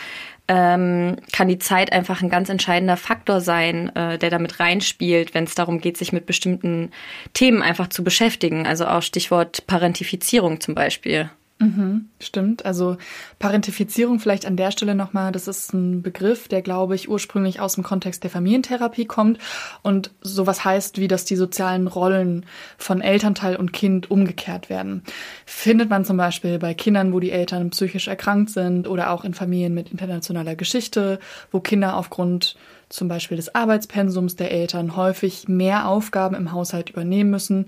ähm, 0.52 1.16
kann 1.32 1.48
die 1.48 1.58
Zeit 1.58 1.92
einfach 1.92 2.20
ein 2.20 2.28
ganz 2.28 2.50
entscheidender 2.50 2.98
Faktor 2.98 3.40
sein, 3.40 3.88
äh, 3.96 4.18
der 4.18 4.28
damit 4.28 4.60
reinspielt, 4.60 5.32
wenn 5.32 5.44
es 5.44 5.54
darum 5.54 5.80
geht, 5.80 5.96
sich 5.96 6.12
mit 6.12 6.26
bestimmten 6.26 6.90
Themen 7.32 7.62
einfach 7.62 7.88
zu 7.88 8.04
beschäftigen. 8.04 8.66
Also 8.66 8.86
auch 8.86 9.00
Stichwort 9.00 9.66
Parentifizierung 9.66 10.60
zum 10.60 10.74
Beispiel. 10.74 11.30
Mhm, 11.62 12.08
stimmt. 12.18 12.66
Also 12.66 12.96
Parentifizierung 13.38 14.18
vielleicht 14.18 14.46
an 14.46 14.56
der 14.56 14.72
Stelle 14.72 14.96
nochmal, 14.96 15.30
das 15.30 15.46
ist 15.46 15.72
ein 15.72 16.02
Begriff, 16.02 16.48
der, 16.48 16.60
glaube 16.60 16.96
ich, 16.96 17.08
ursprünglich 17.08 17.60
aus 17.60 17.74
dem 17.74 17.84
Kontext 17.84 18.24
der 18.24 18.30
Familientherapie 18.30 19.04
kommt 19.04 19.38
und 19.82 20.10
sowas 20.22 20.64
heißt, 20.64 20.98
wie 20.98 21.06
dass 21.06 21.24
die 21.24 21.36
sozialen 21.36 21.86
Rollen 21.86 22.46
von 22.78 23.00
Elternteil 23.00 23.54
und 23.54 23.72
Kind 23.72 24.10
umgekehrt 24.10 24.70
werden. 24.70 25.04
Findet 25.46 25.88
man 25.88 26.04
zum 26.04 26.16
Beispiel 26.16 26.58
bei 26.58 26.74
Kindern, 26.74 27.12
wo 27.12 27.20
die 27.20 27.30
Eltern 27.30 27.70
psychisch 27.70 28.08
erkrankt 28.08 28.50
sind 28.50 28.88
oder 28.88 29.12
auch 29.12 29.24
in 29.24 29.32
Familien 29.32 29.72
mit 29.72 29.92
internationaler 29.92 30.56
Geschichte, 30.56 31.20
wo 31.52 31.60
Kinder 31.60 31.96
aufgrund 31.96 32.56
zum 32.88 33.06
Beispiel 33.06 33.36
des 33.36 33.54
Arbeitspensums 33.54 34.34
der 34.34 34.50
Eltern 34.50 34.96
häufig 34.96 35.46
mehr 35.46 35.86
Aufgaben 35.86 36.34
im 36.34 36.50
Haushalt 36.50 36.90
übernehmen 36.90 37.30
müssen 37.30 37.66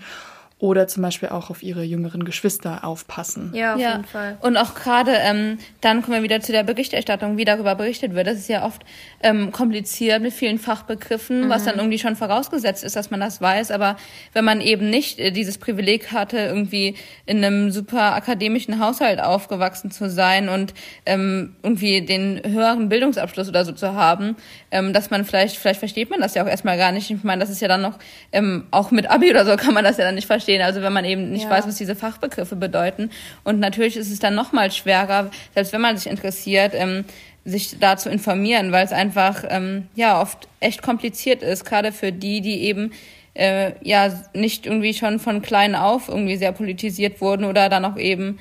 oder 0.65 0.89
zum 0.89 1.03
Beispiel 1.03 1.29
auch 1.29 1.51
auf 1.51 1.62
ihre 1.62 1.83
jüngeren 1.83 2.25
Geschwister 2.25 2.85
aufpassen. 2.85 3.53
Ja, 3.53 3.75
auf 3.75 3.81
ja. 3.81 3.93
jeden 3.93 4.05
Fall. 4.05 4.39
Und 4.41 4.57
auch 4.57 4.75
gerade, 4.75 5.12
ähm, 5.12 5.59
dann 5.83 6.01
kommen 6.01 6.17
wir 6.17 6.23
wieder 6.23 6.41
zu 6.41 6.53
der 6.53 6.62
Berichterstattung, 6.62 7.37
wie 7.37 7.45
darüber 7.45 7.75
berichtet 7.75 8.15
wird. 8.15 8.27
Das 8.27 8.39
ist 8.39 8.49
ja 8.49 8.65
oft 8.65 8.83
ähm, 9.23 9.53
kompliziert 9.53 10.23
mit 10.23 10.33
vielen 10.33 10.59
Fachbegriffen, 10.59 11.43
mhm. 11.45 11.49
was 11.51 11.65
dann 11.65 11.77
irgendwie 11.77 11.99
schon 11.99 12.17
vorausgesetzt 12.17 12.83
ist, 12.83 12.97
dass 12.97 13.11
man 13.11 13.21
das 13.21 13.43
weiß. 13.43 13.73
Aber 13.73 13.97
wenn 14.33 14.47
man 14.47 14.62
eben 14.62 14.89
nicht 14.89 15.19
äh, 15.19 15.33
dieses 15.33 15.59
Privileg 15.59 16.12
hatte, 16.12 16.39
irgendwie 16.39 16.95
in 17.27 17.45
einem 17.45 17.71
super 17.71 18.15
akademischen 18.15 18.81
Haushalt 18.81 19.21
aufgewachsen 19.21 19.91
zu 19.91 20.09
sein 20.09 20.49
und 20.49 20.73
ähm, 21.05 21.57
irgendwie 21.62 22.01
den 22.01 22.41
höheren 22.43 22.89
Bildungsabschluss 22.89 23.51
oder 23.51 23.67
so 23.67 23.73
zu 23.73 23.93
haben, 23.93 24.37
ähm, 24.71 24.95
dass 24.95 25.11
man 25.11 25.27
vielleicht, 25.27 25.59
vielleicht 25.59 25.81
versteht 25.81 26.09
man 26.09 26.23
das 26.23 26.35
ja 26.35 26.43
auch 26.43 26.49
erstmal 26.49 26.79
gar 26.79 26.91
nicht. 26.91 27.11
Ich 27.11 27.23
meine, 27.23 27.41
das 27.41 27.51
ist 27.51 27.61
ja 27.61 27.69
dann 27.69 27.83
noch, 27.83 27.99
ähm, 28.33 28.65
auch 28.71 28.91
mit 28.93 29.11
Abi 29.11 29.29
oder 29.29 29.45
so 29.45 29.57
kann 29.57 29.75
man 29.75 29.85
das 29.85 29.99
ja 29.99 30.07
dann 30.07 30.15
nicht 30.15 30.27
verstehen 30.27 30.54
verstehen, 30.55 30.63
also 30.63 30.83
wenn 30.83 30.93
man 30.93 31.05
eben 31.05 31.31
nicht 31.31 31.45
ja. 31.45 31.51
weiß, 31.51 31.67
was 31.67 31.77
diese 31.77 31.95
Fachbegriffe 31.95 32.57
bedeuten. 32.57 33.11
Und 33.45 33.61
natürlich 33.61 33.97
ist 33.97 34.11
es 34.11 34.19
dann 34.19 34.35
noch 34.35 34.53
mal 34.53 34.71
schwerer, 34.71 35.31
selbst 35.55 35.73
wenn 35.73 35.81
man 35.81 35.97
sich 35.97 36.11
interessiert, 36.11 36.73
ähm, 36.75 37.05
sich 37.45 37.79
da 37.79 37.97
zu 37.97 38.09
informieren, 38.11 38.73
weil 38.73 38.85
es 38.85 38.93
einfach 38.93 39.45
ähm, 39.49 39.89
ja 39.95 40.21
oft 40.21 40.49
echt 40.61 40.83
kompliziert 40.83 41.43
ist, 41.43 41.65
gerade 41.65 41.93
für 41.93 42.11
die, 42.11 42.41
die 42.41 42.63
eben 42.63 42.93
äh, 43.35 43.73
ja 43.83 44.11
nicht 44.33 44.67
irgendwie 44.67 44.95
schon 44.95 45.19
von 45.19 45.43
klein 45.43 45.75
auf 45.75 46.09
irgendwie 46.09 46.37
sehr 46.37 46.53
politisiert 46.53 47.21
wurden 47.21 47.45
oder 47.45 47.69
dann 47.69 47.85
auch 47.85 47.97
eben 47.97 48.39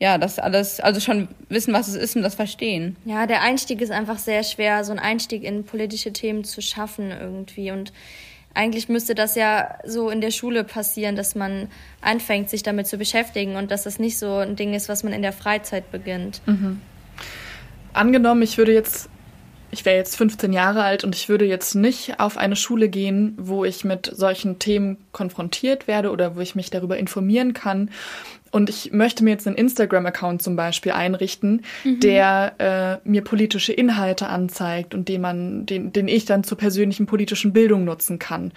ja, 0.00 0.18
das 0.18 0.38
alles, 0.38 0.80
also 0.80 1.00
schon 1.00 1.28
wissen, 1.48 1.72
was 1.72 1.88
es 1.88 1.94
ist 1.94 2.16
und 2.16 2.22
das 2.22 2.34
verstehen. 2.34 2.96
Ja, 3.04 3.26
der 3.26 3.42
Einstieg 3.42 3.80
ist 3.80 3.92
einfach 3.92 4.18
sehr 4.18 4.42
schwer, 4.42 4.84
so 4.84 4.90
einen 4.90 4.98
Einstieg 4.98 5.44
in 5.44 5.64
politische 5.64 6.12
Themen 6.12 6.44
zu 6.44 6.60
schaffen 6.60 7.10
irgendwie. 7.10 7.70
Und 7.70 7.92
eigentlich 8.54 8.88
müsste 8.88 9.14
das 9.14 9.34
ja 9.34 9.78
so 9.84 10.10
in 10.10 10.20
der 10.20 10.30
Schule 10.30 10.64
passieren, 10.64 11.16
dass 11.16 11.34
man 11.34 11.68
anfängt, 12.00 12.48
sich 12.48 12.62
damit 12.62 12.86
zu 12.86 12.96
beschäftigen 12.96 13.56
und 13.56 13.70
dass 13.70 13.82
das 13.82 13.98
nicht 13.98 14.18
so 14.18 14.36
ein 14.36 14.56
Ding 14.56 14.74
ist, 14.74 14.88
was 14.88 15.02
man 15.02 15.12
in 15.12 15.22
der 15.22 15.32
Freizeit 15.32 15.90
beginnt. 15.90 16.40
Mhm. 16.46 16.80
Angenommen, 17.92 18.42
ich 18.42 18.56
würde 18.56 18.72
jetzt 18.72 19.08
ich 19.74 19.84
wäre 19.84 19.96
jetzt 19.96 20.16
15 20.16 20.52
Jahre 20.52 20.84
alt 20.84 21.02
und 21.02 21.16
ich 21.16 21.28
würde 21.28 21.44
jetzt 21.44 21.74
nicht 21.74 22.20
auf 22.20 22.36
eine 22.36 22.54
Schule 22.54 22.88
gehen, 22.88 23.34
wo 23.36 23.64
ich 23.64 23.84
mit 23.84 24.10
solchen 24.14 24.60
Themen 24.60 24.98
konfrontiert 25.10 25.88
werde 25.88 26.12
oder 26.12 26.36
wo 26.36 26.40
ich 26.40 26.54
mich 26.54 26.70
darüber 26.70 26.96
informieren 26.96 27.54
kann. 27.54 27.90
Und 28.52 28.70
ich 28.70 28.92
möchte 28.92 29.24
mir 29.24 29.30
jetzt 29.30 29.48
einen 29.48 29.56
Instagram-Account 29.56 30.40
zum 30.40 30.54
Beispiel 30.54 30.92
einrichten, 30.92 31.62
mhm. 31.82 31.98
der 31.98 33.00
äh, 33.04 33.08
mir 33.08 33.24
politische 33.24 33.72
Inhalte 33.72 34.28
anzeigt 34.28 34.94
und 34.94 35.08
den 35.08 35.20
man, 35.22 35.66
den, 35.66 35.92
den 35.92 36.06
ich 36.06 36.24
dann 36.24 36.44
zur 36.44 36.56
persönlichen 36.56 37.06
politischen 37.06 37.52
Bildung 37.52 37.84
nutzen 37.84 38.20
kann 38.20 38.52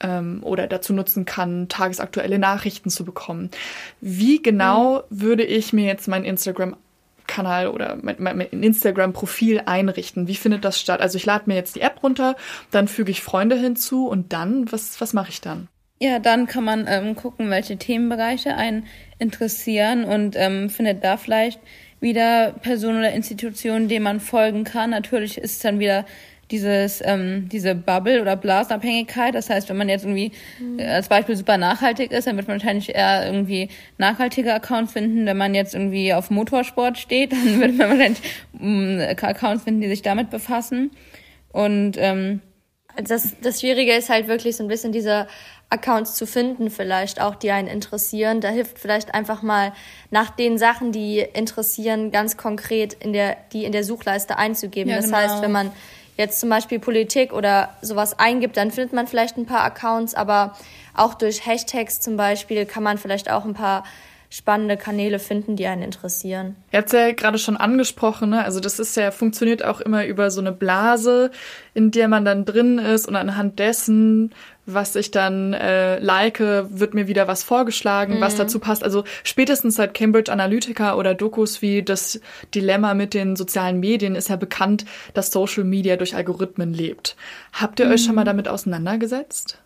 ähm, 0.00 0.40
oder 0.42 0.66
dazu 0.66 0.92
nutzen 0.92 1.26
kann, 1.26 1.68
tagesaktuelle 1.68 2.40
Nachrichten 2.40 2.90
zu 2.90 3.04
bekommen. 3.04 3.50
Wie 4.00 4.42
genau 4.42 5.04
mhm. 5.10 5.20
würde 5.20 5.44
ich 5.44 5.72
mir 5.72 5.86
jetzt 5.86 6.08
mein 6.08 6.24
Instagram 6.24 6.74
Kanal 7.26 7.68
oder 7.68 7.98
mein, 8.00 8.16
mein 8.18 8.40
Instagram-Profil 8.40 9.62
einrichten? 9.66 10.28
Wie 10.28 10.34
findet 10.34 10.64
das 10.64 10.80
statt? 10.80 11.00
Also 11.00 11.16
ich 11.16 11.26
lade 11.26 11.44
mir 11.46 11.54
jetzt 11.54 11.76
die 11.76 11.80
App 11.80 12.02
runter, 12.02 12.36
dann 12.70 12.88
füge 12.88 13.10
ich 13.10 13.22
Freunde 13.22 13.56
hinzu 13.56 14.08
und 14.08 14.32
dann, 14.32 14.70
was, 14.72 15.00
was 15.00 15.12
mache 15.12 15.30
ich 15.30 15.40
dann? 15.40 15.68
Ja, 15.98 16.18
dann 16.18 16.46
kann 16.46 16.64
man 16.64 16.86
ähm, 16.88 17.16
gucken, 17.16 17.48
welche 17.48 17.78
Themenbereiche 17.78 18.54
einen 18.54 18.86
interessieren 19.18 20.04
und 20.04 20.36
ähm, 20.36 20.68
findet 20.68 21.02
da 21.02 21.16
vielleicht 21.16 21.58
wieder 22.00 22.52
Personen 22.60 22.98
oder 22.98 23.12
Institutionen, 23.12 23.88
denen 23.88 24.04
man 24.04 24.20
folgen 24.20 24.64
kann. 24.64 24.90
Natürlich 24.90 25.38
ist 25.38 25.64
dann 25.64 25.78
wieder 25.78 26.04
dieses 26.50 27.02
ähm, 27.04 27.48
diese 27.50 27.74
Bubble 27.74 28.20
oder 28.20 28.36
Blasenabhängigkeit. 28.36 29.34
Das 29.34 29.50
heißt, 29.50 29.68
wenn 29.68 29.76
man 29.76 29.88
jetzt 29.88 30.04
irgendwie 30.04 30.32
mhm. 30.60 30.80
als 30.80 31.08
Beispiel 31.08 31.36
super 31.36 31.58
nachhaltig 31.58 32.12
ist, 32.12 32.26
dann 32.26 32.36
wird 32.36 32.48
man 32.48 32.60
wahrscheinlich 32.60 32.94
eher 32.94 33.26
irgendwie 33.26 33.68
nachhaltige 33.98 34.54
Accounts 34.54 34.92
finden. 34.92 35.26
Wenn 35.26 35.36
man 35.36 35.54
jetzt 35.54 35.74
irgendwie 35.74 36.14
auf 36.14 36.30
Motorsport 36.30 36.98
steht, 36.98 37.32
dann 37.32 37.60
wird 37.60 37.76
man 37.76 37.90
wahrscheinlich 37.90 38.22
ähm, 38.60 39.00
Accounts 39.08 39.64
finden, 39.64 39.80
die 39.80 39.88
sich 39.88 40.02
damit 40.02 40.30
befassen. 40.30 40.92
Und 41.52 41.96
ähm, 41.98 42.40
das, 43.02 43.34
das 43.42 43.60
Schwierige 43.60 43.92
ist 43.92 44.08
halt 44.08 44.28
wirklich 44.28 44.56
so 44.56 44.64
ein 44.64 44.68
bisschen 44.68 44.92
diese 44.92 45.26
Accounts 45.68 46.14
zu 46.14 46.26
finden, 46.26 46.70
vielleicht 46.70 47.20
auch, 47.20 47.34
die 47.34 47.50
einen 47.50 47.66
interessieren. 47.66 48.40
Da 48.40 48.48
hilft 48.48 48.78
vielleicht 48.78 49.14
einfach 49.14 49.42
mal 49.42 49.72
nach 50.10 50.30
den 50.30 50.58
Sachen, 50.58 50.92
die 50.92 51.18
interessieren, 51.18 52.12
ganz 52.12 52.36
konkret 52.36 52.92
in 52.94 53.12
der, 53.12 53.36
die 53.52 53.64
in 53.64 53.72
der 53.72 53.82
Suchleiste 53.82 54.38
einzugeben. 54.38 54.90
Ja, 54.90 54.96
das 54.96 55.06
genau. 55.06 55.18
heißt, 55.18 55.42
wenn 55.42 55.52
man 55.52 55.72
jetzt 56.16 56.40
zum 56.40 56.48
Beispiel 56.48 56.78
Politik 56.78 57.32
oder 57.32 57.70
sowas 57.82 58.18
eingibt, 58.18 58.56
dann 58.56 58.70
findet 58.70 58.92
man 58.92 59.06
vielleicht 59.06 59.36
ein 59.36 59.46
paar 59.46 59.64
Accounts, 59.64 60.14
aber 60.14 60.56
auch 60.94 61.14
durch 61.14 61.46
Hashtags 61.46 62.00
zum 62.00 62.16
Beispiel 62.16 62.64
kann 62.64 62.82
man 62.82 62.98
vielleicht 62.98 63.30
auch 63.30 63.44
ein 63.44 63.54
paar 63.54 63.84
spannende 64.28 64.76
Kanäle 64.76 65.18
finden, 65.18 65.56
die 65.56 65.66
einen 65.66 65.82
interessieren. 65.82 66.56
Ihr 66.72 66.80
habt 66.80 66.92
ja 66.92 67.12
gerade 67.12 67.38
schon 67.38 67.56
angesprochen, 67.56 68.30
ne? 68.30 68.44
also 68.44 68.60
das 68.60 68.78
ist 68.78 68.96
ja, 68.96 69.10
funktioniert 69.10 69.64
auch 69.64 69.80
immer 69.80 70.04
über 70.04 70.30
so 70.30 70.40
eine 70.40 70.52
Blase, 70.52 71.30
in 71.74 71.90
der 71.90 72.08
man 72.08 72.24
dann 72.24 72.44
drin 72.44 72.78
ist 72.78 73.06
und 73.06 73.16
anhand 73.16 73.58
dessen, 73.58 74.34
was 74.66 74.96
ich 74.96 75.12
dann 75.12 75.52
äh, 75.52 75.98
like, 76.00 76.40
wird 76.40 76.92
mir 76.92 77.06
wieder 77.06 77.28
was 77.28 77.44
vorgeschlagen, 77.44 78.16
mhm. 78.16 78.20
was 78.20 78.34
dazu 78.34 78.58
passt. 78.58 78.82
Also 78.82 79.04
spätestens 79.22 79.76
seit 79.76 79.94
Cambridge 79.94 80.30
Analytica 80.30 80.96
oder 80.96 81.14
Dokus 81.14 81.62
wie 81.62 81.82
das 81.82 82.20
Dilemma 82.54 82.94
mit 82.94 83.14
den 83.14 83.36
sozialen 83.36 83.80
Medien 83.80 84.16
ist 84.16 84.28
ja 84.28 84.36
bekannt, 84.36 84.84
dass 85.14 85.30
Social 85.30 85.64
Media 85.64 85.96
durch 85.96 86.16
Algorithmen 86.16 86.74
lebt. 86.74 87.16
Habt 87.52 87.80
ihr 87.80 87.86
mhm. 87.86 87.92
euch 87.92 88.04
schon 88.04 88.16
mal 88.16 88.24
damit 88.24 88.48
auseinandergesetzt? 88.48 89.58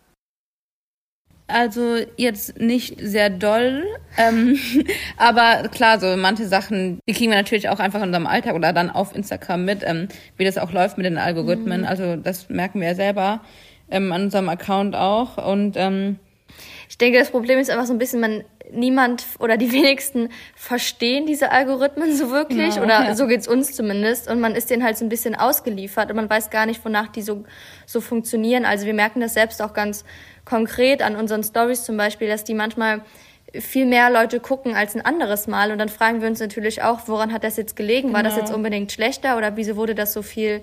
Also 1.53 1.97
jetzt 2.17 2.59
nicht 2.61 3.01
sehr 3.01 3.29
doll, 3.29 3.85
ähm, 4.17 4.57
aber 5.17 5.69
klar, 5.69 5.99
so 5.99 6.17
manche 6.17 6.47
Sachen, 6.47 7.01
die 7.09 7.13
kriegen 7.13 7.31
wir 7.31 7.39
natürlich 7.39 7.69
auch 7.69 7.81
einfach 7.81 8.01
in 8.01 8.09
unserem 8.09 8.27
Alltag 8.27 8.55
oder 8.55 8.73
dann 8.73 8.91
auf 8.91 9.15
Instagram 9.15 9.65
mit, 9.65 9.83
ähm, 9.85 10.09
wie 10.37 10.45
das 10.45 10.59
auch 10.59 10.73
läuft 10.73 10.97
mit 10.97 11.07
den 11.07 11.19
Algorithmen. 11.19 11.81
Mhm. 11.81 11.87
Also 11.87 12.17
das 12.17 12.49
merken 12.49 12.81
wir 12.81 12.89
ja 12.89 12.95
selber 12.95 13.41
ähm, 13.91 14.13
an 14.13 14.23
unserem 14.23 14.49
Account 14.49 14.95
auch. 14.97 15.37
Und 15.37 15.77
ähm, 15.77 16.19
ich 16.89 16.99
denke, 16.99 17.19
das 17.19 17.31
Problem 17.31 17.59
ist 17.59 17.71
einfach 17.71 17.87
so 17.87 17.93
ein 17.93 17.99
bisschen, 17.99 18.21
man 18.21 18.45
niemand 18.73 19.25
oder 19.39 19.57
die 19.57 19.73
wenigsten 19.73 20.29
verstehen 20.55 21.27
diese 21.27 21.51
Algorithmen 21.51 22.15
so 22.15 22.31
wirklich 22.31 22.75
genau, 22.75 22.85
oder 22.85 23.05
ja. 23.05 23.15
so 23.15 23.27
geht's 23.27 23.49
uns 23.49 23.73
zumindest 23.73 24.31
und 24.31 24.41
man 24.41 24.55
ist 24.55 24.71
denen 24.71 24.85
halt 24.85 24.97
so 24.97 25.05
ein 25.05 25.09
bisschen 25.09 25.35
ausgeliefert 25.35 26.11
und 26.11 26.17
man 26.17 26.31
weiß 26.31 26.51
gar 26.51 26.67
nicht, 26.67 26.85
wonach 26.85 27.09
die 27.09 27.23
so 27.23 27.45
so 27.87 28.01
funktionieren. 28.01 28.65
Also 28.65 28.87
wir 28.87 28.95
merken 28.95 29.21
das 29.21 29.35
selbst 29.35 29.63
auch 29.63 29.73
ganz 29.73 30.05
konkret 30.45 31.03
an 31.03 31.17
unseren 31.17 31.43
Stories 31.43 31.85
zum 31.85 31.97
Beispiel, 31.97 32.29
dass 32.29 32.45
die 32.45 32.55
manchmal 32.55 33.03
viel 33.53 33.87
mehr 33.87 34.11
Leute 34.11 34.39
gucken 34.39 34.77
als 34.77 34.95
ein 34.95 35.05
anderes 35.05 35.49
Mal 35.49 35.73
und 35.73 35.79
dann 35.79 35.89
fragen 35.89 36.21
wir 36.21 36.29
uns 36.29 36.39
natürlich 36.39 36.83
auch, 36.83 37.01
woran 37.07 37.33
hat 37.33 37.43
das 37.43 37.57
jetzt 37.57 37.75
gelegen? 37.75 38.13
War 38.13 38.23
das 38.23 38.35
genau. 38.35 38.47
jetzt 38.47 38.55
unbedingt 38.55 38.93
schlechter 38.93 39.37
oder 39.37 39.57
wieso 39.57 39.77
wurde 39.77 39.95
das 39.95 40.13
so 40.13 40.23
viel 40.23 40.63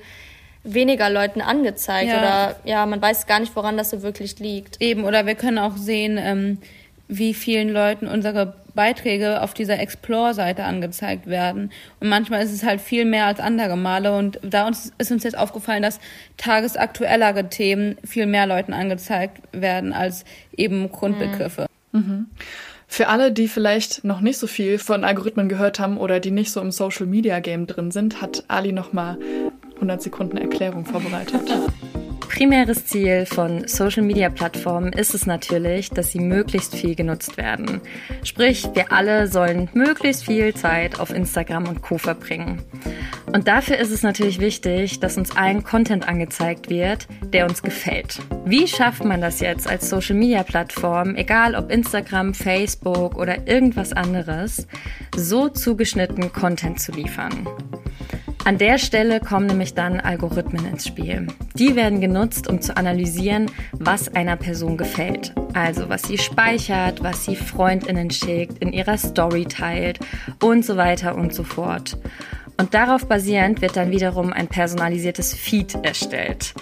weniger 0.73 1.09
Leuten 1.09 1.41
angezeigt 1.41 2.09
ja. 2.09 2.17
oder 2.17 2.55
ja, 2.63 2.85
man 2.85 3.01
weiß 3.01 3.25
gar 3.25 3.39
nicht, 3.39 3.55
woran 3.55 3.77
das 3.77 3.89
so 3.89 4.01
wirklich 4.03 4.39
liegt. 4.39 4.81
Eben, 4.81 5.05
oder 5.05 5.25
wir 5.25 5.35
können 5.35 5.57
auch 5.57 5.77
sehen, 5.77 6.17
ähm, 6.19 6.57
wie 7.07 7.33
vielen 7.33 7.69
Leuten 7.69 8.07
unsere 8.07 8.55
Beiträge 8.75 9.41
auf 9.41 9.53
dieser 9.53 9.79
Explore-Seite 9.79 10.63
angezeigt 10.63 11.27
werden. 11.27 11.71
Und 11.99 12.09
manchmal 12.09 12.43
ist 12.43 12.53
es 12.53 12.63
halt 12.63 12.79
viel 12.79 13.05
mehr 13.05 13.25
als 13.25 13.39
andere 13.39 13.75
Male. 13.75 14.15
Und 14.15 14.39
da 14.43 14.67
uns, 14.67 14.91
ist 14.97 15.11
uns 15.11 15.23
jetzt 15.23 15.37
aufgefallen, 15.37 15.81
dass 15.81 15.99
tagesaktuellere 16.37 17.49
Themen 17.49 17.97
viel 18.05 18.25
mehr 18.25 18.45
Leuten 18.45 18.73
angezeigt 18.73 19.41
werden 19.51 19.93
als 19.93 20.25
eben 20.55 20.89
Grundbegriffe. 20.91 21.67
Mhm. 21.91 21.99
Mhm. 21.99 22.25
Für 22.89 23.09
alle, 23.09 23.33
die 23.33 23.49
vielleicht 23.49 24.05
noch 24.05 24.21
nicht 24.21 24.37
so 24.37 24.47
viel 24.47 24.79
von 24.79 25.03
Algorithmen 25.03 25.49
gehört 25.49 25.79
haben 25.79 25.97
oder 25.97 26.21
die 26.21 26.31
nicht 26.31 26.51
so 26.51 26.61
im 26.61 26.71
Social 26.71 27.05
Media 27.05 27.41
Game 27.41 27.67
drin 27.67 27.91
sind, 27.91 28.21
hat 28.21 28.45
Ali 28.47 28.71
nochmal 28.71 29.17
100 29.77 30.01
Sekunden 30.01 30.37
Erklärung 30.37 30.85
vorbereitet. 30.85 31.41
Primäres 32.37 32.85
Ziel 32.85 33.25
von 33.25 33.67
Social-Media-Plattformen 33.67 34.93
ist 34.93 35.15
es 35.15 35.25
natürlich, 35.25 35.89
dass 35.89 36.11
sie 36.11 36.19
möglichst 36.19 36.75
viel 36.75 36.93
genutzt 36.93 37.35
werden. 37.35 37.81
Sprich, 38.23 38.69
wir 38.75 38.91
alle 38.91 39.27
sollen 39.27 39.69
möglichst 39.73 40.25
viel 40.25 40.53
Zeit 40.53 40.99
auf 40.99 41.11
Instagram 41.11 41.67
und 41.67 41.81
Co 41.81 41.97
verbringen. 41.97 42.61
Und 43.33 43.47
dafür 43.47 43.77
ist 43.77 43.91
es 43.91 44.03
natürlich 44.03 44.39
wichtig, 44.39 44.99
dass 44.99 45.17
uns 45.17 45.35
allen 45.35 45.63
Content 45.63 46.07
angezeigt 46.07 46.69
wird, 46.69 47.07
der 47.33 47.47
uns 47.47 47.63
gefällt. 47.63 48.19
Wie 48.45 48.67
schafft 48.67 49.03
man 49.03 49.19
das 49.19 49.39
jetzt 49.39 49.67
als 49.67 49.89
Social-Media-Plattform, 49.89 51.15
egal 51.15 51.55
ob 51.55 51.71
Instagram, 51.71 52.35
Facebook 52.35 53.17
oder 53.17 53.47
irgendwas 53.47 53.93
anderes, 53.93 54.67
so 55.15 55.49
zugeschnitten 55.49 56.31
Content 56.31 56.79
zu 56.79 56.91
liefern? 56.91 57.47
An 58.45 58.57
der 58.57 58.77
Stelle 58.77 59.19
kommen 59.19 59.47
nämlich 59.47 59.73
dann 59.73 59.99
Algorithmen 59.99 60.65
ins 60.65 60.87
Spiel. 60.87 61.27
Die 61.55 61.75
werden 61.75 61.99
genutzt, 61.99 62.47
um 62.47 62.61
zu 62.61 62.77
analysieren, 62.77 63.51
was 63.73 64.07
einer 64.15 64.37
Person 64.37 64.77
gefällt. 64.77 65.33
Also 65.53 65.89
was 65.89 66.03
sie 66.03 66.17
speichert, 66.17 67.03
was 67.03 67.25
sie 67.25 67.35
Freundinnen 67.35 68.09
schickt, 68.09 68.59
in 68.59 68.71
ihrer 68.71 68.97
Story 68.97 69.45
teilt 69.45 69.99
und 70.41 70.63
so 70.63 70.77
weiter 70.77 71.15
und 71.15 71.33
so 71.33 71.43
fort. 71.43 71.97
Und 72.57 72.73
darauf 72.73 73.07
basierend 73.07 73.61
wird 73.61 73.77
dann 73.77 73.91
wiederum 73.91 74.33
ein 74.33 74.47
personalisiertes 74.47 75.33
Feed 75.33 75.75
erstellt. 75.83 76.53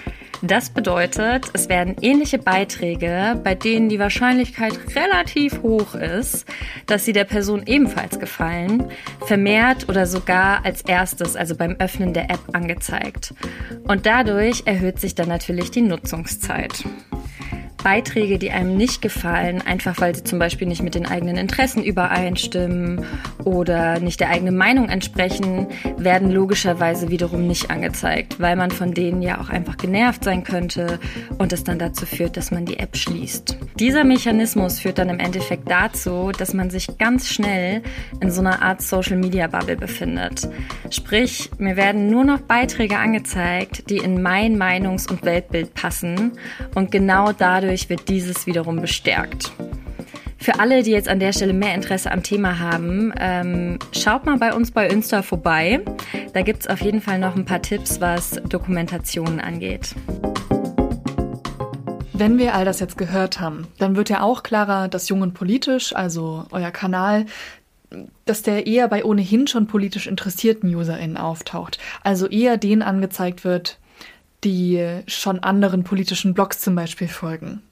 Das 0.41 0.69
bedeutet, 0.69 1.49
es 1.53 1.69
werden 1.69 1.95
ähnliche 2.01 2.37
Beiträge, 2.37 3.39
bei 3.43 3.55
denen 3.55 3.89
die 3.89 3.99
Wahrscheinlichkeit 3.99 4.77
relativ 4.95 5.61
hoch 5.63 5.95
ist, 5.95 6.45
dass 6.85 7.05
sie 7.05 7.13
der 7.13 7.23
Person 7.23 7.63
ebenfalls 7.65 8.19
gefallen, 8.19 8.91
vermehrt 9.25 9.87
oder 9.89 10.05
sogar 10.05 10.65
als 10.65 10.81
erstes, 10.81 11.35
also 11.35 11.55
beim 11.55 11.77
Öffnen 11.79 12.13
der 12.13 12.29
App, 12.29 12.41
angezeigt. 12.53 13.33
Und 13.87 14.05
dadurch 14.05 14.63
erhöht 14.65 14.99
sich 14.99 15.15
dann 15.15 15.29
natürlich 15.29 15.71
die 15.71 15.81
Nutzungszeit. 15.81 16.83
Beiträge, 17.85 18.39
die 18.39 18.49
einem 18.49 18.77
nicht 18.77 19.03
gefallen, 19.03 19.61
einfach 19.61 20.01
weil 20.01 20.15
sie 20.15 20.23
zum 20.23 20.39
Beispiel 20.39 20.67
nicht 20.67 20.81
mit 20.81 20.95
den 20.95 21.05
eigenen 21.05 21.37
Interessen 21.37 21.83
übereinstimmen 21.83 23.05
oder 23.43 23.99
nicht 23.99 24.19
der 24.19 24.29
eigenen 24.29 24.57
Meinung 24.57 24.89
entsprechen, 24.89 25.67
werden 25.95 26.31
logischerweise 26.31 27.11
wiederum 27.11 27.45
nicht 27.45 27.69
angezeigt, 27.69 28.39
weil 28.39 28.55
man 28.55 28.71
von 28.71 28.95
denen 28.95 29.21
ja 29.21 29.39
auch 29.39 29.49
einfach 29.49 29.77
genervt 29.77 30.23
sein 30.23 30.43
könnte 30.43 30.97
und 31.37 31.53
es 31.53 31.63
dann 31.63 31.77
dazu 31.77 32.07
führt, 32.07 32.37
dass 32.37 32.49
man 32.49 32.65
die 32.65 32.79
App 32.79 32.97
schließt. 32.97 33.55
Dieser 33.79 34.03
Mechanismus 34.03 34.79
führt 34.79 34.97
dann 34.97 35.09
im 35.09 35.19
Endeffekt 35.19 35.69
dazu, 35.69 36.31
dass 36.35 36.55
man 36.55 36.71
sich 36.71 36.97
ganz 36.97 37.29
schnell 37.29 37.83
in 38.19 38.31
so 38.31 38.41
einer 38.41 38.63
Art 38.63 38.81
Social 38.81 39.17
Media 39.17 39.45
Bubble 39.45 39.75
befindet. 39.75 40.49
Sprich, 40.89 41.51
mir 41.59 41.75
werden 41.75 42.09
nur 42.09 42.23
noch 42.23 42.39
Beiträge 42.39 42.97
angezeigt, 42.97 43.91
die 43.91 43.97
in 43.97 44.23
mein 44.23 44.57
Meinungs- 44.57 45.07
und 45.07 45.23
Weltbild 45.23 45.75
passen 45.75 46.31
und 46.73 46.89
genau 46.89 47.31
dadurch 47.31 47.74
wird 47.89 48.09
dieses 48.09 48.45
wiederum 48.47 48.81
bestärkt. 48.81 49.51
Für 50.37 50.59
alle, 50.59 50.83
die 50.83 50.91
jetzt 50.91 51.09
an 51.09 51.19
der 51.19 51.33
Stelle 51.33 51.53
mehr 51.53 51.73
Interesse 51.73 52.11
am 52.11 52.21
Thema 52.21 52.59
haben, 52.59 53.11
ähm, 53.17 53.79
schaut 53.91 54.25
mal 54.25 54.37
bei 54.37 54.53
uns 54.53 54.71
bei 54.71 54.87
Insta 54.87 55.21
vorbei. 55.21 55.81
Da 56.33 56.41
gibt 56.41 56.61
es 56.61 56.67
auf 56.67 56.81
jeden 56.81 57.01
Fall 57.01 57.19
noch 57.19 57.35
ein 57.35 57.45
paar 57.45 57.61
Tipps, 57.61 57.99
was 57.99 58.39
Dokumentationen 58.47 59.39
angeht. 59.39 59.95
Wenn 62.13 62.37
wir 62.37 62.53
all 62.53 62.63
das 62.63 62.79
jetzt 62.79 62.97
gehört 62.97 63.39
haben, 63.39 63.67
dann 63.77 63.95
wird 63.95 64.09
ja 64.09 64.21
auch 64.21 64.43
klarer, 64.43 64.87
dass 64.87 65.09
Jung 65.09 65.21
und 65.21 65.33
Politisch, 65.33 65.95
also 65.95 66.45
euer 66.51 66.71
Kanal, 66.71 67.25
dass 68.25 68.41
der 68.41 68.67
eher 68.67 68.87
bei 68.87 69.03
ohnehin 69.03 69.47
schon 69.47 69.67
politisch 69.67 70.07
interessierten 70.07 70.73
UserInnen 70.73 71.17
auftaucht. 71.17 71.79
Also 72.03 72.27
eher 72.27 72.57
denen 72.57 72.83
angezeigt 72.83 73.43
wird, 73.43 73.79
die 74.43 75.01
schon 75.07 75.39
anderen 75.39 75.83
politischen 75.83 76.33
Blogs 76.33 76.59
zum 76.59 76.75
Beispiel 76.75 77.07
folgen. 77.07 77.63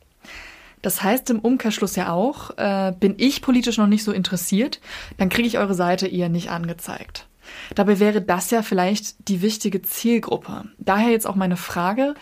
Das 0.83 1.01
heißt 1.01 1.31
im 1.31 1.39
Umkehrschluss 1.39 1.95
ja 1.95 2.11
auch, 2.11 2.55
äh, 2.57 2.93
bin 2.99 3.15
ich 3.17 3.41
politisch 3.41 3.77
noch 3.77 3.87
nicht 3.87 4.03
so 4.03 4.11
interessiert, 4.11 4.79
dann 5.17 5.29
kriege 5.29 5.47
ich 5.47 5.57
eure 5.57 5.73
Seite 5.73 6.07
eher 6.07 6.29
nicht 6.29 6.51
angezeigt. 6.51 7.25
Dabei 7.73 7.99
wäre 7.99 8.21
das 8.21 8.51
ja 8.51 8.61
vielleicht 8.61 9.27
die 9.27 9.41
wichtige 9.41 9.81
Zielgruppe. 9.81 10.65
Daher 10.77 11.09
jetzt 11.09 11.25
auch 11.25 11.35
meine 11.35 11.57
Frage, 11.57 12.13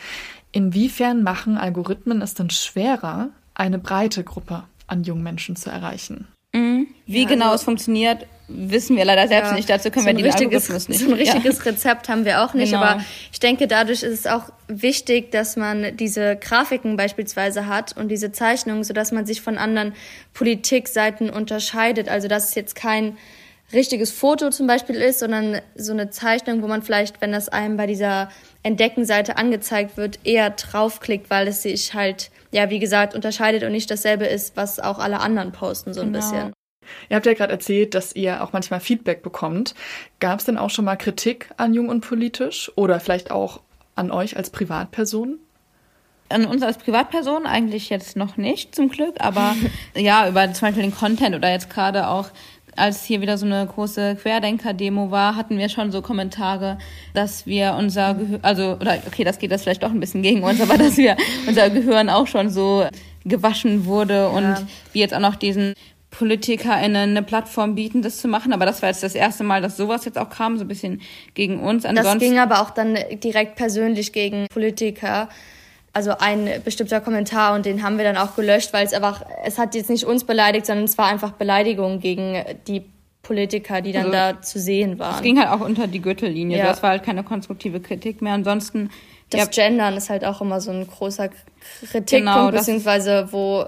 inwiefern 0.52 1.24
machen 1.24 1.58
Algorithmen 1.58 2.22
es 2.22 2.34
denn 2.34 2.50
schwerer, 2.50 3.30
eine 3.54 3.80
breite 3.80 4.24
Gruppe 4.24 4.64
an 4.88 5.04
jungen 5.04 5.24
Menschen 5.24 5.56
zu 5.56 5.70
erreichen? 5.70 6.28
Mhm. 6.54 6.88
Wie 7.06 7.24
ja, 7.24 7.28
genau 7.28 7.46
also, 7.46 7.56
es 7.56 7.64
funktioniert, 7.64 8.28
wissen 8.54 8.98
wir 8.98 9.06
leider 9.06 9.28
selbst 9.28 9.50
ja, 9.50 9.56
nicht. 9.56 9.70
Dazu 9.70 9.92
können 9.92 10.06
so 10.06 10.08
wir 10.08 10.24
den 10.24 10.32
Algorithmus 10.32 10.90
nicht. 10.90 11.00
So 11.00 11.08
ein 11.08 11.14
richtiges 11.14 11.58
ja. 11.60 11.72
Rezept 11.72 12.10
haben 12.10 12.26
wir 12.26 12.44
auch 12.44 12.54
nicht. 12.54 12.72
Genau. 12.72 12.84
Aber 12.84 13.04
ich 13.32 13.40
denke, 13.40 13.68
dadurch 13.68 14.04
ist 14.04 14.20
es 14.20 14.28
auch 14.28 14.46
wichtig, 14.68 15.32
dass 15.32 15.56
man 15.56 15.96
diese 15.98 16.36
Grafiken 16.36 16.98
beispielsweise 16.98 17.68
hat 17.68 17.96
und 17.98 18.10
diese 18.10 18.32
Zeichnungen, 18.32 18.84
sodass 18.84 19.12
man 19.12 19.26
sich 19.26 19.42
von 19.42 19.58
anderen 19.58 19.94
Politikseiten 20.34 21.30
unterscheidet. 21.30 22.10
Also 22.10 22.28
dass 22.28 22.50
es 22.50 22.56
jetzt 22.56 22.76
kein 22.76 23.18
richtiges 23.74 24.12
Foto 24.12 24.50
zum 24.50 24.68
Beispiel 24.68 24.96
ist, 24.96 25.20
sondern 25.20 25.62
so 25.76 25.94
eine 25.94 26.10
Zeichnung, 26.10 26.62
wo 26.62 26.68
man 26.68 26.82
vielleicht, 26.82 27.22
wenn 27.22 27.32
das 27.32 27.50
einem 27.50 27.78
bei 27.78 27.88
dieser 27.88 28.30
Entdeckenseite 28.64 29.38
angezeigt 29.38 29.98
wird, 29.98 30.20
eher 30.24 30.50
draufklickt, 30.50 31.30
weil 31.30 31.48
es 31.48 31.64
sich 31.64 31.94
halt, 31.94 32.32
ja, 32.52 32.70
wie 32.70 32.80
gesagt, 32.80 33.16
unterscheidet 33.16 33.64
und 33.64 33.72
nicht 33.72 33.90
dasselbe 33.90 34.26
ist, 34.26 34.58
was 34.58 34.80
auch 34.80 35.00
alle 35.00 35.20
anderen 35.20 35.52
posten, 35.52 35.94
so 35.94 36.02
ein 36.02 36.12
genau. 36.12 36.20
bisschen. 36.20 36.54
Ihr 37.10 37.16
habt 37.16 37.26
ja 37.26 37.34
gerade 37.34 37.52
erzählt, 37.52 37.94
dass 37.96 38.16
ihr 38.16 38.44
auch 38.44 38.54
manchmal 38.54 38.80
Feedback 38.80 39.24
bekommt. 39.24 39.76
Gab 40.20 40.40
es 40.40 40.46
denn 40.46 40.58
auch 40.58 40.70
schon 40.70 40.86
mal 40.86 40.96
Kritik 40.96 41.50
an 41.58 41.74
Jung 41.74 41.90
und 41.90 42.02
Politisch 42.02 42.72
oder 42.76 43.00
vielleicht 43.00 43.32
auch 43.32 43.62
an 43.96 44.12
euch 44.12 44.38
als 44.38 44.50
Privatperson? 44.50 45.40
An 46.30 46.46
uns 46.46 46.64
als 46.64 46.78
Privatperson 46.78 47.46
eigentlich 47.46 47.90
jetzt 47.90 48.16
noch 48.16 48.38
nicht, 48.38 48.74
zum 48.74 48.90
Glück, 48.90 49.16
aber 49.20 49.56
ja, 49.96 50.28
über 50.30 50.52
zum 50.54 50.68
Beispiel 50.68 50.84
den 50.84 50.96
Content 50.96 51.36
oder 51.36 51.52
jetzt 51.52 51.70
gerade 51.70 52.08
auch 52.08 52.30
als 52.78 53.04
hier 53.04 53.20
wieder 53.20 53.38
so 53.38 53.46
eine 53.46 53.68
große 53.68 54.16
Querdenker-Demo 54.16 55.12
war, 55.12 55.36
hatten 55.36 55.58
wir 55.58 55.68
schon 55.68 55.92
so 55.92 56.02
Kommentare, 56.02 56.78
dass 57.14 57.46
wir 57.46 57.76
unser 57.78 58.14
Gehör, 58.14 58.40
also, 58.44 58.78
oder 58.80 58.98
okay, 59.08 59.26
das 59.26 59.40
geht 59.40 59.52
das 59.52 59.64
vielleicht 59.64 59.84
doch 59.84 59.92
ein 59.92 60.00
bisschen 60.00 60.22
gegen 60.22 60.44
uns, 60.44 60.62
aber 60.62 60.78
dass 60.78 60.96
wir 60.96 61.18
unser 61.48 61.70
Gehirn 61.70 62.10
auch 62.10 62.28
schon 62.28 62.50
so 62.50 62.88
gewaschen 63.26 63.86
wurde 63.86 64.14
ja. 64.14 64.28
und 64.28 64.66
wir 64.94 65.02
jetzt 65.02 65.14
auch 65.14 65.20
noch 65.20 65.36
diesen 65.36 65.74
PolitikerInnen 66.12 67.12
eine 67.12 67.24
Plattform 67.24 67.74
bieten, 67.76 68.02
das 68.02 68.18
zu 68.18 68.28
machen. 68.28 68.54
Aber 68.54 68.66
das 68.66 68.82
war 68.82 68.90
jetzt 68.90 69.02
das 69.02 69.16
erste 69.16 69.44
Mal, 69.44 69.62
dass 69.62 69.78
sowas 69.78 70.06
jetzt 70.06 70.18
auch 70.18 70.30
kam, 70.30 70.58
so 70.58 70.66
ein 70.66 70.68
bisschen 70.68 71.02
gegen 71.34 71.60
uns. 71.60 71.86
Ansonsten 71.86 72.20
das 72.20 72.30
ging 72.30 72.38
aber 72.38 72.62
auch 72.62 72.70
dann 72.70 72.98
direkt 73.24 73.56
persönlich 73.56 74.14
gegen 74.14 74.48
Politiker. 74.48 75.30
Also 75.94 76.12
ein 76.20 76.50
bestimmter 76.64 77.02
Kommentar 77.02 77.54
und 77.56 77.66
den 77.66 77.84
haben 77.84 77.98
wir 77.98 78.06
dann 78.06 78.18
auch 78.18 78.36
gelöscht, 78.36 78.72
weil 78.72 78.86
es 78.86 78.94
einfach, 78.94 79.26
es 79.44 79.58
hat 79.58 79.76
jetzt 79.76 79.90
nicht 79.90 80.06
uns 80.06 80.24
beleidigt, 80.24 80.66
sondern 80.66 80.86
es 80.86 80.98
war 80.98 81.08
einfach 81.08 81.32
Beleidigung 81.32 82.00
gegen 82.00 82.44
die 82.68 82.86
Politiker, 83.24 83.82
die 83.82 83.92
dann 83.92 84.14
also, 84.14 84.14
da 84.14 84.42
zu 84.42 84.60
sehen 84.60 85.00
waren. 85.00 85.16
Es 85.16 85.22
ging 85.22 85.40
halt 85.40 85.50
auch 85.50 85.62
unter 85.66 85.88
die 85.88 86.02
Gürtellinie. 86.02 86.58
Ja. 86.58 86.66
Das 86.66 86.82
war 86.82 86.92
halt 86.92 87.04
keine 87.04 87.24
konstruktive 87.24 87.80
Kritik 87.80 88.22
mehr. 88.22 88.34
Ansonsten. 88.34 88.90
Das 89.30 89.42
ja, 89.42 89.46
Gendern 89.46 89.96
ist 89.96 90.10
halt 90.10 90.26
auch 90.26 90.42
immer 90.42 90.60
so 90.60 90.72
ein 90.72 90.86
großer 90.86 91.30
Kritikpunkt, 91.80 92.10
genau, 92.10 92.52
beziehungsweise 92.52 93.30
wo 93.32 93.66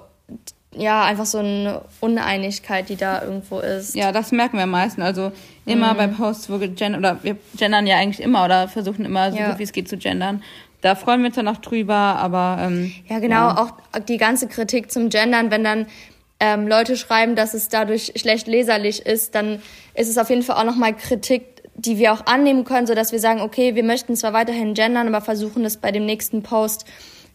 ja, 0.77 1.03
einfach 1.03 1.25
so 1.25 1.39
eine 1.39 1.81
Uneinigkeit, 1.99 2.89
die 2.89 2.95
da 2.95 3.21
irgendwo 3.21 3.59
ist. 3.59 3.95
Ja, 3.95 4.11
das 4.11 4.31
merken 4.31 4.57
wir 4.57 4.63
am 4.63 4.71
meisten. 4.71 5.01
Also 5.01 5.31
immer 5.65 5.93
mhm. 5.93 5.97
bei 5.97 6.07
Posts, 6.07 6.49
wo 6.49 6.57
gegendert, 6.57 6.99
oder 6.99 7.23
wir 7.23 7.37
gendern 7.57 7.87
ja 7.87 7.97
eigentlich 7.97 8.21
immer 8.21 8.45
oder 8.45 8.67
versuchen 8.67 9.05
immer 9.05 9.31
so 9.31 9.37
ja. 9.37 9.49
gut 9.49 9.59
wie 9.59 9.63
es 9.63 9.71
geht 9.71 9.87
zu 9.87 9.97
gendern. 9.97 10.43
Da 10.81 10.95
freuen 10.95 11.21
wir 11.21 11.27
uns 11.27 11.35
dann 11.35 11.47
auch 11.47 11.57
drüber, 11.57 11.95
aber 11.95 12.57
ähm, 12.61 12.91
ja 13.07 13.19
genau, 13.19 13.47
ja. 13.47 13.57
auch 13.57 13.99
die 13.99 14.17
ganze 14.17 14.47
Kritik 14.47 14.91
zum 14.91 15.09
Gendern, 15.09 15.49
wenn 15.49 15.63
dann 15.63 15.85
ähm, 16.41 16.67
Leute 16.67 16.97
schreiben, 16.97 17.37
dass 17.37 17.53
es 17.53 17.69
dadurch 17.69 18.11
schlecht 18.17 18.47
leserlich 18.47 19.05
ist, 19.05 19.33
dann 19.33 19.61
ist 19.93 20.09
es 20.09 20.17
auf 20.17 20.29
jeden 20.29 20.43
Fall 20.43 20.57
auch 20.57 20.65
nochmal 20.65 20.93
Kritik, 20.93 21.63
die 21.75 21.97
wir 21.97 22.11
auch 22.11 22.25
annehmen 22.25 22.65
können, 22.65 22.85
so 22.85 22.95
dass 22.95 23.13
wir 23.13 23.19
sagen, 23.19 23.39
okay, 23.39 23.75
wir 23.75 23.83
möchten 23.83 24.15
zwar 24.17 24.33
weiterhin 24.33 24.73
gendern, 24.73 25.07
aber 25.07 25.21
versuchen 25.21 25.63
es 25.63 25.77
bei 25.77 25.91
dem 25.91 26.05
nächsten 26.05 26.43
Post 26.43 26.85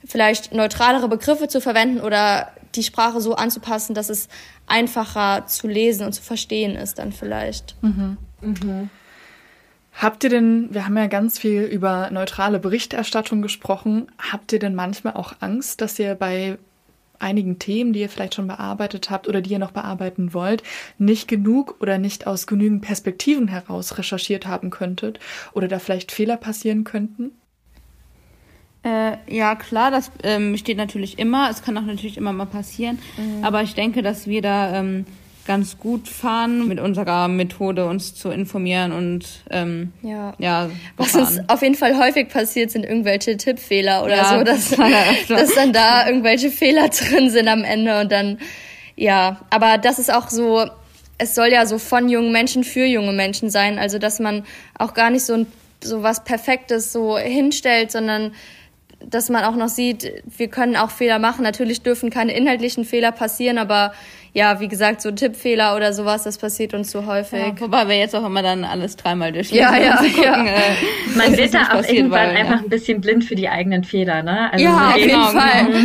vielleicht 0.06 0.52
neutralere 0.52 1.08
Begriffe 1.08 1.48
zu 1.48 1.60
verwenden 1.60 2.00
oder 2.00 2.52
die 2.78 2.82
Sprache 2.82 3.20
so 3.20 3.34
anzupassen, 3.34 3.94
dass 3.94 4.08
es 4.08 4.28
einfacher 4.66 5.46
zu 5.46 5.68
lesen 5.68 6.06
und 6.06 6.12
zu 6.12 6.22
verstehen 6.22 6.76
ist 6.76 6.98
dann 6.98 7.12
vielleicht. 7.12 7.76
Mhm. 7.82 8.16
Mhm. 8.40 8.90
Habt 9.92 10.22
ihr 10.22 10.30
denn, 10.30 10.68
wir 10.72 10.84
haben 10.84 10.96
ja 10.96 11.08
ganz 11.08 11.38
viel 11.38 11.62
über 11.62 12.10
neutrale 12.10 12.60
Berichterstattung 12.60 13.42
gesprochen, 13.42 14.06
habt 14.18 14.52
ihr 14.52 14.60
denn 14.60 14.76
manchmal 14.76 15.14
auch 15.14 15.34
Angst, 15.40 15.80
dass 15.80 15.98
ihr 15.98 16.14
bei 16.14 16.56
einigen 17.18 17.58
Themen, 17.58 17.92
die 17.92 18.00
ihr 18.00 18.08
vielleicht 18.08 18.36
schon 18.36 18.46
bearbeitet 18.46 19.10
habt 19.10 19.26
oder 19.26 19.40
die 19.40 19.50
ihr 19.50 19.58
noch 19.58 19.72
bearbeiten 19.72 20.34
wollt, 20.34 20.62
nicht 20.98 21.26
genug 21.26 21.76
oder 21.80 21.98
nicht 21.98 22.28
aus 22.28 22.46
genügend 22.46 22.82
Perspektiven 22.82 23.48
heraus 23.48 23.98
recherchiert 23.98 24.46
haben 24.46 24.70
könntet 24.70 25.18
oder 25.52 25.66
da 25.66 25.80
vielleicht 25.80 26.12
Fehler 26.12 26.36
passieren 26.36 26.84
könnten? 26.84 27.32
Äh, 28.82 29.16
ja, 29.28 29.54
klar, 29.56 29.90
das 29.90 30.10
ähm, 30.22 30.56
steht 30.56 30.76
natürlich 30.76 31.18
immer. 31.18 31.50
Es 31.50 31.62
kann 31.62 31.76
auch 31.76 31.82
natürlich 31.82 32.16
immer 32.16 32.32
mal 32.32 32.46
passieren. 32.46 32.98
Mhm. 33.16 33.44
Aber 33.44 33.62
ich 33.62 33.74
denke, 33.74 34.02
dass 34.02 34.26
wir 34.26 34.40
da 34.40 34.78
ähm, 34.78 35.04
ganz 35.48 35.78
gut 35.78 36.08
fahren, 36.08 36.68
mit 36.68 36.78
unserer 36.78 37.26
Methode 37.26 37.86
uns 37.86 38.14
zu 38.14 38.28
informieren 38.28 38.92
und 38.92 39.24
ähm, 39.50 39.92
ja. 40.02 40.34
ja 40.38 40.70
Was 40.98 41.14
uns 41.14 41.40
auf 41.48 41.62
jeden 41.62 41.74
Fall 41.74 41.98
häufig 41.98 42.28
passiert, 42.28 42.70
sind 42.70 42.84
irgendwelche 42.84 43.36
Tippfehler 43.38 44.04
oder 44.04 44.16
ja, 44.16 44.38
so, 44.38 44.44
dass, 44.44 44.70
dass 45.28 45.54
dann 45.54 45.72
da 45.72 46.06
irgendwelche 46.06 46.50
Fehler 46.50 46.88
drin 46.90 47.30
sind 47.30 47.48
am 47.48 47.64
Ende 47.64 47.98
und 48.00 48.12
dann, 48.12 48.38
ja, 48.94 49.40
aber 49.48 49.78
das 49.78 49.98
ist 49.98 50.12
auch 50.12 50.28
so, 50.28 50.66
es 51.16 51.34
soll 51.34 51.48
ja 51.48 51.64
so 51.64 51.78
von 51.78 52.10
jungen 52.10 52.30
Menschen 52.30 52.62
für 52.62 52.84
junge 52.84 53.14
Menschen 53.14 53.48
sein, 53.48 53.78
also 53.78 53.98
dass 53.98 54.20
man 54.20 54.44
auch 54.78 54.92
gar 54.92 55.08
nicht 55.08 55.24
so 55.24 55.32
ein 55.32 55.46
so 55.82 56.02
was 56.02 56.24
Perfektes 56.24 56.92
so 56.92 57.16
hinstellt, 57.16 57.90
sondern 57.90 58.32
dass 59.04 59.28
man 59.28 59.44
auch 59.44 59.54
noch 59.54 59.68
sieht, 59.68 60.12
wir 60.24 60.48
können 60.48 60.76
auch 60.76 60.90
Fehler 60.90 61.18
machen. 61.18 61.42
Natürlich 61.42 61.82
dürfen 61.82 62.10
keine 62.10 62.36
inhaltlichen 62.36 62.84
Fehler 62.84 63.12
passieren, 63.12 63.58
aber 63.58 63.92
ja, 64.32 64.60
wie 64.60 64.68
gesagt, 64.68 65.00
so 65.00 65.10
Tippfehler 65.10 65.76
oder 65.76 65.92
sowas, 65.92 66.24
das 66.24 66.38
passiert 66.38 66.74
uns 66.74 66.90
zu 66.90 67.06
häufig. 67.06 67.38
Ja, 67.38 67.60
wobei 67.60 67.88
wir 67.88 67.96
jetzt 67.96 68.14
auch 68.14 68.24
immer 68.26 68.42
dann 68.42 68.64
alles 68.64 68.96
dreimal 68.96 69.32
durchlesen. 69.32 69.64
Ja, 69.64 69.76
ja, 69.76 69.96
gucken, 69.96 70.22
ja. 70.22 70.46
Äh, 70.46 71.16
man 71.16 71.36
wird 71.36 71.54
da 71.54 71.72
auch 71.72 71.84
irgendwann 71.84 72.28
weil, 72.28 72.36
einfach 72.36 72.62
ein 72.62 72.68
bisschen 72.68 73.00
blind 73.00 73.24
für 73.24 73.34
die 73.34 73.48
eigenen 73.48 73.84
Fehler, 73.84 74.22
ne? 74.22 74.52
Also 74.52 74.64
ja, 74.64 74.90
auf 74.90 74.96
jeden 74.96 75.10
genau, 75.10 75.26
Fall. 75.28 75.66
Genau. 75.66 75.78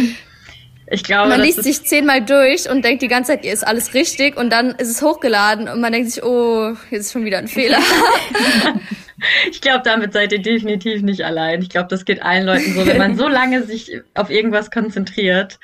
Ich 0.92 1.04
glaube, 1.04 1.30
man 1.30 1.42
liest 1.42 1.64
sich 1.64 1.84
zehnmal 1.86 2.22
durch 2.22 2.70
und 2.70 2.84
denkt 2.84 3.02
die 3.02 3.08
ganze 3.08 3.32
Zeit, 3.32 3.46
ist 3.46 3.66
alles 3.66 3.94
richtig 3.94 4.38
und 4.38 4.52
dann 4.52 4.72
ist 4.72 4.90
es 4.90 5.02
hochgeladen 5.02 5.68
und 5.68 5.80
man 5.80 5.94
denkt 5.94 6.12
sich, 6.12 6.24
oh, 6.24 6.74
jetzt 6.92 7.06
ist 7.06 7.14
schon 7.14 7.26
wieder 7.26 7.38
ein 7.38 7.48
Fehler. 7.48 7.80
ich 9.50 9.62
glaube, 9.62 9.82
damit 9.84 10.14
seid 10.14 10.32
ihr 10.32 10.42
definitiv 10.42 11.02
nicht 11.02 11.26
allein. 11.26 11.62
Ich 11.62 11.70
glaube, 11.70 11.88
das 11.90 12.06
geht 12.06 12.22
allen 12.22 12.46
Leuten 12.46 12.74
so, 12.74 12.86
wenn 12.86 12.98
man 12.98 13.16
so 13.16 13.28
lange 13.30 13.64
sich 13.64 14.02
auf 14.14 14.30
irgendwas 14.30 14.72
konzentriert. 14.72 15.60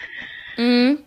Mhm. 0.57 0.99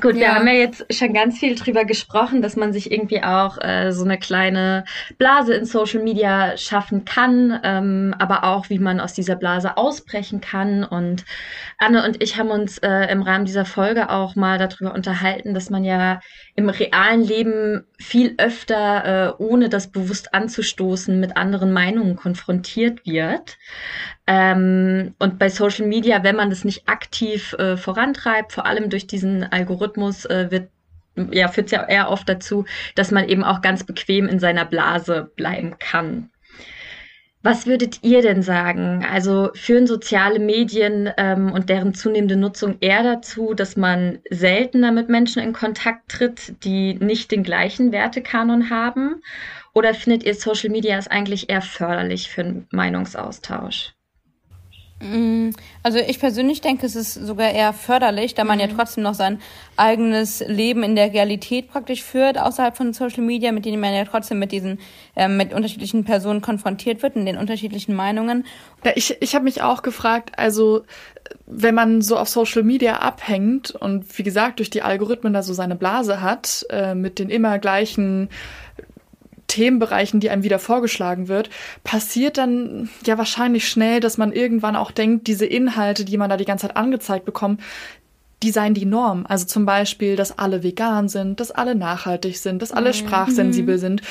Gut, 0.00 0.14
ja. 0.14 0.20
wir 0.20 0.34
haben 0.34 0.46
ja 0.46 0.52
jetzt 0.52 0.84
schon 0.92 1.14
ganz 1.14 1.38
viel 1.38 1.54
drüber 1.54 1.86
gesprochen, 1.86 2.42
dass 2.42 2.54
man 2.54 2.72
sich 2.72 2.92
irgendwie 2.92 3.22
auch 3.22 3.56
äh, 3.62 3.92
so 3.92 4.04
eine 4.04 4.18
kleine 4.18 4.84
Blase 5.16 5.54
in 5.54 5.64
Social 5.64 6.02
Media 6.02 6.56
schaffen 6.58 7.06
kann, 7.06 7.58
ähm, 7.62 8.14
aber 8.18 8.44
auch, 8.44 8.68
wie 8.68 8.78
man 8.78 9.00
aus 9.00 9.14
dieser 9.14 9.36
Blase 9.36 9.78
ausbrechen 9.78 10.42
kann. 10.42 10.84
Und 10.84 11.24
Anne 11.78 12.04
und 12.04 12.22
ich 12.22 12.36
haben 12.36 12.50
uns 12.50 12.76
äh, 12.78 13.10
im 13.10 13.22
Rahmen 13.22 13.46
dieser 13.46 13.64
Folge 13.64 14.10
auch 14.10 14.36
mal 14.36 14.58
darüber 14.58 14.94
unterhalten, 14.94 15.54
dass 15.54 15.70
man 15.70 15.82
ja 15.82 16.20
im 16.56 16.68
realen 16.68 17.22
Leben 17.22 17.86
viel 17.98 18.34
öfter, 18.36 19.38
äh, 19.38 19.42
ohne 19.42 19.70
das 19.70 19.90
bewusst 19.90 20.34
anzustoßen, 20.34 21.18
mit 21.18 21.38
anderen 21.38 21.72
Meinungen 21.72 22.16
konfrontiert 22.16 23.06
wird. 23.06 23.56
Ähm, 24.26 25.14
und 25.18 25.38
bei 25.38 25.48
Social 25.48 25.86
Media, 25.86 26.22
wenn 26.24 26.36
man 26.36 26.50
das 26.50 26.64
nicht 26.64 26.88
aktiv 26.88 27.52
äh, 27.54 27.76
vorantreibt, 27.76 28.52
vor 28.52 28.66
allem 28.66 28.90
durch 28.90 29.06
diesen 29.06 29.44
Algorithmus, 29.44 30.24
äh, 30.24 30.50
wird 30.50 30.68
ja, 31.32 31.48
führt 31.48 31.66
es 31.66 31.72
ja 31.72 31.82
eher 31.84 32.10
oft 32.10 32.28
dazu, 32.28 32.66
dass 32.94 33.10
man 33.10 33.28
eben 33.28 33.42
auch 33.42 33.62
ganz 33.62 33.84
bequem 33.84 34.28
in 34.28 34.38
seiner 34.38 34.66
Blase 34.66 35.30
bleiben 35.36 35.78
kann. 35.78 36.28
Was 37.42 37.66
würdet 37.66 38.00
ihr 38.02 38.22
denn 38.22 38.42
sagen? 38.42 39.06
Also 39.08 39.50
führen 39.54 39.86
soziale 39.86 40.40
Medien 40.40 41.08
ähm, 41.16 41.52
und 41.52 41.68
deren 41.68 41.94
zunehmende 41.94 42.36
Nutzung 42.36 42.78
eher 42.80 43.04
dazu, 43.04 43.54
dass 43.54 43.76
man 43.76 44.18
seltener 44.30 44.90
mit 44.90 45.08
Menschen 45.08 45.40
in 45.42 45.52
Kontakt 45.52 46.10
tritt, 46.10 46.64
die 46.64 46.94
nicht 46.94 47.30
den 47.30 47.44
gleichen 47.44 47.92
Wertekanon 47.92 48.68
haben? 48.68 49.22
Oder 49.74 49.94
findet 49.94 50.24
ihr 50.24 50.34
Social 50.34 50.70
Media 50.70 50.98
ist 50.98 51.10
eigentlich 51.10 51.48
eher 51.48 51.62
förderlich 51.62 52.28
für 52.30 52.40
einen 52.40 52.66
Meinungsaustausch? 52.72 53.95
Mm, 55.00 55.50
also 55.82 55.98
ich 55.98 56.18
persönlich 56.18 56.62
denke, 56.62 56.86
es 56.86 56.96
ist 56.96 57.14
sogar 57.14 57.50
eher 57.50 57.74
förderlich, 57.74 58.34
da 58.34 58.44
man 58.44 58.56
mhm. 58.56 58.62
ja 58.62 58.68
trotzdem 58.74 59.04
noch 59.04 59.14
sein 59.14 59.40
eigenes 59.76 60.40
Leben 60.46 60.82
in 60.82 60.96
der 60.96 61.12
Realität 61.12 61.68
praktisch 61.68 62.02
führt, 62.02 62.38
außerhalb 62.38 62.76
von 62.76 62.94
Social 62.94 63.22
Media, 63.22 63.52
mit 63.52 63.66
denen 63.66 63.80
man 63.80 63.92
ja 63.92 64.06
trotzdem 64.06 64.38
mit 64.38 64.52
diesen, 64.52 64.78
äh, 65.14 65.28
mit 65.28 65.52
unterschiedlichen 65.52 66.04
Personen 66.04 66.40
konfrontiert 66.40 67.02
wird 67.02 67.16
und 67.16 67.26
den 67.26 67.36
unterschiedlichen 67.36 67.94
Meinungen. 67.94 68.46
Ja, 68.84 68.92
ich 68.94 69.16
ich 69.20 69.34
habe 69.34 69.44
mich 69.44 69.60
auch 69.60 69.82
gefragt, 69.82 70.38
also 70.38 70.84
wenn 71.46 71.74
man 71.74 72.02
so 72.02 72.16
auf 72.16 72.28
Social 72.28 72.62
Media 72.62 72.98
abhängt 72.98 73.72
und 73.72 74.18
wie 74.18 74.22
gesagt 74.22 74.60
durch 74.60 74.70
die 74.70 74.82
Algorithmen 74.82 75.32
da 75.32 75.42
so 75.42 75.52
seine 75.52 75.76
Blase 75.76 76.22
hat, 76.22 76.64
äh, 76.70 76.94
mit 76.94 77.18
den 77.18 77.28
immer 77.28 77.58
gleichen 77.58 78.30
Themenbereichen, 79.48 80.20
die 80.20 80.30
einem 80.30 80.42
wieder 80.42 80.58
vorgeschlagen 80.58 81.28
wird, 81.28 81.50
passiert 81.84 82.38
dann 82.38 82.88
ja 83.04 83.18
wahrscheinlich 83.18 83.68
schnell, 83.68 84.00
dass 84.00 84.18
man 84.18 84.32
irgendwann 84.32 84.76
auch 84.76 84.90
denkt, 84.90 85.26
diese 85.26 85.46
Inhalte, 85.46 86.04
die 86.04 86.16
man 86.16 86.30
da 86.30 86.36
die 86.36 86.44
ganze 86.44 86.66
Zeit 86.66 86.76
angezeigt 86.76 87.24
bekommt, 87.24 87.60
die 88.42 88.50
seien 88.50 88.74
die 88.74 88.84
Norm. 88.84 89.24
Also 89.28 89.46
zum 89.46 89.64
Beispiel, 89.66 90.16
dass 90.16 90.38
alle 90.38 90.62
vegan 90.62 91.08
sind, 91.08 91.40
dass 91.40 91.50
alle 91.50 91.74
nachhaltig 91.74 92.38
sind, 92.38 92.60
dass 92.60 92.72
alle 92.72 92.90
mhm. 92.90 92.94
sprachsensibel 92.94 93.76
mhm. 93.76 93.80
sind. 93.80 94.02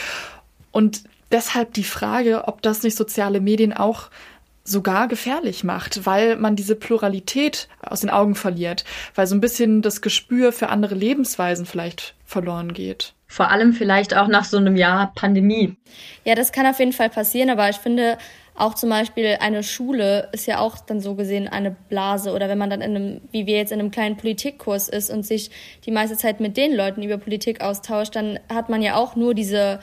Und 0.71 1.03
deshalb 1.31 1.73
die 1.73 1.83
Frage, 1.83 2.47
ob 2.47 2.61
das 2.61 2.83
nicht 2.83 2.97
soziale 2.97 3.39
Medien 3.39 3.73
auch 3.73 4.09
sogar 4.65 5.07
gefährlich 5.07 5.63
macht, 5.63 6.05
weil 6.05 6.35
man 6.35 6.55
diese 6.55 6.75
Pluralität 6.75 7.69
aus 7.81 8.01
den 8.01 8.09
Augen 8.09 8.35
verliert, 8.35 8.83
weil 9.13 9.27
so 9.27 9.35
ein 9.35 9.41
bisschen 9.41 9.81
das 9.81 10.01
Gespür 10.01 10.51
für 10.51 10.69
andere 10.69 10.95
Lebensweisen 10.95 11.65
vielleicht 11.65 12.15
verloren 12.25 12.73
geht. 12.73 13.13
Vor 13.27 13.51
allem 13.51 13.73
vielleicht 13.73 14.15
auch 14.15 14.27
nach 14.27 14.43
so 14.43 14.57
einem 14.57 14.75
Jahr 14.75 15.11
Pandemie. 15.15 15.75
Ja, 16.23 16.35
das 16.35 16.51
kann 16.51 16.65
auf 16.65 16.79
jeden 16.79 16.93
Fall 16.93 17.09
passieren, 17.09 17.49
aber 17.49 17.69
ich 17.69 17.77
finde 17.77 18.17
auch 18.57 18.73
zum 18.73 18.89
Beispiel 18.89 19.37
eine 19.41 19.63
Schule 19.63 20.29
ist 20.31 20.45
ja 20.45 20.59
auch 20.59 20.77
dann 20.77 21.01
so 21.01 21.15
gesehen 21.15 21.47
eine 21.47 21.71
Blase 21.71 22.31
oder 22.31 22.47
wenn 22.47 22.57
man 22.57 22.69
dann 22.69 22.81
in 22.81 22.95
einem, 22.95 23.21
wie 23.31 23.45
wir 23.45 23.57
jetzt 23.57 23.73
in 23.73 23.79
einem 23.79 23.91
kleinen 23.91 24.15
Politikkurs 24.15 24.87
ist 24.87 25.11
und 25.11 25.25
sich 25.25 25.51
die 25.85 25.91
meiste 25.91 26.15
Zeit 26.15 26.39
mit 26.39 26.55
den 26.55 26.73
Leuten 26.73 27.03
über 27.03 27.17
Politik 27.17 27.61
austauscht, 27.61 28.15
dann 28.15 28.39
hat 28.47 28.69
man 28.69 28.81
ja 28.81 28.95
auch 28.95 29.17
nur 29.17 29.33
diese 29.33 29.79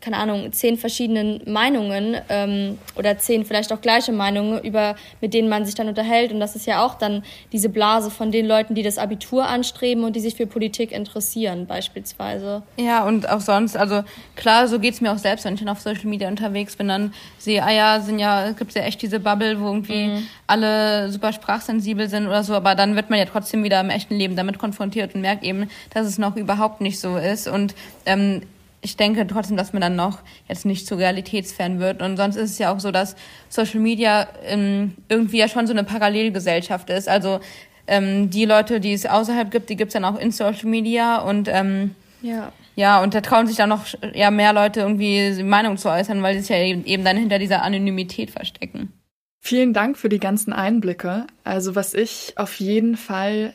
keine 0.00 0.16
Ahnung, 0.16 0.52
zehn 0.52 0.76
verschiedenen 0.76 1.40
Meinungen 1.46 2.16
ähm, 2.28 2.78
oder 2.96 3.18
zehn 3.18 3.44
vielleicht 3.44 3.72
auch 3.72 3.80
gleiche 3.80 4.12
Meinungen, 4.12 4.62
über, 4.62 4.94
mit 5.20 5.34
denen 5.34 5.48
man 5.48 5.64
sich 5.64 5.74
dann 5.74 5.88
unterhält. 5.88 6.32
Und 6.32 6.40
das 6.40 6.54
ist 6.56 6.66
ja 6.66 6.84
auch 6.84 6.94
dann 6.94 7.24
diese 7.52 7.68
Blase 7.68 8.10
von 8.10 8.30
den 8.30 8.46
Leuten, 8.46 8.74
die 8.74 8.82
das 8.82 8.98
Abitur 8.98 9.46
anstreben 9.46 10.04
und 10.04 10.14
die 10.14 10.20
sich 10.20 10.34
für 10.34 10.46
Politik 10.46 10.92
interessieren, 10.92 11.66
beispielsweise. 11.66 12.62
Ja, 12.76 13.04
und 13.04 13.28
auch 13.28 13.40
sonst, 13.40 13.76
also 13.76 14.04
klar, 14.36 14.68
so 14.68 14.78
geht's 14.78 15.00
mir 15.00 15.12
auch 15.12 15.18
selbst, 15.18 15.44
wenn 15.44 15.54
ich 15.54 15.60
dann 15.60 15.68
auf 15.68 15.80
Social 15.80 16.06
Media 16.06 16.28
unterwegs 16.28 16.76
bin, 16.76 16.88
dann 16.88 17.12
sehe, 17.38 17.62
ah 17.64 17.72
ja, 17.72 18.00
sind 18.00 18.18
ja, 18.18 18.52
gibt's 18.52 18.74
ja 18.74 18.82
echt 18.82 19.02
diese 19.02 19.20
Bubble, 19.20 19.60
wo 19.60 19.66
irgendwie 19.66 20.06
mhm. 20.06 20.26
alle 20.46 21.10
super 21.10 21.32
sprachsensibel 21.32 22.08
sind 22.08 22.26
oder 22.26 22.44
so, 22.44 22.54
aber 22.54 22.74
dann 22.74 22.94
wird 22.94 23.10
man 23.10 23.18
ja 23.18 23.24
trotzdem 23.24 23.64
wieder 23.64 23.80
im 23.80 23.90
echten 23.90 24.14
Leben 24.14 24.36
damit 24.36 24.58
konfrontiert 24.58 25.14
und 25.14 25.22
merkt 25.22 25.42
eben, 25.42 25.68
dass 25.92 26.06
es 26.06 26.18
noch 26.18 26.36
überhaupt 26.36 26.80
nicht 26.80 27.00
so 27.00 27.16
ist. 27.16 27.48
Und 27.48 27.74
ähm, 28.06 28.42
ich 28.80 28.96
denke 28.96 29.26
trotzdem, 29.26 29.56
dass 29.56 29.72
man 29.72 29.82
dann 29.82 29.96
noch 29.96 30.20
jetzt 30.48 30.64
nicht 30.64 30.86
zu 30.86 30.94
realitätsfern 30.94 31.80
wird. 31.80 32.00
Und 32.02 32.16
sonst 32.16 32.36
ist 32.36 32.50
es 32.52 32.58
ja 32.58 32.72
auch 32.72 32.80
so, 32.80 32.90
dass 32.90 33.16
Social 33.48 33.80
Media 33.80 34.28
ähm, 34.44 34.94
irgendwie 35.08 35.38
ja 35.38 35.48
schon 35.48 35.66
so 35.66 35.72
eine 35.72 35.84
Parallelgesellschaft 35.84 36.90
ist. 36.90 37.08
Also 37.08 37.40
ähm, 37.86 38.30
die 38.30 38.44
Leute, 38.44 38.80
die 38.80 38.92
es 38.92 39.06
außerhalb 39.06 39.50
gibt, 39.50 39.70
die 39.70 39.76
gibt's 39.76 39.94
dann 39.94 40.04
auch 40.04 40.18
in 40.18 40.30
Social 40.30 40.68
Media 40.68 41.18
und 41.18 41.48
ähm, 41.48 41.94
ja. 42.22 42.52
Ja, 42.76 43.02
und 43.02 43.12
da 43.12 43.20
trauen 43.20 43.48
sich 43.48 43.56
dann 43.56 43.70
noch 43.70 43.86
ja, 44.14 44.30
mehr 44.30 44.52
Leute 44.52 44.80
irgendwie 44.80 45.42
Meinung 45.42 45.78
zu 45.78 45.90
äußern, 45.90 46.22
weil 46.22 46.34
sie 46.34 46.40
sich 46.40 46.50
ja 46.50 46.58
eben 46.58 47.04
dann 47.04 47.16
hinter 47.16 47.40
dieser 47.40 47.62
Anonymität 47.62 48.30
verstecken. 48.30 48.92
Vielen 49.40 49.72
Dank 49.72 49.96
für 49.96 50.08
die 50.08 50.20
ganzen 50.20 50.52
Einblicke. 50.52 51.26
Also 51.42 51.74
was 51.74 51.94
ich 51.94 52.34
auf 52.36 52.60
jeden 52.60 52.96
Fall 52.96 53.54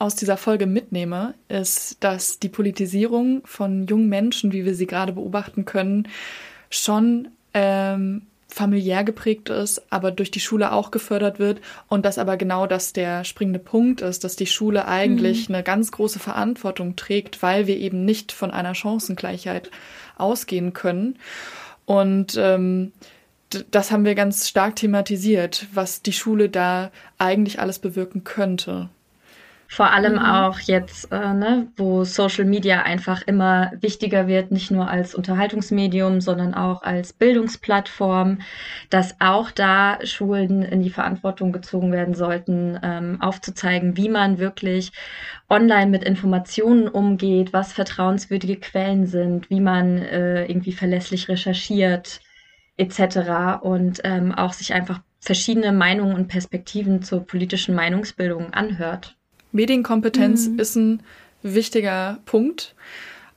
aus 0.00 0.16
dieser 0.16 0.38
Folge 0.38 0.66
mitnehme, 0.66 1.34
ist, 1.48 2.02
dass 2.02 2.38
die 2.38 2.48
Politisierung 2.48 3.42
von 3.44 3.86
jungen 3.86 4.08
Menschen, 4.08 4.52
wie 4.52 4.64
wir 4.64 4.74
sie 4.74 4.86
gerade 4.86 5.12
beobachten 5.12 5.66
können, 5.66 6.08
schon 6.70 7.28
ähm, 7.52 8.22
familiär 8.48 9.04
geprägt 9.04 9.50
ist, 9.50 9.82
aber 9.90 10.10
durch 10.10 10.30
die 10.30 10.40
Schule 10.40 10.72
auch 10.72 10.90
gefördert 10.90 11.38
wird 11.38 11.60
und 11.88 12.04
dass 12.04 12.16
aber 12.16 12.38
genau 12.38 12.66
das 12.66 12.94
der 12.94 13.24
springende 13.24 13.58
Punkt 13.58 14.00
ist, 14.00 14.24
dass 14.24 14.36
die 14.36 14.46
Schule 14.46 14.88
eigentlich 14.88 15.48
mhm. 15.48 15.56
eine 15.56 15.64
ganz 15.64 15.92
große 15.92 16.18
Verantwortung 16.18 16.96
trägt, 16.96 17.42
weil 17.42 17.66
wir 17.66 17.76
eben 17.76 18.04
nicht 18.06 18.32
von 18.32 18.50
einer 18.50 18.74
Chancengleichheit 18.74 19.70
ausgehen 20.16 20.72
können. 20.72 21.18
Und 21.84 22.36
ähm, 22.38 22.92
das 23.70 23.90
haben 23.90 24.06
wir 24.06 24.14
ganz 24.14 24.48
stark 24.48 24.76
thematisiert, 24.76 25.66
was 25.74 26.00
die 26.00 26.12
Schule 26.12 26.48
da 26.48 26.90
eigentlich 27.18 27.60
alles 27.60 27.80
bewirken 27.80 28.24
könnte. 28.24 28.88
Vor 29.72 29.92
allem 29.92 30.14
mhm. 30.14 30.18
auch 30.18 30.58
jetzt, 30.58 31.12
äh, 31.12 31.32
ne, 31.32 31.68
wo 31.76 32.02
Social 32.02 32.44
Media 32.44 32.82
einfach 32.82 33.22
immer 33.22 33.70
wichtiger 33.80 34.26
wird, 34.26 34.50
nicht 34.50 34.72
nur 34.72 34.90
als 34.90 35.14
Unterhaltungsmedium, 35.14 36.20
sondern 36.20 36.54
auch 36.54 36.82
als 36.82 37.12
Bildungsplattform, 37.12 38.38
dass 38.90 39.14
auch 39.20 39.52
da 39.52 40.04
Schulen 40.04 40.62
in 40.62 40.82
die 40.82 40.90
Verantwortung 40.90 41.52
gezogen 41.52 41.92
werden 41.92 42.14
sollten, 42.14 42.80
ähm, 42.82 43.20
aufzuzeigen, 43.20 43.96
wie 43.96 44.08
man 44.08 44.40
wirklich 44.40 44.90
online 45.48 45.86
mit 45.86 46.02
Informationen 46.02 46.88
umgeht, 46.88 47.52
was 47.52 47.72
vertrauenswürdige 47.72 48.56
Quellen 48.56 49.06
sind, 49.06 49.50
wie 49.50 49.60
man 49.60 49.98
äh, 49.98 50.46
irgendwie 50.46 50.72
verlässlich 50.72 51.28
recherchiert 51.28 52.20
etc. 52.76 53.62
und 53.62 54.00
ähm, 54.02 54.34
auch 54.34 54.52
sich 54.52 54.74
einfach 54.74 55.00
verschiedene 55.20 55.70
Meinungen 55.70 56.16
und 56.16 56.26
Perspektiven 56.26 57.02
zur 57.02 57.24
politischen 57.24 57.76
Meinungsbildung 57.76 58.52
anhört. 58.52 59.16
Medienkompetenz 59.52 60.48
mhm. 60.48 60.58
ist 60.58 60.76
ein 60.76 61.02
wichtiger 61.42 62.18
Punkt. 62.24 62.74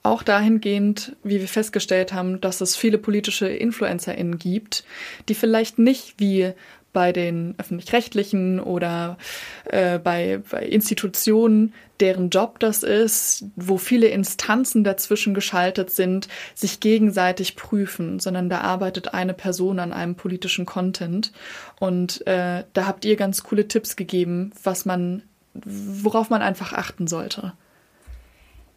Auch 0.06 0.22
dahingehend, 0.22 1.16
wie 1.24 1.40
wir 1.40 1.48
festgestellt 1.48 2.12
haben, 2.12 2.42
dass 2.42 2.60
es 2.60 2.76
viele 2.76 2.98
politische 2.98 3.48
InfluencerInnen 3.48 4.38
gibt, 4.38 4.84
die 5.30 5.36
vielleicht 5.36 5.80
nicht 5.80 6.16
wie 6.18 6.54
bei 6.94 7.12
den 7.12 7.56
öffentlich-rechtlichen 7.58 8.60
oder 8.60 9.18
äh, 9.66 9.98
bei, 10.00 10.42
bei 10.50 10.64
Institutionen, 10.64 11.74
deren 12.00 12.30
Job 12.30 12.60
das 12.60 12.84
ist, 12.84 13.46
wo 13.56 13.78
viele 13.78 14.08
Instanzen 14.08 14.84
dazwischen 14.84 15.34
geschaltet 15.34 15.90
sind, 15.90 16.28
sich 16.54 16.80
gegenseitig 16.80 17.56
prüfen, 17.56 18.20
sondern 18.20 18.50
da 18.50 18.62
arbeitet 18.62 19.14
eine 19.14 19.34
Person 19.34 19.80
an 19.80 19.92
einem 19.92 20.16
politischen 20.16 20.66
Content. 20.66 21.34
Und 21.80 22.26
äh, 22.28 22.64
da 22.74 22.86
habt 22.86 23.06
ihr 23.06 23.16
ganz 23.16 23.44
coole 23.44 23.68
Tipps 23.68 23.96
gegeben, 23.96 24.52
was 24.64 24.86
man 24.86 25.24
worauf 25.54 26.30
man 26.30 26.42
einfach 26.42 26.74
achten 26.74 27.08
sollte. 27.08 27.54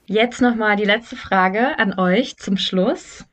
Jetzt 0.06 0.40
nochmal 0.40 0.76
die 0.76 0.84
letzte 0.84 1.16
Frage 1.16 1.78
an 1.78 1.98
euch 1.98 2.36
zum 2.36 2.56
Schluss. 2.56 3.24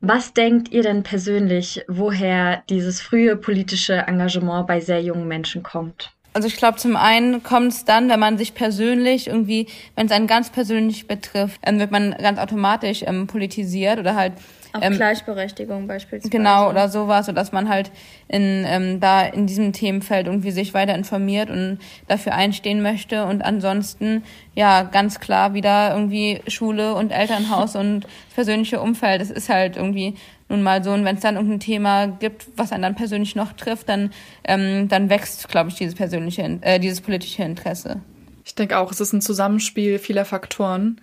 Was 0.00 0.32
denkt 0.32 0.72
ihr 0.72 0.82
denn 0.82 1.02
persönlich, 1.02 1.84
woher 1.86 2.62
dieses 2.70 3.02
frühe 3.02 3.36
politische 3.36 3.94
Engagement 3.94 4.66
bei 4.66 4.80
sehr 4.80 5.02
jungen 5.02 5.28
Menschen 5.28 5.62
kommt? 5.62 6.12
Also 6.32 6.48
ich 6.48 6.56
glaube, 6.56 6.78
zum 6.78 6.96
einen 6.96 7.42
kommt 7.42 7.72
es 7.72 7.84
dann, 7.84 8.08
wenn 8.08 8.20
man 8.20 8.38
sich 8.38 8.54
persönlich 8.54 9.26
irgendwie, 9.26 9.66
wenn 9.96 10.06
es 10.06 10.12
einen 10.12 10.28
ganz 10.28 10.48
persönlich 10.50 11.06
betrifft, 11.06 11.60
dann 11.64 11.80
wird 11.80 11.90
man 11.90 12.12
ganz 12.12 12.38
automatisch 12.38 13.02
ähm, 13.04 13.26
politisiert 13.26 13.98
oder 13.98 14.14
halt 14.14 14.34
Auch 14.72 14.82
ähm, 14.82 14.94
Gleichberechtigung 14.94 15.86
beispielsweise. 15.86 16.30
Genau, 16.30 16.68
oder 16.68 16.88
sowas, 16.88 17.26
sodass 17.26 17.52
man 17.52 17.68
halt 17.68 17.90
in, 18.28 18.64
ähm, 18.66 19.00
da 19.00 19.22
in 19.22 19.46
diesem 19.46 19.72
Themenfeld 19.72 20.26
irgendwie 20.26 20.50
sich 20.50 20.74
weiter 20.74 20.94
informiert 20.94 21.50
und 21.50 21.78
dafür 22.06 22.34
einstehen 22.34 22.82
möchte. 22.82 23.24
Und 23.24 23.42
ansonsten, 23.42 24.22
ja, 24.54 24.82
ganz 24.82 25.18
klar 25.20 25.54
wieder 25.54 25.92
irgendwie 25.94 26.40
Schule 26.46 26.94
und 26.94 27.10
Elternhaus 27.10 27.74
und 27.80 28.06
persönliche 28.34 28.80
Umfeld. 28.80 29.20
Es 29.20 29.30
ist 29.30 29.48
halt 29.48 29.76
irgendwie 29.76 30.14
nun 30.48 30.62
mal 30.62 30.84
so. 30.84 30.92
Und 30.92 31.04
wenn 31.04 31.16
es 31.16 31.22
dann 31.22 31.36
irgendein 31.36 31.60
Thema 31.60 32.06
gibt, 32.06 32.46
was 32.56 32.72
einen 32.72 32.82
dann 32.82 32.94
persönlich 32.94 33.34
noch 33.34 33.52
trifft, 33.54 33.88
dann, 33.88 34.12
ähm, 34.44 34.88
dann 34.88 35.10
wächst, 35.10 35.48
glaube 35.48 35.70
ich, 35.70 35.76
dieses 35.76 35.94
persönliche, 35.94 36.58
äh, 36.60 36.78
dieses 36.78 37.00
politische 37.00 37.42
Interesse. 37.42 38.00
Ich 38.44 38.54
denke 38.54 38.78
auch, 38.78 38.90
es 38.90 39.00
ist 39.00 39.12
ein 39.12 39.20
Zusammenspiel 39.20 39.98
vieler 39.98 40.24
Faktoren. 40.24 41.00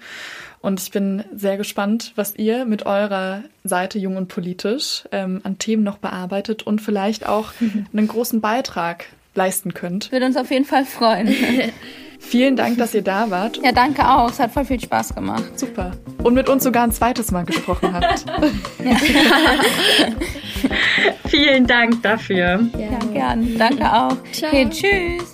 Und 0.67 0.81
ich 0.81 0.91
bin 0.91 1.23
sehr 1.33 1.55
gespannt, 1.55 2.11
was 2.17 2.35
ihr 2.35 2.65
mit 2.65 2.85
eurer 2.85 3.43
Seite 3.63 3.99
Jung 3.99 4.17
und 4.17 4.27
Politisch 4.27 5.05
ähm, 5.13 5.39
an 5.45 5.57
Themen 5.59 5.81
noch 5.81 5.97
bearbeitet 5.97 6.63
und 6.63 6.81
vielleicht 6.81 7.25
auch 7.25 7.53
einen 7.93 8.07
großen 8.09 8.41
Beitrag 8.41 9.05
leisten 9.33 9.73
könnt. 9.73 10.11
Würde 10.11 10.25
uns 10.25 10.35
auf 10.35 10.51
jeden 10.51 10.65
Fall 10.65 10.83
freuen. 10.83 11.33
Vielen 12.19 12.57
Dank, 12.57 12.79
dass 12.79 12.93
ihr 12.93 13.01
da 13.01 13.31
wart. 13.31 13.61
Ja, 13.63 13.71
danke 13.71 14.09
auch. 14.09 14.29
Es 14.29 14.41
hat 14.41 14.51
voll 14.51 14.65
viel 14.65 14.81
Spaß 14.81 15.15
gemacht. 15.15 15.57
Super. 15.57 15.91
Und 16.21 16.33
mit 16.33 16.49
uns 16.49 16.65
sogar 16.65 16.83
ein 16.83 16.91
zweites 16.91 17.31
Mal 17.31 17.45
gesprochen 17.45 17.93
habt. 17.93 18.25
Vielen 21.27 21.65
Dank 21.65 22.03
dafür. 22.03 22.67
Ja, 22.77 22.99
gern. 23.13 23.57
Danke 23.57 23.85
auch. 23.85 24.17
Ciao. 24.33 24.49
Okay, 24.49 24.67
tschüss. 24.69 25.31